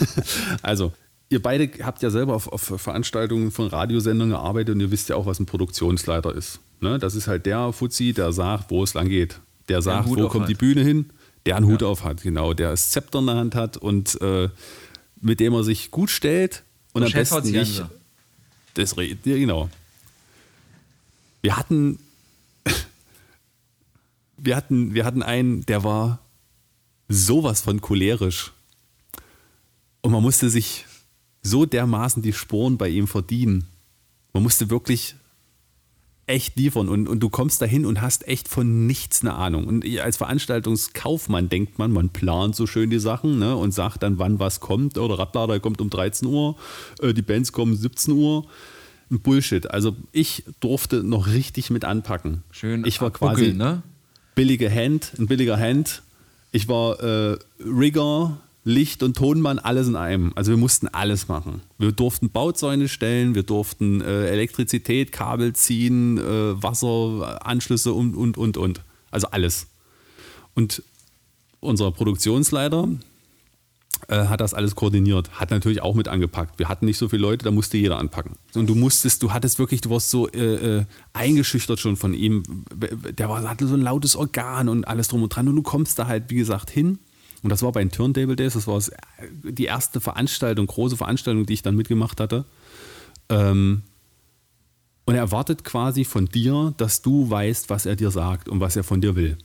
also, 0.62 0.92
ihr 1.30 1.40
beide 1.40 1.70
habt 1.84 2.02
ja 2.02 2.10
selber 2.10 2.34
auf, 2.34 2.48
auf 2.48 2.62
Veranstaltungen 2.62 3.52
von 3.52 3.68
Radiosendungen 3.68 4.32
gearbeitet 4.32 4.74
und 4.74 4.80
ihr 4.80 4.90
wisst 4.90 5.08
ja 5.08 5.16
auch, 5.16 5.26
was 5.26 5.38
ein 5.38 5.46
Produktionsleiter 5.46 6.34
ist. 6.34 6.58
Ne? 6.80 6.98
Das 6.98 7.14
ist 7.14 7.28
halt 7.28 7.46
der 7.46 7.72
Fuzzi, 7.72 8.12
der 8.12 8.32
sagt, 8.32 8.70
wo 8.70 8.82
es 8.82 8.94
lang 8.94 9.08
geht. 9.08 9.40
Der 9.68 9.80
sagt, 9.80 10.08
Hut 10.08 10.18
wo 10.18 10.28
kommt 10.28 10.42
hat. 10.42 10.50
die 10.50 10.54
Bühne 10.54 10.82
hin, 10.82 11.10
der 11.46 11.56
einen 11.56 11.66
Hut 11.66 11.84
auf 11.84 12.02
hat, 12.02 12.22
genau. 12.22 12.52
Der 12.52 12.70
das 12.70 12.90
Zepter 12.90 13.20
in 13.20 13.26
der 13.26 13.36
Hand 13.36 13.54
hat 13.54 13.76
und 13.76 14.20
äh, 14.20 14.48
mit 15.20 15.38
dem 15.38 15.54
er 15.54 15.62
sich 15.62 15.90
gut 15.90 16.10
stellt 16.10 16.64
und 16.92 17.04
am 17.04 17.10
Chef 17.10 17.30
besten 17.30 17.50
nicht. 17.52 17.84
Das 18.74 18.96
ja, 18.96 19.36
genau. 19.36 19.68
Wir 21.42 21.56
hatten, 21.56 22.00
wir 24.36 24.56
hatten, 24.56 24.94
wir 24.94 25.04
hatten 25.04 25.22
einen, 25.22 25.64
der 25.66 25.84
war 25.84 26.18
sowas 27.08 27.62
von 27.62 27.80
cholerisch. 27.80 28.52
Und 30.02 30.12
man 30.12 30.22
musste 30.22 30.50
sich 30.50 30.84
so 31.42 31.66
dermaßen 31.66 32.22
die 32.22 32.32
Sporen 32.32 32.78
bei 32.78 32.88
ihm 32.88 33.06
verdienen. 33.06 33.66
Man 34.32 34.42
musste 34.42 34.70
wirklich 34.70 35.16
echt 36.26 36.56
liefern 36.56 36.88
und, 36.88 37.08
und 37.08 37.20
du 37.20 37.30
kommst 37.30 37.62
dahin 37.62 37.86
und 37.86 38.02
hast 38.02 38.28
echt 38.28 38.48
von 38.48 38.86
nichts 38.86 39.22
eine 39.22 39.34
Ahnung. 39.34 39.66
Und 39.66 39.84
als 39.98 40.18
Veranstaltungskaufmann 40.18 41.48
denkt 41.48 41.78
man, 41.78 41.90
man 41.90 42.10
plant 42.10 42.54
so 42.54 42.66
schön 42.66 42.90
die 42.90 42.98
Sachen 42.98 43.38
ne, 43.38 43.56
und 43.56 43.72
sagt 43.72 44.02
dann, 44.02 44.18
wann 44.18 44.38
was 44.38 44.60
kommt. 44.60 44.98
Oder 44.98 45.18
Radlader 45.18 45.58
kommt 45.58 45.80
um 45.80 45.88
13 45.88 46.28
Uhr, 46.28 46.56
äh, 47.00 47.14
die 47.14 47.22
Bands 47.22 47.52
kommen 47.52 47.72
um 47.72 47.78
17 47.78 48.12
Uhr. 48.12 48.46
Bullshit. 49.10 49.70
Also 49.70 49.96
ich 50.12 50.44
durfte 50.60 51.02
noch 51.02 51.28
richtig 51.28 51.70
mit 51.70 51.86
anpacken. 51.86 52.42
Schön 52.50 52.84
ich 52.84 53.00
war 53.00 53.10
quasi 53.10 53.54
ne? 53.54 53.82
billige 54.34 54.70
Hand, 54.70 55.14
ein 55.18 55.26
billiger 55.26 55.58
Hand. 55.58 56.02
Ich 56.50 56.68
war 56.68 57.00
äh, 57.00 57.38
Rigger, 57.60 58.38
Licht 58.64 59.02
und 59.02 59.16
Tonmann, 59.16 59.58
alles 59.58 59.88
in 59.88 59.96
einem. 59.96 60.32
Also 60.34 60.50
wir 60.50 60.58
mussten 60.58 60.88
alles 60.88 61.28
machen. 61.28 61.62
Wir 61.78 61.92
durften 61.92 62.30
Bauzäune 62.30 62.88
stellen, 62.88 63.34
wir 63.34 63.42
durften 63.42 64.00
äh, 64.00 64.28
Elektrizität, 64.28 65.12
Kabel 65.12 65.54
ziehen, 65.54 66.18
äh, 66.18 66.62
Wasseranschlüsse 66.62 67.92
und, 67.92 68.14
und, 68.14 68.36
und, 68.36 68.56
und. 68.56 68.82
Also 69.10 69.28
alles. 69.28 69.68
Und 70.54 70.82
unser 71.60 71.90
Produktionsleiter 71.90 72.88
hat 74.08 74.40
das 74.40 74.54
alles 74.54 74.74
koordiniert, 74.74 75.30
hat 75.32 75.50
natürlich 75.50 75.82
auch 75.82 75.94
mit 75.94 76.08
angepackt. 76.08 76.58
Wir 76.58 76.68
hatten 76.68 76.86
nicht 76.86 76.98
so 76.98 77.08
viele 77.08 77.22
Leute, 77.22 77.44
da 77.44 77.50
musste 77.50 77.76
jeder 77.76 77.98
anpacken. 77.98 78.36
Und 78.54 78.68
du 78.68 78.74
musstest, 78.74 79.22
du 79.22 79.32
hattest 79.32 79.58
wirklich, 79.58 79.80
du 79.80 79.90
warst 79.90 80.10
so 80.10 80.28
äh, 80.28 80.78
äh, 80.78 80.84
eingeschüchtert 81.12 81.78
schon 81.78 81.96
von 81.96 82.14
ihm. 82.14 82.42
Der 83.18 83.28
war, 83.28 83.42
hatte 83.48 83.66
so 83.66 83.74
ein 83.74 83.82
lautes 83.82 84.16
Organ 84.16 84.68
und 84.68 84.86
alles 84.86 85.08
drum 85.08 85.22
und 85.22 85.28
dran. 85.30 85.48
Und 85.48 85.56
du 85.56 85.62
kommst 85.62 85.98
da 85.98 86.06
halt, 86.06 86.30
wie 86.30 86.36
gesagt, 86.36 86.70
hin. 86.70 86.98
Und 87.42 87.50
das 87.50 87.62
war 87.62 87.72
bei 87.72 87.80
den 87.80 87.90
Turntable 87.90 88.34
Days, 88.36 88.54
das 88.54 88.66
war 88.66 88.74
das, 88.74 88.90
die 89.42 89.66
erste 89.66 90.00
Veranstaltung, 90.00 90.66
große 90.66 90.96
Veranstaltung, 90.96 91.46
die 91.46 91.52
ich 91.54 91.62
dann 91.62 91.76
mitgemacht 91.76 92.20
hatte. 92.20 92.44
Ähm, 93.28 93.82
und 95.04 95.14
er 95.14 95.20
erwartet 95.20 95.64
quasi 95.64 96.04
von 96.04 96.26
dir, 96.26 96.74
dass 96.76 97.00
du 97.00 97.30
weißt, 97.30 97.70
was 97.70 97.86
er 97.86 97.96
dir 97.96 98.10
sagt 98.10 98.48
und 98.48 98.60
was 98.60 98.76
er 98.76 98.84
von 98.84 99.00
dir 99.00 99.16
will. 99.16 99.38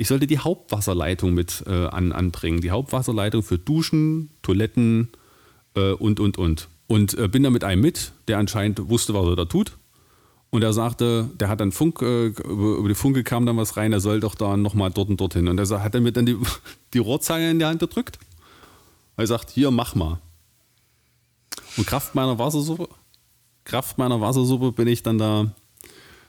Ich 0.00 0.08
sollte 0.08 0.26
die 0.26 0.38
Hauptwasserleitung 0.38 1.34
mit 1.34 1.62
äh, 1.66 1.88
an, 1.88 2.12
anbringen. 2.12 2.62
Die 2.62 2.70
Hauptwasserleitung 2.70 3.42
für 3.42 3.58
Duschen, 3.58 4.30
Toiletten 4.40 5.10
äh, 5.76 5.92
und, 5.92 6.20
und, 6.20 6.38
und. 6.38 6.68
Und 6.86 7.18
äh, 7.18 7.28
bin 7.28 7.42
da 7.42 7.50
mit 7.50 7.64
einem 7.64 7.82
mit, 7.82 8.12
der 8.26 8.38
anscheinend 8.38 8.88
wusste, 8.88 9.12
was 9.12 9.26
er 9.26 9.36
da 9.36 9.44
tut. 9.44 9.76
Und 10.48 10.62
er 10.62 10.72
sagte, 10.72 11.28
der 11.38 11.50
hat 11.50 11.60
dann 11.60 11.70
Funk, 11.70 12.00
äh, 12.00 12.28
über, 12.28 12.88
die 12.88 12.94
Funke 12.94 13.24
kam 13.24 13.44
dann 13.44 13.58
was 13.58 13.76
rein, 13.76 13.92
er 13.92 14.00
soll 14.00 14.20
doch 14.20 14.34
da 14.34 14.56
nochmal 14.56 14.90
dort 14.90 15.10
und 15.10 15.20
dorthin. 15.20 15.48
Und 15.48 15.60
er 15.60 15.84
hat 15.84 15.94
dann 15.94 16.02
mir 16.02 16.12
dann 16.12 16.24
die, 16.24 16.38
die 16.94 16.98
Rohrzange 16.98 17.50
in 17.50 17.58
die 17.58 17.66
Hand 17.66 17.80
gedrückt. 17.80 18.18
Er 19.18 19.26
sagt, 19.26 19.50
hier, 19.50 19.70
mach 19.70 19.94
mal. 19.94 20.18
Und 21.76 21.86
Kraft 21.86 22.14
meiner 22.14 22.38
Wassersuppe, 22.38 22.88
Kraft 23.64 23.98
meiner 23.98 24.22
Wassersuppe 24.22 24.72
bin 24.72 24.88
ich 24.88 25.02
dann 25.02 25.18
da 25.18 25.52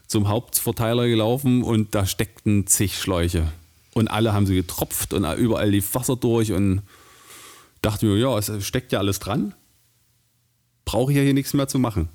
zum 0.08 0.28
Hauptverteiler 0.28 1.08
gelaufen 1.08 1.64
und 1.64 1.96
da 1.96 2.06
steckten 2.06 2.68
zig 2.68 2.98
Schläuche. 2.98 3.50
Und 3.94 4.08
alle 4.08 4.34
haben 4.34 4.46
sie 4.46 4.56
getropft 4.56 5.14
und 5.14 5.26
überall 5.38 5.70
lief 5.70 5.94
Wasser 5.94 6.16
durch 6.16 6.52
und 6.54 6.82
dachte 7.82 8.06
mir, 8.06 8.18
ja, 8.18 8.38
es 8.38 8.52
steckt 8.66 8.92
ja 8.92 9.00
alles 9.00 9.20
dran. 9.20 9.54
Brauche 10.86 11.12
ich 11.12 11.18
ja 11.18 11.24
hier 11.24 11.34
nichts 11.34 11.54
mehr 11.54 11.68
zu 11.68 11.80
machen. 11.80 12.10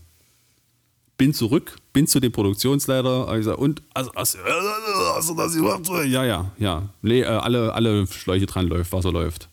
Bin 1.19 1.33
zurück, 1.33 1.77
bin 1.93 2.07
zu 2.07 2.21
dem 2.21 2.33
Produktionsleiter 2.33 3.27
und 3.59 3.83
also, 3.95 4.11
also, 4.13 4.39
also 5.15 5.35
das 5.35 5.55
überhaupt 5.55 5.87
so? 5.87 6.01
Ja, 6.03 6.25
ja, 6.25 6.51
ja. 6.59 6.91
Nee, 7.01 7.23
äh, 7.23 7.27
alle, 7.27 7.73
alle 7.73 8.07
Schläuche 8.07 8.47
dran 8.47 8.67
läuft, 8.67 8.93
Wasser 8.93 9.13
läuft. 9.13 9.49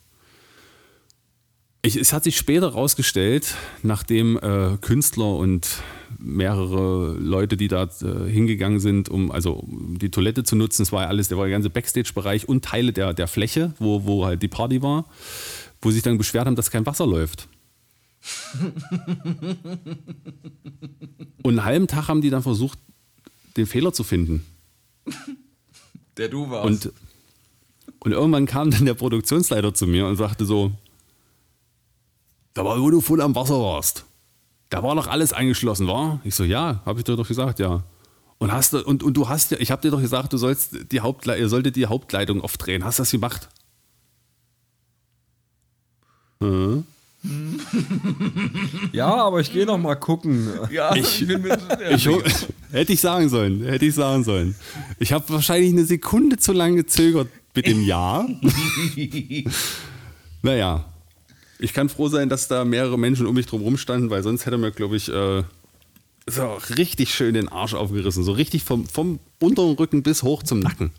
Ich, 1.82 1.96
es 1.96 2.14
hat 2.14 2.24
sich 2.24 2.38
später 2.38 2.72
herausgestellt, 2.72 3.56
nachdem 3.82 4.38
äh, 4.38 4.78
Künstler 4.80 5.36
und 5.36 5.68
mehrere 6.20 7.14
Leute, 7.14 7.58
die 7.58 7.68
da 7.68 7.84
äh, 7.84 8.30
hingegangen 8.30 8.80
sind, 8.80 9.10
um 9.10 9.32
also 9.32 9.54
um 9.54 9.98
die 10.00 10.10
Toilette 10.10 10.44
zu 10.44 10.56
nutzen, 10.56 10.84
es 10.84 10.92
war 10.92 11.04
ja 11.04 11.08
alles, 11.10 11.28
der 11.28 11.38
war 11.38 11.46
der 11.46 11.52
ganze 11.54 11.70
Backstage-Bereich 11.70 12.48
und 12.48 12.66
Teile 12.66 12.94
der, 12.94 13.14
der 13.14 13.28
Fläche, 13.28 13.74
wo, 13.80 14.06
wo 14.06 14.26
halt 14.26 14.42
die 14.42 14.48
Party 14.48 14.82
war, 14.82 15.06
wo 15.82 15.92
sich 15.92 16.02
dann 16.02 16.18
beschwert 16.18 16.46
haben, 16.46 16.56
dass 16.56 16.72
kein 16.72 16.86
Wasser 16.86 17.06
läuft. 17.06 17.48
und 21.44 21.60
einen 21.60 21.66
halben 21.66 21.88
Tag 21.88 22.08
haben 22.08 22.22
die 22.22 22.30
dann 22.30 22.44
versucht, 22.44 22.80
den 23.58 23.66
Fehler 23.66 23.94
zu 23.94 24.04
finden. 24.04 24.46
Der 26.18 26.30
du 26.30 26.50
warst. 26.50 26.86
Und, 26.88 26.94
und 28.00 28.12
irgendwann 28.12 28.46
kam 28.46 28.72
dann 28.72 28.86
der 28.86 28.94
Produktionsleiter 28.94 29.74
zu 29.74 29.88
mir 29.88 30.08
und 30.08 30.16
sagte 30.16 30.46
so, 30.46 30.72
da 32.54 32.64
war, 32.64 32.80
wo 32.80 32.90
du 32.90 33.02
voll 33.02 33.22
am 33.22 33.36
Wasser 33.36 33.60
warst. 33.60 34.06
Da 34.74 34.84
war 34.84 34.96
doch 34.96 35.08
alles 35.08 35.34
eingeschlossen, 35.34 35.88
war? 35.88 36.20
Ich 36.24 36.36
so, 36.36 36.44
ja, 36.44 36.82
habe 36.86 37.00
ich 37.00 37.06
dir 37.06 37.16
doch 37.16 37.28
gesagt, 37.28 37.60
ja. 37.60 37.84
Und 38.40 38.52
hast 38.52 38.74
du, 38.74 38.84
und, 38.84 39.04
und 39.04 39.16
du 39.16 39.30
hast 39.30 39.52
ja, 39.52 39.58
ich 39.60 39.72
habe 39.72 39.82
dir 39.82 39.92
doch 39.92 40.02
gesagt, 40.02 40.34
du 40.34 40.38
sollst 40.38 40.92
die 40.92 41.00
Hauptle 41.00 41.38
ihr 41.38 41.48
solltet 41.48 41.76
die 41.76 41.86
Hauptleitung 41.86 42.42
aufdrehen. 42.42 42.84
Hast 42.84 43.00
du 43.00 43.04
das 43.04 43.12
gemacht? 43.12 43.50
Mhm. 46.40 46.84
Ja, 48.92 49.14
aber 49.16 49.40
ich 49.40 49.52
gehe 49.54 49.66
noch 49.66 49.78
mal 49.78 49.96
gucken. 49.96 50.50
ja, 50.72 50.94
Ich- 50.96 51.26
bin 51.26 51.42
mit, 51.42 51.58
Ich, 51.92 52.08
ho- 52.08 52.22
hätte 52.72 52.92
ich 52.94 53.00
sagen 53.02 53.30
sollen, 53.30 53.64
hätte 53.64 53.86
ich 53.86 53.96
sagen 53.96 54.24
sollen. 54.26 54.56
Ich 55.00 55.14
habe 55.14 55.24
wahrscheinlich 55.30 55.72
eine 55.72 55.86
Sekunde 55.86 56.38
zu 56.38 56.52
lange 56.52 56.76
gezögert 56.78 57.30
mit 57.56 57.66
dem 57.68 57.82
Ja. 57.84 58.28
naja, 60.42 60.84
ich 61.64 61.74
kann 61.74 61.88
froh 61.88 62.10
sein, 62.10 62.28
dass 62.28 62.50
da 62.50 62.66
mehrere 62.66 63.00
Menschen 63.00 63.26
um 63.26 63.36
mich 63.36 63.46
drum 63.46 63.62
rum 63.62 63.78
standen, 63.78 64.10
weil 64.10 64.22
sonst 64.22 64.46
hätte 64.46 64.58
mir, 64.58 64.72
glaube 64.72 64.98
ich, 64.98 65.08
äh, 65.08 65.44
so 66.28 66.54
richtig 66.78 67.14
schön 67.14 67.34
den 67.34 67.48
Arsch 67.48 67.74
aufgerissen. 67.74 68.24
So 68.26 68.34
richtig 68.34 68.64
vom, 68.64 68.86
vom 68.86 69.20
unteren 69.40 69.76
Rücken 69.76 70.04
bis 70.04 70.24
hoch 70.24 70.44
zum 70.44 70.60
Nacken. 70.60 70.92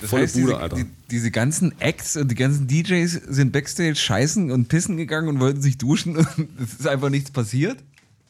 Das 0.00 0.10
Volle 0.10 0.22
heißt, 0.22 0.34
Bude, 0.34 0.46
diese, 0.46 0.58
Alter. 0.58 0.76
die, 0.76 0.86
diese 1.10 1.30
ganzen 1.32 1.80
Acts 1.80 2.16
und 2.16 2.28
die 2.30 2.36
ganzen 2.36 2.68
DJs 2.68 3.12
sind 3.28 3.50
backstage 3.52 3.96
scheißen 3.96 4.52
und 4.52 4.68
pissen 4.68 4.96
gegangen 4.96 5.28
und 5.28 5.40
wollten 5.40 5.60
sich 5.60 5.76
duschen 5.76 6.16
und 6.16 6.26
es 6.62 6.74
ist 6.74 6.86
einfach 6.86 7.10
nichts 7.10 7.32
passiert. 7.32 7.78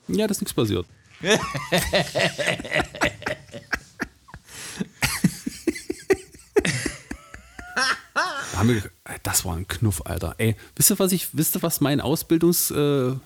Ja, 0.09 0.27
das 0.27 0.39
ist 0.39 0.43
nichts 0.43 0.55
passiert. 0.55 0.87
Da 7.75 7.83
haben 7.83 8.06
wir, 8.65 8.77
äh, 8.77 9.19
das 9.23 9.45
war 9.45 9.57
ein 9.57 9.69
Knuff, 9.69 10.03
Alter. 10.05 10.35
Ey, 10.39 10.57
wisst 10.75 10.91
ihr, 10.91 10.99
was 10.99 11.13
ich, 11.13 11.37
wisst 11.37 11.57
ihr, 11.57 11.63
was 11.63 11.81
mein 11.81 12.01
Ausbildungslohn 12.01 13.21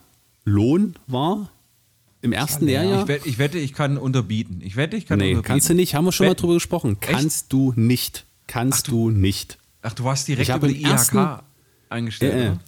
äh, 0.46 1.12
war? 1.12 1.50
Im 2.22 2.32
ersten 2.32 2.66
Lehrjahr? 2.66 3.02
Ich, 3.02 3.08
wette, 3.08 3.28
ich 3.28 3.38
wette, 3.38 3.58
ich 3.58 3.72
kann 3.72 3.96
unterbieten. 3.96 4.60
Ich 4.62 4.76
wette, 4.76 4.96
ich 4.96 5.06
kann 5.06 5.18
nee, 5.18 5.30
unterbieten. 5.30 5.46
kannst 5.46 5.70
du 5.70 5.74
nicht. 5.74 5.94
Haben 5.94 6.04
wir 6.04 6.12
schon 6.12 6.26
mal 6.26 6.32
Wetten? 6.32 6.42
drüber 6.42 6.54
gesprochen. 6.54 6.98
Kannst 7.00 7.52
du 7.52 7.72
nicht. 7.76 8.26
Kannst 8.46 8.88
du, 8.88 9.10
nicht. 9.10 9.58
Ach, 9.82 9.94
du 9.94 10.04
warst 10.04 10.28
direkt 10.28 10.48
Ich 10.48 10.50
habe 10.50 10.66
über 10.68 10.76
die 10.76 10.82
IHK 10.84 11.42
eingestellt. 11.88 12.34
Äh, 12.34 12.50
oder? 12.50 12.60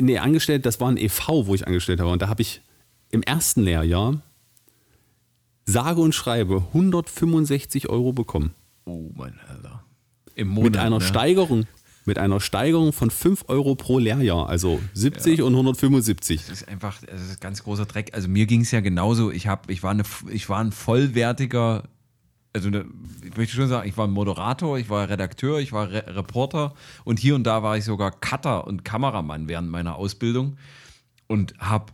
nee, 0.00 0.18
angestellt, 0.18 0.66
das 0.66 0.80
war 0.80 0.90
ein 0.90 0.96
EV, 0.96 1.46
wo 1.46 1.54
ich 1.54 1.66
angestellt 1.66 2.00
habe. 2.00 2.10
Und 2.10 2.22
da 2.22 2.28
habe 2.28 2.42
ich 2.42 2.60
im 3.10 3.22
ersten 3.22 3.62
Lehrjahr 3.62 4.20
sage 5.64 6.00
und 6.00 6.14
schreibe 6.14 6.64
165 6.68 7.88
Euro 7.88 8.12
bekommen. 8.12 8.54
Oh, 8.84 9.10
mein 9.14 9.38
Alter. 9.48 9.77
Im 10.38 10.48
Monat. 10.48 10.72
Mit 10.72 10.80
einer 10.80 10.98
ne? 10.98 11.04
Steigerung. 11.04 11.66
Mit 12.04 12.18
einer 12.18 12.40
Steigerung 12.40 12.94
von 12.94 13.10
5 13.10 13.44
Euro 13.48 13.74
pro 13.74 13.98
Lehrjahr, 13.98 14.48
also 14.48 14.80
70 14.94 15.42
und 15.42 15.52
175. 15.52 16.40
Das 16.40 16.62
ist 16.62 16.68
einfach 16.68 17.02
das 17.02 17.20
ist 17.20 17.40
ganz 17.40 17.62
großer 17.62 17.84
Dreck. 17.84 18.14
Also 18.14 18.28
mir 18.28 18.46
ging 18.46 18.62
es 18.62 18.70
ja 18.70 18.80
genauso. 18.80 19.30
Ich, 19.30 19.46
hab, 19.46 19.68
ich, 19.68 19.82
war 19.82 19.90
eine, 19.90 20.04
ich 20.30 20.48
war 20.48 20.60
ein 20.60 20.72
vollwertiger 20.72 21.82
also 22.54 22.70
ne, 22.70 22.86
ich 23.22 23.36
möchte 23.36 23.54
schon 23.54 23.68
sagen, 23.68 23.88
ich 23.88 23.96
war 23.96 24.06
Moderator, 24.06 24.78
ich 24.78 24.88
war 24.88 25.08
Redakteur, 25.08 25.60
ich 25.60 25.72
war 25.72 25.90
Re 25.90 26.04
Reporter 26.08 26.74
und 27.04 27.18
hier 27.18 27.34
und 27.34 27.44
da 27.44 27.62
war 27.62 27.76
ich 27.76 27.84
sogar 27.84 28.10
Cutter 28.10 28.66
und 28.66 28.84
Kameramann 28.84 29.48
während 29.48 29.70
meiner 29.70 29.96
Ausbildung 29.96 30.56
und 31.26 31.54
habe, 31.58 31.92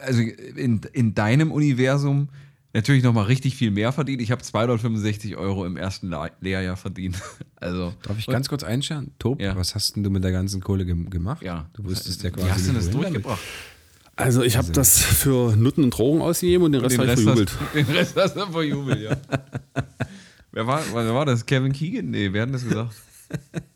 also 0.00 0.22
in, 0.22 0.80
in 0.92 1.14
deinem 1.14 1.52
Universum 1.52 2.30
natürlich 2.74 3.02
nochmal 3.02 3.24
richtig 3.24 3.56
viel 3.56 3.70
mehr 3.70 3.92
verdient. 3.92 4.20
Ich 4.22 4.30
habe 4.30 4.42
265 4.42 5.36
Euro 5.36 5.64
im 5.66 5.76
ersten 5.76 6.14
Lehrjahr 6.40 6.76
verdient. 6.76 7.16
Also, 7.62 7.94
Darf 8.02 8.18
ich 8.18 8.26
ganz 8.26 8.48
kurz 8.48 8.64
einscheren? 8.64 9.12
Tob, 9.20 9.40
Ja. 9.40 9.54
was 9.54 9.76
hast 9.76 9.94
denn 9.94 10.02
du 10.02 10.10
mit 10.10 10.24
der 10.24 10.32
ganzen 10.32 10.60
Kohle 10.60 10.84
gem 10.84 11.10
gemacht? 11.10 11.42
ja. 11.42 11.70
Du 11.74 11.84
wusstest 11.84 12.24
ja 12.24 12.30
quasi 12.30 12.46
Wie 12.48 12.50
hast 12.50 12.68
du 12.68 12.72
das 12.72 12.90
durchgebracht? 12.90 13.38
Also 14.16 14.42
ich 14.42 14.56
habe 14.56 14.72
das 14.72 14.98
für 15.00 15.54
Nutten 15.54 15.84
und 15.84 15.90
Drogen 15.90 16.22
ausgegeben 16.22 16.64
und 16.64 16.72
den 16.72 16.80
Rest 16.80 16.98
habe 16.98 17.06
ich 17.06 17.12
Rest, 17.12 17.22
verjubelt. 17.22 17.52
hast, 17.60 17.74
den 17.74 17.86
Rest 17.86 18.16
hast 18.16 18.34
du 18.36 18.46
verjubelt, 18.50 19.00
ja. 19.00 19.16
wer, 20.52 20.66
war, 20.66 20.82
wer 20.92 21.14
war 21.14 21.24
das? 21.24 21.46
Kevin 21.46 21.72
Keegan? 21.72 22.10
Nee, 22.10 22.32
wer 22.32 22.42
hat 22.42 22.52
das 22.52 22.64
gesagt? 22.64 22.94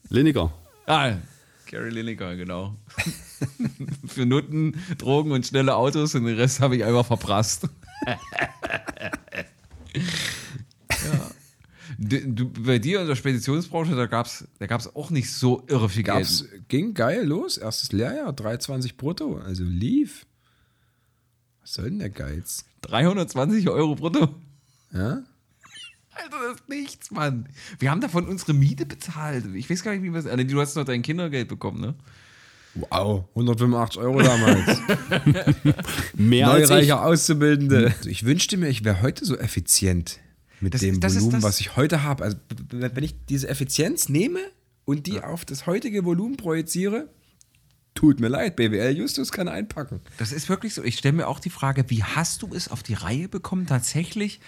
Lineker. 0.09 0.53
Ah, 0.87 1.13
Gary 1.71 1.91
Lineker, 1.91 2.35
genau. 2.37 2.75
Für 4.07 4.27
Nutten, 4.27 4.75
Drogen 4.99 5.31
und 5.31 5.47
schnelle 5.47 5.77
Autos 5.77 6.15
und 6.17 6.25
den 6.25 6.37
Rest 6.37 6.59
habe 6.61 6.75
ich 6.77 6.85
einfach 6.85 7.07
verprasst. 7.07 7.69
Ja. 8.05 8.19
Du, 11.99 12.21
du, 12.33 12.51
bei 12.51 12.79
dir 12.79 13.01
in 13.01 13.07
der 13.07 13.17
Speditionsbranche, 13.17 13.95
da 13.95 14.07
gab 14.07 14.27
es 14.27 14.47
da 14.59 14.67
gab's 14.67 14.95
auch 14.95 15.11
nicht 15.11 15.33
so 15.33 15.65
irre 15.69 15.89
viel 15.89 16.03
Gab's, 16.03 16.49
Geld. 16.51 16.69
ging 16.69 16.95
geil 16.95 17.25
los, 17.25 17.59
erstes 17.59 17.93
Lehrjahr, 17.93 18.33
320 18.33 18.97
brutto, 18.97 19.39
also 19.39 19.65
lief. 19.65 20.27
Was 21.63 21.75
soll 21.75 21.87
denn 21.87 22.01
der 22.01 22.11
Geiz? 22.11 22.65
320 22.83 23.69
Euro 23.69 23.95
brutto. 23.95 24.35
Ja? 24.93 25.23
Alter, 26.13 26.37
das 26.49 26.61
ist 26.61 26.69
nichts, 26.69 27.11
Mann. 27.11 27.49
Wir 27.79 27.91
haben 27.91 28.01
davon 28.01 28.27
unsere 28.27 28.55
Miete 28.55 28.87
bezahlt. 28.87 29.45
Ich 29.55 29.69
weiß 29.69 29.83
gar 29.83 29.93
nicht, 29.93 30.03
wie 30.03 30.13
wir 30.13 30.25
es. 30.25 30.47
Du 30.47 30.61
hast 30.61 30.77
noch 30.77 30.85
dein 30.85 31.03
Kindergeld 31.03 31.49
bekommen, 31.49 31.81
ne? 31.81 31.95
Wow, 32.77 33.25
185 33.31 34.01
Euro 34.01 34.21
damals. 34.21 34.81
Mehr 36.15 36.51
als 36.51 36.65
ich. 36.65 36.69
Neureicher 36.71 37.05
Auszubildende. 37.05 37.95
Also 37.97 38.11
ich 38.11 38.25
wünschte 38.25 38.57
mir, 38.57 38.69
ich 38.69 38.85
wäre 38.85 39.03
heute 39.03 39.25
so 39.25 39.37
effizient 39.37 40.21
mit 40.61 40.75
Das 40.75 40.81
dem 40.81 41.01
das 41.01 41.17
Volumen, 41.17 41.43
was 41.43 41.61
ich 41.61 41.77
heute 41.77 42.03
habe. 42.03 42.25
Also, 42.25 42.37
wenn 42.71 43.05
ich 43.05 43.15
diese 43.29 43.49
Effizienz 43.49 44.09
nehme 44.09 44.41
und 44.85 45.07
die 45.07 45.21
auf 45.21 45.45
das 45.45 45.67
heutige 45.67 46.05
Volumen 46.05 46.37
projiziere, 46.37 47.09
tut 47.95 48.21
mir 48.21 48.29
leid, 48.29 48.57
BWL 48.57 48.97
Justus 48.97 49.33
kann 49.33 49.49
einpacken. 49.49 50.01
Das 50.19 50.33
ist 50.33 50.49
wirklich 50.49 50.75
so. 50.75 50.85
Ich 50.85 50.99
stelle 50.99 51.17
mir 51.17 51.29
auch 51.29 51.41
die 51.41 51.51
Frage, 51.51 51.85
wie 51.89 52.05
hast 52.05 52.43
du 52.43 52.55
es 52.55 52.69
auf 52.69 52.83
die 52.83 52.95
Reihe 52.95 53.29
bekommen, 53.29 53.67
tatsächlich 53.67 54.41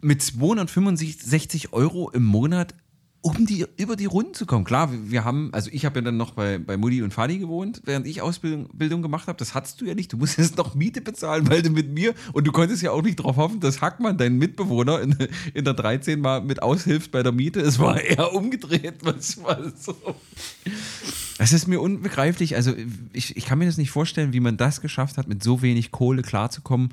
mit 0.00 0.20
265 0.20 1.72
Euro 1.72 2.10
im 2.10 2.24
Monat 2.24 2.74
um 3.22 3.46
die, 3.46 3.64
über 3.76 3.94
die 3.94 4.06
Runden 4.06 4.34
zu 4.34 4.46
kommen? 4.46 4.64
Klar, 4.64 4.90
wir, 4.92 5.24
haben, 5.24 5.50
also 5.52 5.70
ich 5.72 5.84
habe 5.84 6.00
ja 6.00 6.04
dann 6.04 6.16
noch 6.16 6.32
bei, 6.32 6.58
bei 6.58 6.76
Mutti 6.76 7.02
und 7.02 7.14
Fadi 7.14 7.38
gewohnt, 7.38 7.82
während 7.84 8.06
ich 8.06 8.20
Ausbildung 8.20 8.68
Bildung 8.74 9.00
gemacht 9.00 9.28
habe. 9.28 9.38
Das 9.38 9.54
hattest 9.54 9.80
du 9.80 9.84
ja 9.84 9.94
nicht. 9.94 10.12
Du 10.12 10.16
musstest 10.16 10.56
noch 10.58 10.74
Miete 10.74 11.00
bezahlen, 11.00 11.48
weil 11.48 11.62
du 11.62 11.70
mit 11.70 11.92
mir 11.92 12.14
und 12.32 12.46
du 12.46 12.52
konntest 12.52 12.82
ja 12.82 12.90
auch 12.90 13.02
nicht 13.02 13.20
darauf 13.20 13.36
hoffen, 13.36 13.60
dass 13.60 13.80
Hackmann, 13.80 14.18
dein 14.18 14.38
Mitbewohner, 14.38 15.00
in, 15.00 15.16
in 15.54 15.64
der 15.64 15.74
13 15.74 16.20
mal 16.20 16.42
mit 16.42 16.62
aushilft 16.62 17.12
bei 17.12 17.22
der 17.22 17.32
Miete. 17.32 17.60
Es 17.60 17.78
war 17.78 18.00
eher 18.00 18.34
umgedreht. 18.34 19.04
War 19.04 19.16
so. 19.78 19.94
Das 21.38 21.52
ist 21.52 21.68
mir 21.68 21.80
unbegreiflich. 21.80 22.56
Also 22.56 22.74
ich, 23.12 23.36
ich 23.36 23.46
kann 23.46 23.58
mir 23.58 23.66
das 23.66 23.78
nicht 23.78 23.90
vorstellen, 23.90 24.32
wie 24.32 24.40
man 24.40 24.56
das 24.56 24.80
geschafft 24.80 25.16
hat, 25.16 25.28
mit 25.28 25.42
so 25.42 25.62
wenig 25.62 25.92
Kohle 25.92 26.22
klarzukommen. 26.22 26.90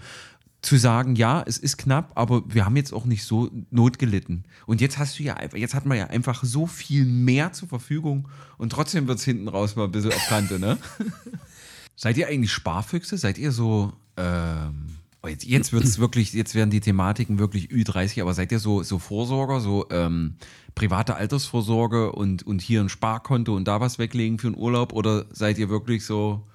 Zu 0.62 0.76
sagen, 0.78 1.16
ja, 1.16 1.42
es 1.46 1.58
ist 1.58 1.78
knapp, 1.78 2.12
aber 2.16 2.44
wir 2.48 2.66
haben 2.66 2.76
jetzt 2.76 2.92
auch 2.92 3.06
nicht 3.06 3.24
so 3.24 3.50
Not 3.72 3.98
gelitten. 3.98 4.44
Und 4.66 4.82
jetzt 4.82 4.98
hast 4.98 5.18
du 5.18 5.24
ja 5.24 5.36
einfach, 5.36 5.58
jetzt 5.58 5.74
hat 5.74 5.86
man 5.86 5.98
ja 5.98 6.08
einfach 6.08 6.44
so 6.44 6.68
viel 6.68 7.06
mehr 7.06 7.54
zur 7.54 7.70
Verfügung 7.70 8.28
und 8.58 8.72
trotzdem 8.72 9.08
wird 9.08 9.20
es 9.20 9.24
hinten 9.24 9.48
raus 9.48 9.78
mal 9.78 9.86
ein 9.86 9.92
bisschen 9.92 10.12
auf 10.12 10.28
Kante, 10.28 10.60
ne? 10.60 10.78
Seid 11.96 12.18
ihr 12.18 12.28
eigentlich 12.28 12.54
Sparfüchse? 12.54 13.18
Seid 13.18 13.38
ihr 13.38 13.52
so, 13.52 13.92
ähm, 14.16 14.86
oh, 15.22 15.28
jetzt, 15.28 15.46
jetzt 15.46 15.74
wird 15.74 15.84
es 15.84 16.00
wirklich, 16.00 16.34
jetzt 16.34 16.56
werden 16.56 16.70
die 16.70 16.80
Thematiken 16.80 17.40
wirklich 17.40 17.68
Ü30, 17.68 18.22
aber 18.22 18.34
seid 18.34 18.52
ihr 18.52 18.60
so, 18.60 18.84
so 18.84 19.00
Vorsorger, 19.00 19.60
so 19.60 19.86
ähm, 19.90 20.36
private 20.76 21.16
Altersvorsorge 21.16 22.14
und, 22.14 22.44
und 22.44 22.62
hier 22.62 22.82
ein 22.82 22.90
Sparkonto 22.90 23.54
und 23.54 23.68
da 23.68 23.82
was 23.82 24.00
weglegen 24.00 24.40
für 24.40 24.48
einen 24.48 24.58
Urlaub? 24.58 24.94
Oder 24.94 25.26
seid 25.32 25.58
ihr 25.58 25.70
wirklich 25.70 26.06
so, 26.06 26.48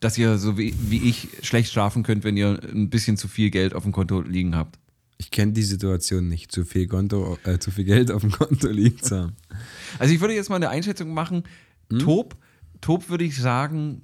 dass 0.00 0.16
ihr 0.18 0.38
so 0.38 0.56
wie, 0.58 0.74
wie 0.88 1.08
ich 1.08 1.28
schlecht 1.42 1.72
schlafen 1.72 2.02
könnt, 2.02 2.24
wenn 2.24 2.36
ihr 2.36 2.60
ein 2.72 2.90
bisschen 2.90 3.16
zu 3.16 3.28
viel 3.28 3.50
Geld 3.50 3.74
auf 3.74 3.82
dem 3.82 3.92
Konto 3.92 4.20
liegen 4.20 4.54
habt? 4.56 4.78
Ich 5.20 5.30
kenne 5.32 5.52
die 5.52 5.64
Situation 5.64 6.28
nicht, 6.28 6.52
zu 6.52 6.64
viel, 6.64 6.86
Konto, 6.86 7.38
äh, 7.44 7.58
zu 7.58 7.70
viel 7.72 7.84
Geld 7.84 8.10
auf 8.12 8.20
dem 8.22 8.30
Konto 8.30 8.68
liegen 8.68 9.02
zu 9.02 9.16
haben. 9.18 9.32
Also 9.98 10.14
ich 10.14 10.20
würde 10.20 10.34
jetzt 10.34 10.48
mal 10.48 10.56
eine 10.56 10.68
Einschätzung 10.68 11.12
machen. 11.12 11.42
Top, 11.98 12.36
Top 12.80 13.08
würde 13.10 13.24
ich 13.24 13.36
sagen, 13.36 14.02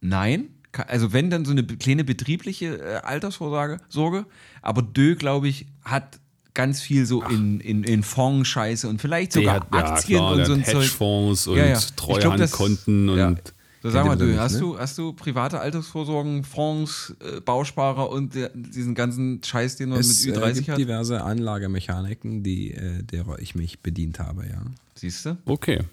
nein. 0.00 0.48
Also 0.88 1.12
wenn 1.12 1.30
dann 1.30 1.44
so 1.44 1.52
eine 1.52 1.64
kleine 1.64 2.02
betriebliche 2.04 2.78
äh, 2.80 2.94
Altersvorsorge, 2.96 3.78
Sorge. 3.88 4.26
aber 4.60 4.82
Dö, 4.82 5.14
glaube 5.14 5.48
ich, 5.48 5.66
hat 5.82 6.18
ganz 6.52 6.80
viel 6.80 7.06
so 7.06 7.22
in, 7.22 7.60
in, 7.60 7.84
in 7.84 8.02
Fonds-Scheiße 8.02 8.88
und 8.88 9.00
vielleicht 9.00 9.32
sogar 9.34 9.56
hat, 9.56 9.66
ja, 9.72 9.84
Aktien 9.92 10.18
klar, 10.18 10.32
und 10.32 10.44
so 10.46 10.52
ein 10.54 10.60
hat 10.60 10.66
Zeug. 10.66 10.82
Hedgefonds 10.82 11.46
und 11.46 11.56
Ja, 11.58 11.66
ja. 11.66 11.78
Ich 11.78 11.94
glaub, 11.96 12.36
das- 12.36 12.50
Treuhandkonten 12.50 13.16
ja. 13.16 13.28
und 13.28 13.54
So 13.86 13.92
sag 13.92 14.06
mal, 14.06 14.16
Dö, 14.16 14.26
nicht, 14.26 14.38
hast, 14.38 14.54
ne? 14.54 14.60
du, 14.60 14.78
hast 14.78 14.98
du 14.98 15.12
private 15.12 15.60
Altersvorsorgen, 15.60 16.42
Fonds, 16.42 17.14
äh, 17.20 17.40
Bausparer 17.40 18.10
und 18.10 18.34
der, 18.34 18.50
diesen 18.52 18.96
ganzen 18.96 19.40
Scheiß, 19.44 19.76
den 19.76 19.90
man 19.90 20.00
Es 20.00 20.26
mit 20.26 20.34
äh, 20.34 20.38
Ü30 20.38 20.54
gibt 20.54 20.68
hat? 20.70 20.78
diverse 20.78 21.22
Anlagemechaniken, 21.22 22.42
die, 22.42 22.72
äh, 22.72 23.04
derer 23.04 23.38
ich 23.38 23.54
mich 23.54 23.80
bedient 23.80 24.18
habe, 24.18 24.44
ja. 24.48 24.60
Siehst 24.96 25.26
du? 25.26 25.36
okay. 25.44 25.84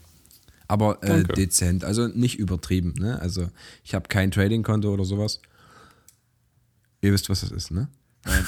Aber 0.67 1.03
äh, 1.03 1.23
dezent, 1.23 1.83
also 1.83 2.07
nicht 2.07 2.39
übertrieben. 2.39 2.95
Ne? 2.97 3.19
Also 3.19 3.49
ich 3.83 3.93
habe 3.93 4.07
kein 4.07 4.31
Trading-Konto 4.31 4.91
oder 4.91 5.05
sowas. 5.05 5.39
Ihr 7.01 7.13
wisst, 7.13 7.29
was 7.29 7.41
das 7.41 7.51
ist, 7.51 7.69
ne? 7.69 7.89
Nein. 8.25 8.45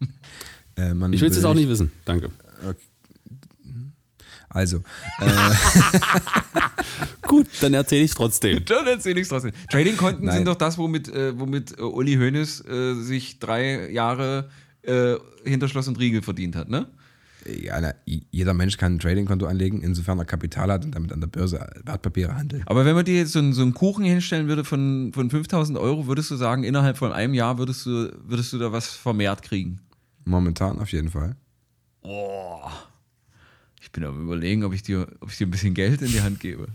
äh, 0.76 0.94
man 0.94 1.12
Ich 1.12 1.20
will 1.20 1.28
es 1.28 1.36
jetzt 1.36 1.44
auch 1.44 1.54
nicht 1.54 1.68
wissen. 1.68 1.92
Danke. 2.04 2.30
Also, 4.54 4.82
Gut, 7.22 7.48
dann 7.60 7.74
erzähle 7.74 8.04
ich 8.04 8.14
trotzdem. 8.14 8.64
Dann 8.64 8.86
erzähl 8.86 9.18
ich's 9.18 9.28
trotzdem. 9.28 9.52
Trading-Konten 9.70 10.30
sind 10.30 10.46
doch 10.46 10.54
das, 10.54 10.78
womit, 10.78 11.08
äh, 11.08 11.38
womit 11.38 11.78
äh, 11.78 11.82
Uli 11.82 12.14
Hoeneß 12.14 12.64
äh, 12.66 12.94
sich 12.94 13.40
drei 13.40 13.90
Jahre 13.90 14.48
äh, 14.82 15.16
hinter 15.44 15.68
Schloss 15.68 15.88
und 15.88 15.98
Riegel 15.98 16.22
verdient 16.22 16.56
hat, 16.56 16.68
ne? 16.68 16.86
ja, 17.46 17.80
na, 17.80 17.94
jeder 18.30 18.54
Mensch 18.54 18.76
kann 18.76 18.94
ein 18.94 18.98
Trading-Konto 18.98 19.46
anlegen, 19.46 19.82
insofern 19.82 20.18
er 20.18 20.24
Kapital 20.24 20.72
hat 20.72 20.84
und 20.84 20.94
damit 20.94 21.12
an 21.12 21.20
der 21.20 21.26
Börse 21.26 21.66
Wertpapiere 21.84 22.36
handelt. 22.36 22.62
Aber 22.66 22.84
wenn 22.84 22.94
man 22.94 23.04
dir 23.04 23.16
jetzt 23.16 23.32
so 23.32 23.38
einen, 23.38 23.52
so 23.52 23.62
einen 23.62 23.74
Kuchen 23.74 24.04
hinstellen 24.04 24.48
würde 24.48 24.64
von, 24.64 25.12
von 25.12 25.30
5000 25.30 25.78
Euro, 25.78 26.06
würdest 26.06 26.30
du 26.30 26.36
sagen, 26.36 26.64
innerhalb 26.64 26.96
von 26.96 27.12
einem 27.12 27.34
Jahr 27.34 27.58
würdest 27.58 27.86
du, 27.86 28.12
würdest 28.24 28.52
du 28.52 28.58
da 28.58 28.72
was 28.72 28.88
vermehrt 28.88 29.42
kriegen? 29.42 29.80
Momentan 30.24 30.78
auf 30.78 30.92
jeden 30.92 31.10
Fall. 31.10 31.36
Boah. 32.02 32.72
Ich 33.84 33.92
bin 33.92 34.02
am 34.02 34.22
überlegen, 34.22 34.64
ob 34.64 34.72
ich 34.72 34.82
dir, 34.82 35.06
ob 35.20 35.30
ich 35.30 35.36
dir 35.36 35.46
ein 35.46 35.50
bisschen 35.50 35.74
Geld 35.74 36.00
in 36.00 36.08
die 36.08 36.22
Hand 36.22 36.40
gebe. 36.40 36.68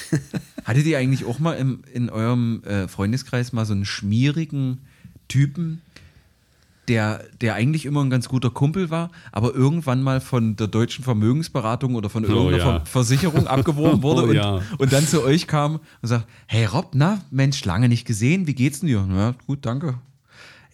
Hattet 0.64 0.84
ihr 0.84 0.98
eigentlich 0.98 1.24
auch 1.24 1.38
mal 1.38 1.52
im, 1.52 1.84
in 1.94 2.10
eurem 2.10 2.64
äh, 2.64 2.88
Freundeskreis 2.88 3.52
mal 3.52 3.64
so 3.64 3.72
einen 3.72 3.84
schmierigen 3.84 4.78
Typen, 5.28 5.80
der, 6.88 7.24
der 7.40 7.54
eigentlich 7.54 7.86
immer 7.86 8.02
ein 8.02 8.10
ganz 8.10 8.28
guter 8.28 8.50
Kumpel 8.50 8.90
war, 8.90 9.12
aber 9.30 9.54
irgendwann 9.54 10.02
mal 10.02 10.20
von 10.20 10.56
der 10.56 10.66
deutschen 10.66 11.04
Vermögensberatung 11.04 11.94
oder 11.94 12.10
von 12.10 12.24
irgendeiner 12.24 12.58
ja. 12.58 12.64
Ver 12.64 12.86
Versicherung 12.86 13.46
abgeworben 13.46 14.02
wurde 14.02 14.22
Oh 14.22 14.28
und, 14.30 14.34
ja. 14.34 14.62
und 14.76 14.92
dann 14.92 15.06
zu 15.06 15.22
euch 15.22 15.46
kam 15.46 15.78
und 16.02 16.08
sagt, 16.08 16.26
hey 16.46 16.64
Rob, 16.64 16.90
na, 16.94 17.20
Mensch, 17.30 17.64
lange 17.64 17.88
nicht 17.88 18.08
gesehen, 18.08 18.48
wie 18.48 18.54
geht's 18.54 18.80
denn 18.80 18.88
dir? 18.88 19.08
Ja, 19.08 19.36
gut, 19.46 19.64
danke. 19.64 19.94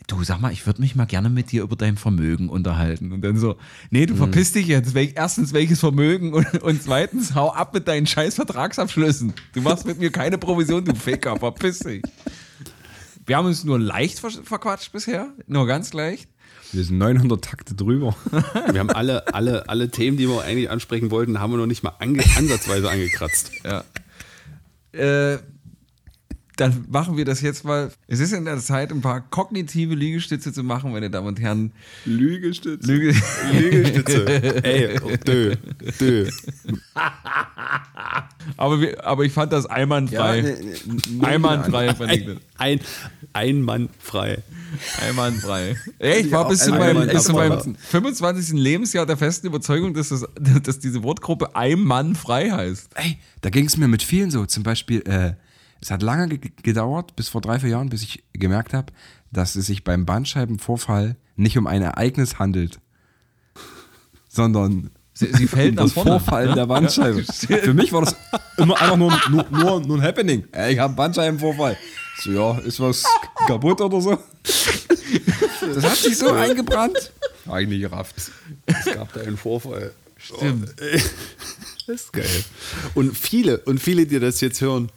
Du, 0.07 0.23
sag 0.23 0.41
mal, 0.41 0.53
ich 0.53 0.65
würde 0.67 0.81
mich 0.81 0.95
mal 0.95 1.05
gerne 1.05 1.29
mit 1.29 1.51
dir 1.51 1.63
über 1.63 1.75
dein 1.75 1.97
Vermögen 1.97 2.49
unterhalten. 2.49 3.11
Und 3.11 3.23
dann 3.23 3.37
so, 3.39 3.57
nee, 3.91 4.07
du 4.07 4.15
verpiss 4.15 4.53
dich 4.53 4.69
jetzt. 4.69 4.95
Wel 4.95 5.13
erstens, 5.15 5.53
welches 5.53 5.81
Vermögen? 5.81 6.33
Und, 6.33 6.63
und 6.63 6.81
zweitens, 6.81 7.35
hau 7.35 7.53
ab 7.53 7.75
mit 7.75 7.89
deinen 7.89 8.07
scheiß 8.07 8.37
Vertragsabschlüssen. 8.37 9.33
Du 9.53 9.63
machst 9.63 9.85
mit 9.85 9.99
mir 9.99 10.13
keine 10.13 10.39
Provision, 10.39 10.85
du 10.85 10.95
Ficker, 10.95 11.37
verpiss 11.37 11.81
dich. 11.81 12.03
Wir 13.27 13.37
haben 13.37 13.47
uns 13.47 13.65
nur 13.65 13.81
leicht 13.81 14.21
ver 14.21 14.31
verquatscht 14.31 14.93
bisher, 14.93 15.33
nur 15.49 15.67
ganz 15.67 15.93
leicht. 15.93 16.31
Wir 16.73 16.85
sind 16.85 16.99
900 16.99 17.43
Takte 17.43 17.75
drüber. 17.75 18.15
Wir 18.71 18.81
haben 18.81 18.91
alle, 18.91 19.33
alle, 19.35 19.69
alle 19.69 19.91
Themen, 19.91 20.17
die 20.17 20.29
wir 20.29 20.43
eigentlich 20.43 20.69
ansprechen 20.69 21.11
wollten, 21.11 21.39
haben 21.39 21.53
wir 21.53 21.59
noch 21.59 21.67
nicht 21.67 21.83
mal 21.83 21.95
ange 22.01 22.25
ansatzweise 22.37 22.91
angekratzt. 22.91 23.53
Ja. 23.65 23.85
Äh, 24.93 25.39
dann 26.57 26.87
machen 26.89 27.17
wir 27.17 27.25
das 27.25 27.43
jetzt 27.43 27.65
mal. 27.65 27.91
Es 28.09 28.19
ist 28.19 28.33
in 28.33 28.47
der 28.47 28.59
Zeit, 28.59 28.91
ein 28.91 29.03
paar 29.03 29.21
kognitive 29.21 29.95
Liegestütze 29.95 30.53
zu 30.53 30.63
machen, 30.63 30.91
meine 30.93 31.11
Damen 31.11 31.29
und 31.29 31.41
Herren. 31.41 31.73
Lügestütze. 32.05 32.87
Lüge. 32.87 33.15
Liegestütze. 33.53 34.65
Ey, 34.65 34.99
dö, 35.25 35.55
dö. 36.01 36.31
aber, 38.57 38.81
wir, 38.81 39.05
aber 39.05 39.25
ich 39.25 39.33
fand 39.33 39.53
das 39.53 39.67
einwandfrei. 39.67 40.41
ne, 40.41 41.27
einwandfrei 41.27 41.95
fand 41.95 42.13
ich 42.13 42.27
Ein, 42.27 42.27
das. 42.27 42.37
ein, 42.57 42.81
ein 43.35 43.63
Mann 43.63 43.89
frei. 43.99 44.39
Einwandfrei. 45.07 45.77
Ey, 45.99 46.23
ich 46.23 46.33
war 46.33 46.49
bis 46.49 46.65
zu 46.65 46.71
meinem, 46.71 47.07
bis 47.07 47.25
zu 47.25 47.33
meinem 47.35 47.53
Einwandfrei. 47.53 48.01
25. 48.01 48.59
Lebensjahr 48.59 49.05
der 49.05 49.17
festen 49.17 49.47
Überzeugung, 49.47 49.93
dass, 49.95 50.09
das, 50.09 50.27
dass 50.63 50.79
diese 50.79 51.03
Wortgruppe 51.03 51.55
ein 51.55 51.81
Mann 51.81 52.15
frei 52.15 52.51
heißt. 52.51 52.91
Ey, 52.95 53.19
da 53.43 53.51
ging 53.51 53.67
es 53.67 53.77
mir 53.77 53.89
mit 53.89 54.03
vielen 54.03 54.31
so. 54.31 54.47
Zum 54.47 54.63
Beispiel, 54.63 55.03
äh, 55.07 55.33
es 55.81 55.91
hat 55.91 56.03
lange 56.03 56.29
ge 56.29 56.51
gedauert, 56.63 57.17
bis 57.17 57.29
vor 57.29 57.41
drei, 57.41 57.59
vier 57.59 57.71
Jahren, 57.71 57.89
bis 57.89 58.03
ich 58.03 58.25
gemerkt 58.33 58.73
habe, 58.73 58.93
dass 59.31 59.57
es 59.57 59.67
sich 59.67 59.85
beim 59.85 60.07
Bandscheibenvorfall 60.07 61.17
nicht 61.37 61.59
um 61.59 61.67
ein 61.67 61.83
Ereignis 61.83 62.39
handelt, 62.39 62.81
sondern 64.29 64.91
Sie, 65.19 65.33
sie 65.33 65.47
fällt 65.47 65.71
um 65.71 65.77
das 65.77 65.93
vorne. 65.93 66.11
Vorfallen 66.11 66.55
der 66.55 66.67
Bandscheibe. 66.67 67.23
Für 67.23 67.73
mich 67.73 67.91
war 67.91 68.03
das 68.03 68.15
immer 68.59 68.79
einfach 68.79 68.99
nur, 68.99 69.19
nur, 69.31 69.47
nur, 69.51 69.81
nur 69.81 69.97
ein 69.97 70.03
Happening. 70.03 70.45
Ich 70.69 70.79
habe 70.79 70.89
einen 70.89 70.97
Bandscheibenvorfall. 70.97 71.79
So, 72.19 72.31
ja, 72.33 72.59
ist 72.59 72.81
was 72.81 73.03
kaputt 73.47 73.81
oder 73.81 73.99
so? 73.99 74.19
Das 75.75 75.85
hat 75.85 75.97
sich 75.97 76.19
so 76.19 76.33
eingebrannt. 76.33 77.13
Eigentlich 77.49 77.81
gerafft. 77.81 78.15
Es 78.67 78.85
gab 78.85 79.11
da 79.15 79.21
einen 79.23 79.39
Vorfall. 79.39 79.93
Stimmt. 80.19 80.75
Das 81.87 82.03
ist 82.03 82.13
geil. 82.13 82.45
Und 82.95 83.17
viele, 83.17 83.59
und 83.61 83.81
viele, 83.81 84.05
die 84.07 84.21
das 84.21 84.43
jetzt 84.43 84.61
hören, 84.61 84.91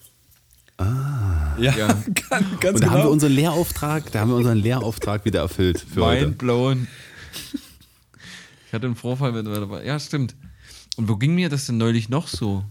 Ja, 0.80 1.76
Ja. 1.78 1.88
ganz, 2.30 2.60
ganz 2.60 2.76
und 2.76 2.84
da 2.84 2.88
haben 2.88 2.94
wir 2.94 3.02
genau. 3.02 3.10
unseren 3.12 3.32
Lehrauftrag, 3.34 4.12
da 4.12 4.22
haben 4.22 4.30
wir 4.30 4.38
unseren 4.38 4.58
Lehrauftrag 4.58 5.26
wieder 5.26 5.42
erfüllt 5.42 5.80
für 5.94 6.06
heute. 6.06 6.26
Mind 6.28 6.38
blown. 6.38 6.88
Ich 8.68 8.74
hatte 8.74 8.86
einen 8.86 8.96
Vorfall 8.96 9.32
mit 9.32 9.48
dabei. 9.48 9.84
Ja, 9.84 10.00
stimmt. 10.00 10.36
Und 10.96 11.10
wo 11.10 11.16
ging 11.16 11.36
mir 11.36 11.50
das 11.50 11.66
denn 11.66 11.78
neulich 11.78 12.10
noch 12.10 12.28
so? 12.28 12.64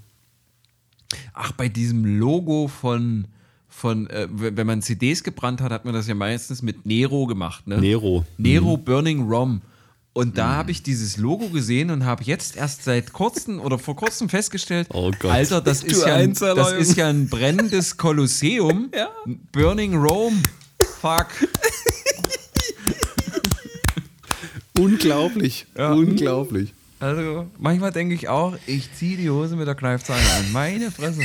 Ach, 1.33 1.53
bei 1.53 1.69
diesem 1.69 2.05
Logo 2.19 2.69
von, 2.69 3.27
von 3.69 4.09
äh, 4.11 4.29
wenn 4.31 4.67
man 4.67 4.83
CDs 4.83 5.23
gebrannt 5.23 5.61
hat, 5.61 5.73
hat 5.73 5.85
man 5.85 5.95
das 5.95 6.07
ja 6.07 6.15
meistens 6.15 6.63
mit 6.63 6.87
Nero 6.87 7.27
gemacht. 7.27 7.67
Ne? 7.67 7.79
Nero. 7.79 8.25
Nero 8.37 8.77
Burning 8.77 9.29
Rom. 9.29 9.61
Und 10.13 10.37
da 10.37 10.55
habe 10.57 10.73
ich 10.73 10.83
dieses 10.83 11.17
Logo 11.17 11.49
gesehen 11.49 11.91
und 11.91 12.05
habe 12.05 12.25
jetzt 12.25 12.57
erst 12.57 12.83
seit 12.83 13.13
kurzem 13.13 13.61
oder 13.61 13.79
vor 13.79 13.95
kurzem 13.95 14.29
festgestellt, 14.29 14.89
Oh 14.93 15.13
Gott. 15.19 15.31
Alter, 15.31 15.61
das 15.61 15.85
ist, 15.85 16.05
ja 16.05 16.15
ein, 16.17 16.35
das 16.35 16.73
ist 16.73 16.97
ja 16.97 17.09
ein 17.09 17.29
brennendes 17.29 17.97
Kolosseum. 17.97 18.91
Burning 19.53 19.95
Rome. 19.95 20.43
Fuck. 21.01 21.29
Unglaublich. 24.79 25.67
Unglaublich. 25.77 26.75
Also, 27.01 27.47
manchmal 27.59 27.93
denke 27.93 28.15
ich 28.15 28.29
auch, 28.29 28.57
ich 28.67 28.93
ziehe 28.95 29.17
die 29.17 29.31
Hose 29.31 29.55
mit 29.55 29.69
der 29.69 29.77
Kneifzange 29.77 30.21
an. 30.21 30.53
Meine 30.53 30.91
Fresse. 30.91 31.23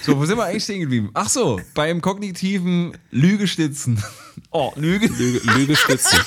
So, 0.00 0.18
wo 0.18 0.24
sind 0.24 0.38
wir 0.38 0.44
eigentlich 0.44 0.64
stehen 0.64 0.80
geblieben? 0.80 1.10
Ach 1.12 1.28
so, 1.28 1.60
beim 1.74 2.00
kognitiven 2.00 2.96
Lügestützen. 3.10 4.02
Oh, 4.50 4.72
Lüge. 4.76 5.08
Lüge, 5.08 5.40
Lügestützen. 5.52 6.18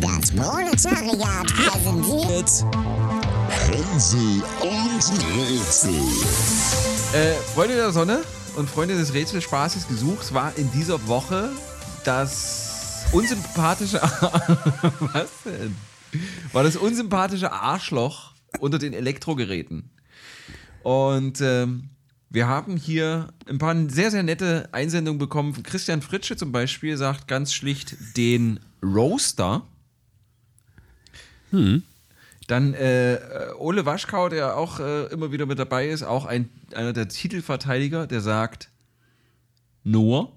Das 0.00 0.30
Proletariat 0.32 1.46
präsentiert 1.46 2.64
Hänsel 3.48 4.42
und 4.60 5.00
Rätsel. 5.36 5.94
Äh, 7.12 7.34
Freunde 7.54 7.76
der 7.76 7.92
Sonne 7.92 8.22
und 8.56 8.68
Freunde 8.68 8.96
des 8.96 9.14
Rätselspaßes 9.14 9.86
gesucht 9.86 10.34
war 10.34 10.52
in 10.56 10.70
dieser 10.72 11.06
Woche 11.06 11.50
das 12.04 13.06
unsympathische. 13.12 14.00
Was 15.12 15.28
denn? 15.44 15.76
War 16.52 16.64
das 16.64 16.76
unsympathische 16.76 17.52
Arschloch 17.52 18.32
unter 18.58 18.78
den 18.78 18.92
Elektrogeräten. 18.92 19.90
Und 20.82 21.40
ähm, 21.40 21.90
wir 22.28 22.48
haben 22.48 22.76
hier 22.76 23.28
ein 23.48 23.58
paar 23.58 23.74
sehr, 23.88 24.10
sehr 24.10 24.22
nette 24.22 24.68
Einsendungen 24.72 25.18
bekommen. 25.18 25.62
Christian 25.62 26.02
Fritsche 26.02 26.36
zum 26.36 26.52
Beispiel 26.52 26.96
sagt 26.96 27.28
ganz 27.28 27.52
schlicht 27.52 28.16
den 28.16 28.60
Roaster. 28.82 29.62
Dann 32.46 32.74
äh, 32.74 33.18
Ole 33.58 33.86
Waschkau, 33.86 34.28
der 34.28 34.56
auch 34.56 34.80
äh, 34.80 35.06
immer 35.06 35.32
wieder 35.32 35.46
mit 35.46 35.58
dabei 35.58 35.88
ist, 35.88 36.02
auch 36.02 36.26
ein, 36.26 36.48
einer 36.74 36.92
der 36.92 37.08
Titelverteidiger, 37.08 38.06
der 38.06 38.20
sagt 38.20 38.70
Noah. 39.84 40.32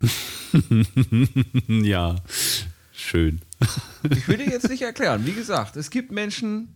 Ja. 1.68 2.16
Schön. 2.92 3.42
Ich 4.10 4.26
will 4.28 4.38
dir 4.38 4.48
jetzt 4.48 4.68
nicht 4.68 4.82
erklären. 4.82 5.26
Wie 5.26 5.32
gesagt, 5.32 5.76
es 5.76 5.90
gibt 5.90 6.10
Menschen, 6.10 6.74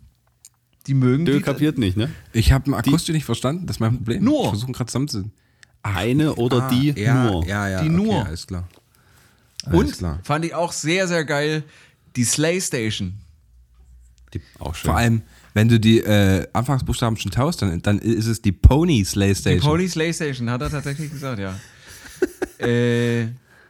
die 0.86 0.94
mögen 0.94 1.24
Dö 1.24 1.36
die, 1.38 1.42
kapiert 1.42 1.78
nicht, 1.78 1.96
ne? 1.96 2.10
Ich 2.32 2.52
habe 2.52 2.70
ein 2.70 2.74
Akustisch 2.74 3.14
nicht 3.14 3.24
verstanden, 3.24 3.66
das 3.66 3.76
ist 3.76 3.80
mein 3.80 3.96
Problem. 3.96 4.24
Nur. 4.24 4.44
Ich 4.44 4.48
versuche 4.50 4.72
gerade 4.72 4.90
zusammen 4.90 5.32
Eine 5.82 6.34
oder 6.34 6.68
die 6.68 6.90
ja, 6.90 7.30
nur. 7.30 7.46
Ja, 7.46 7.68
ja, 7.68 7.82
Die 7.82 7.88
okay, 7.88 7.96
nur. 7.96 8.26
Alles 8.26 8.46
klar. 8.46 8.68
Alles 9.64 9.78
Und 9.78 9.98
klar. 9.98 10.18
fand 10.22 10.44
ich 10.44 10.54
auch 10.54 10.72
sehr, 10.72 11.06
sehr 11.06 11.24
geil, 11.24 11.62
die 12.16 12.24
Slay 12.24 12.60
Station. 12.60 13.14
Auch 14.58 14.74
schön. 14.74 14.88
Vor 14.90 14.96
allem, 14.96 15.22
wenn 15.54 15.68
du 15.68 15.78
die 15.78 15.98
äh, 16.00 16.46
Anfangsbuchstaben 16.52 17.18
schon 17.18 17.30
taust, 17.30 17.60
dann, 17.62 17.82
dann 17.82 17.98
ist 17.98 18.26
es 18.26 18.40
die 18.40 18.52
Pony 18.52 19.04
Slay 19.04 19.34
Die 19.34 19.40
Station. 19.40 19.70
Pony 19.70 19.88
Slay 19.88 20.12
Station, 20.12 20.50
hat 20.50 20.62
er 20.62 20.70
tatsächlich 20.70 21.10
gesagt, 21.10 21.38
ja. 21.38 21.54
äh, 22.66 23.28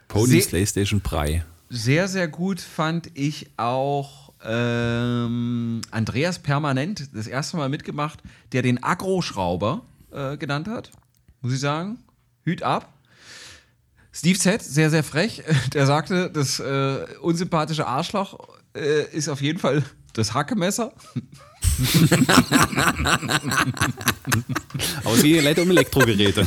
Pony 0.09 0.41
se- 0.41 0.49
Playstation 0.49 1.01
Brei. 1.01 1.45
Sehr, 1.69 2.07
sehr 2.07 2.29
gut 2.29 2.61
fand 2.61 3.11
ich 3.15 3.49
auch 3.57 4.22
ähm, 4.45 5.81
Andreas 5.91 6.39
Permanent, 6.39 7.15
das 7.15 7.27
erste 7.27 7.57
Mal 7.57 7.69
mitgemacht, 7.69 8.21
der 8.53 8.63
den 8.63 8.83
Agro-Schrauber 8.83 9.83
äh, 10.11 10.37
genannt 10.37 10.69
hat. 10.69 10.91
Muss 11.41 11.53
ich 11.53 11.61
sagen. 11.61 11.99
Hüt 12.45 12.63
ab. 12.63 12.93
Steve 14.13 14.39
Z, 14.39 14.63
sehr, 14.63 14.91
sehr 14.91 15.03
frech, 15.03 15.43
der 15.73 15.87
sagte, 15.87 16.31
das 16.31 16.61
äh, 16.61 17.07
unsympathische 17.21 17.87
Arschloch 17.87 18.39
äh, 18.75 19.05
ist 19.13 19.29
auf 19.29 19.41
jeden 19.41 19.59
Fall 19.59 19.83
das 20.13 20.35
Hackemesser. 20.35 20.93
Aber 25.05 25.15
es 25.15 25.23
geht 25.23 25.43
leider 25.43 25.63
um 25.63 25.71
Elektrogeräte. 25.71 26.47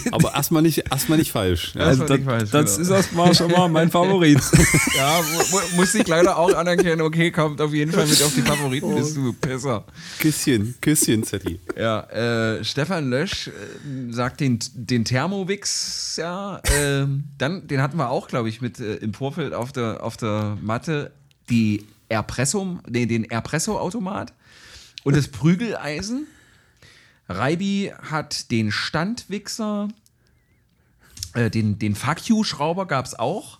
Aber 0.12 0.34
erstmal 0.34 0.62
nicht, 0.62 0.90
erstmal 0.90 1.18
nicht 1.18 1.32
falsch. 1.32 1.74
Ja. 1.74 1.82
Also, 1.82 2.02
Also, 2.02 2.14
ich 2.14 2.26
weiß, 2.26 2.50
das 2.50 2.72
genau. 2.76 2.82
ist 2.82 2.90
erstmal 2.90 3.34
schon 3.34 3.50
mal 3.50 3.68
mein 3.68 3.90
Favorit. 3.90 4.40
Ja, 4.96 5.20
mu- 5.20 5.56
mu- 5.56 5.76
muss 5.76 5.94
ich 5.94 6.06
leider 6.06 6.36
auch 6.36 6.52
anerkennen, 6.54 7.00
okay, 7.00 7.30
kommt 7.30 7.60
auf 7.60 7.72
jeden 7.72 7.92
Fall 7.92 8.06
mit 8.06 8.22
auf 8.22 8.34
die 8.34 8.42
Favoriten, 8.42 8.94
bist 8.94 9.16
du 9.16 9.32
besser. 9.32 9.84
Küsschen, 10.18 10.74
Küsschen, 10.80 11.22
Zetti. 11.24 11.60
Ja, 11.78 12.00
äh, 12.10 12.64
Stefan 12.64 13.08
Lösch 13.10 13.48
äh, 13.48 13.50
sagt 14.12 14.40
den, 14.40 14.58
den 14.74 15.04
Thermowix, 15.04 16.16
ja. 16.18 16.60
ähm, 16.78 17.24
dann, 17.38 17.66
den 17.66 17.80
hatten 17.82 17.96
wir 17.96 18.10
auch, 18.10 18.28
glaube 18.28 18.48
ich, 18.48 18.60
mit 18.60 18.80
äh, 18.80 18.96
im 18.96 19.14
Vorfeld 19.14 19.54
auf 19.54 19.72
der, 19.72 20.02
auf 20.02 20.16
der 20.16 20.56
Matte. 20.60 21.12
Die 21.50 21.86
Erpresso, 22.08 22.78
nee, 22.88 23.06
den 23.06 23.24
Erpresso-Automat 23.24 24.32
und 25.04 25.16
das 25.16 25.28
Prügeleisen. 25.28 26.26
Reibi 27.32 27.92
hat 28.02 28.50
den 28.50 28.70
Standwichser, 28.70 29.88
äh, 31.34 31.50
den, 31.50 31.78
den 31.78 31.94
Fuck 31.94 32.28
You-Schrauber 32.28 32.86
gab 32.86 33.06
es 33.06 33.18
auch. 33.18 33.58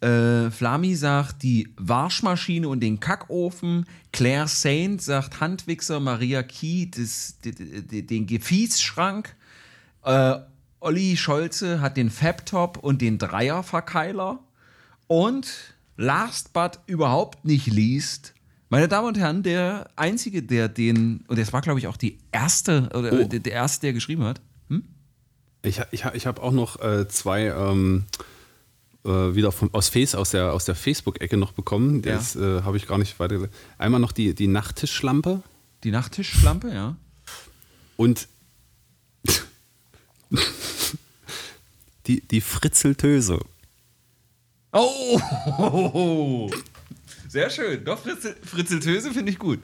Äh, 0.00 0.50
Flami 0.50 0.94
sagt 0.94 1.42
die 1.42 1.72
Waschmaschine 1.78 2.68
und 2.68 2.80
den 2.80 3.00
Kackofen. 3.00 3.86
Claire 4.12 4.46
Saint 4.46 5.00
sagt 5.00 5.40
Handwichser. 5.40 6.00
Maria 6.00 6.42
Key 6.42 6.90
das, 6.90 7.38
d- 7.44 7.52
d- 7.52 7.80
d- 7.80 8.02
den 8.02 8.26
Gefäßschrank. 8.26 9.34
Äh, 10.04 10.34
Olli 10.80 11.16
Scholze 11.16 11.80
hat 11.80 11.96
den 11.96 12.10
Fabtop 12.10 12.76
und 12.78 13.00
den 13.00 13.16
Dreierverkeiler. 13.16 14.40
Und 15.06 15.74
last 15.96 16.52
but 16.52 16.80
überhaupt 16.86 17.46
nicht 17.46 17.66
least, 17.68 18.34
meine 18.68 18.88
Damen 18.88 19.08
und 19.08 19.18
Herren, 19.18 19.42
der 19.42 19.88
Einzige, 19.96 20.42
der 20.42 20.68
den, 20.68 21.24
und 21.28 21.38
das 21.38 21.52
war, 21.52 21.60
glaube 21.60 21.78
ich, 21.78 21.86
auch 21.86 21.96
die 21.96 22.18
erste, 22.32 22.88
oder 22.94 23.12
Oh. 23.12 23.24
der, 23.24 23.40
der 23.40 23.52
Erste, 23.52 23.82
der 23.82 23.92
geschrieben 23.92 24.24
hat. 24.24 24.40
Ich, 25.62 25.80
ich, 25.90 26.04
ich 26.04 26.26
habe 26.26 26.42
auch 26.42 26.52
noch 26.52 26.80
äh, 26.80 27.08
zwei 27.08 27.46
ähm, 27.46 28.04
äh, 29.04 29.08
wieder 29.34 29.50
von, 29.50 29.68
aus 29.74 29.88
Face, 29.88 30.14
aus 30.14 30.30
der, 30.30 30.52
aus 30.52 30.64
der 30.64 30.76
Facebook-Ecke 30.76 31.36
noch 31.36 31.50
bekommen. 31.52 32.02
Ja. 32.04 32.14
Das 32.14 32.36
äh, 32.36 32.62
habe 32.62 32.76
ich 32.76 32.86
gar 32.86 32.98
nicht 32.98 33.18
weiter. 33.18 33.48
Einmal 33.76 33.98
noch 34.00 34.12
die, 34.12 34.32
die 34.34 34.46
Nachttischlampe 34.46 35.42
Die 35.82 35.90
Nachttischlampe, 35.90 36.72
ja. 36.72 36.94
und 37.96 38.28
die, 42.06 42.20
die 42.20 42.40
Fritzeltöse. 42.40 43.40
Oh! 44.72 46.48
Sehr 47.36 47.50
schön. 47.50 47.84
Doch, 47.84 47.98
Fritzel, 47.98 48.34
Fritzeltöse 48.42 49.12
finde 49.12 49.30
ich 49.30 49.38
gut. 49.38 49.58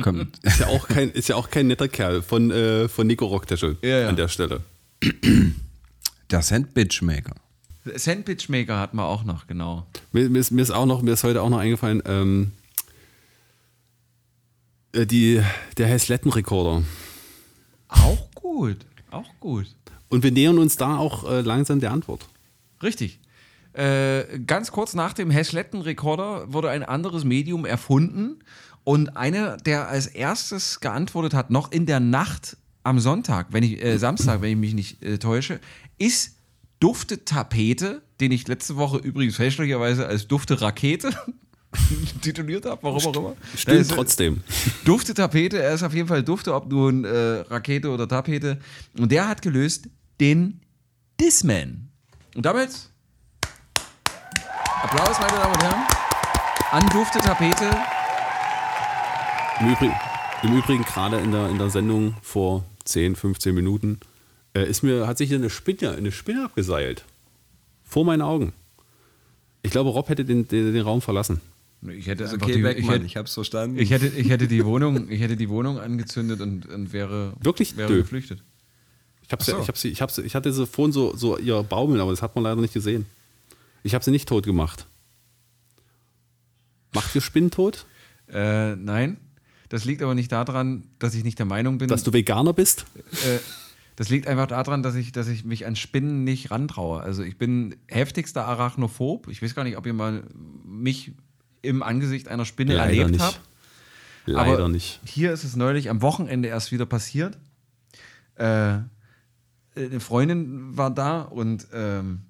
Komm, 0.00 0.28
Ist 0.40 0.58
ja 0.60 0.68
auch 0.68 0.88
kein, 0.88 1.10
ist 1.10 1.28
ja 1.28 1.36
auch 1.36 1.50
kein 1.50 1.66
netter 1.66 1.86
Kerl 1.86 2.22
von, 2.22 2.50
äh, 2.50 2.88
von 2.88 3.06
Nico 3.06 3.26
Rocktasche 3.26 3.76
Ja, 3.82 3.98
ja. 4.00 4.08
an 4.08 4.16
der 4.16 4.28
Stelle. 4.28 4.62
der 6.30 6.40
Sandwich-Maker. 6.40 7.34
Sandwichmaker 7.96 8.78
hatten 8.78 8.96
wir 8.96 9.04
auch 9.04 9.22
noch, 9.24 9.46
genau. 9.46 9.86
Mir, 10.12 10.30
mir, 10.30 10.38
ist, 10.38 10.50
mir 10.50 10.62
ist 10.62 10.70
auch 10.70 10.86
noch, 10.86 11.02
mir 11.02 11.12
ist 11.12 11.24
heute 11.24 11.42
auch 11.42 11.50
noch 11.50 11.58
eingefallen, 11.58 12.02
ähm, 12.06 12.52
äh, 14.92 15.04
die, 15.04 15.42
der 15.76 15.88
Hesletten-Rekorder. 15.88 16.84
Auch 17.88 18.30
gut. 18.34 18.78
Auch 19.10 19.28
gut. 19.40 19.66
Und 20.08 20.22
wir 20.22 20.30
nähern 20.32 20.56
uns 20.56 20.76
da 20.78 20.96
auch 20.96 21.30
äh, 21.30 21.42
langsam 21.42 21.80
der 21.80 21.90
Antwort. 21.90 22.26
Richtig. 22.82 23.18
Äh, 23.74 24.40
ganz 24.46 24.70
kurz 24.70 24.94
nach 24.94 25.12
dem 25.14 25.30
Hashletten-Rekorder 25.30 26.52
wurde 26.52 26.70
ein 26.70 26.82
anderes 26.82 27.24
Medium 27.24 27.64
erfunden 27.64 28.40
und 28.84 29.16
einer, 29.16 29.56
der 29.56 29.88
als 29.88 30.06
erstes 30.06 30.80
geantwortet 30.80 31.34
hat, 31.34 31.50
noch 31.50 31.72
in 31.72 31.86
der 31.86 32.00
Nacht 32.00 32.56
am 32.82 32.98
Sonntag, 33.00 33.48
wenn 33.52 33.62
ich, 33.62 33.82
äh, 33.82 33.96
Samstag, 33.98 34.42
wenn 34.42 34.50
ich 34.50 34.56
mich 34.58 34.74
nicht 34.74 35.02
äh, 35.02 35.18
täusche, 35.18 35.60
ist 35.98 36.36
Dufte 36.80 37.24
Tapete, 37.24 38.02
den 38.20 38.32
ich 38.32 38.48
letzte 38.48 38.76
Woche 38.76 38.98
übrigens 38.98 39.36
fälschlicherweise 39.36 40.06
als 40.06 40.26
Dufte 40.26 40.60
Rakete 40.60 41.10
tituliert 42.22 42.66
habe, 42.66 42.82
warum 42.82 43.06
auch 43.06 43.16
immer. 43.16 43.36
Stimmt 43.56 43.80
ist- 43.80 43.92
trotzdem. 43.92 44.42
Dufte 44.84 45.14
Tapete, 45.14 45.62
er 45.62 45.74
ist 45.74 45.82
auf 45.84 45.94
jeden 45.94 46.08
Fall 46.08 46.22
Dufte, 46.24 46.52
ob 46.54 46.70
nun 46.70 47.04
äh, 47.04 47.08
Rakete 47.48 47.88
oder 47.88 48.08
Tapete. 48.08 48.58
Und 48.98 49.12
der 49.12 49.28
hat 49.28 49.42
gelöst 49.42 49.88
den 50.20 50.60
Disman. 51.20 51.88
Und 52.34 52.44
damit 52.44 52.70
Applaus, 54.82 55.16
meine 55.20 55.36
Damen 55.36 55.54
und 55.54 55.62
Herren, 55.62 55.86
an 56.72 56.88
Dufte 56.90 57.20
Tapete. 57.20 57.70
Im 59.60 59.70
Übrigen, 59.70 59.94
im 60.42 60.58
Übrigen 60.58 60.82
gerade 60.82 61.18
in 61.18 61.30
der, 61.30 61.48
in 61.50 61.58
der 61.58 61.70
Sendung 61.70 62.16
vor 62.20 62.64
10, 62.84 63.14
15 63.14 63.54
Minuten 63.54 64.00
äh, 64.56 64.68
ist 64.68 64.82
mir, 64.82 65.06
hat 65.06 65.18
sich 65.18 65.28
hier 65.28 65.38
eine 65.38 65.50
Spinne, 65.50 65.92
eine 65.92 66.10
Spinne 66.10 66.44
abgeseilt. 66.44 67.04
Vor 67.84 68.04
meinen 68.04 68.22
Augen. 68.22 68.54
Ich 69.62 69.70
glaube, 69.70 69.90
Rob 69.90 70.08
hätte 70.08 70.24
den, 70.24 70.48
den, 70.48 70.72
den 70.72 70.82
Raum 70.82 71.00
verlassen. 71.00 71.40
Ich 71.82 72.08
hätte 72.08 72.24
einfach 72.24 72.42
okay, 72.42 72.56
die, 72.56 72.64
weg, 72.64 72.76
ich, 72.76 72.88
hätte, 72.88 73.06
Ich 73.06 73.16
hab's 73.16 73.34
verstanden. 73.34 73.78
ich, 73.78 73.92
hätte, 73.92 74.08
ich 74.08 74.30
hätte 74.30 74.48
die 74.48 74.64
Wohnung, 74.64 75.08
ich 75.08 75.20
hätte 75.20 75.36
die 75.36 75.48
Wohnung 75.48 75.78
angezündet 75.78 76.40
und, 76.40 76.66
und 76.66 76.92
wäre, 76.92 77.34
Wirklich? 77.40 77.76
wäre 77.76 77.88
Dö. 77.88 77.98
geflüchtet. 77.98 78.42
Ich, 79.22 79.30
hab's 79.30 79.46
so. 79.46 79.60
ich, 79.60 79.68
hab 79.68 79.78
sie, 79.78 79.88
ich, 79.90 80.02
hab 80.02 80.10
sie, 80.10 80.22
ich 80.22 80.34
hatte 80.34 80.52
sie 80.52 80.66
vorhin 80.66 80.92
so, 80.92 81.14
so 81.14 81.38
ihr 81.38 81.62
Baumeln, 81.62 82.00
aber 82.00 82.10
das 82.10 82.20
hat 82.20 82.34
man 82.34 82.42
leider 82.42 82.60
nicht 82.60 82.74
gesehen. 82.74 83.06
Ich 83.82 83.94
habe 83.94 84.04
sie 84.04 84.10
nicht 84.10 84.28
tot 84.28 84.44
gemacht. 84.44 84.86
Macht 86.94 87.14
ihr 87.14 87.20
Spinnen 87.20 87.50
tot? 87.50 87.86
Äh, 88.28 88.76
nein, 88.76 89.16
das 89.68 89.84
liegt 89.84 90.02
aber 90.02 90.14
nicht 90.14 90.30
daran, 90.32 90.84
dass 90.98 91.14
ich 91.14 91.24
nicht 91.24 91.38
der 91.38 91.46
Meinung 91.46 91.78
bin, 91.78 91.88
Dass 91.88 92.02
du 92.04 92.12
Veganer 92.12 92.52
bist? 92.52 92.86
äh, 93.24 93.38
das 93.96 94.08
liegt 94.08 94.26
einfach 94.26 94.46
daran, 94.46 94.82
dass 94.82 94.94
ich, 94.94 95.12
dass 95.12 95.28
ich 95.28 95.44
mich 95.44 95.66
an 95.66 95.76
Spinnen 95.76 96.24
nicht 96.24 96.50
rantraue. 96.50 97.00
Also 97.02 97.22
ich 97.22 97.36
bin 97.38 97.76
heftigster 97.88 98.46
Arachnophob. 98.46 99.28
Ich 99.28 99.42
weiß 99.42 99.54
gar 99.54 99.64
nicht, 99.64 99.76
ob 99.76 99.86
ihr 99.86 99.92
mal 99.92 100.22
mich 100.64 101.12
im 101.60 101.82
Angesicht 101.82 102.28
einer 102.28 102.44
Spinne 102.44 102.74
Leider 102.74 102.90
erlebt 102.90 103.10
nicht. 103.12 103.20
habt. 103.22 103.40
Leider 104.24 104.54
Aber 104.58 104.68
nicht. 104.68 105.00
Hier 105.04 105.32
ist 105.32 105.44
es 105.44 105.56
neulich 105.56 105.90
am 105.90 106.00
Wochenende 106.00 106.48
erst 106.48 106.72
wieder 106.72 106.86
passiert. 106.86 107.38
Äh, 108.36 108.78
eine 109.74 110.00
Freundin 110.00 110.76
war 110.76 110.90
da 110.90 111.22
und 111.22 111.66
ähm, 111.72 112.22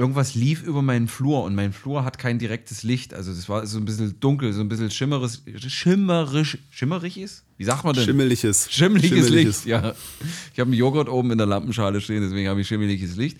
irgendwas 0.00 0.34
lief 0.34 0.62
über 0.62 0.80
meinen 0.80 1.08
Flur 1.08 1.44
und 1.44 1.54
mein 1.54 1.74
Flur 1.74 2.06
hat 2.06 2.18
kein 2.18 2.38
direktes 2.38 2.82
Licht. 2.82 3.12
Also 3.12 3.30
es 3.32 3.50
war 3.50 3.66
so 3.66 3.76
ein 3.76 3.84
bisschen 3.84 4.18
dunkel, 4.18 4.54
so 4.54 4.62
ein 4.62 4.68
bisschen 4.70 4.90
schimmeres, 4.90 5.42
schimmerisch, 5.68 6.56
schimmerig 6.70 7.18
ist? 7.18 7.44
Wie 7.58 7.64
sagt 7.64 7.84
man 7.84 7.92
denn? 7.94 8.04
Schimmeliges. 8.04 8.72
Schimmeliges 8.72 9.28
Licht, 9.28 9.66
ja. 9.66 9.94
Ich 10.54 10.58
habe 10.58 10.68
einen 10.68 10.72
Joghurt 10.72 11.10
oben 11.10 11.32
in 11.32 11.36
der 11.38 11.46
Lampenschale 11.46 12.00
stehen, 12.00 12.22
deswegen 12.22 12.48
habe 12.48 12.62
ich 12.62 12.66
schimmeliges 12.66 13.16
Licht. 13.16 13.36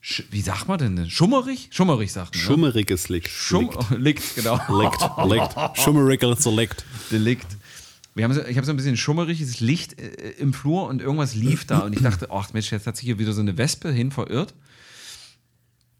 Sch 0.00 0.22
wie 0.30 0.40
sagt 0.40 0.66
man 0.66 0.78
denn? 0.78 1.10
Schummerig? 1.10 1.68
Schummerig 1.70 2.10
sagt 2.10 2.34
man. 2.34 2.42
ne? 2.42 2.46
Schummeriges 2.46 3.10
Licht. 3.10 3.28
Schum 3.28 3.68
Licht, 3.98 4.22
genau. 4.36 4.58
Licht. 4.80 4.98
Licht. 5.28 5.78
Schummeriges 5.78 6.46
Licht. 6.46 6.84
Delikt. 7.10 7.56
Wir 8.14 8.24
haben 8.24 8.32
so, 8.32 8.42
ich 8.42 8.56
habe 8.56 8.64
so 8.64 8.72
ein 8.72 8.76
bisschen 8.76 8.96
schummeriges 8.96 9.60
Licht 9.60 10.00
äh, 10.00 10.30
im 10.38 10.54
Flur 10.54 10.86
und 10.88 11.02
irgendwas 11.02 11.34
lief 11.34 11.66
da 11.66 11.80
und 11.80 11.92
ich 11.92 12.00
dachte, 12.00 12.30
ach 12.30 12.50
Mensch, 12.54 12.72
jetzt 12.72 12.86
hat 12.86 12.96
sich 12.96 13.04
hier 13.04 13.18
wieder 13.18 13.34
so 13.34 13.42
eine 13.42 13.58
Wespe 13.58 13.92
hin 13.92 14.10
verirrt. 14.10 14.54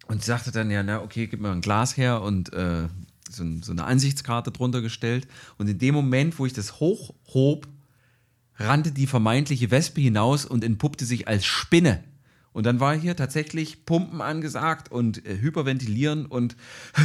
Und 0.06 0.22
sagte 0.22 0.50
dann, 0.52 0.70
ja, 0.70 0.82
na 0.82 1.02
okay, 1.02 1.26
gib 1.26 1.40
mir 1.40 1.50
ein 1.50 1.60
Glas 1.60 1.96
her 1.96 2.22
und 2.22 2.52
äh, 2.52 2.88
so, 3.30 3.44
so 3.62 3.72
eine 3.72 3.84
Ansichtskarte 3.84 4.50
drunter 4.50 4.82
gestellt. 4.82 5.26
Und 5.58 5.68
in 5.68 5.78
dem 5.78 5.94
Moment, 5.94 6.38
wo 6.38 6.46
ich 6.46 6.52
das 6.52 6.80
hochhob, 6.80 7.66
rannte 8.56 8.92
die 8.92 9.06
vermeintliche 9.06 9.70
Wespe 9.70 10.00
hinaus 10.00 10.44
und 10.44 10.64
entpuppte 10.64 11.04
sich 11.04 11.26
als 11.26 11.44
Spinne. 11.44 12.04
Und 12.52 12.66
dann 12.66 12.78
war 12.78 12.96
hier 12.96 13.16
tatsächlich 13.16 13.84
Pumpen 13.84 14.20
angesagt 14.20 14.90
und 14.92 15.26
äh, 15.26 15.38
hyperventilieren 15.40 16.24
und 16.24 16.54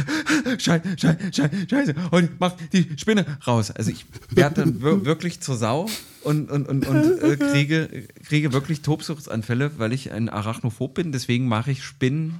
Scheiße, 0.58 0.96
Scheiße, 0.96 1.66
Scheiße, 1.68 1.94
und 2.12 2.38
mach 2.38 2.52
die 2.72 2.86
Spinne 2.96 3.26
raus. 3.44 3.72
Also 3.72 3.90
ich 3.90 4.06
werde 4.30 4.62
dann 4.62 4.80
wir 4.80 5.04
wirklich 5.04 5.40
zur 5.40 5.56
Sau 5.56 5.88
und, 6.22 6.52
und, 6.52 6.68
und, 6.68 6.86
und 6.86 7.22
äh, 7.22 7.36
kriege, 7.36 8.06
kriege 8.24 8.52
wirklich 8.52 8.82
Tobsuchtsanfälle, 8.82 9.72
weil 9.78 9.92
ich 9.92 10.12
ein 10.12 10.28
Arachnophob 10.28 10.94
bin. 10.94 11.10
Deswegen 11.10 11.48
mache 11.48 11.72
ich 11.72 11.82
Spinnen 11.82 12.38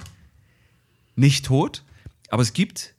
nicht 1.15 1.45
tot. 1.45 1.83
Aber 2.29 2.41
es 2.41 2.53
gibt, 2.53 2.93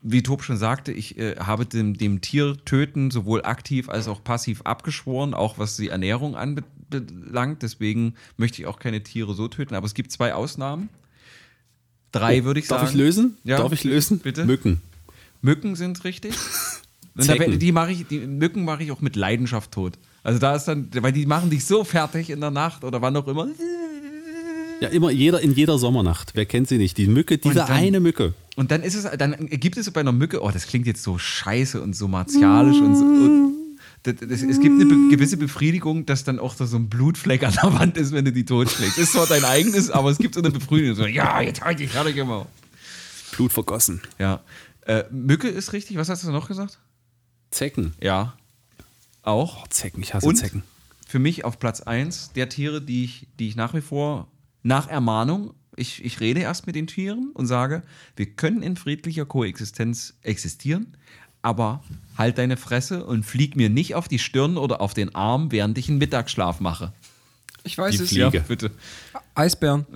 wie 0.00 0.22
Tob 0.22 0.42
schon 0.42 0.56
sagte, 0.56 0.92
ich 0.92 1.18
äh, 1.18 1.36
habe 1.36 1.66
dem, 1.66 1.96
dem 1.96 2.20
Tier 2.20 2.56
töten 2.64 3.10
sowohl 3.10 3.44
aktiv 3.44 3.88
als 3.88 4.08
auch 4.08 4.22
passiv 4.22 4.62
abgeschworen, 4.62 5.34
auch 5.34 5.58
was 5.58 5.76
die 5.76 5.88
Ernährung 5.88 6.36
anbelangt. 6.36 7.62
Deswegen 7.62 8.14
möchte 8.36 8.62
ich 8.62 8.66
auch 8.66 8.78
keine 8.78 9.02
Tiere 9.02 9.34
so 9.34 9.48
töten. 9.48 9.74
Aber 9.74 9.86
es 9.86 9.94
gibt 9.94 10.12
zwei 10.12 10.34
Ausnahmen. 10.34 10.88
Drei 12.12 12.44
würde 12.44 12.60
ich 12.60 12.68
Darf 12.68 12.82
sagen. 12.82 12.92
ich 12.92 12.96
lösen? 12.96 13.38
Ja. 13.44 13.58
Darf 13.58 13.72
ich 13.72 13.82
lösen? 13.82 14.20
Bitte? 14.20 14.44
Mücken. 14.44 14.80
Mücken 15.42 15.74
sind 15.74 16.04
richtig. 16.04 16.34
Und 17.16 17.28
da, 17.28 17.34
Zecken. 17.36 17.58
die 17.58 17.72
mache 17.72 17.92
ich, 17.92 18.06
die 18.06 18.20
Mücken 18.20 18.64
mache 18.64 18.82
ich 18.82 18.90
auch 18.90 19.00
mit 19.00 19.14
Leidenschaft 19.14 19.72
tot. 19.72 19.98
Also 20.24 20.38
da 20.38 20.56
ist 20.56 20.64
dann, 20.64 20.88
weil 20.94 21.12
die 21.12 21.26
machen 21.26 21.50
dich 21.50 21.64
so 21.64 21.84
fertig 21.84 22.30
in 22.30 22.40
der 22.40 22.50
Nacht 22.50 22.82
oder 22.82 23.02
wann 23.02 23.16
auch 23.16 23.28
immer. 23.28 23.46
Ja, 24.80 24.88
immer 24.88 25.10
jeder 25.10 25.40
in 25.40 25.52
jeder 25.54 25.78
Sommernacht. 25.78 26.32
Wer 26.34 26.46
kennt 26.46 26.68
sie 26.68 26.78
nicht? 26.78 26.98
Die 26.98 27.06
Mücke, 27.06 27.38
diese 27.38 27.54
dann- 27.56 27.70
eine 27.70 28.00
Mücke. 28.00 28.34
Und 28.56 28.70
dann 28.70 28.82
ist 28.82 28.94
es, 28.94 29.08
dann 29.18 29.46
gibt 29.48 29.76
es 29.76 29.90
bei 29.90 30.00
einer 30.00 30.12
Mücke, 30.12 30.42
oh, 30.42 30.50
das 30.50 30.66
klingt 30.66 30.86
jetzt 30.86 31.02
so 31.02 31.18
scheiße 31.18 31.80
und 31.80 31.94
so 31.96 32.06
martialisch 32.08 32.78
und 32.80 32.94
so. 32.96 33.04
Und 33.04 33.54
das, 34.04 34.16
das, 34.20 34.42
es 34.42 34.60
gibt 34.60 34.74
eine 34.80 34.84
be 34.86 35.08
gewisse 35.10 35.36
Befriedigung, 35.36 36.04
dass 36.06 36.24
dann 36.24 36.38
auch 36.38 36.54
da 36.54 36.66
so 36.66 36.76
ein 36.76 36.88
Blutfleck 36.88 37.42
an 37.42 37.54
der 37.62 37.72
Wand 37.72 37.96
ist, 37.96 38.12
wenn 38.12 38.24
du 38.24 38.32
die 38.32 38.44
totschlägst. 38.44 38.98
Ist 38.98 39.12
zwar 39.12 39.26
dein 39.26 39.44
eigenes, 39.44 39.90
aber 39.90 40.10
es 40.10 40.18
gibt 40.18 40.34
so 40.34 40.40
eine 40.40 40.50
Befriedigung. 40.50 40.94
So, 40.96 41.06
ja, 41.06 41.40
jetzt 41.40 41.62
halt 41.62 41.78
dich 41.80 41.90
fertig 41.90 42.16
immer. 42.16 42.46
Blut 43.32 43.52
vergossen. 43.52 44.02
Ja. 44.18 44.40
Äh, 44.82 45.04
Mücke 45.10 45.48
ist 45.48 45.72
richtig. 45.72 45.96
Was 45.96 46.08
hast 46.08 46.22
du 46.24 46.30
noch 46.30 46.46
gesagt? 46.48 46.78
Zecken. 47.50 47.94
Ja. 48.00 48.34
Auch. 49.22 49.64
Oh, 49.64 49.66
Zecken, 49.70 50.02
ich 50.02 50.12
hasse 50.14 50.26
Und 50.26 50.36
Zecken. 50.36 50.62
für 51.08 51.18
mich 51.18 51.44
auf 51.44 51.58
Platz 51.58 51.80
1 51.80 52.32
der 52.34 52.48
Tiere, 52.50 52.82
die 52.82 53.04
ich, 53.04 53.26
die 53.38 53.48
ich 53.48 53.56
nach 53.56 53.72
wie 53.74 53.80
vor 53.80 54.28
nach 54.64 54.88
Ermahnung, 54.88 55.52
ich, 55.76 56.04
ich 56.04 56.20
rede 56.20 56.40
erst 56.40 56.66
mit 56.66 56.74
den 56.74 56.86
Tieren 56.86 57.30
und 57.34 57.46
sage, 57.46 57.82
wir 58.16 58.26
können 58.26 58.62
in 58.62 58.76
friedlicher 58.76 59.26
Koexistenz 59.26 60.14
existieren, 60.22 60.96
aber 61.42 61.84
halt 62.16 62.38
deine 62.38 62.56
Fresse 62.56 63.04
und 63.04 63.24
flieg 63.24 63.56
mir 63.56 63.68
nicht 63.68 63.94
auf 63.94 64.08
die 64.08 64.18
Stirn 64.18 64.56
oder 64.56 64.80
auf 64.80 64.94
den 64.94 65.14
Arm, 65.14 65.52
während 65.52 65.76
ich 65.76 65.88
einen 65.88 65.98
Mittagsschlaf 65.98 66.60
mache. 66.60 66.92
Ich 67.66 67.78
weiß 67.78 67.96
Die 67.96 68.02
es. 68.02 68.08
Fliege. 68.10 68.44
bitte. 68.46 68.70
Eisbären. 69.34 69.86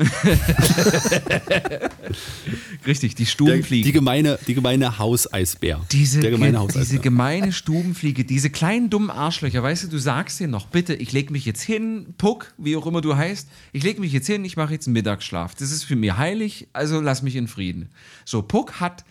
Richtig, 2.87 3.15
die 3.15 3.25
Der, 3.25 3.31
Stubenfliege. 3.31 3.85
die, 3.85 3.93
gemeine, 3.93 4.39
die 4.47 4.55
gemeine 4.55 4.99
Hauseisbär. 4.99 5.81
Diese, 5.93 6.21
Der 6.21 6.31
gemeine 6.31 6.53
ge 6.53 6.61
Hauseisbär. 6.61 6.83
diese 6.85 6.99
gemeine 7.01 7.53
Stubenfliege, 7.53 8.25
diese 8.25 8.51
kleinen 8.51 8.91
dummen 8.91 9.11
Arschlöcher, 9.11 9.63
weißt 9.63 9.85
du, 9.85 9.89
du 9.89 9.99
sagst 9.99 10.41
denen 10.41 10.51
noch, 10.53 10.67
bitte, 10.67 10.95
ich 10.95 11.13
leg 11.13 11.31
mich 11.31 11.45
jetzt 11.45 11.63
hin, 11.63 12.15
Puck, 12.19 12.53
wie 12.57 12.77
auch 12.77 12.87
immer 12.87 13.01
du 13.01 13.17
heißt, 13.17 13.49
ich 13.73 13.83
leg 13.85 13.99
mich 13.99 14.13
jetzt 14.13 14.27
hin, 14.27 14.45
ich 14.45 14.57
mache 14.57 14.73
jetzt 14.73 14.87
einen 14.87 14.95
Mittagsschlaf. 14.95 15.55
Das 15.55 15.71
ist 15.71 15.85
für 15.85 15.97
mich 15.97 16.17
heilig, 16.17 16.69
also 16.73 17.01
lass 17.01 17.23
mich 17.23 17.37
in 17.37 17.49
Frieden. 17.49 17.91
So, 18.25 18.43
Puck 18.43 18.81
hat 18.81 19.05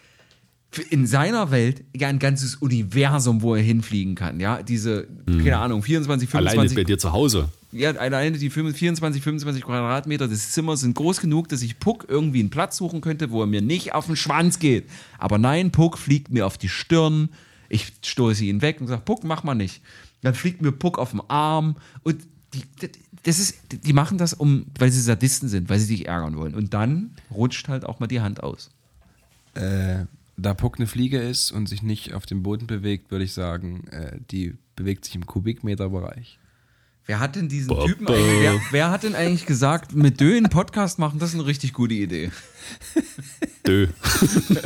in 0.89 1.07
seiner 1.07 1.49
Welt 1.51 1.83
ja 1.95 2.07
ein 2.09 2.19
ganzes 2.19 2.55
Universum, 2.55 3.41
wo 3.41 3.55
er 3.55 3.61
hinfliegen 3.61 4.15
kann, 4.15 4.39
ja, 4.39 4.61
diese, 4.63 5.07
keine 5.27 5.57
Ahnung, 5.59 5.81
24, 5.83 6.27
Alleine 6.33 6.49
25 6.51 6.75
bei 6.75 6.83
dir 6.83 6.97
zu 6.97 7.11
Hause. 7.13 7.49
Ja, 7.71 7.91
alleine 7.91 8.37
die 8.37 8.49
24, 8.49 9.21
25 9.21 9.63
Quadratmeter 9.63 10.27
des 10.27 10.51
Zimmers 10.51 10.81
sind 10.81 10.95
groß 10.95 11.19
genug, 11.19 11.49
dass 11.49 11.61
ich 11.61 11.79
Puck 11.79 12.05
irgendwie 12.07 12.39
einen 12.39 12.49
Platz 12.49 12.77
suchen 12.77 13.01
könnte, 13.01 13.31
wo 13.31 13.41
er 13.41 13.47
mir 13.47 13.61
nicht 13.61 13.93
auf 13.93 14.05
den 14.05 14.15
Schwanz 14.15 14.59
geht. 14.59 14.89
Aber 15.17 15.37
nein, 15.37 15.71
Puck 15.71 15.97
fliegt 15.97 16.31
mir 16.31 16.45
auf 16.45 16.57
die 16.57 16.69
Stirn. 16.69 17.29
Ich 17.67 17.93
stoße 18.05 18.45
ihn 18.45 18.61
weg 18.61 18.79
und 18.79 18.87
sage, 18.87 19.01
Puck, 19.03 19.23
mach 19.23 19.43
mal 19.43 19.55
nicht. 19.55 19.81
Dann 20.21 20.33
fliegt 20.33 20.61
mir 20.61 20.71
Puck 20.71 20.97
auf 20.97 21.11
den 21.11 21.21
Arm. 21.29 21.75
Und 22.03 22.25
die, 22.53 22.63
das 23.23 23.39
ist, 23.39 23.57
die 23.71 23.93
machen 23.93 24.17
das, 24.17 24.33
um, 24.33 24.67
weil 24.79 24.91
sie 24.91 25.01
Sadisten 25.01 25.49
sind, 25.49 25.69
weil 25.69 25.79
sie 25.79 25.97
dich 25.97 26.07
ärgern 26.07 26.37
wollen. 26.37 26.55
Und 26.55 26.73
dann 26.73 27.11
rutscht 27.29 27.67
halt 27.67 27.85
auch 27.85 27.99
mal 27.99 28.07
die 28.07 28.21
Hand 28.21 28.41
aus. 28.41 28.69
Äh, 29.55 30.05
da 30.37 30.53
Puck 30.53 30.77
eine 30.77 30.87
Fliege 30.87 31.19
ist 31.19 31.51
und 31.51 31.67
sich 31.67 31.83
nicht 31.83 32.13
auf 32.13 32.25
dem 32.25 32.43
Boden 32.43 32.67
bewegt, 32.67 33.11
würde 33.11 33.25
ich 33.25 33.33
sagen, 33.33 33.87
äh, 33.87 34.17
die 34.31 34.55
bewegt 34.75 35.03
sich 35.03 35.15
im 35.15 35.25
Kubikmeterbereich. 35.25 36.39
Wer 37.07 37.19
hat 37.19 37.35
denn 37.35 37.47
diesen. 37.49 37.69
Typen 37.85 38.07
eigentlich, 38.07 38.41
wer, 38.41 38.61
wer 38.71 38.91
hat 38.91 39.03
denn 39.03 39.15
eigentlich 39.15 39.45
gesagt, 39.45 39.95
mit 39.95 40.19
Dö 40.19 40.35
einen 40.35 40.49
Podcast 40.49 40.99
machen, 40.99 41.19
das 41.19 41.29
ist 41.29 41.35
eine 41.35 41.45
richtig 41.45 41.73
gute 41.73 41.93
Idee. 41.93 42.31
Dö. 43.65 43.87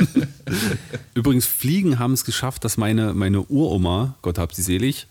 Übrigens, 1.14 1.46
Fliegen 1.46 1.98
haben 2.00 2.12
es 2.12 2.24
geschafft, 2.24 2.64
dass 2.64 2.76
meine, 2.76 3.14
meine 3.14 3.42
Uroma, 3.42 4.16
Gott 4.22 4.38
hab 4.38 4.52
sie 4.52 4.62
selig, 4.62 5.06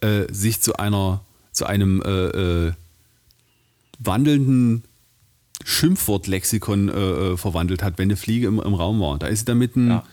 äh, 0.00 0.24
sich 0.32 0.60
zu 0.60 0.74
einer 0.76 1.20
zu 1.52 1.66
einem 1.66 2.02
äh, 2.02 2.08
äh, 2.08 2.72
wandelnden 3.98 4.84
Schimpfwortlexikon 5.64 6.88
äh, 6.88 6.92
äh, 6.92 7.36
verwandelt 7.36 7.82
hat, 7.82 7.98
wenn 7.98 8.04
eine 8.06 8.16
Fliege 8.16 8.46
im, 8.48 8.58
im 8.60 8.74
Raum 8.74 9.00
war. 9.00 9.18
Da 9.18 9.26
ist 9.26 9.40
sie 9.40 9.44
dann 9.44 9.58
mit 9.58 9.76
einem, 9.76 9.88
Ja. 9.90 10.04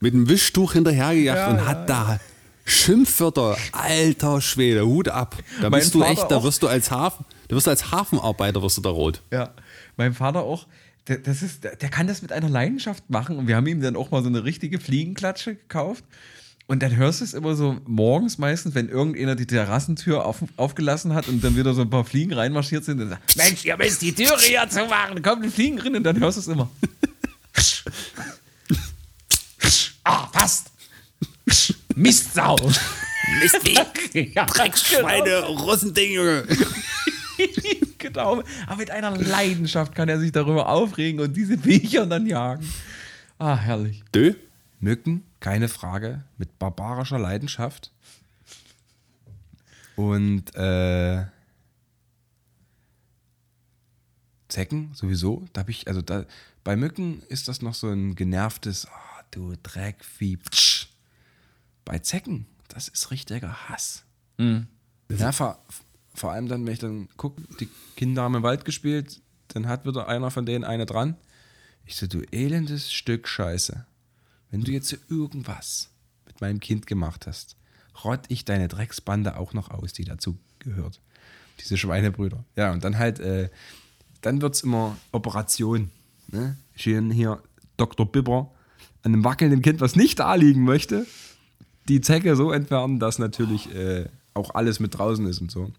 mit 0.00 0.14
einem 0.14 0.28
Wischtuch 0.28 0.72
hinterhergejagt 0.74 1.52
und 1.52 1.66
hat 1.66 1.88
da 1.88 2.20
Schimpfwörter, 2.64 3.56
alter 3.72 4.40
Schwede, 4.40 4.86
Hut 4.86 5.08
ab. 5.08 5.36
Da 5.60 5.70
Mein 5.70 5.80
bist 5.80 5.94
du 5.94 6.00
Vater 6.00 6.12
echt, 6.12 6.30
da 6.30 6.42
wirst 6.42 6.62
du 6.62 6.68
als 6.68 6.90
Hafen, 6.90 7.24
da 7.48 7.56
wirst 7.56 7.66
du 7.66 7.70
als 7.70 7.90
Hafenarbeiter 7.90 8.62
wirst 8.62 8.76
du 8.76 8.82
da 8.82 8.90
rot. 8.90 9.22
Ja, 9.32 9.50
mein 9.96 10.14
Vater 10.14 10.42
auch. 10.42 10.66
Der, 11.08 11.18
das 11.18 11.42
ist, 11.42 11.64
der, 11.64 11.76
kann 11.76 12.06
das 12.06 12.22
mit 12.22 12.30
einer 12.30 12.48
Leidenschaft 12.48 13.10
machen 13.10 13.36
und 13.36 13.48
wir 13.48 13.56
haben 13.56 13.66
ihm 13.66 13.80
dann 13.80 13.96
auch 13.96 14.12
mal 14.12 14.22
so 14.22 14.28
eine 14.28 14.44
richtige 14.44 14.78
Fliegenklatsche 14.78 15.56
gekauft. 15.56 16.04
Und 16.68 16.82
dann 16.82 16.96
hörst 16.96 17.20
du 17.20 17.24
es 17.24 17.34
immer 17.34 17.56
so 17.56 17.76
morgens 17.86 18.38
meistens, 18.38 18.76
wenn 18.76 18.88
irgendeiner 18.88 19.34
die 19.34 19.46
Terrassentür 19.46 20.24
auf, 20.24 20.38
aufgelassen 20.56 21.12
hat 21.12 21.26
und 21.26 21.42
dann 21.42 21.56
wieder 21.56 21.74
so 21.74 21.82
ein 21.82 21.90
paar 21.90 22.04
Fliegen 22.04 22.32
reinmarschiert 22.32 22.84
sind. 22.84 22.98
Dann 22.98 23.08
sagt, 23.10 23.36
Mensch, 23.36 23.64
ihr 23.64 23.76
müsst 23.76 24.00
die 24.00 24.14
Türe 24.14 24.40
hier 24.40 24.66
zumachen, 24.68 25.20
da 25.20 25.30
kommen 25.30 25.42
die 25.42 25.50
Fliegen 25.50 25.76
drin 25.76 25.96
und 25.96 26.04
dann 26.04 26.18
hörst 26.20 26.36
du 26.36 26.40
es 26.40 26.48
immer. 26.48 26.70
ah, 30.04 30.26
passt. 30.26 30.71
Mistsau. 31.94 32.56
Mistvieh. 33.40 33.78
ja, 34.34 34.46
Drecksschweine, 34.46 35.44
Russending, 35.46 36.12
Junge. 36.12 36.46
genau. 37.98 38.42
Aber 38.66 38.76
mit 38.76 38.90
einer 38.90 39.16
Leidenschaft 39.16 39.94
kann 39.94 40.08
er 40.08 40.18
sich 40.18 40.32
darüber 40.32 40.68
aufregen 40.68 41.20
und 41.20 41.36
diese 41.36 41.58
Viecher 41.58 42.06
dann 42.06 42.26
jagen. 42.26 42.68
Ah, 43.38 43.56
herrlich. 43.56 44.02
Dö? 44.14 44.34
Mücken, 44.80 45.22
keine 45.40 45.68
Frage, 45.68 46.24
mit 46.38 46.58
barbarischer 46.58 47.18
Leidenschaft. 47.18 47.92
Und 49.94 50.54
äh, 50.56 51.24
Zecken 54.48 54.90
sowieso. 54.94 55.44
Da 55.52 55.60
habe 55.60 55.70
ich, 55.70 55.86
also 55.88 56.02
da, 56.02 56.24
bei 56.64 56.76
Mücken 56.76 57.22
ist 57.28 57.48
das 57.48 57.62
noch 57.62 57.74
so 57.74 57.88
ein 57.88 58.14
genervtes, 58.14 58.86
ah, 58.86 59.24
du 59.30 59.54
Dreckvieh. 59.62 60.36
Psch. 60.36 60.81
Bei 61.84 61.98
Zecken, 61.98 62.46
das 62.68 62.88
ist 62.88 63.10
richtiger 63.10 63.68
Hass. 63.68 64.04
Ja, 65.10 65.32
vor, 65.32 65.62
vor 66.14 66.32
allem 66.32 66.48
dann, 66.48 66.64
wenn 66.64 66.72
ich 66.72 66.78
dann 66.78 67.08
gucke, 67.16 67.42
die 67.60 67.68
Kinder 67.96 68.22
haben 68.22 68.34
im 68.34 68.42
Wald 68.42 68.64
gespielt, 68.64 69.20
dann 69.48 69.66
hat 69.68 69.86
wieder 69.86 70.08
einer 70.08 70.30
von 70.30 70.46
denen 70.46 70.64
eine 70.64 70.86
dran. 70.86 71.16
Ich 71.84 71.96
so, 71.96 72.06
du 72.06 72.22
elendes 72.30 72.92
Stück 72.92 73.28
Scheiße. 73.28 73.84
Wenn 74.50 74.62
du 74.62 74.70
jetzt 74.70 74.88
so 74.88 74.96
irgendwas 75.08 75.90
mit 76.26 76.40
meinem 76.40 76.60
Kind 76.60 76.86
gemacht 76.86 77.26
hast, 77.26 77.56
rott 78.04 78.20
ich 78.28 78.44
deine 78.44 78.68
Drecksbande 78.68 79.36
auch 79.36 79.52
noch 79.52 79.70
aus, 79.70 79.92
die 79.92 80.04
dazu 80.04 80.38
gehört. 80.58 81.00
Diese 81.60 81.76
Schweinebrüder. 81.76 82.44
Ja, 82.56 82.72
und 82.72 82.84
dann 82.84 82.98
halt, 82.98 83.20
äh, 83.20 83.50
dann 84.20 84.40
wird 84.40 84.54
es 84.54 84.62
immer 84.62 84.96
Operation. 85.10 85.90
Ne? 86.28 86.56
Schön 86.74 87.10
hier 87.10 87.42
Dr. 87.76 88.10
Bibber 88.10 88.52
an 89.02 89.12
einem 89.12 89.24
wackelnden 89.24 89.62
Kind, 89.62 89.80
was 89.80 89.96
nicht 89.96 90.18
da 90.18 90.34
liegen 90.34 90.64
möchte, 90.64 91.06
die 91.88 92.00
Zecke 92.00 92.36
so 92.36 92.52
entfernen, 92.52 92.98
dass 92.98 93.18
natürlich 93.18 93.74
äh, 93.74 94.06
auch 94.34 94.54
alles 94.54 94.80
mit 94.80 94.96
draußen 94.96 95.26
ist 95.26 95.40
und 95.40 95.50
so. 95.50 95.72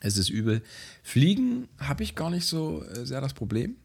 Es 0.00 0.16
ist 0.16 0.28
übel. 0.28 0.62
Fliegen 1.02 1.68
habe 1.78 2.02
ich 2.02 2.14
gar 2.14 2.30
nicht 2.30 2.46
so 2.46 2.84
äh, 2.84 3.04
sehr 3.04 3.20
das 3.20 3.34
Problem. 3.34 3.76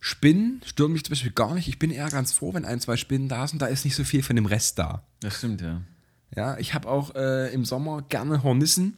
Spinnen 0.00 0.60
stören 0.64 0.92
mich 0.92 1.04
zum 1.04 1.12
Beispiel 1.12 1.32
gar 1.32 1.54
nicht. 1.54 1.68
Ich 1.68 1.78
bin 1.78 1.90
eher 1.90 2.08
ganz 2.08 2.32
froh, 2.32 2.54
wenn 2.54 2.64
ein, 2.64 2.80
zwei 2.80 2.96
Spinnen 2.96 3.28
da 3.28 3.46
sind. 3.48 3.60
Da 3.60 3.66
ist 3.66 3.84
nicht 3.84 3.96
so 3.96 4.04
viel 4.04 4.22
von 4.22 4.36
dem 4.36 4.46
Rest 4.46 4.78
da. 4.78 5.02
Das 5.20 5.38
stimmt, 5.38 5.60
ja. 5.60 5.82
Ja, 6.36 6.58
ich 6.58 6.74
habe 6.74 6.88
auch 6.88 7.14
äh, 7.14 7.52
im 7.52 7.64
Sommer 7.64 8.02
gerne 8.08 8.42
Hornissen. 8.42 8.96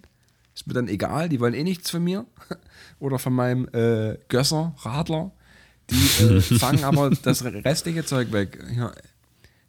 Ist 0.55 0.67
mir 0.67 0.75
dann 0.75 0.89
egal, 0.89 1.29
die 1.29 1.41
wollen 1.41 1.55
eh 1.55 1.65
nichts 1.65 1.91
von 1.91 2.05
mir. 2.05 2.27
Oder 2.99 3.19
von 3.19 3.33
meinem 3.33 3.69
äh, 3.73 4.19
Gösser, 4.29 4.75
Radler. 4.79 5.31
Die 5.89 6.23
äh, 6.23 6.41
fangen 6.59 6.85
aber 6.85 7.11
das 7.11 7.45
restliche 7.45 8.05
Zeug 8.05 8.33
weg. 8.33 8.63
Ja, 8.77 8.93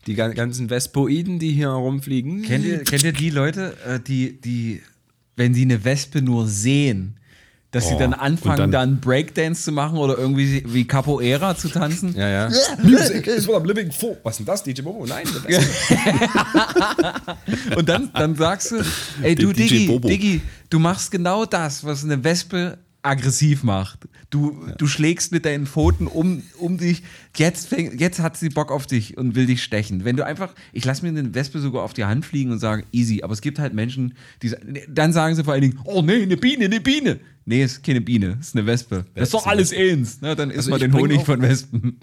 die 0.08 0.16
gan- 0.16 0.34
ganzen 0.34 0.70
Vespoiden, 0.70 1.40
die 1.40 1.52
hier 1.52 1.70
rumfliegen. 1.70 2.42
Kennt 2.44 2.66
ihr, 2.66 2.84
kennt 2.84 3.04
ihr 3.04 3.14
die 3.14 3.30
Leute, 3.30 3.76
äh, 3.88 4.00
die, 4.00 4.40
die, 4.42 4.82
wenn 5.36 5.54
sie 5.54 5.64
eine 5.64 5.84
Wespe 5.84 6.22
nur 6.22 6.48
sehen, 6.48 7.18
dass 7.72 7.88
sie 7.88 7.94
Oh, 7.96 8.00
dann 8.00 8.14
und 8.14 8.20
anfangen, 8.20 8.58
dann- 8.58 8.72
dann, 8.72 9.00
Breakdance 9.00 9.64
zu 9.64 9.72
machen 9.72 9.98
oder 9.98 10.18
irgendwie 10.18 10.64
wie 10.68 10.86
Capoeira 10.86 11.56
zu 11.56 11.70
tanzen? 11.70 12.14
Ja, 12.18 12.28
ja. 12.28 12.50
Music 12.84 13.28
is 13.28 13.48
what 13.48 13.62
I'm 13.64 13.68
living 13.68 13.92
for. 13.92 14.18
Was 14.24 14.34
ist 14.34 14.38
denn 14.40 14.46
das, 14.48 14.64
DJ 14.64 14.82
Bobo? 14.82 15.06
Nein. 15.06 15.24
Und 17.78 17.88
dann, 17.88 18.10
dann 18.14 18.36
sagst 18.36 18.72
du, 18.72 18.84
ey 19.22 19.36
du 19.36 19.54
DJ 19.54 19.68
Diggi, 19.68 19.88
Bobo. 19.88 20.08
Diggi, 20.08 20.42
du 20.70 20.80
machst 20.80 21.12
genau 21.12 21.46
das, 21.46 21.84
was 21.84 22.04
eine 22.04 22.24
Wespe 22.24 22.78
aggressiv 23.04 23.64
macht. 23.64 24.00
Du, 24.30 24.66
du 24.78 24.88
schlägst 24.88 25.32
mit 25.32 25.46
deinen 25.46 25.66
Pfoten 25.66 26.08
um, 26.08 26.44
um 26.60 26.78
dich. 26.78 27.04
Jetzt, 27.36 27.68
fäng, 27.68 27.98
jetzt 27.98 28.20
hat 28.20 28.38
sie 28.38 28.50
Bock 28.50 28.72
auf 28.72 28.86
dich 28.88 29.18
und 29.18 29.36
will 29.36 29.46
dich 29.48 29.64
stechen. 29.64 30.06
Wenn 30.06 30.16
du 30.18 30.26
einfach, 30.26 30.54
ich 30.72 30.86
lasse 30.86 31.04
mir 31.06 31.10
eine 31.18 31.34
Wespe 31.34 31.60
sogar 31.60 31.84
auf 31.84 31.94
die 31.94 32.06
Hand 32.06 32.26
fliegen 32.26 32.52
und 32.52 32.60
sage, 32.60 32.84
easy. 32.92 33.24
Aber 33.24 33.34
es 33.34 33.42
gibt 33.42 33.60
halt 33.60 33.74
Menschen, 33.74 34.14
die 34.42 34.50
sa- 34.50 34.58
dann 34.88 35.14
sagen 35.14 35.36
sie 35.36 35.44
vor 35.44 35.54
allen 35.54 35.64
Dingen, 35.64 35.80
oh 35.86 36.02
nee, 36.02 36.22
eine 36.22 36.38
Biene, 36.38 36.66
eine 36.66 36.80
Biene. 36.80 37.20
Nee, 37.46 37.64
ist 37.64 37.84
keine 37.84 38.02
Biene, 38.02 38.38
ist 38.40 38.56
eine 38.56 38.66
Wespe. 38.68 39.06
Das 39.16 39.30
ist 39.30 39.34
doch 39.34 39.48
alles 39.48 39.74
eins. 39.74 40.20
Na, 40.22 40.36
dann 40.36 40.50
isst 40.52 40.60
Also 40.60 40.70
man 40.72 40.80
den 40.80 40.94
Honig 40.94 41.20
auch- 41.20 41.26
von 41.26 41.42
Wespen. 41.42 42.00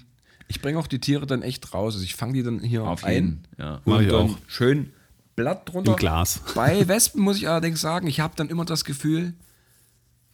Ich 0.49 0.61
bringe 0.61 0.79
auch 0.79 0.87
die 0.87 0.99
Tiere 0.99 1.27
dann 1.27 1.43
echt 1.43 1.75
raus. 1.75 1.95
Also 1.95 2.05
ich 2.05 2.15
fange 2.17 2.33
die 2.33 2.43
dann 2.43 2.61
hier 2.61 2.83
Auf 2.83 3.05
ein. 3.05 3.41
ja. 3.59 3.81
Und 3.85 4.03
ich 4.03 4.09
dann 4.09 4.31
auch. 4.31 4.39
schön 4.49 4.91
Blatt 5.37 5.69
drunter. 5.73 5.93
Im 5.93 5.97
Glas. 5.99 6.41
Bei 6.55 6.89
Wespen 6.89 7.21
muss 7.23 7.37
ich 7.37 7.49
allerdings 7.49 7.81
sagen, 7.81 8.07
ich 8.09 8.19
habe 8.21 8.35
dann 8.37 8.49
immer 8.49 8.65
das 8.65 8.85
Gefühl, 8.85 9.35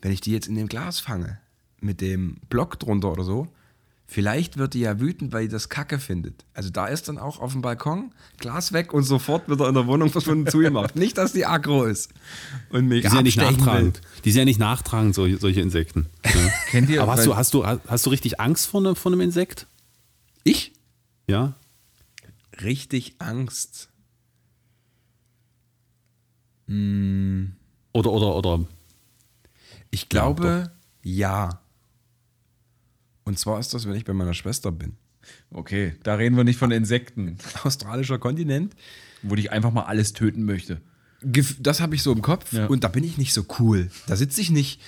wenn 0.04 0.12
ich 0.12 0.20
die 0.20 0.32
jetzt 0.32 0.48
in 0.48 0.54
dem 0.54 0.68
Glas 0.68 1.00
fange, 1.00 1.38
mit 1.80 2.02
dem 2.02 2.36
Block 2.50 2.78
drunter 2.78 3.10
oder 3.10 3.24
so, 3.24 3.48
vielleicht 4.06 4.58
wird 4.58 4.74
die 4.74 4.80
ja 4.80 5.00
wütend, 5.00 5.32
weil 5.32 5.44
die 5.44 5.48
das 5.50 5.70
Kacke 5.70 5.98
findet. 5.98 6.44
Also 6.52 6.68
da 6.68 6.88
ist 6.88 7.08
dann 7.08 7.16
auch 7.16 7.40
auf 7.40 7.52
dem 7.52 7.62
Balkon 7.62 8.12
Glas 8.36 8.74
weg 8.74 8.92
und 8.92 9.04
sofort 9.04 9.48
wieder 9.48 9.66
in 9.66 9.72
der 9.74 9.86
Wohnung 9.86 10.10
verschwunden 10.10 10.46
zugemacht. 10.46 10.94
Nicht, 10.96 11.16
dass 11.16 11.32
die 11.32 11.46
aggro 11.46 11.84
ist 11.84 12.12
und 12.68 12.86
mich 12.86 13.00
Die 13.00 13.08
sind 13.08 13.16
ja 13.16 13.22
nicht 13.22 13.38
abstechen 13.38 13.60
will. 13.60 13.64
nachtragend. 13.66 14.00
Die 14.26 14.30
sind 14.30 14.38
ja 14.40 14.44
nicht 14.44 14.60
nachtragend, 14.60 15.14
solche, 15.14 15.38
solche 15.38 15.62
Insekten. 15.62 16.06
Ja. 16.26 16.50
Kennt 16.68 16.90
ihr, 16.90 17.00
Aber 17.02 17.12
hast 17.12 17.24
du, 17.24 17.34
hast, 17.34 17.54
du, 17.54 17.64
hast 17.64 18.04
du 18.04 18.10
richtig 18.10 18.38
Angst 18.40 18.66
vor, 18.66 18.82
ne, 18.82 18.94
vor 18.94 19.10
einem 19.10 19.22
Insekt? 19.22 19.66
Ich? 20.42 20.72
Ja? 21.26 21.54
Richtig 22.62 23.14
Angst. 23.20 23.88
Oder, 26.68 28.10
oder, 28.12 28.34
oder. 28.36 28.64
Ich 29.94 30.08
glaube, 30.08 30.72
ja. 31.02 31.60
Und 33.24 33.38
zwar 33.38 33.60
ist 33.60 33.72
das, 33.74 33.86
wenn 33.86 33.94
ich 33.94 34.04
bei 34.04 34.12
meiner 34.12 34.34
Schwester 34.34 34.72
bin. 34.72 34.96
Okay, 35.52 35.94
da 36.02 36.16
reden 36.16 36.36
wir 36.36 36.44
nicht 36.44 36.58
von 36.58 36.70
Insekten, 36.72 37.38
Australischer 37.64 38.18
Kontinent. 38.18 38.74
wo 39.22 39.36
ich 39.36 39.52
einfach 39.52 39.72
mal 39.72 39.84
alles 39.84 40.12
töten 40.12 40.44
möchte. 40.44 40.80
Das 41.60 41.80
habe 41.80 41.94
ich 41.94 42.02
so 42.02 42.12
im 42.12 42.20
Kopf 42.20 42.52
Ja. 42.52 42.66
und 42.66 42.84
da 42.84 42.88
bin 42.88 43.04
ich 43.04 43.16
nicht 43.16 43.32
so 43.32 43.46
cool. 43.58 43.88
Da 44.06 44.16
sitze 44.16 44.40
ich 44.42 44.50
nicht 44.50 44.80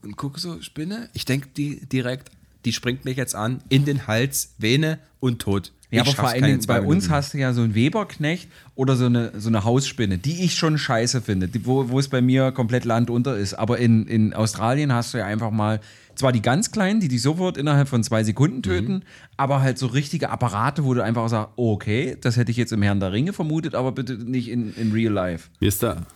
und 0.00 0.16
gucke 0.16 0.40
so, 0.40 0.62
Spinne. 0.62 1.10
Ich 1.12 1.24
denke 1.26 1.48
die 1.54 1.84
direkt, 1.86 2.30
die 2.64 2.72
springt 2.72 3.04
mich 3.04 3.16
jetzt 3.18 3.34
an, 3.34 3.62
in 3.68 3.84
den 3.84 4.06
Hals, 4.06 4.54
Vene 4.58 4.98
und 5.20 5.42
tot. 5.42 5.72
Ja, 5.92 6.02
Ich 6.02 6.08
aber 6.08 6.16
vor 6.16 6.28
allen 6.30 6.42
Dingen 6.42 6.60
bei 6.66 6.80
uns 6.80 7.10
hast 7.10 7.34
du 7.34 7.38
ja 7.38 7.52
so 7.52 7.60
einen 7.60 7.74
Weberknecht 7.74 8.48
oder 8.74 8.96
so 8.96 9.04
eine, 9.04 9.38
so 9.38 9.48
eine 9.48 9.62
Hausspinne, 9.62 10.16
die 10.16 10.42
ich 10.42 10.54
schon 10.54 10.78
scheiße 10.78 11.20
finde, 11.20 11.48
die, 11.48 11.66
wo, 11.66 11.90
wo 11.90 11.98
es 11.98 12.08
bei 12.08 12.22
mir 12.22 12.50
komplett 12.50 12.86
landunter 12.86 13.36
ist. 13.36 13.52
Aber 13.52 13.76
in, 13.78 14.06
in 14.06 14.32
Australien 14.32 14.90
hast 14.90 15.12
du 15.12 15.18
ja 15.18 15.26
einfach 15.26 15.50
mal, 15.50 15.80
zwar 16.14 16.32
die 16.32 16.40
ganz 16.40 16.72
kleinen, 16.72 17.00
die 17.00 17.08
dich 17.08 17.20
sofort 17.20 17.58
innerhalb 17.58 17.88
von 17.88 18.02
zwei 18.02 18.24
Sekunden 18.24 18.62
töten, 18.62 19.02
aber 19.36 19.60
halt 19.60 19.76
so 19.78 19.86
richtige 19.86 20.30
Apparate, 20.30 20.84
wo 20.84 20.94
du 20.94 21.04
einfach 21.04 21.28
sagst, 21.28 21.52
oh, 21.56 21.72
okay, 21.72 22.16
das 22.18 22.38
hätte 22.38 22.50
ich 22.50 22.56
jetzt 22.56 22.72
im 22.72 22.80
Herrn 22.80 23.00
der 23.00 23.12
Ringe 23.12 23.34
vermutet, 23.34 23.74
aber 23.74 23.92
bitte 23.92 24.14
nicht 24.14 24.48
in, 24.48 24.74
in 24.76 24.92
real 24.92 25.12
life. 25.12 25.50
Mir 25.60 25.68
ist 25.68 25.82
da, 25.82 26.06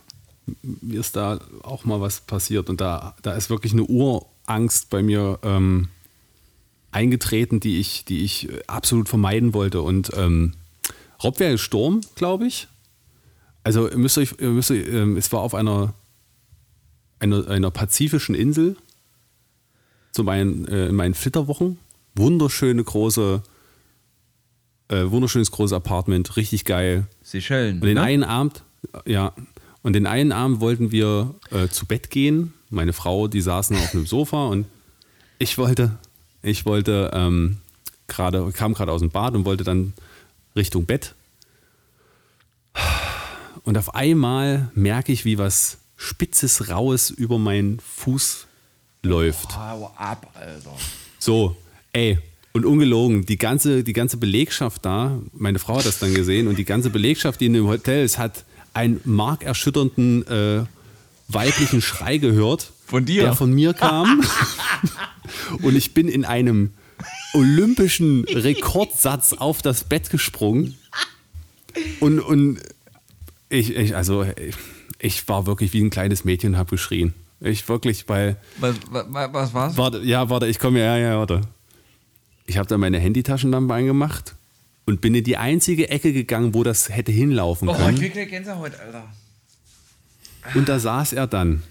mir 0.63 1.01
ist 1.01 1.17
da 1.17 1.39
auch 1.63 1.85
mal 1.85 2.01
was 2.01 2.23
passiert 2.23 2.71
und 2.71 2.81
da, 2.81 3.15
da 3.21 3.33
ist 3.35 3.51
wirklich 3.51 3.75
eine 3.75 3.85
Urangst 3.85 4.89
bei 4.89 5.03
mir 5.03 5.39
ähm, 5.43 5.89
eingetreten, 6.97 7.61
die 7.61 7.79
ich, 7.79 8.07
die 8.07 8.25
ich 8.25 8.49
äh, 8.49 8.63
absolut 8.67 9.09
vermeiden 9.09 9.53
wollte. 9.53 9.83
Und 9.83 10.11
ähm, 10.17 10.55
Robwehr 11.23 11.59
Sturm, 11.59 12.01
glaube 12.15 12.47
ich. 12.47 12.69
Also 13.63 13.89
ihr 13.89 13.99
müsst 13.99 14.17
euch, 14.17 14.35
ihr 14.39 14.49
müsst 14.49 14.71
ähm, 14.71 15.17
es 15.17 15.31
war 15.33 15.41
auf 15.41 15.55
einer, 15.55 15.93
einer, 17.19 17.49
einer 17.49 17.71
pazifischen 17.71 18.35
Insel 18.35 18.77
zu 20.13 20.25
meinen, 20.25 20.67
äh, 20.69 20.89
in 20.89 20.95
meinen 20.95 21.15
Flitterwochen. 21.15 21.79
Wunderschöne 22.15 22.83
große, 22.83 23.43
äh, 24.89 25.05
wunderschönes 25.05 25.51
großes 25.51 25.75
Apartment, 25.75 26.37
richtig 26.37 26.65
geil. 26.65 27.07
Seychellen. 27.23 27.81
Und 27.81 27.87
den 27.87 27.97
ne? 27.97 28.03
einen 28.03 28.25
Abend, 28.25 28.63
ja, 29.05 29.35
und 29.83 29.93
den 29.93 30.07
einen 30.07 30.33
Abend 30.33 30.61
wollten 30.61 30.93
wir 30.93 31.35
äh, 31.51 31.69
zu 31.69 31.85
Bett 31.85 32.09
gehen. 32.09 32.55
Meine 32.71 32.95
Frau, 32.95 33.29
die 33.29 33.43
saßen 33.43 33.77
auf 33.77 33.95
einem 33.95 34.07
Sofa 34.07 34.47
und 34.47 34.67
ich 35.39 35.59
wollte, 35.59 35.99
ich 36.43 36.67
wollte 36.67 37.11
ähm, 37.13 37.59
gerade, 38.07 38.51
kam 38.53 38.75
gerade 38.75 38.93
aus 38.93 39.01
dem 39.01 39.11
Bad 39.11 39.35
und 39.35 39.45
wollte 39.45 39.65
dann 39.65 39.93
Richtung 40.55 40.87
Bett. 40.87 41.15
und 43.65 43.77
auf 43.77 43.95
einmal 43.95 44.71
merke 44.75 45.13
ich, 45.13 45.25
wie 45.25 45.39
was 45.39 45.79
Spitzes, 45.97 46.69
Raues 46.69 47.11
über 47.11 47.39
meinen 47.39 47.81
Fuß 47.81 48.47
läuft. 49.03 49.57
Hau 49.57 49.93
ab, 49.97 50.31
Alter. 50.35 50.75
So, 51.19 51.57
ey, 51.93 52.19
und 52.53 52.65
ungelogen, 52.65 53.27
die 53.27 53.39
ganze, 53.39 53.83
die 53.83 53.93
ganze 53.93 54.17
Belegschaft 54.17 54.85
da, 54.85 55.19
meine 55.33 55.59
Frau 55.59 55.79
hat 55.79 55.87
das 55.87 55.99
dann 55.99 56.15
gesehen, 56.15 56.49
und 56.49 56.59
die 56.59 56.65
ganze 56.65 56.91
Belegschaft, 56.91 57.41
die 57.41 57.47
in 57.47 57.53
dem 57.55 57.67
Hotel 57.67 58.05
ist, 58.05 58.19
hat 58.19 58.45
einen 58.73 59.01
markerschütternden 59.05 60.27
äh, 60.27 60.65
weiblichen 61.29 61.81
Schrei 61.81 62.19
gehört. 62.19 62.73
Von 62.87 63.05
dir? 63.05 63.23
Der 63.23 63.35
von 63.35 63.53
mir 63.53 63.75
kam. 63.75 64.23
und 65.63 65.77
ich 65.77 65.95
bin 65.95 66.09
in 66.09 66.25
einem 66.25 66.73
olympischen 67.35 68.25
Rekordsatz 68.25 69.33
auf 69.35 69.63
das 69.63 69.85
Bett 69.85 70.11
gesprungen. 70.11 70.77
Und, 72.01 72.21
und 72.21 72.59
ich, 73.49 73.75
ich, 73.77 73.95
also, 73.95 74.25
ich, 74.99 75.29
war 75.29 75.47
wirklich 75.47 75.73
wie 75.73 75.83
ein 75.83 75.91
kleines 75.91 76.25
Mädchen 76.25 76.53
und 76.55 76.59
habe 76.59 76.71
geschrien. 76.71 77.15
Ich 77.41 77.69
wirklich, 77.69 78.09
weil 78.09 78.37
Was, 78.59 78.77
was, 78.91 79.33
was 79.33 79.55
war's? 79.55 79.77
Warte, 79.77 79.99
ja, 80.03 80.31
warte, 80.31 80.47
ich 80.47 80.59
komme, 80.59 80.81
ja, 80.81 80.97
ja, 80.97 81.19
warte. 81.19 81.43
Ich 82.47 82.57
habe 82.57 82.69
da 82.69 82.79
meine 82.79 82.99
Handytaschenlampe 82.99 83.75
angemacht 83.75 84.35
und 84.87 85.01
bin 85.01 85.15
in 85.15 85.25
die 85.25 85.37
einzige 85.37 85.91
Ecke 85.91 86.13
gegangen, 86.13 86.55
wo 86.55 86.63
das 86.63 86.89
hätte 86.89 87.13
hinlaufen 87.13 87.69
Oh, 87.69 87.73
ich 87.73 87.79
können. 87.79 87.99
krieg 87.99 88.13
gleich 88.13 88.31
Gänsehaut, 88.31 88.73
Alter. 88.81 89.05
Und 90.55 90.69
da 90.69 90.79
saß 90.79 91.13
er 91.13 91.27
dann. 91.27 91.63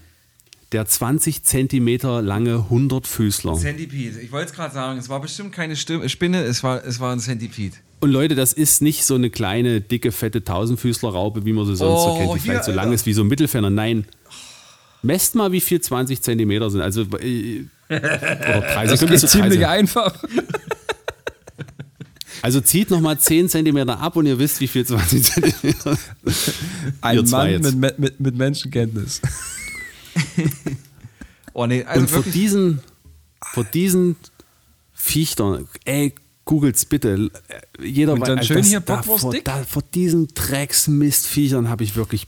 Der 0.72 0.84
20 0.84 1.44
Zentimeter 1.44 2.22
lange 2.22 2.68
Hundertfüßler. 2.68 3.54
Centipede. 3.54 4.20
Ich 4.20 4.32
wollte 4.32 4.50
es 4.50 4.52
gerade 4.56 4.74
sagen, 4.74 4.98
es 4.98 5.08
war 5.08 5.20
bestimmt 5.20 5.52
keine 5.52 5.76
Stimme, 5.76 6.08
Spinne, 6.08 6.42
es 6.42 6.62
war, 6.64 6.84
es 6.84 6.98
war 6.98 7.12
ein 7.12 7.20
Centipede. 7.20 7.76
Und 8.00 8.10
Leute, 8.10 8.34
das 8.34 8.52
ist 8.52 8.82
nicht 8.82 9.04
so 9.04 9.14
eine 9.14 9.30
kleine, 9.30 9.80
dicke, 9.80 10.10
fette 10.12 10.42
Tausendfüßlerraupe, 10.42 11.44
wie 11.44 11.52
man 11.52 11.66
sie 11.66 11.76
sonst 11.76 12.02
so 12.02 12.08
Oh, 12.10 12.18
kennt, 12.18 12.28
die 12.30 12.32
hier, 12.34 12.40
vielleicht 12.42 12.64
so 12.64 12.72
lang 12.72 12.86
Alter. 12.86 12.94
ist 12.94 13.06
wie 13.06 13.12
so 13.12 13.22
ein 13.22 13.28
Mittelfenner. 13.28 13.70
Nein. 13.70 14.06
Messt 15.02 15.36
mal, 15.36 15.52
wie 15.52 15.60
viel 15.60 15.80
20 15.80 16.20
Zentimeter 16.20 16.68
sind. 16.68 16.80
Also, 16.80 17.02
äh, 17.20 17.64
oder 17.88 18.60
30 18.60 19.08
Das 19.08 19.22
ist 19.22 19.30
ziemlich 19.30 19.66
einfach. 19.66 20.14
Also 22.42 22.60
zieht 22.60 22.90
nochmal 22.90 23.18
10 23.18 23.48
Zentimeter 23.48 23.98
ab 23.98 24.14
und 24.14 24.26
ihr 24.26 24.38
wisst, 24.38 24.60
wie 24.60 24.68
viel 24.68 24.84
20 24.86 25.22
Zentimeter 25.24 25.98
Ein 27.00 27.24
Mann 27.30 27.60
mit, 27.80 27.98
mit, 27.98 28.20
mit 28.20 28.36
Menschenkenntnis. 28.36 29.22
Oh 31.52 31.66
nee, 31.66 31.84
also 31.84 32.00
und 32.00 32.10
vor 32.10 32.22
diesen, 32.22 32.80
vor 33.42 33.64
diesen 33.64 34.16
Viechtern, 34.92 35.66
ey, 35.84 36.14
googelt's 36.44 36.84
bitte. 36.84 37.30
Jeder 37.82 38.12
Und 38.14 38.26
dann 38.28 38.38
weiß- 38.40 38.44
schön 38.44 38.56
das- 38.58 38.66
hier 38.68 38.80
da, 38.80 39.02
vor, 39.02 39.34
da, 39.44 39.64
vor 39.64 39.82
diesen 39.94 40.28
Drecksmistviechern 40.28 41.68
habe 41.68 41.84
ich 41.84 41.96
wirklich 41.96 42.26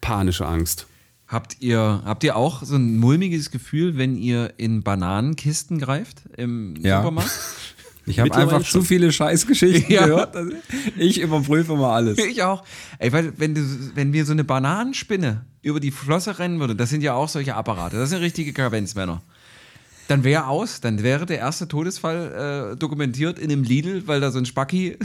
panische 0.00 0.46
Angst. 0.46 0.86
Habt 1.26 1.56
ihr, 1.60 2.02
habt 2.06 2.24
ihr 2.24 2.36
auch 2.36 2.62
so 2.62 2.76
ein 2.76 2.96
mulmiges 2.96 3.50
Gefühl, 3.50 3.98
wenn 3.98 4.16
ihr 4.16 4.54
in 4.56 4.82
Bananenkisten 4.82 5.78
greift 5.78 6.22
im 6.36 6.74
Ja. 6.76 6.98
Supermarkt? 7.02 7.30
Ich 8.08 8.18
habe 8.20 8.34
einfach 8.34 8.62
zu 8.62 8.82
viele 8.82 9.12
Scheißgeschichten 9.12 9.88
Ja. 9.92 10.06
gehört. 10.06 10.36
Ich 10.96 11.20
überprüfe 11.20 11.74
mal 11.76 11.94
alles. 11.94 12.18
Ich 12.18 12.42
auch. 12.42 12.64
Ey, 12.98 13.12
weil, 13.12 13.32
wenn, 13.38 13.54
du, 13.54 13.60
wenn 13.94 14.10
mir 14.10 14.24
so 14.24 14.32
eine 14.32 14.44
Bananenspinne 14.44 15.44
über 15.62 15.80
die 15.80 15.90
Flosse 15.90 16.38
rennen 16.38 16.60
würde, 16.60 16.74
das 16.74 16.90
sind 16.90 17.02
ja 17.02 17.14
auch 17.14 17.28
solche 17.28 17.54
Apparate, 17.54 17.96
das 17.96 18.10
sind 18.10 18.20
richtige 18.20 18.52
Kavenzmänner. 18.52 19.22
Dann 20.08 20.24
wäre 20.24 20.46
aus, 20.46 20.80
dann 20.80 21.02
wäre 21.02 21.26
der 21.26 21.38
erste 21.38 21.68
Todesfall 21.68 22.72
äh, 22.72 22.76
dokumentiert 22.78 23.38
in 23.38 23.52
einem 23.52 23.62
Lidl, 23.62 24.06
weil 24.06 24.20
da 24.20 24.30
so 24.30 24.38
ein 24.38 24.46
Spacki 24.46 24.96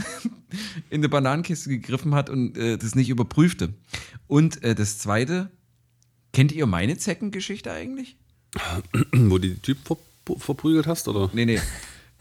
in 0.90 1.00
eine 1.00 1.10
Bananenkiste 1.10 1.68
gegriffen 1.68 2.14
hat 2.14 2.30
und 2.30 2.56
äh, 2.56 2.78
das 2.78 2.94
nicht 2.94 3.10
überprüfte. 3.10 3.74
Und 4.28 4.62
äh, 4.64 4.74
das 4.74 4.98
zweite, 4.98 5.50
kennt 6.32 6.52
ihr 6.52 6.64
meine 6.66 6.96
Zeckengeschichte 6.96 7.70
eigentlich? 7.70 8.16
Wo 9.12 9.36
du 9.36 9.48
die 9.48 9.58
Typ 9.58 9.78
ver 9.84 9.96
verprügelt 10.38 10.86
hast, 10.86 11.06
oder? 11.06 11.28
Nee, 11.34 11.44
nee. 11.44 11.60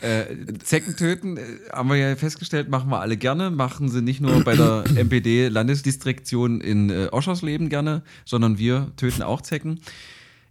Äh, 0.04 0.58
Zecken 0.62 0.97
töten, 0.97 1.38
äh, 1.38 1.41
haben 1.72 1.88
wir 1.88 1.95
ja 1.95 2.16
festgestellt, 2.18 2.68
machen 2.68 2.89
wir 2.89 2.99
alle 2.99 3.16
gerne. 3.16 3.49
Machen 3.51 3.89
sie 3.89 4.01
nicht 4.01 4.20
nur 4.20 4.43
bei 4.43 4.56
der 4.56 4.84
MPD-Landesdistriktion 4.95 6.60
in 6.60 6.89
äh, 6.89 7.08
Oschersleben 7.12 7.70
gerne, 7.70 8.04
sondern 8.26 8.58
wir 8.58 8.91
töten 8.97 9.22
auch 9.22 9.39
Zecken. 9.39 9.80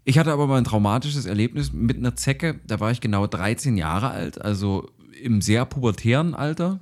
Ich 0.04 0.18
hatte 0.18 0.32
aber 0.32 0.46
mal 0.46 0.56
ein 0.56 0.64
traumatisches 0.64 1.26
Erlebnis 1.26 1.70
mit 1.70 1.98
einer 1.98 2.16
Zecke. 2.16 2.60
Da 2.66 2.80
war 2.80 2.90
ich 2.92 3.02
genau 3.02 3.26
13 3.26 3.76
Jahre 3.76 4.10
alt, 4.10 4.40
also 4.40 4.88
im 5.22 5.42
sehr 5.42 5.66
pubertären 5.66 6.34
Alter. 6.34 6.80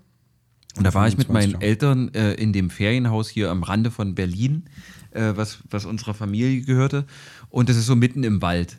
Und 0.77 0.85
da 0.85 0.95
war 0.95 1.09
ich 1.09 1.19
mit 1.19 1.27
25 1.27 1.55
meinen. 1.55 1.63
Eltern 1.63 2.15
äh, 2.15 2.35
in 2.35 2.53
dem 2.53 2.71
Ferienhaus 2.71 3.29
hier 3.29 3.51
am 3.51 3.65
Rande 3.65 3.91
von 3.91 4.15
Berlin, 4.15 4.67
äh, 5.11 5.33
was, 5.35 5.59
was 5.69 5.87
unserer 5.87 6.15
Familie 6.15 6.63
gehörte. 6.63 7.05
Und 7.49 7.69
das 7.69 7.77
ist 7.77 7.87
so 7.87 7.97
mitten 7.97 8.23
im 8.23 8.41
Wald. 8.43 8.79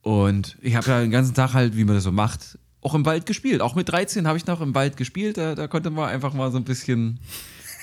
Und 0.00 0.56
ich 0.60 0.76
habe 0.76 0.88
ja 0.88 1.00
den 1.00 1.10
ganzen 1.10 1.34
Tag 1.34 1.54
halt, 1.54 1.76
wie 1.76 1.84
man 1.84 1.96
das 1.96 2.04
so 2.04 2.12
macht, 2.12 2.58
auch 2.82 2.94
im 2.94 3.06
Wald 3.06 3.24
gespielt. 3.26 3.60
Auch 3.62 3.74
mit 3.74 3.88
13 3.88 4.26
habe 4.26 4.36
ich 4.36 4.46
noch 4.46 4.60
im 4.60 4.74
Wald 4.74 4.96
gespielt. 4.96 5.38
Da, 5.38 5.54
da 5.54 5.66
konnte 5.68 5.90
man 5.90 6.08
einfach 6.10 6.34
mal 6.34 6.50
so 6.50 6.58
ein 6.58 6.64
bisschen. 6.64 7.18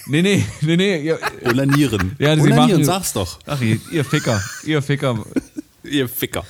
Nee, 0.06 0.22
nee, 0.22 0.45
nee, 0.62 0.76
nee. 0.78 1.02
Ihr, 1.02 1.20
Onanieren. 1.45 2.16
Ja, 2.20 2.36
sie 2.36 2.41
Onanieren, 2.41 2.82
machen- 2.82 2.84
sag's 2.84 3.14
doch. 3.14 3.39
ach, 3.47 3.60
ihr, 3.62 3.80
ihr 3.91 4.06
Ficker, 4.06 4.41
ihr 4.66 4.82
Ficker. 4.82 5.26
Ihr 5.82 6.10
Ficker. 6.10 6.43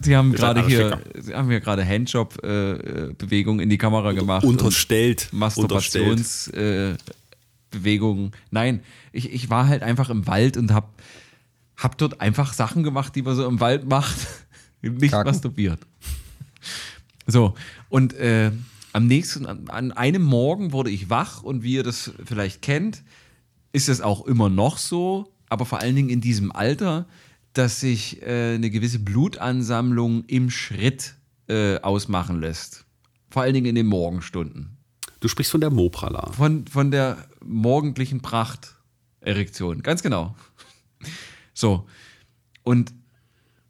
Sie 0.00 0.16
haben 0.16 0.32
gerade 0.32 0.66
hier, 0.66 1.00
sie 1.18 1.32
haben 1.32 1.48
hier 1.48 1.60
gerade 1.60 1.86
Handjob-Bewegung 1.86 3.60
in 3.60 3.70
die 3.70 3.78
Kamera 3.78 4.10
gemacht. 4.12 4.44
Unterstellt. 4.44 5.28
Masturbationsbewegungen. 5.30 6.98
Äh. 8.26 8.36
Nein, 8.50 8.80
ich, 9.12 9.32
ich 9.32 9.48
war 9.48 9.68
halt 9.68 9.84
einfach 9.84 10.10
im 10.10 10.26
Wald 10.26 10.56
und 10.56 10.72
hab, 10.74 10.92
hab 11.76 11.96
dort 11.98 12.20
einfach 12.20 12.52
Sachen 12.52 12.82
gemacht, 12.82 13.14
die 13.14 13.22
man 13.22 13.36
so 13.36 13.46
im 13.46 13.60
Wald 13.60 13.88
macht. 13.88 14.16
Nicht 14.82 15.12
Kacken. 15.12 15.30
masturbiert. 15.32 15.78
So, 17.26 17.54
und 17.88 18.14
äh, 18.14 18.50
am 18.92 19.06
nächsten, 19.06 19.46
an, 19.46 19.68
an 19.68 19.92
einem 19.92 20.22
Morgen 20.22 20.72
wurde 20.72 20.90
ich 20.90 21.10
wach 21.10 21.42
und 21.42 21.62
wie 21.62 21.74
ihr 21.74 21.82
das 21.82 22.12
vielleicht 22.24 22.62
kennt, 22.62 23.02
ist 23.72 23.88
es 23.88 24.00
auch 24.00 24.26
immer 24.26 24.48
noch 24.48 24.78
so, 24.78 25.32
aber 25.48 25.66
vor 25.66 25.80
allen 25.80 25.96
Dingen 25.96 26.10
in 26.10 26.20
diesem 26.20 26.52
Alter, 26.52 27.06
dass 27.54 27.80
sich 27.80 28.22
äh, 28.22 28.54
eine 28.54 28.70
gewisse 28.70 28.98
Blutansammlung 28.98 30.24
im 30.26 30.50
Schritt 30.50 31.14
äh, 31.48 31.78
ausmachen 31.80 32.40
lässt. 32.40 32.84
Vor 33.30 33.42
allen 33.42 33.54
Dingen 33.54 33.66
in 33.66 33.74
den 33.74 33.86
Morgenstunden. 33.86 34.76
Du 35.20 35.28
sprichst 35.28 35.52
von 35.52 35.60
der 35.60 35.70
Moprala. 35.70 36.30
Von, 36.32 36.66
von 36.66 36.90
der 36.90 37.26
morgendlichen 37.44 38.20
Pracht-Erektion. 38.20 39.82
Ganz 39.82 40.02
genau. 40.02 40.36
So. 41.54 41.86
Und 42.62 42.92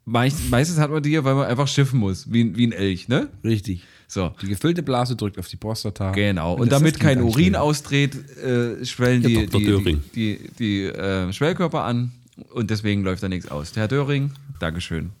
meistens 0.05 0.77
hat 0.77 0.91
man 0.91 1.01
die 1.01 1.11
ja, 1.11 1.23
weil 1.23 1.35
man 1.35 1.47
einfach 1.47 1.67
schiffen 1.67 1.99
muss, 1.99 2.31
wie, 2.31 2.55
wie 2.55 2.67
ein 2.67 2.71
Elch, 2.71 3.07
ne? 3.07 3.29
Richtig. 3.43 3.83
So. 4.07 4.33
Die 4.41 4.47
gefüllte 4.47 4.83
Blase 4.83 5.15
drückt 5.15 5.39
auf 5.39 5.47
die 5.47 5.57
Prostata. 5.57 6.11
Genau. 6.11 6.53
Und, 6.53 6.71
das 6.71 6.79
damit 6.79 6.99
kein 6.99 7.21
Urin 7.21 7.55
austreht, 7.55 8.15
äh, 8.37 8.85
schwellen 8.85 9.23
Ja, 9.23 9.27
die, 9.27 9.47
die, 9.47 9.83
die, 9.83 9.99
die, 10.13 10.49
die 10.59 10.83
äh, 10.83 11.33
Schwellkörper 11.33 11.83
an 11.83 12.11
und 12.51 12.69
deswegen 12.69 13.03
läuft 13.03 13.23
da 13.23 13.29
nichts 13.29 13.49
aus. 13.49 13.75
Herr 13.75 13.87
Döring, 13.87 14.31
Dankeschön. 14.59 15.11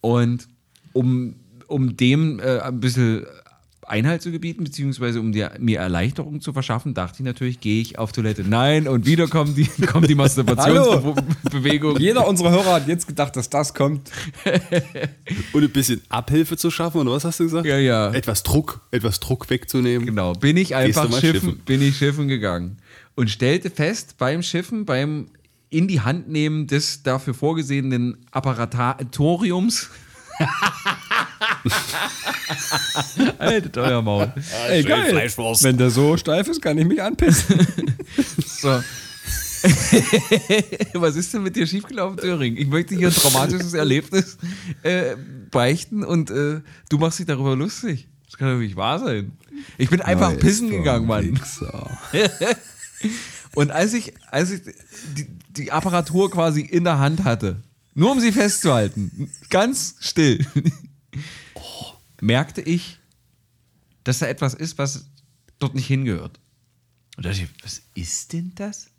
Und 0.00 0.48
um, 0.92 1.36
um 1.66 1.96
dem 1.96 2.40
äh, 2.40 2.58
ein 2.60 2.80
bisschen 2.80 3.26
Einhalt 3.88 4.22
zu 4.22 4.32
gebieten, 4.32 4.64
beziehungsweise 4.64 5.20
um 5.20 5.32
dir, 5.32 5.52
mir 5.58 5.78
Erleichterung 5.78 6.40
zu 6.40 6.52
verschaffen, 6.52 6.92
dachte 6.94 7.16
ich 7.20 7.24
natürlich, 7.24 7.60
gehe 7.60 7.80
ich 7.80 7.98
auf 7.98 8.12
Toilette. 8.12 8.42
Nein, 8.42 8.88
und 8.88 9.06
wieder 9.06 9.28
kommt 9.28 9.56
die, 9.56 9.64
kommt 9.86 10.08
die 10.08 10.14
Masturbationsbewegung. 10.14 11.98
Jeder 11.98 12.26
unserer 12.26 12.50
Hörer 12.50 12.74
hat 12.74 12.88
jetzt 12.88 13.06
gedacht, 13.06 13.36
dass 13.36 13.48
das 13.48 13.74
kommt. 13.74 14.10
Und 15.52 15.62
ein 15.62 15.70
bisschen 15.70 16.02
Abhilfe 16.08 16.56
zu 16.56 16.70
schaffen, 16.70 17.00
oder 17.00 17.12
was 17.12 17.24
hast 17.24 17.40
du 17.40 17.44
gesagt? 17.44 17.66
Ja, 17.66 17.78
ja. 17.78 18.12
Etwas 18.12 18.42
Druck, 18.42 18.80
etwas 18.90 19.20
Druck 19.20 19.48
wegzunehmen. 19.50 20.06
Genau, 20.06 20.32
bin 20.32 20.56
ich 20.56 20.74
einfach 20.74 21.04
schiffen, 21.12 21.20
schiffen. 21.20 21.58
bin 21.64 21.82
ich 21.82 21.96
schiffen 21.96 22.28
gegangen 22.28 22.78
und 23.14 23.30
stellte 23.30 23.70
fest 23.70 24.16
beim 24.18 24.42
Schiffen, 24.42 24.84
beim 24.84 25.28
in 25.70 25.88
die 25.88 26.00
Hand 26.00 26.28
nehmen 26.28 26.66
des 26.66 27.02
dafür 27.02 27.34
vorgesehenen 27.34 28.18
Apparatoriums. 28.30 29.90
Haltet 33.38 33.76
euer 33.76 34.02
Maul. 34.02 34.32
Ey, 34.68 34.82
geil. 34.82 35.10
Fleischwurst. 35.10 35.64
Wenn 35.64 35.76
der 35.76 35.90
so 35.90 36.16
steif 36.16 36.48
ist, 36.48 36.62
kann 36.62 36.78
ich 36.78 36.86
mich 36.86 37.02
anpissen. 37.02 37.66
So. 38.46 38.80
Was 40.94 41.16
ist 41.16 41.34
denn 41.34 41.42
mit 41.42 41.56
dir 41.56 41.66
schiefgelaufen, 41.66 42.16
Döring? 42.16 42.56
Ich 42.56 42.66
möchte 42.66 42.94
hier 42.94 43.08
ein 43.08 43.14
traumatisches 43.14 43.74
Erlebnis 43.74 44.38
äh, 44.82 45.16
beichten 45.50 46.04
und 46.04 46.30
äh, 46.30 46.60
du 46.88 46.98
machst 46.98 47.18
dich 47.18 47.26
darüber 47.26 47.56
lustig. 47.56 48.08
Das 48.26 48.38
kann 48.38 48.48
doch 48.48 48.58
nicht 48.58 48.76
wahr 48.76 48.98
sein. 48.98 49.32
Ich 49.78 49.90
bin 49.90 50.00
einfach 50.00 50.36
pissen 50.38 50.70
gegangen, 50.70 51.06
Mann. 51.06 51.40
Und 53.54 53.70
als 53.70 53.94
ich, 53.94 54.12
als 54.30 54.50
ich 54.50 54.62
die, 55.16 55.26
die 55.50 55.72
Apparatur 55.72 56.30
quasi 56.30 56.60
in 56.60 56.84
der 56.84 56.98
Hand 56.98 57.24
hatte, 57.24 57.62
nur 57.94 58.12
um 58.12 58.20
sie 58.20 58.32
festzuhalten, 58.32 59.30
ganz 59.48 59.96
still, 60.00 60.44
merkte 62.20 62.60
ich, 62.60 62.98
dass 64.04 64.18
da 64.20 64.26
etwas 64.26 64.54
ist, 64.54 64.78
was 64.78 65.06
dort 65.58 65.74
nicht 65.74 65.86
hingehört. 65.86 66.38
Und 67.16 67.24
da 67.24 67.30
dachte 67.30 67.44
ich, 67.44 67.64
was 67.64 67.82
ist 67.94 68.32
denn 68.32 68.52
das? 68.54 68.90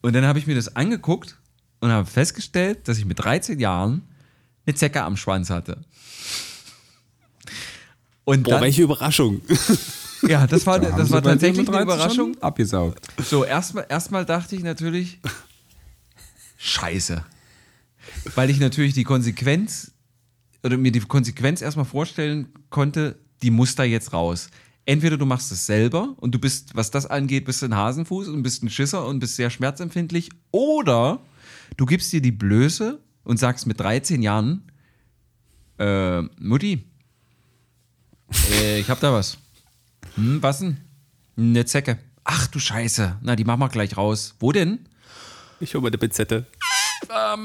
Und 0.00 0.14
dann 0.14 0.24
habe 0.24 0.38
ich 0.38 0.46
mir 0.46 0.54
das 0.54 0.74
angeguckt 0.76 1.38
und 1.80 1.90
habe 1.90 2.06
festgestellt, 2.06 2.88
dass 2.88 2.98
ich 2.98 3.04
mit 3.04 3.18
13 3.18 3.58
Jahren 3.58 4.02
eine 4.66 4.74
Zecke 4.74 5.02
am 5.02 5.16
Schwanz 5.16 5.50
hatte. 5.50 5.84
Und 8.24 8.44
Boah, 8.44 8.52
dann, 8.52 8.62
welche 8.62 8.82
Überraschung. 8.82 9.42
ja, 10.28 10.46
das 10.46 10.66
war, 10.66 10.80
Haben 10.80 10.96
das 10.96 11.10
war 11.10 11.22
tatsächlich 11.22 11.68
eine 11.68 11.76
13 11.76 11.82
Überraschung. 11.82 12.38
Abgesaugt. 12.40 13.06
So, 13.22 13.44
erstmal 13.44 13.86
erstmal 13.88 14.24
dachte 14.24 14.56
ich 14.56 14.62
natürlich, 14.62 15.18
scheiße. 16.58 17.24
Weil 18.34 18.50
ich 18.50 18.60
natürlich 18.60 18.94
die 18.94 19.04
Konsequenz, 19.04 19.92
oder 20.62 20.76
mir 20.76 20.92
die 20.92 21.00
Konsequenz 21.00 21.62
erstmal 21.62 21.84
vorstellen 21.84 22.48
konnte, 22.68 23.18
die 23.42 23.50
muss 23.50 23.74
da 23.74 23.84
jetzt 23.84 24.12
raus. 24.12 24.50
Entweder 24.86 25.16
du 25.16 25.26
machst 25.26 25.52
es 25.52 25.66
selber 25.66 26.14
und 26.16 26.34
du 26.34 26.38
bist, 26.38 26.74
was 26.74 26.90
das 26.90 27.06
angeht, 27.06 27.44
bist 27.44 27.62
ein 27.62 27.76
Hasenfuß 27.76 28.28
und 28.28 28.42
bist 28.42 28.62
ein 28.62 28.70
Schisser 28.70 29.06
und 29.06 29.20
bist 29.20 29.36
sehr 29.36 29.50
schmerzempfindlich, 29.50 30.30
oder 30.50 31.20
du 31.76 31.86
gibst 31.86 32.12
dir 32.12 32.20
die 32.20 32.32
Blöße 32.32 33.00
und 33.24 33.38
sagst 33.38 33.66
mit 33.66 33.78
13 33.78 34.22
Jahren, 34.22 34.62
äh, 35.78 36.22
Mutti, 36.38 36.84
äh, 38.52 38.80
ich 38.80 38.90
hab 38.90 39.00
da 39.00 39.12
was. 39.12 39.38
Hm, 40.16 40.42
was 40.42 40.58
denn? 40.58 40.78
Eine 41.36 41.64
Zecke. 41.64 41.98
Ach 42.24 42.46
du 42.48 42.58
Scheiße. 42.58 43.18
Na, 43.22 43.36
die 43.36 43.44
machen 43.44 43.60
wir 43.60 43.68
gleich 43.68 43.96
raus. 43.96 44.34
Wo 44.40 44.52
denn? 44.52 44.80
Ich 45.60 45.74
hole 45.74 45.82
mal 45.82 45.88
eine 45.88 45.98
Pinzette. 45.98 46.46
Na, 47.08 47.36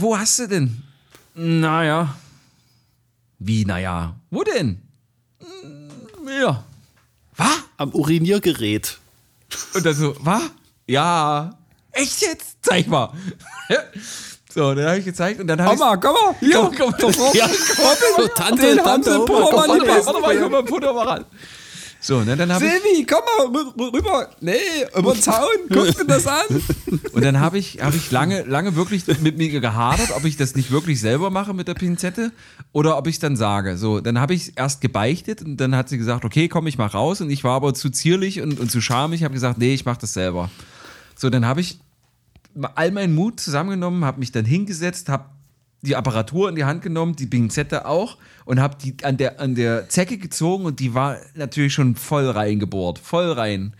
wo 0.00 0.16
hast 0.16 0.38
du 0.38 0.48
denn? 0.48 0.82
Naja. 1.38 2.14
Wie, 3.38 3.64
naja? 3.64 4.14
Wo 4.30 4.42
denn? 4.42 4.82
Hm, 5.40 5.88
Ja. 6.40 6.64
Was? 7.36 7.58
Am 7.76 7.90
Uriniergerät. 7.94 8.98
Und 9.74 9.86
dann 9.86 9.94
so, 9.94 10.16
was? 10.20 10.42
Ja. 10.88 11.56
Echt 11.92 12.20
jetzt? 12.22 12.56
Zeig 12.62 12.88
mal. 12.88 13.12
so, 14.52 14.74
dann 14.74 14.86
habe 14.86 14.98
ich 14.98 15.04
gezeigt 15.04 15.38
und 15.40 15.46
dann 15.46 15.60
habe 15.62 15.74
ich. 15.74 15.78
Komm 15.80 15.88
mal, 15.88 15.96
komm 16.00 16.14
mal. 16.14 16.34
Hier, 16.40 16.56
Komm, 16.56 16.74
komm, 16.76 16.94
doch, 16.98 17.34
ja, 17.34 17.48
So, 17.48 18.26
Tante, 18.34 18.62
Den 18.62 18.78
haben 18.80 18.84
Tante, 18.84 19.12
sie 19.12 19.16
Oma, 19.18 19.24
Pulver 19.26 19.50
komm, 19.50 19.54
mal 19.54 19.68
Warte 19.68 19.86
warte 19.86 19.86
mal, 19.86 19.96
mal. 19.96 20.06
warte 20.06 20.20
mal, 20.20 20.34
ich 20.34 20.40
hol 20.42 20.50
mal 20.50 20.58
ein 20.60 20.66
Foto 20.66 20.92
mal 20.94 21.06
ran. 21.08 21.24
So, 22.00 22.22
ne, 22.22 22.36
dann 22.36 22.52
habe 22.52 22.64
ich. 22.64 22.70
Silvi, 22.70 23.06
komm 23.06 23.20
mal 23.52 23.60
rü- 23.60 23.74
rü- 23.76 23.92
rüber. 23.92 24.30
Nee, 24.40 24.52
über 24.96 25.12
den 25.14 25.20
Zaun. 25.22 25.48
Guck 25.68 25.96
dir 25.96 26.04
das 26.06 26.26
an. 26.28 26.44
Und 27.12 27.24
dann 27.24 27.40
habe 27.40 27.58
ich, 27.58 27.80
hab 27.82 27.92
ich 27.94 28.10
lange, 28.12 28.42
lange 28.44 28.76
wirklich 28.76 29.04
mit 29.20 29.36
mir 29.36 29.48
gehadert, 29.48 30.12
ob 30.14 30.24
ich 30.24 30.36
das 30.36 30.54
nicht 30.54 30.70
wirklich 30.70 31.00
selber 31.00 31.30
mache 31.30 31.54
mit 31.54 31.66
der 31.66 31.74
Pinzette 31.74 32.30
oder 32.72 32.96
ob 32.98 33.08
ich 33.08 33.16
es 33.16 33.20
dann 33.20 33.36
sage. 33.36 33.76
So, 33.76 34.00
dann 34.00 34.20
habe 34.20 34.34
ich 34.34 34.52
erst 34.56 34.80
gebeichtet 34.80 35.42
und 35.42 35.56
dann 35.56 35.74
hat 35.74 35.88
sie 35.88 35.98
gesagt, 35.98 36.24
okay, 36.24 36.46
komm, 36.48 36.68
ich 36.68 36.78
mach 36.78 36.94
raus. 36.94 37.20
Und 37.20 37.30
ich 37.30 37.42
war 37.42 37.54
aber 37.56 37.74
zu 37.74 37.90
zierlich 37.90 38.40
und, 38.42 38.60
und 38.60 38.70
zu 38.70 38.80
schamig, 38.80 39.24
habe 39.24 39.34
gesagt, 39.34 39.58
nee, 39.58 39.74
ich 39.74 39.84
mache 39.84 39.98
das 40.00 40.12
selber. 40.14 40.50
So, 41.16 41.30
dann 41.30 41.44
habe 41.46 41.60
ich 41.60 41.80
all 42.76 42.92
meinen 42.92 43.14
Mut 43.14 43.40
zusammengenommen, 43.40 44.04
habe 44.04 44.20
mich 44.20 44.30
dann 44.30 44.44
hingesetzt, 44.44 45.08
habe 45.08 45.24
die 45.82 45.96
Apparatur 45.96 46.48
in 46.48 46.56
die 46.56 46.64
Hand 46.64 46.82
genommen, 46.82 47.14
die 47.14 47.26
Pinzette 47.26 47.86
auch 47.86 48.18
und 48.44 48.60
habe 48.60 48.76
die 48.82 48.96
an 49.04 49.16
der, 49.16 49.40
an 49.40 49.54
der 49.54 49.88
Zecke 49.88 50.18
gezogen 50.18 50.64
und 50.64 50.80
die 50.80 50.94
war 50.94 51.18
natürlich 51.34 51.72
schon 51.72 51.94
voll 51.94 52.28
reingebohrt, 52.28 52.98
voll 52.98 53.30
rein. 53.32 53.74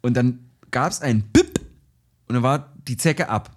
Und 0.00 0.16
dann 0.16 0.50
gab 0.70 0.90
es 0.90 1.00
ein 1.00 1.22
Bip 1.22 1.60
und 2.28 2.34
dann 2.34 2.42
war 2.42 2.72
die 2.88 2.96
Zecke 2.96 3.28
ab. 3.28 3.56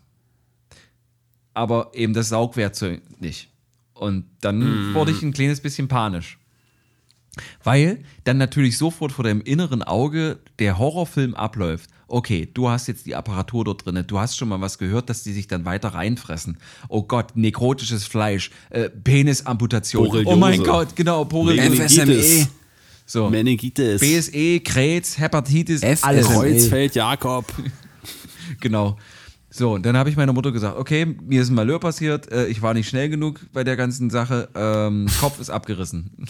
Aber 1.54 1.92
eben 1.94 2.14
das 2.14 2.30
Saugwerkzeug 2.30 3.02
nicht. 3.22 3.50
Und 3.94 4.26
dann 4.42 4.94
wurde 4.94 5.12
ich 5.12 5.22
ein 5.22 5.32
kleines 5.32 5.62
bisschen 5.62 5.88
panisch. 5.88 6.38
Weil 7.64 8.04
dann 8.24 8.38
natürlich 8.38 8.78
sofort 8.78 9.12
vor 9.12 9.24
deinem 9.24 9.42
inneren 9.42 9.84
Auge 9.84 10.40
der 10.60 10.78
Horrorfilm 10.78 11.36
abläuft. 11.36 11.90
Okay, 12.08 12.48
du 12.54 12.70
hast 12.70 12.88
jetzt 12.88 13.06
die 13.08 13.16
Apparatur 13.16 13.66
dort 13.66 13.86
drin, 13.86 14.04
du 14.06 14.20
hast 14.20 14.38
schon 14.38 14.48
mal 14.48 14.62
was 14.62 14.78
gehört, 14.78 15.10
dass 15.10 15.24
die 15.24 15.34
sich 15.34 15.48
dann 15.48 15.66
weiter 15.66 15.90
reinfressen. 15.90 16.58
Oh 16.88 17.04
Gott, 17.04 17.36
nekrotisches 17.36 18.06
Fleisch, 18.06 18.52
äh, 18.70 18.90
Penisamputation. 18.90 20.06
Borreliose. 20.06 20.36
Oh 20.36 20.40
mein 20.40 20.64
Gott, 20.64 20.96
genau, 20.96 21.26
Borreliose. 21.26 21.70
Meningitis. 21.70 22.48
So. 23.08 23.30
Meningitis. 23.30 24.02
BSE, 24.02 24.60
Krebs, 24.62 25.18
Hepatitis, 25.18 25.82
FSME. 25.82 26.04
alles. 26.04 26.28
Kreuzfeld, 26.28 26.96
Jakob. 26.96 27.46
Genau. 28.60 28.96
So, 29.58 29.74
und 29.76 29.86
dann 29.86 29.96
habe 29.96 30.10
ich 30.10 30.18
meiner 30.18 30.34
Mutter 30.34 30.52
gesagt, 30.52 30.78
okay, 30.78 31.06
mir 31.06 31.42
ist 31.42 31.50
ein 31.50 31.56
Malheur 31.56 31.80
passiert, 31.80 32.30
äh, 32.30 32.48
ich 32.48 32.62
war 32.62 32.74
nicht 32.74 32.90
schnell 32.90 33.08
genug 33.08 33.40
bei 33.54 33.64
der 33.64 33.78
ganzen 33.78 34.10
Sache, 34.10 34.50
ähm, 34.54 35.06
Kopf 35.22 35.40
ist 35.40 35.50
abgerissen. 35.50 36.12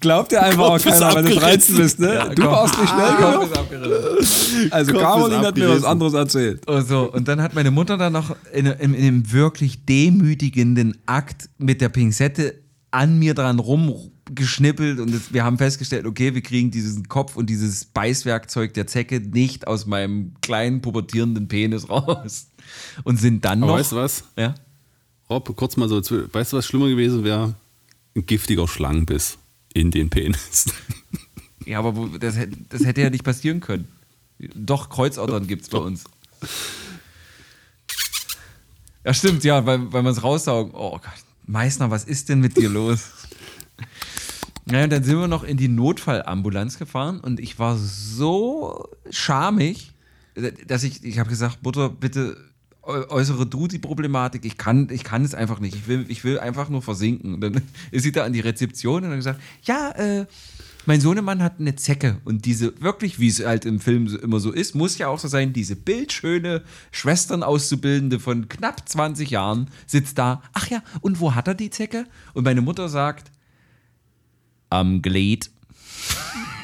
Glaubt 0.00 0.32
dir 0.32 0.42
einfach 0.42 0.64
auch 0.64 0.70
Kopf 0.72 0.84
ist 0.86 1.00
keiner, 1.00 1.14
wenn 1.14 1.24
du 1.26 1.32
abgerissen. 1.36 1.76
13 1.76 1.76
bist, 1.76 1.98
ne? 2.00 2.30
du 2.34 2.42
Kopf- 2.42 2.52
warst 2.52 2.78
nicht 2.78 2.90
schnell 2.90 3.14
Kopf 3.14 3.32
genug. 3.32 3.42
ist 3.52 3.58
abgerissen. 3.58 4.72
Also 4.72 4.92
Kopf 4.92 5.02
Caroline 5.02 5.46
hat 5.46 5.56
mir 5.56 5.68
was 5.70 5.84
anderes 5.84 6.12
erzählt. 6.14 6.66
Und, 6.68 6.86
so, 6.88 7.10
und 7.10 7.26
dann 7.26 7.40
hat 7.40 7.54
meine 7.54 7.70
Mutter 7.70 7.96
dann 7.96 8.12
noch 8.12 8.36
in, 8.52 8.66
in, 8.66 8.92
in 8.94 9.02
einem 9.06 9.32
wirklich 9.32 9.84
demütigenden 9.86 10.98
Akt 11.06 11.48
mit 11.56 11.80
der 11.80 11.88
Pinzette 11.88 12.63
an 12.94 13.18
mir 13.18 13.34
dran 13.34 13.58
rumgeschnippelt 13.58 15.00
und 15.00 15.12
es, 15.12 15.32
wir 15.32 15.44
haben 15.44 15.58
festgestellt, 15.58 16.06
okay, 16.06 16.34
wir 16.34 16.42
kriegen 16.42 16.70
diesen 16.70 17.08
Kopf 17.08 17.36
und 17.36 17.50
dieses 17.50 17.84
Beißwerkzeug 17.86 18.72
der 18.74 18.86
Zecke 18.86 19.20
nicht 19.20 19.66
aus 19.66 19.84
meinem 19.86 20.32
kleinen 20.40 20.80
pubertierenden 20.80 21.48
Penis 21.48 21.88
raus. 21.88 22.46
Und 23.04 23.18
sind 23.20 23.44
dann 23.44 23.62
Aber 23.62 23.72
noch. 23.72 23.78
weißt 23.78 23.92
du 23.92 23.96
was? 23.96 24.24
Ja? 24.38 24.54
Rob, 25.28 25.54
kurz 25.56 25.76
mal 25.76 25.88
so, 25.88 25.96
weißt 26.00 26.52
du, 26.52 26.56
was 26.56 26.66
schlimmer 26.66 26.88
gewesen 26.88 27.24
wäre? 27.24 27.54
Ein 28.16 28.24
giftiger 28.26 28.66
Schlangenbiss 28.68 29.36
in 29.74 29.90
den 29.90 30.08
Penis. 30.10 30.66
Ja, 31.66 31.78
aber 31.78 31.96
wo, 31.96 32.06
das, 32.08 32.36
hätte- 32.36 32.58
das 32.68 32.84
hätte 32.84 33.00
ja 33.00 33.08
nicht 33.08 33.24
passieren 33.24 33.60
können. 33.60 33.88
Doch, 34.54 34.90
Kreuzottern 34.90 35.46
gibt 35.46 35.62
es 35.62 35.70
bei 35.70 35.78
uns. 35.78 36.04
Ja, 39.02 39.14
stimmt, 39.14 39.44
ja, 39.44 39.64
weil, 39.64 39.90
weil 39.90 40.02
man 40.02 40.12
es 40.12 40.22
raussaugen. 40.22 40.74
Oh 40.74 40.92
Gott, 40.92 41.23
Meißner, 41.46 41.90
was 41.90 42.04
ist 42.04 42.28
denn 42.28 42.40
mit 42.40 42.56
dir 42.56 42.68
los? 42.68 43.00
Naja, 44.66 44.84
und 44.84 44.90
dann 44.94 45.04
sind 45.04 45.18
wir 45.18 45.28
noch 45.28 45.44
in 45.44 45.58
die 45.58 45.68
Notfallambulanz 45.68 46.78
gefahren 46.78 47.20
und 47.20 47.38
ich 47.38 47.58
war 47.58 47.76
so 47.76 48.88
schamig, 49.10 49.92
dass 50.66 50.84
ich, 50.84 51.04
ich 51.04 51.18
habe 51.18 51.28
gesagt, 51.28 51.62
Mutter, 51.62 51.90
bitte 51.90 52.38
äu- 52.82 53.06
äußere 53.10 53.44
du 53.46 53.68
die 53.68 53.78
Problematik. 53.78 54.46
Ich 54.46 54.56
kann, 54.56 54.88
ich 54.90 55.04
kann 55.04 55.22
es 55.22 55.34
einfach 55.34 55.60
nicht. 55.60 55.74
Ich 55.74 55.86
will, 55.86 56.06
ich 56.08 56.24
will 56.24 56.40
einfach 56.40 56.70
nur 56.70 56.80
versinken. 56.80 57.34
Und 57.34 57.40
dann 57.42 57.60
ist 57.90 58.04
sie 58.04 58.12
da 58.12 58.24
an 58.24 58.32
die 58.32 58.40
Rezeption 58.40 59.04
und 59.04 59.10
hat 59.10 59.16
gesagt, 59.16 59.40
ja, 59.64 59.90
äh, 59.90 60.24
mein 60.86 61.00
Sohnemann 61.00 61.42
hat 61.42 61.60
eine 61.60 61.76
Zecke 61.76 62.20
und 62.24 62.44
diese, 62.44 62.80
wirklich, 62.80 63.18
wie 63.18 63.28
es 63.28 63.44
halt 63.44 63.64
im 63.64 63.80
Film 63.80 64.06
immer 64.22 64.40
so 64.40 64.52
ist, 64.52 64.74
muss 64.74 64.98
ja 64.98 65.08
auch 65.08 65.18
so 65.18 65.28
sein, 65.28 65.52
diese 65.52 65.76
bildschöne 65.76 66.62
Schwestern-Auszubildende 66.90 68.20
von 68.20 68.48
knapp 68.48 68.88
20 68.88 69.30
Jahren 69.30 69.70
sitzt 69.86 70.18
da, 70.18 70.42
ach 70.52 70.68
ja, 70.68 70.82
und 71.00 71.20
wo 71.20 71.34
hat 71.34 71.48
er 71.48 71.54
die 71.54 71.70
Zecke? 71.70 72.06
Und 72.34 72.44
meine 72.44 72.60
Mutter 72.60 72.88
sagt, 72.88 73.30
am 74.70 75.02
Glied. 75.02 75.50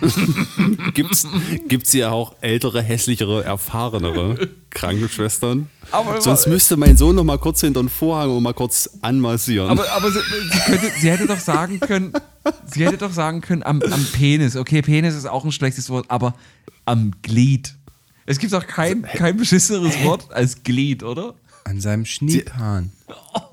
Gibt's, 0.95 1.27
gibt's 1.69 1.93
ja 1.93 2.11
auch 2.11 2.35
ältere, 2.41 2.83
hässlichere, 2.83 3.45
erfahrenere 3.45 4.49
Krankenschwestern? 4.71 5.69
Aber- 5.91 6.21
Sonst 6.21 6.47
müsste 6.47 6.77
mein 6.77 6.97
Sohn 6.97 7.17
noch 7.17 7.25
mal 7.25 7.39
kurz 7.39 7.61
hinter 7.61 7.83
den 7.83 7.89
Vorhang 7.89 8.31
und 8.31 8.43
mal 8.43 8.55
kurz 8.55 8.91
anmassieren. 9.03 9.69
Aber, 9.69 9.91
aber 9.93 10.11
sie, 10.11 10.19
sie, 10.53 10.59
könnte, 10.61 10.91
sie 11.01 11.11
hätte 11.11 11.27
doch 11.27 11.39
sagen 11.41 11.81
können, 11.81 12.13
sie 12.73 12.85
hätte 12.87 12.99
doch 12.99 13.13
sagen 13.13 13.41
können, 13.41 13.63
am, 13.63 13.83
am 13.83 14.05
Penis. 14.13 14.57
Okay, 14.57 14.83
Penis 14.83 15.15
ist 15.15 15.27
auch 15.27 15.45
ein 15.45 15.53
schlechtes 15.53 15.91
Wort, 15.91 16.07
aber 16.09 16.35
am 16.87 17.13
Glied. 17.23 17.75
Es 18.27 18.39
gibt 18.39 18.53
doch 18.53 18.67
kein, 18.67 19.03
kein 19.03 19.37
beschisseneres 19.37 20.03
Wort 20.05 20.31
als 20.33 20.63
Glied, 20.63 21.03
oder? 21.03 21.35
An 21.65 21.81
seinem 21.81 22.05
Schniephahn. 22.05 22.93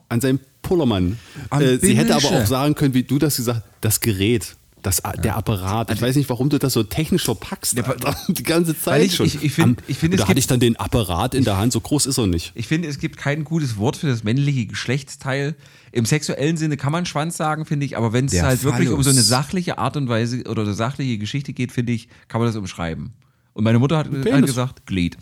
An 0.10 0.22
seinem 0.22 0.40
Pullermann. 0.62 1.18
Äh, 1.52 1.78
sie 1.78 1.96
hätte 1.96 2.16
aber 2.16 2.28
auch 2.28 2.46
sagen 2.46 2.76
können, 2.76 2.94
wie 2.94 3.04
du 3.04 3.20
das 3.20 3.38
gesagt 3.38 3.64
hast, 3.64 3.74
das 3.82 4.00
Gerät. 4.02 4.56
Das, 4.88 5.02
der 5.24 5.36
Apparat. 5.36 5.92
Ich 5.92 6.02
weiß 6.02 6.16
nicht, 6.16 6.30
warum 6.30 6.50
du 6.50 6.58
das 6.60 6.72
so 6.74 6.82
technisch 6.84 7.26
verpackst. 7.26 7.78
Alter. 7.78 8.16
Die 8.30 8.44
ganze 8.44 8.80
Zeit 8.80 9.04
ich- 9.04 9.16
schon. 9.16 9.26
ich- 9.26 9.44
ich 9.44 9.52
find- 9.52 9.80
Am- 9.80 9.84
ich 9.88 9.98
find, 9.98 10.14
da 10.14 10.20
hatte 10.20 10.28
gibt- 10.28 10.40
ich 10.40 10.48
dann 10.48 10.62
den 10.62 10.78
Apparat 10.78 11.36
in 11.36 11.44
der 11.44 11.58
Hand. 11.58 11.74
So 11.74 11.82
groß 11.82 12.06
ist 12.06 12.18
er 12.18 12.28
nicht. 12.28 12.54
Ich 12.56 12.68
finde, 12.68 12.88
es 12.88 12.98
gibt 13.00 13.18
kein 13.18 13.44
gutes 13.44 13.76
Wort 13.78 13.98
für 13.98 14.08
das 14.08 14.24
männliche 14.24 14.66
Geschlechtsteil. 14.66 15.56
Im 15.92 16.06
sexuellen 16.06 16.56
Sinne 16.58 16.78
kann 16.78 16.92
man 16.94 17.06
Schwanz 17.06 17.36
sagen, 17.36 17.66
finde 17.66 17.86
ich, 17.86 17.98
aber 17.98 18.14
wenn 18.14 18.26
es 18.26 18.42
halt 18.42 18.64
wirklich 18.64 18.90
um 18.90 19.04
so 19.04 19.10
eine 19.10 19.18
Phallus. 19.18 19.28
sachliche 19.30 19.78
Art 19.78 19.98
und 19.98 20.08
Weise 20.08 20.44
oder 20.46 20.62
eine 20.62 20.74
sachliche 20.74 21.18
Geschichte 21.18 21.52
geht, 21.54 21.72
finde 21.74 21.92
ich, 21.94 22.08
kann 22.30 22.40
man 22.40 22.48
das 22.48 22.56
umschreiben. 22.56 23.12
Und 23.54 23.64
meine 23.64 23.80
Mutter 23.80 23.98
hat, 23.98 24.10
gesagt, 24.12 24.86
Glied. 24.86 25.18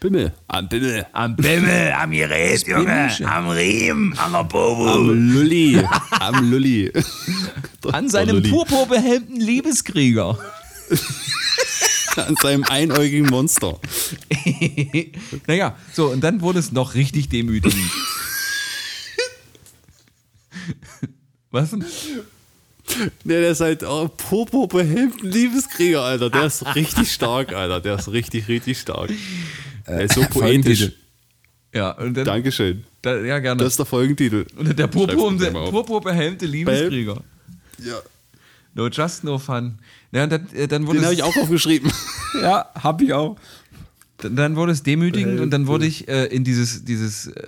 Bimmel. 0.00 0.32
Am 0.46 0.68
Bimmel. 0.68 1.06
Am 1.12 1.34
Bimmel, 1.34 1.92
am 1.92 2.10
Gerät, 2.12 2.66
Junge, 2.68 3.10
am 3.26 3.48
Riemen, 3.48 4.16
an 4.16 4.32
der 4.32 4.44
Bobo. 4.44 4.86
Am 4.86 5.32
Lulli. 5.32 5.84
Am 6.20 6.50
Lulli. 6.50 6.92
An 7.92 8.08
seinem 8.08 8.36
Lulli. 8.36 8.50
purpurbehelmten 8.50 9.40
Liebeskrieger. 9.40 10.38
An 12.16 12.36
seinem 12.40 12.64
einäugigen 12.64 13.28
Monster. 13.28 13.80
naja, 15.46 15.76
so, 15.92 16.10
und 16.10 16.20
dann 16.22 16.40
wurde 16.42 16.60
es 16.60 16.70
noch 16.70 16.94
richtig 16.94 17.28
demütigend. 17.28 17.90
Was 21.50 21.70
denn? 21.70 21.84
Nee, 23.24 23.40
der 23.40 23.50
ist 23.50 23.60
halt 23.60 23.82
oh, 23.82 24.08
Popo 24.08 24.66
behemmten 24.66 25.28
Liebeskrieger, 25.30 26.02
Alter. 26.02 26.30
Der 26.30 26.44
ist 26.44 26.74
richtig 26.74 27.12
stark, 27.12 27.52
Alter. 27.52 27.80
Der 27.80 27.96
ist 27.96 28.08
richtig, 28.08 28.48
richtig 28.48 28.78
stark. 28.78 29.10
Der 29.88 30.02
ist 30.02 30.14
so 30.14 30.22
poetisch. 30.30 30.92
Ja, 31.74 31.90
und 31.92 32.14
dann, 32.16 32.24
Dankeschön. 32.24 32.84
Da, 33.02 33.18
ja, 33.18 33.38
gerne. 33.38 33.62
Das 33.62 33.74
ist 33.74 33.78
der 33.78 33.86
Folgentitel. 33.86 34.46
und 34.56 34.66
der 34.66 34.86
Schreib's 34.88 34.94
Popo, 34.94 35.26
um 35.26 35.34
uns 35.34 35.42
der 35.42 35.52
mal 35.52 35.60
auf. 35.60 35.70
Purpur 35.70 36.00
behelmte 36.00 36.46
Liebeskrieger. 36.46 37.22
Ja. 37.84 37.98
No 38.74 38.88
just 38.88 39.24
no 39.24 39.38
fun. 39.38 39.78
Ja, 40.12 40.24
und 40.24 40.32
dann, 40.32 40.48
äh, 40.54 40.66
dann 40.68 40.86
wurde 40.86 40.98
Den 40.98 41.04
habe 41.04 41.14
es, 41.14 41.20
ich 41.20 41.24
auch 41.24 41.36
aufgeschrieben. 41.36 41.90
Ja, 42.42 42.66
hab 42.74 43.00
ich 43.00 43.14
auch. 43.14 43.36
dann, 44.18 44.36
dann 44.36 44.56
wurde 44.56 44.72
es 44.72 44.82
demütigend 44.82 45.40
und 45.40 45.50
dann 45.50 45.66
wurde 45.66 45.86
ich 45.86 46.08
äh, 46.08 46.26
in 46.26 46.44
dieses, 46.44 46.84
dieses, 46.84 47.28
äh, 47.28 47.46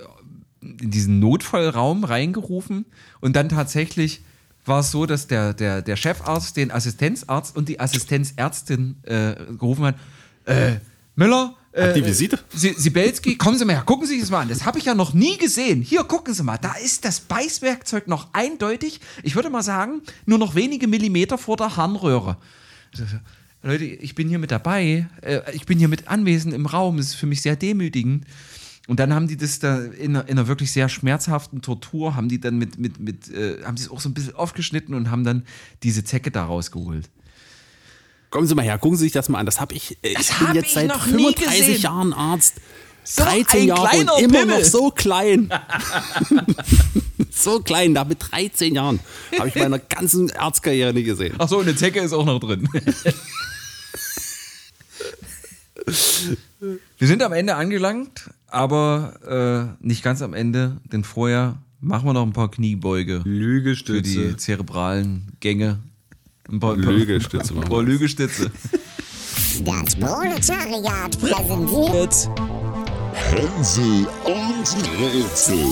in 0.63 0.91
diesen 0.91 1.19
Notfallraum 1.19 2.05
reingerufen 2.05 2.87
und 3.21 3.37
dann 3.37 3.51
tatsächlich 3.51 4.23
war 4.65 4.81
es 4.81 4.91
so, 4.91 5.05
dass 5.05 5.27
der, 5.27 5.53
der, 5.53 5.83
der 5.83 5.97
Chefarzt 5.97 6.57
den 6.57 6.71
Assistenzarzt 6.71 7.57
und 7.57 7.69
die 7.69 7.79
Assistenzärztin 7.79 8.97
äh, 9.03 9.35
gerufen 9.59 9.85
hat, 9.85 9.97
äh, 10.47 10.77
Müller, 11.15 11.55
äh, 11.73 11.93
die 11.93 12.05
Visite? 12.05 12.39
Sie, 12.53 12.75
Sibelski, 12.77 13.37
kommen 13.37 13.59
Sie 13.59 13.65
mal 13.65 13.75
her, 13.75 13.83
gucken 13.85 14.07
Sie 14.07 14.15
sich 14.15 14.23
das 14.23 14.31
mal 14.31 14.41
an. 14.41 14.49
Das 14.49 14.65
habe 14.65 14.79
ich 14.79 14.87
ja 14.87 14.95
noch 14.95 15.15
nie 15.15 15.37
gesehen. 15.39 15.83
Hier, 15.83 16.05
gucken 16.05 16.35
Sie 16.35 16.43
mal, 16.43 16.59
da 16.59 16.73
ist 16.75 17.05
das 17.05 17.21
Beißwerkzeug 17.21 18.09
noch 18.09 18.29
eindeutig, 18.33 19.01
ich 19.23 19.35
würde 19.37 19.51
mal 19.51 19.63
sagen, 19.63 20.03
nur 20.27 20.39
noch 20.39 20.55
wenige 20.55 20.89
Millimeter 20.89 21.39
vor 21.39 21.57
der 21.57 21.77
Harnröhre. 21.77 22.37
Leute, 23.63 23.85
ich 23.85 24.15
bin 24.15 24.29
hier 24.29 24.39
mit 24.39 24.51
dabei, 24.51 25.07
äh, 25.21 25.41
ich 25.53 25.67
bin 25.67 25.79
hier 25.79 25.89
mit 25.89 26.09
anwesend 26.09 26.55
im 26.55 26.67
Raum, 26.67 26.97
das 26.97 27.07
ist 27.07 27.15
für 27.15 27.27
mich 27.27 27.43
sehr 27.43 27.57
demütigend. 27.57 28.25
Und 28.89 28.99
dann 28.99 29.15
haben 29.15 29.29
die 29.29 29.37
das 29.37 29.61
da 29.61 29.85
in 29.85 30.17
einer, 30.17 30.29
in 30.29 30.39
einer 30.39 30.49
wirklich 30.49 30.73
sehr 30.73 30.89
schmerzhaften 30.89 31.63
Tortur, 31.63 32.17
haben 32.17 32.29
die 32.29 32.41
dann 32.41 32.59
mit, 32.59 32.79
mit, 32.79 32.99
mit 32.99 33.29
äh, 33.29 33.63
haben 33.63 33.77
die 33.77 33.83
es 33.83 33.91
auch 33.91 34.01
so 34.01 34.09
ein 34.09 34.15
bisschen 34.15 34.35
aufgeschnitten 34.35 34.95
und 34.95 35.11
haben 35.11 35.23
dann 35.23 35.45
diese 35.85 36.03
Zecke 36.03 36.31
da 36.31 36.45
rausgeholt. 36.45 37.09
Kommen 38.31 38.47
Sie 38.47 38.55
mal 38.55 38.63
her, 38.63 38.79
gucken 38.79 38.97
Sie 38.97 39.05
sich 39.05 39.13
das 39.13 39.29
mal 39.29 39.39
an. 39.41 39.47
Das 39.47 39.61
habe 39.61 39.75
ich. 39.75 39.99
äh, 40.03 40.15
Das 40.15 40.31
ich 40.31 40.39
bin 40.39 40.49
hab 40.49 40.55
jetzt 40.55 40.67
ich 40.69 40.73
seit 40.75 40.89
noch 40.89 41.07
nie 41.07 41.13
35 41.35 41.59
gesehen. 41.67 41.83
Jahren 41.83 42.13
Arzt. 42.13 42.55
So 43.03 43.23
13 43.25 43.63
ein 43.63 43.67
Jahre 43.69 43.97
und 43.99 44.23
immer 44.23 44.41
Pimmel. 44.41 44.59
noch 44.59 44.65
so 44.65 44.91
klein. 44.91 45.51
so 47.31 47.59
klein, 47.61 47.95
da 47.95 48.05
mit 48.05 48.19
13 48.31 48.75
Jahren. 48.75 49.01
Habe 49.37 49.49
ich 49.49 49.55
meiner 49.57 49.79
ganzen 49.79 50.31
Arztkarriere 50.37 50.93
nie 50.93 51.03
gesehen. 51.03 51.35
Ach 51.39 51.49
so, 51.49 51.57
und 51.59 51.63
eine 51.67 51.75
Zecke 51.77 51.99
ist 52.01 52.13
auch 52.13 52.27
noch 52.27 52.39
drin. 52.39 52.69
Wir 56.99 57.09
sind 57.09 57.23
am 57.23 57.33
Ende 57.33 57.55
angelangt, 57.57 58.31
aber 58.47 59.77
äh, 59.81 59.85
nicht 59.87 60.03
ganz 60.03 60.21
am 60.23 60.35
Ende, 60.35 60.77
denn 60.93 61.05
vorher 61.05 61.57
machen 61.81 62.07
wir 62.07 62.13
noch 62.13 62.23
ein 62.27 62.33
paar 62.35 62.51
Kniebeuge 62.51 63.19
für 63.23 63.25
die 63.25 63.31
Lügestütze. 63.31 64.37
zerebralen 64.37 65.33
Gänge. 65.41 65.79
Ein 66.51 66.59
paar, 66.61 66.77
Lügestütze 66.77 67.55
Ein 67.55 67.61
paar. 67.61 67.83
Lügestütze. 67.83 68.51
Das 69.65 69.95
Proletariat 69.97 71.19
präsentiert 71.21 72.31
Hänsel 73.15 74.07
und 74.25 74.77
Rätsel. 74.99 75.65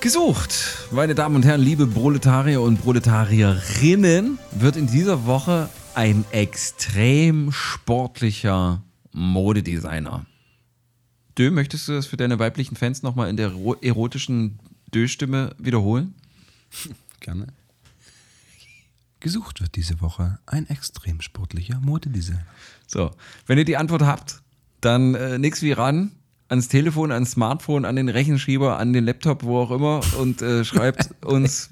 Gesucht, 0.00 0.86
meine 0.92 1.14
Damen 1.14 1.36
und 1.36 1.44
Herren, 1.44 1.60
liebe 1.60 1.86
Proletarier 1.86 2.62
und 2.62 2.80
Proletarierinnen, 2.80 4.38
wird 4.52 4.76
in 4.76 4.86
dieser 4.86 5.26
Woche 5.26 5.68
ein 5.94 6.24
extrem 6.30 7.52
sportlicher 7.52 8.82
Modedesigner. 9.12 10.24
Dö, 11.36 11.50
möchtest 11.50 11.88
du 11.88 11.92
das 11.92 12.06
für 12.06 12.16
deine 12.16 12.38
weiblichen 12.38 12.76
Fans 12.76 13.02
nochmal 13.02 13.28
in 13.28 13.36
der 13.36 13.48
ro- 13.52 13.76
erotischen 13.82 14.58
Dö-Stimme 14.94 15.54
wiederholen? 15.58 16.14
Gerne. 17.20 17.48
Gesucht 19.20 19.60
wird 19.60 19.76
diese 19.76 20.00
Woche 20.00 20.38
ein 20.46 20.68
extrem 20.68 21.20
sportlicher 21.20 21.78
Modedesigner. 21.80 22.44
So, 22.86 23.10
wenn 23.46 23.58
ihr 23.58 23.64
die 23.64 23.76
Antwort 23.76 24.02
habt, 24.02 24.42
dann 24.80 25.14
äh, 25.14 25.38
nix 25.38 25.62
wie 25.62 25.72
ran 25.72 26.12
ans 26.50 26.68
Telefon, 26.68 27.12
ans 27.12 27.32
Smartphone, 27.32 27.84
an 27.84 27.96
den 27.96 28.08
Rechenschieber, 28.08 28.78
an 28.78 28.92
den 28.92 29.04
Laptop, 29.04 29.44
wo 29.44 29.60
auch 29.60 29.70
immer 29.70 30.00
und 30.18 30.42
äh, 30.42 30.64
schreibt 30.64 31.10
uns 31.24 31.70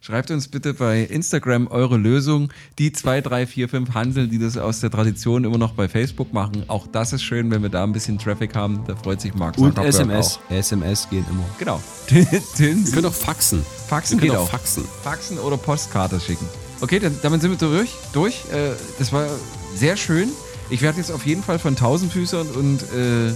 Schreibt 0.00 0.30
uns 0.32 0.48
bitte 0.48 0.74
bei 0.74 1.02
Instagram 1.02 1.68
eure 1.68 1.96
Lösung. 1.96 2.52
Die 2.78 2.92
2, 2.92 3.20
3, 3.20 3.46
4, 3.46 3.68
5 3.68 3.94
Hansel, 3.94 4.28
die 4.28 4.38
das 4.38 4.58
aus 4.58 4.80
der 4.80 4.90
Tradition 4.90 5.44
immer 5.44 5.58
noch 5.58 5.74
bei 5.74 5.88
Facebook 5.88 6.32
machen. 6.32 6.64
Auch 6.66 6.86
das 6.88 7.12
ist 7.12 7.22
schön, 7.22 7.50
wenn 7.50 7.62
wir 7.62 7.68
da 7.70 7.84
ein 7.84 7.92
bisschen 7.92 8.18
Traffic 8.18 8.54
haben. 8.56 8.82
Da 8.86 8.96
freut 8.96 9.20
sich 9.20 9.32
Mark 9.34 9.56
Und 9.58 9.68
Zuckerberg 9.70 9.88
SMS. 9.88 10.40
Auch. 10.48 10.50
SMS 10.50 11.08
gehen 11.08 11.24
immer. 11.30 11.44
Genau. 11.58 11.80
Wir 12.08 12.92
können 12.92 13.06
auch 13.06 13.14
faxen. 13.14 13.64
Faxen 13.86 14.18
geht 14.18 14.32
auch 14.32 14.40
auch. 14.40 14.50
faxen. 14.50 14.84
Faxen 15.02 15.38
oder 15.38 15.56
Postkarte 15.56 16.20
schicken. 16.20 16.46
Okay, 16.80 16.98
dann, 16.98 17.16
damit 17.22 17.40
sind 17.40 17.52
wir 17.52 17.58
durch. 17.58 17.90
durch. 18.12 18.44
Äh, 18.52 18.72
das 18.98 19.12
war 19.12 19.28
sehr 19.74 19.96
schön. 19.96 20.28
Ich 20.68 20.82
werde 20.82 20.98
jetzt 20.98 21.12
auf 21.12 21.24
jeden 21.26 21.42
Fall 21.42 21.58
von 21.58 21.76
Tausendfüßern 21.76 22.48
und 22.48 22.82
äh, 22.82 23.32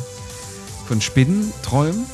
von 0.87 1.01
Spinnen 1.01 1.53
träumen. 1.63 2.07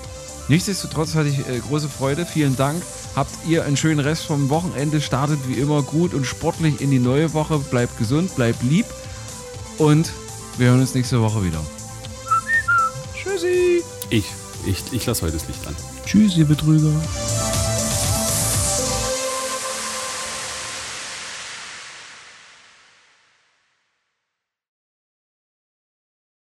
Nichtsdestotrotz 0.48 1.14
hatte 1.14 1.28
ich 1.28 1.38
äh, 1.48 1.60
große 1.60 1.88
Freude. 1.88 2.26
Vielen 2.26 2.56
Dank. 2.56 2.82
Habt 3.14 3.30
ihr 3.46 3.64
einen 3.64 3.76
schönen 3.76 4.00
Rest 4.00 4.24
vom 4.24 4.50
Wochenende. 4.50 5.00
Startet 5.00 5.38
wie 5.48 5.54
immer 5.54 5.82
gut 5.82 6.14
und 6.14 6.26
sportlich 6.26 6.80
in 6.80 6.90
die 6.90 6.98
neue 6.98 7.32
Woche. 7.34 7.58
Bleibt 7.58 7.98
gesund, 7.98 8.34
bleibt 8.34 8.62
lieb. 8.62 8.86
Und 9.78 10.12
wir 10.58 10.68
hören 10.68 10.80
uns 10.80 10.94
nächste 10.94 11.20
Woche 11.20 11.44
wieder. 11.44 11.60
Tschüssi. 13.14 13.82
Ich. 14.10 14.26
Ich, 14.64 14.84
ich 14.92 15.06
lasse 15.06 15.22
heute 15.22 15.34
das 15.34 15.48
Licht 15.48 15.66
an. 15.66 15.74
Tschüss, 16.04 16.36
ihr 16.36 16.46
Betrüger. 16.46 16.92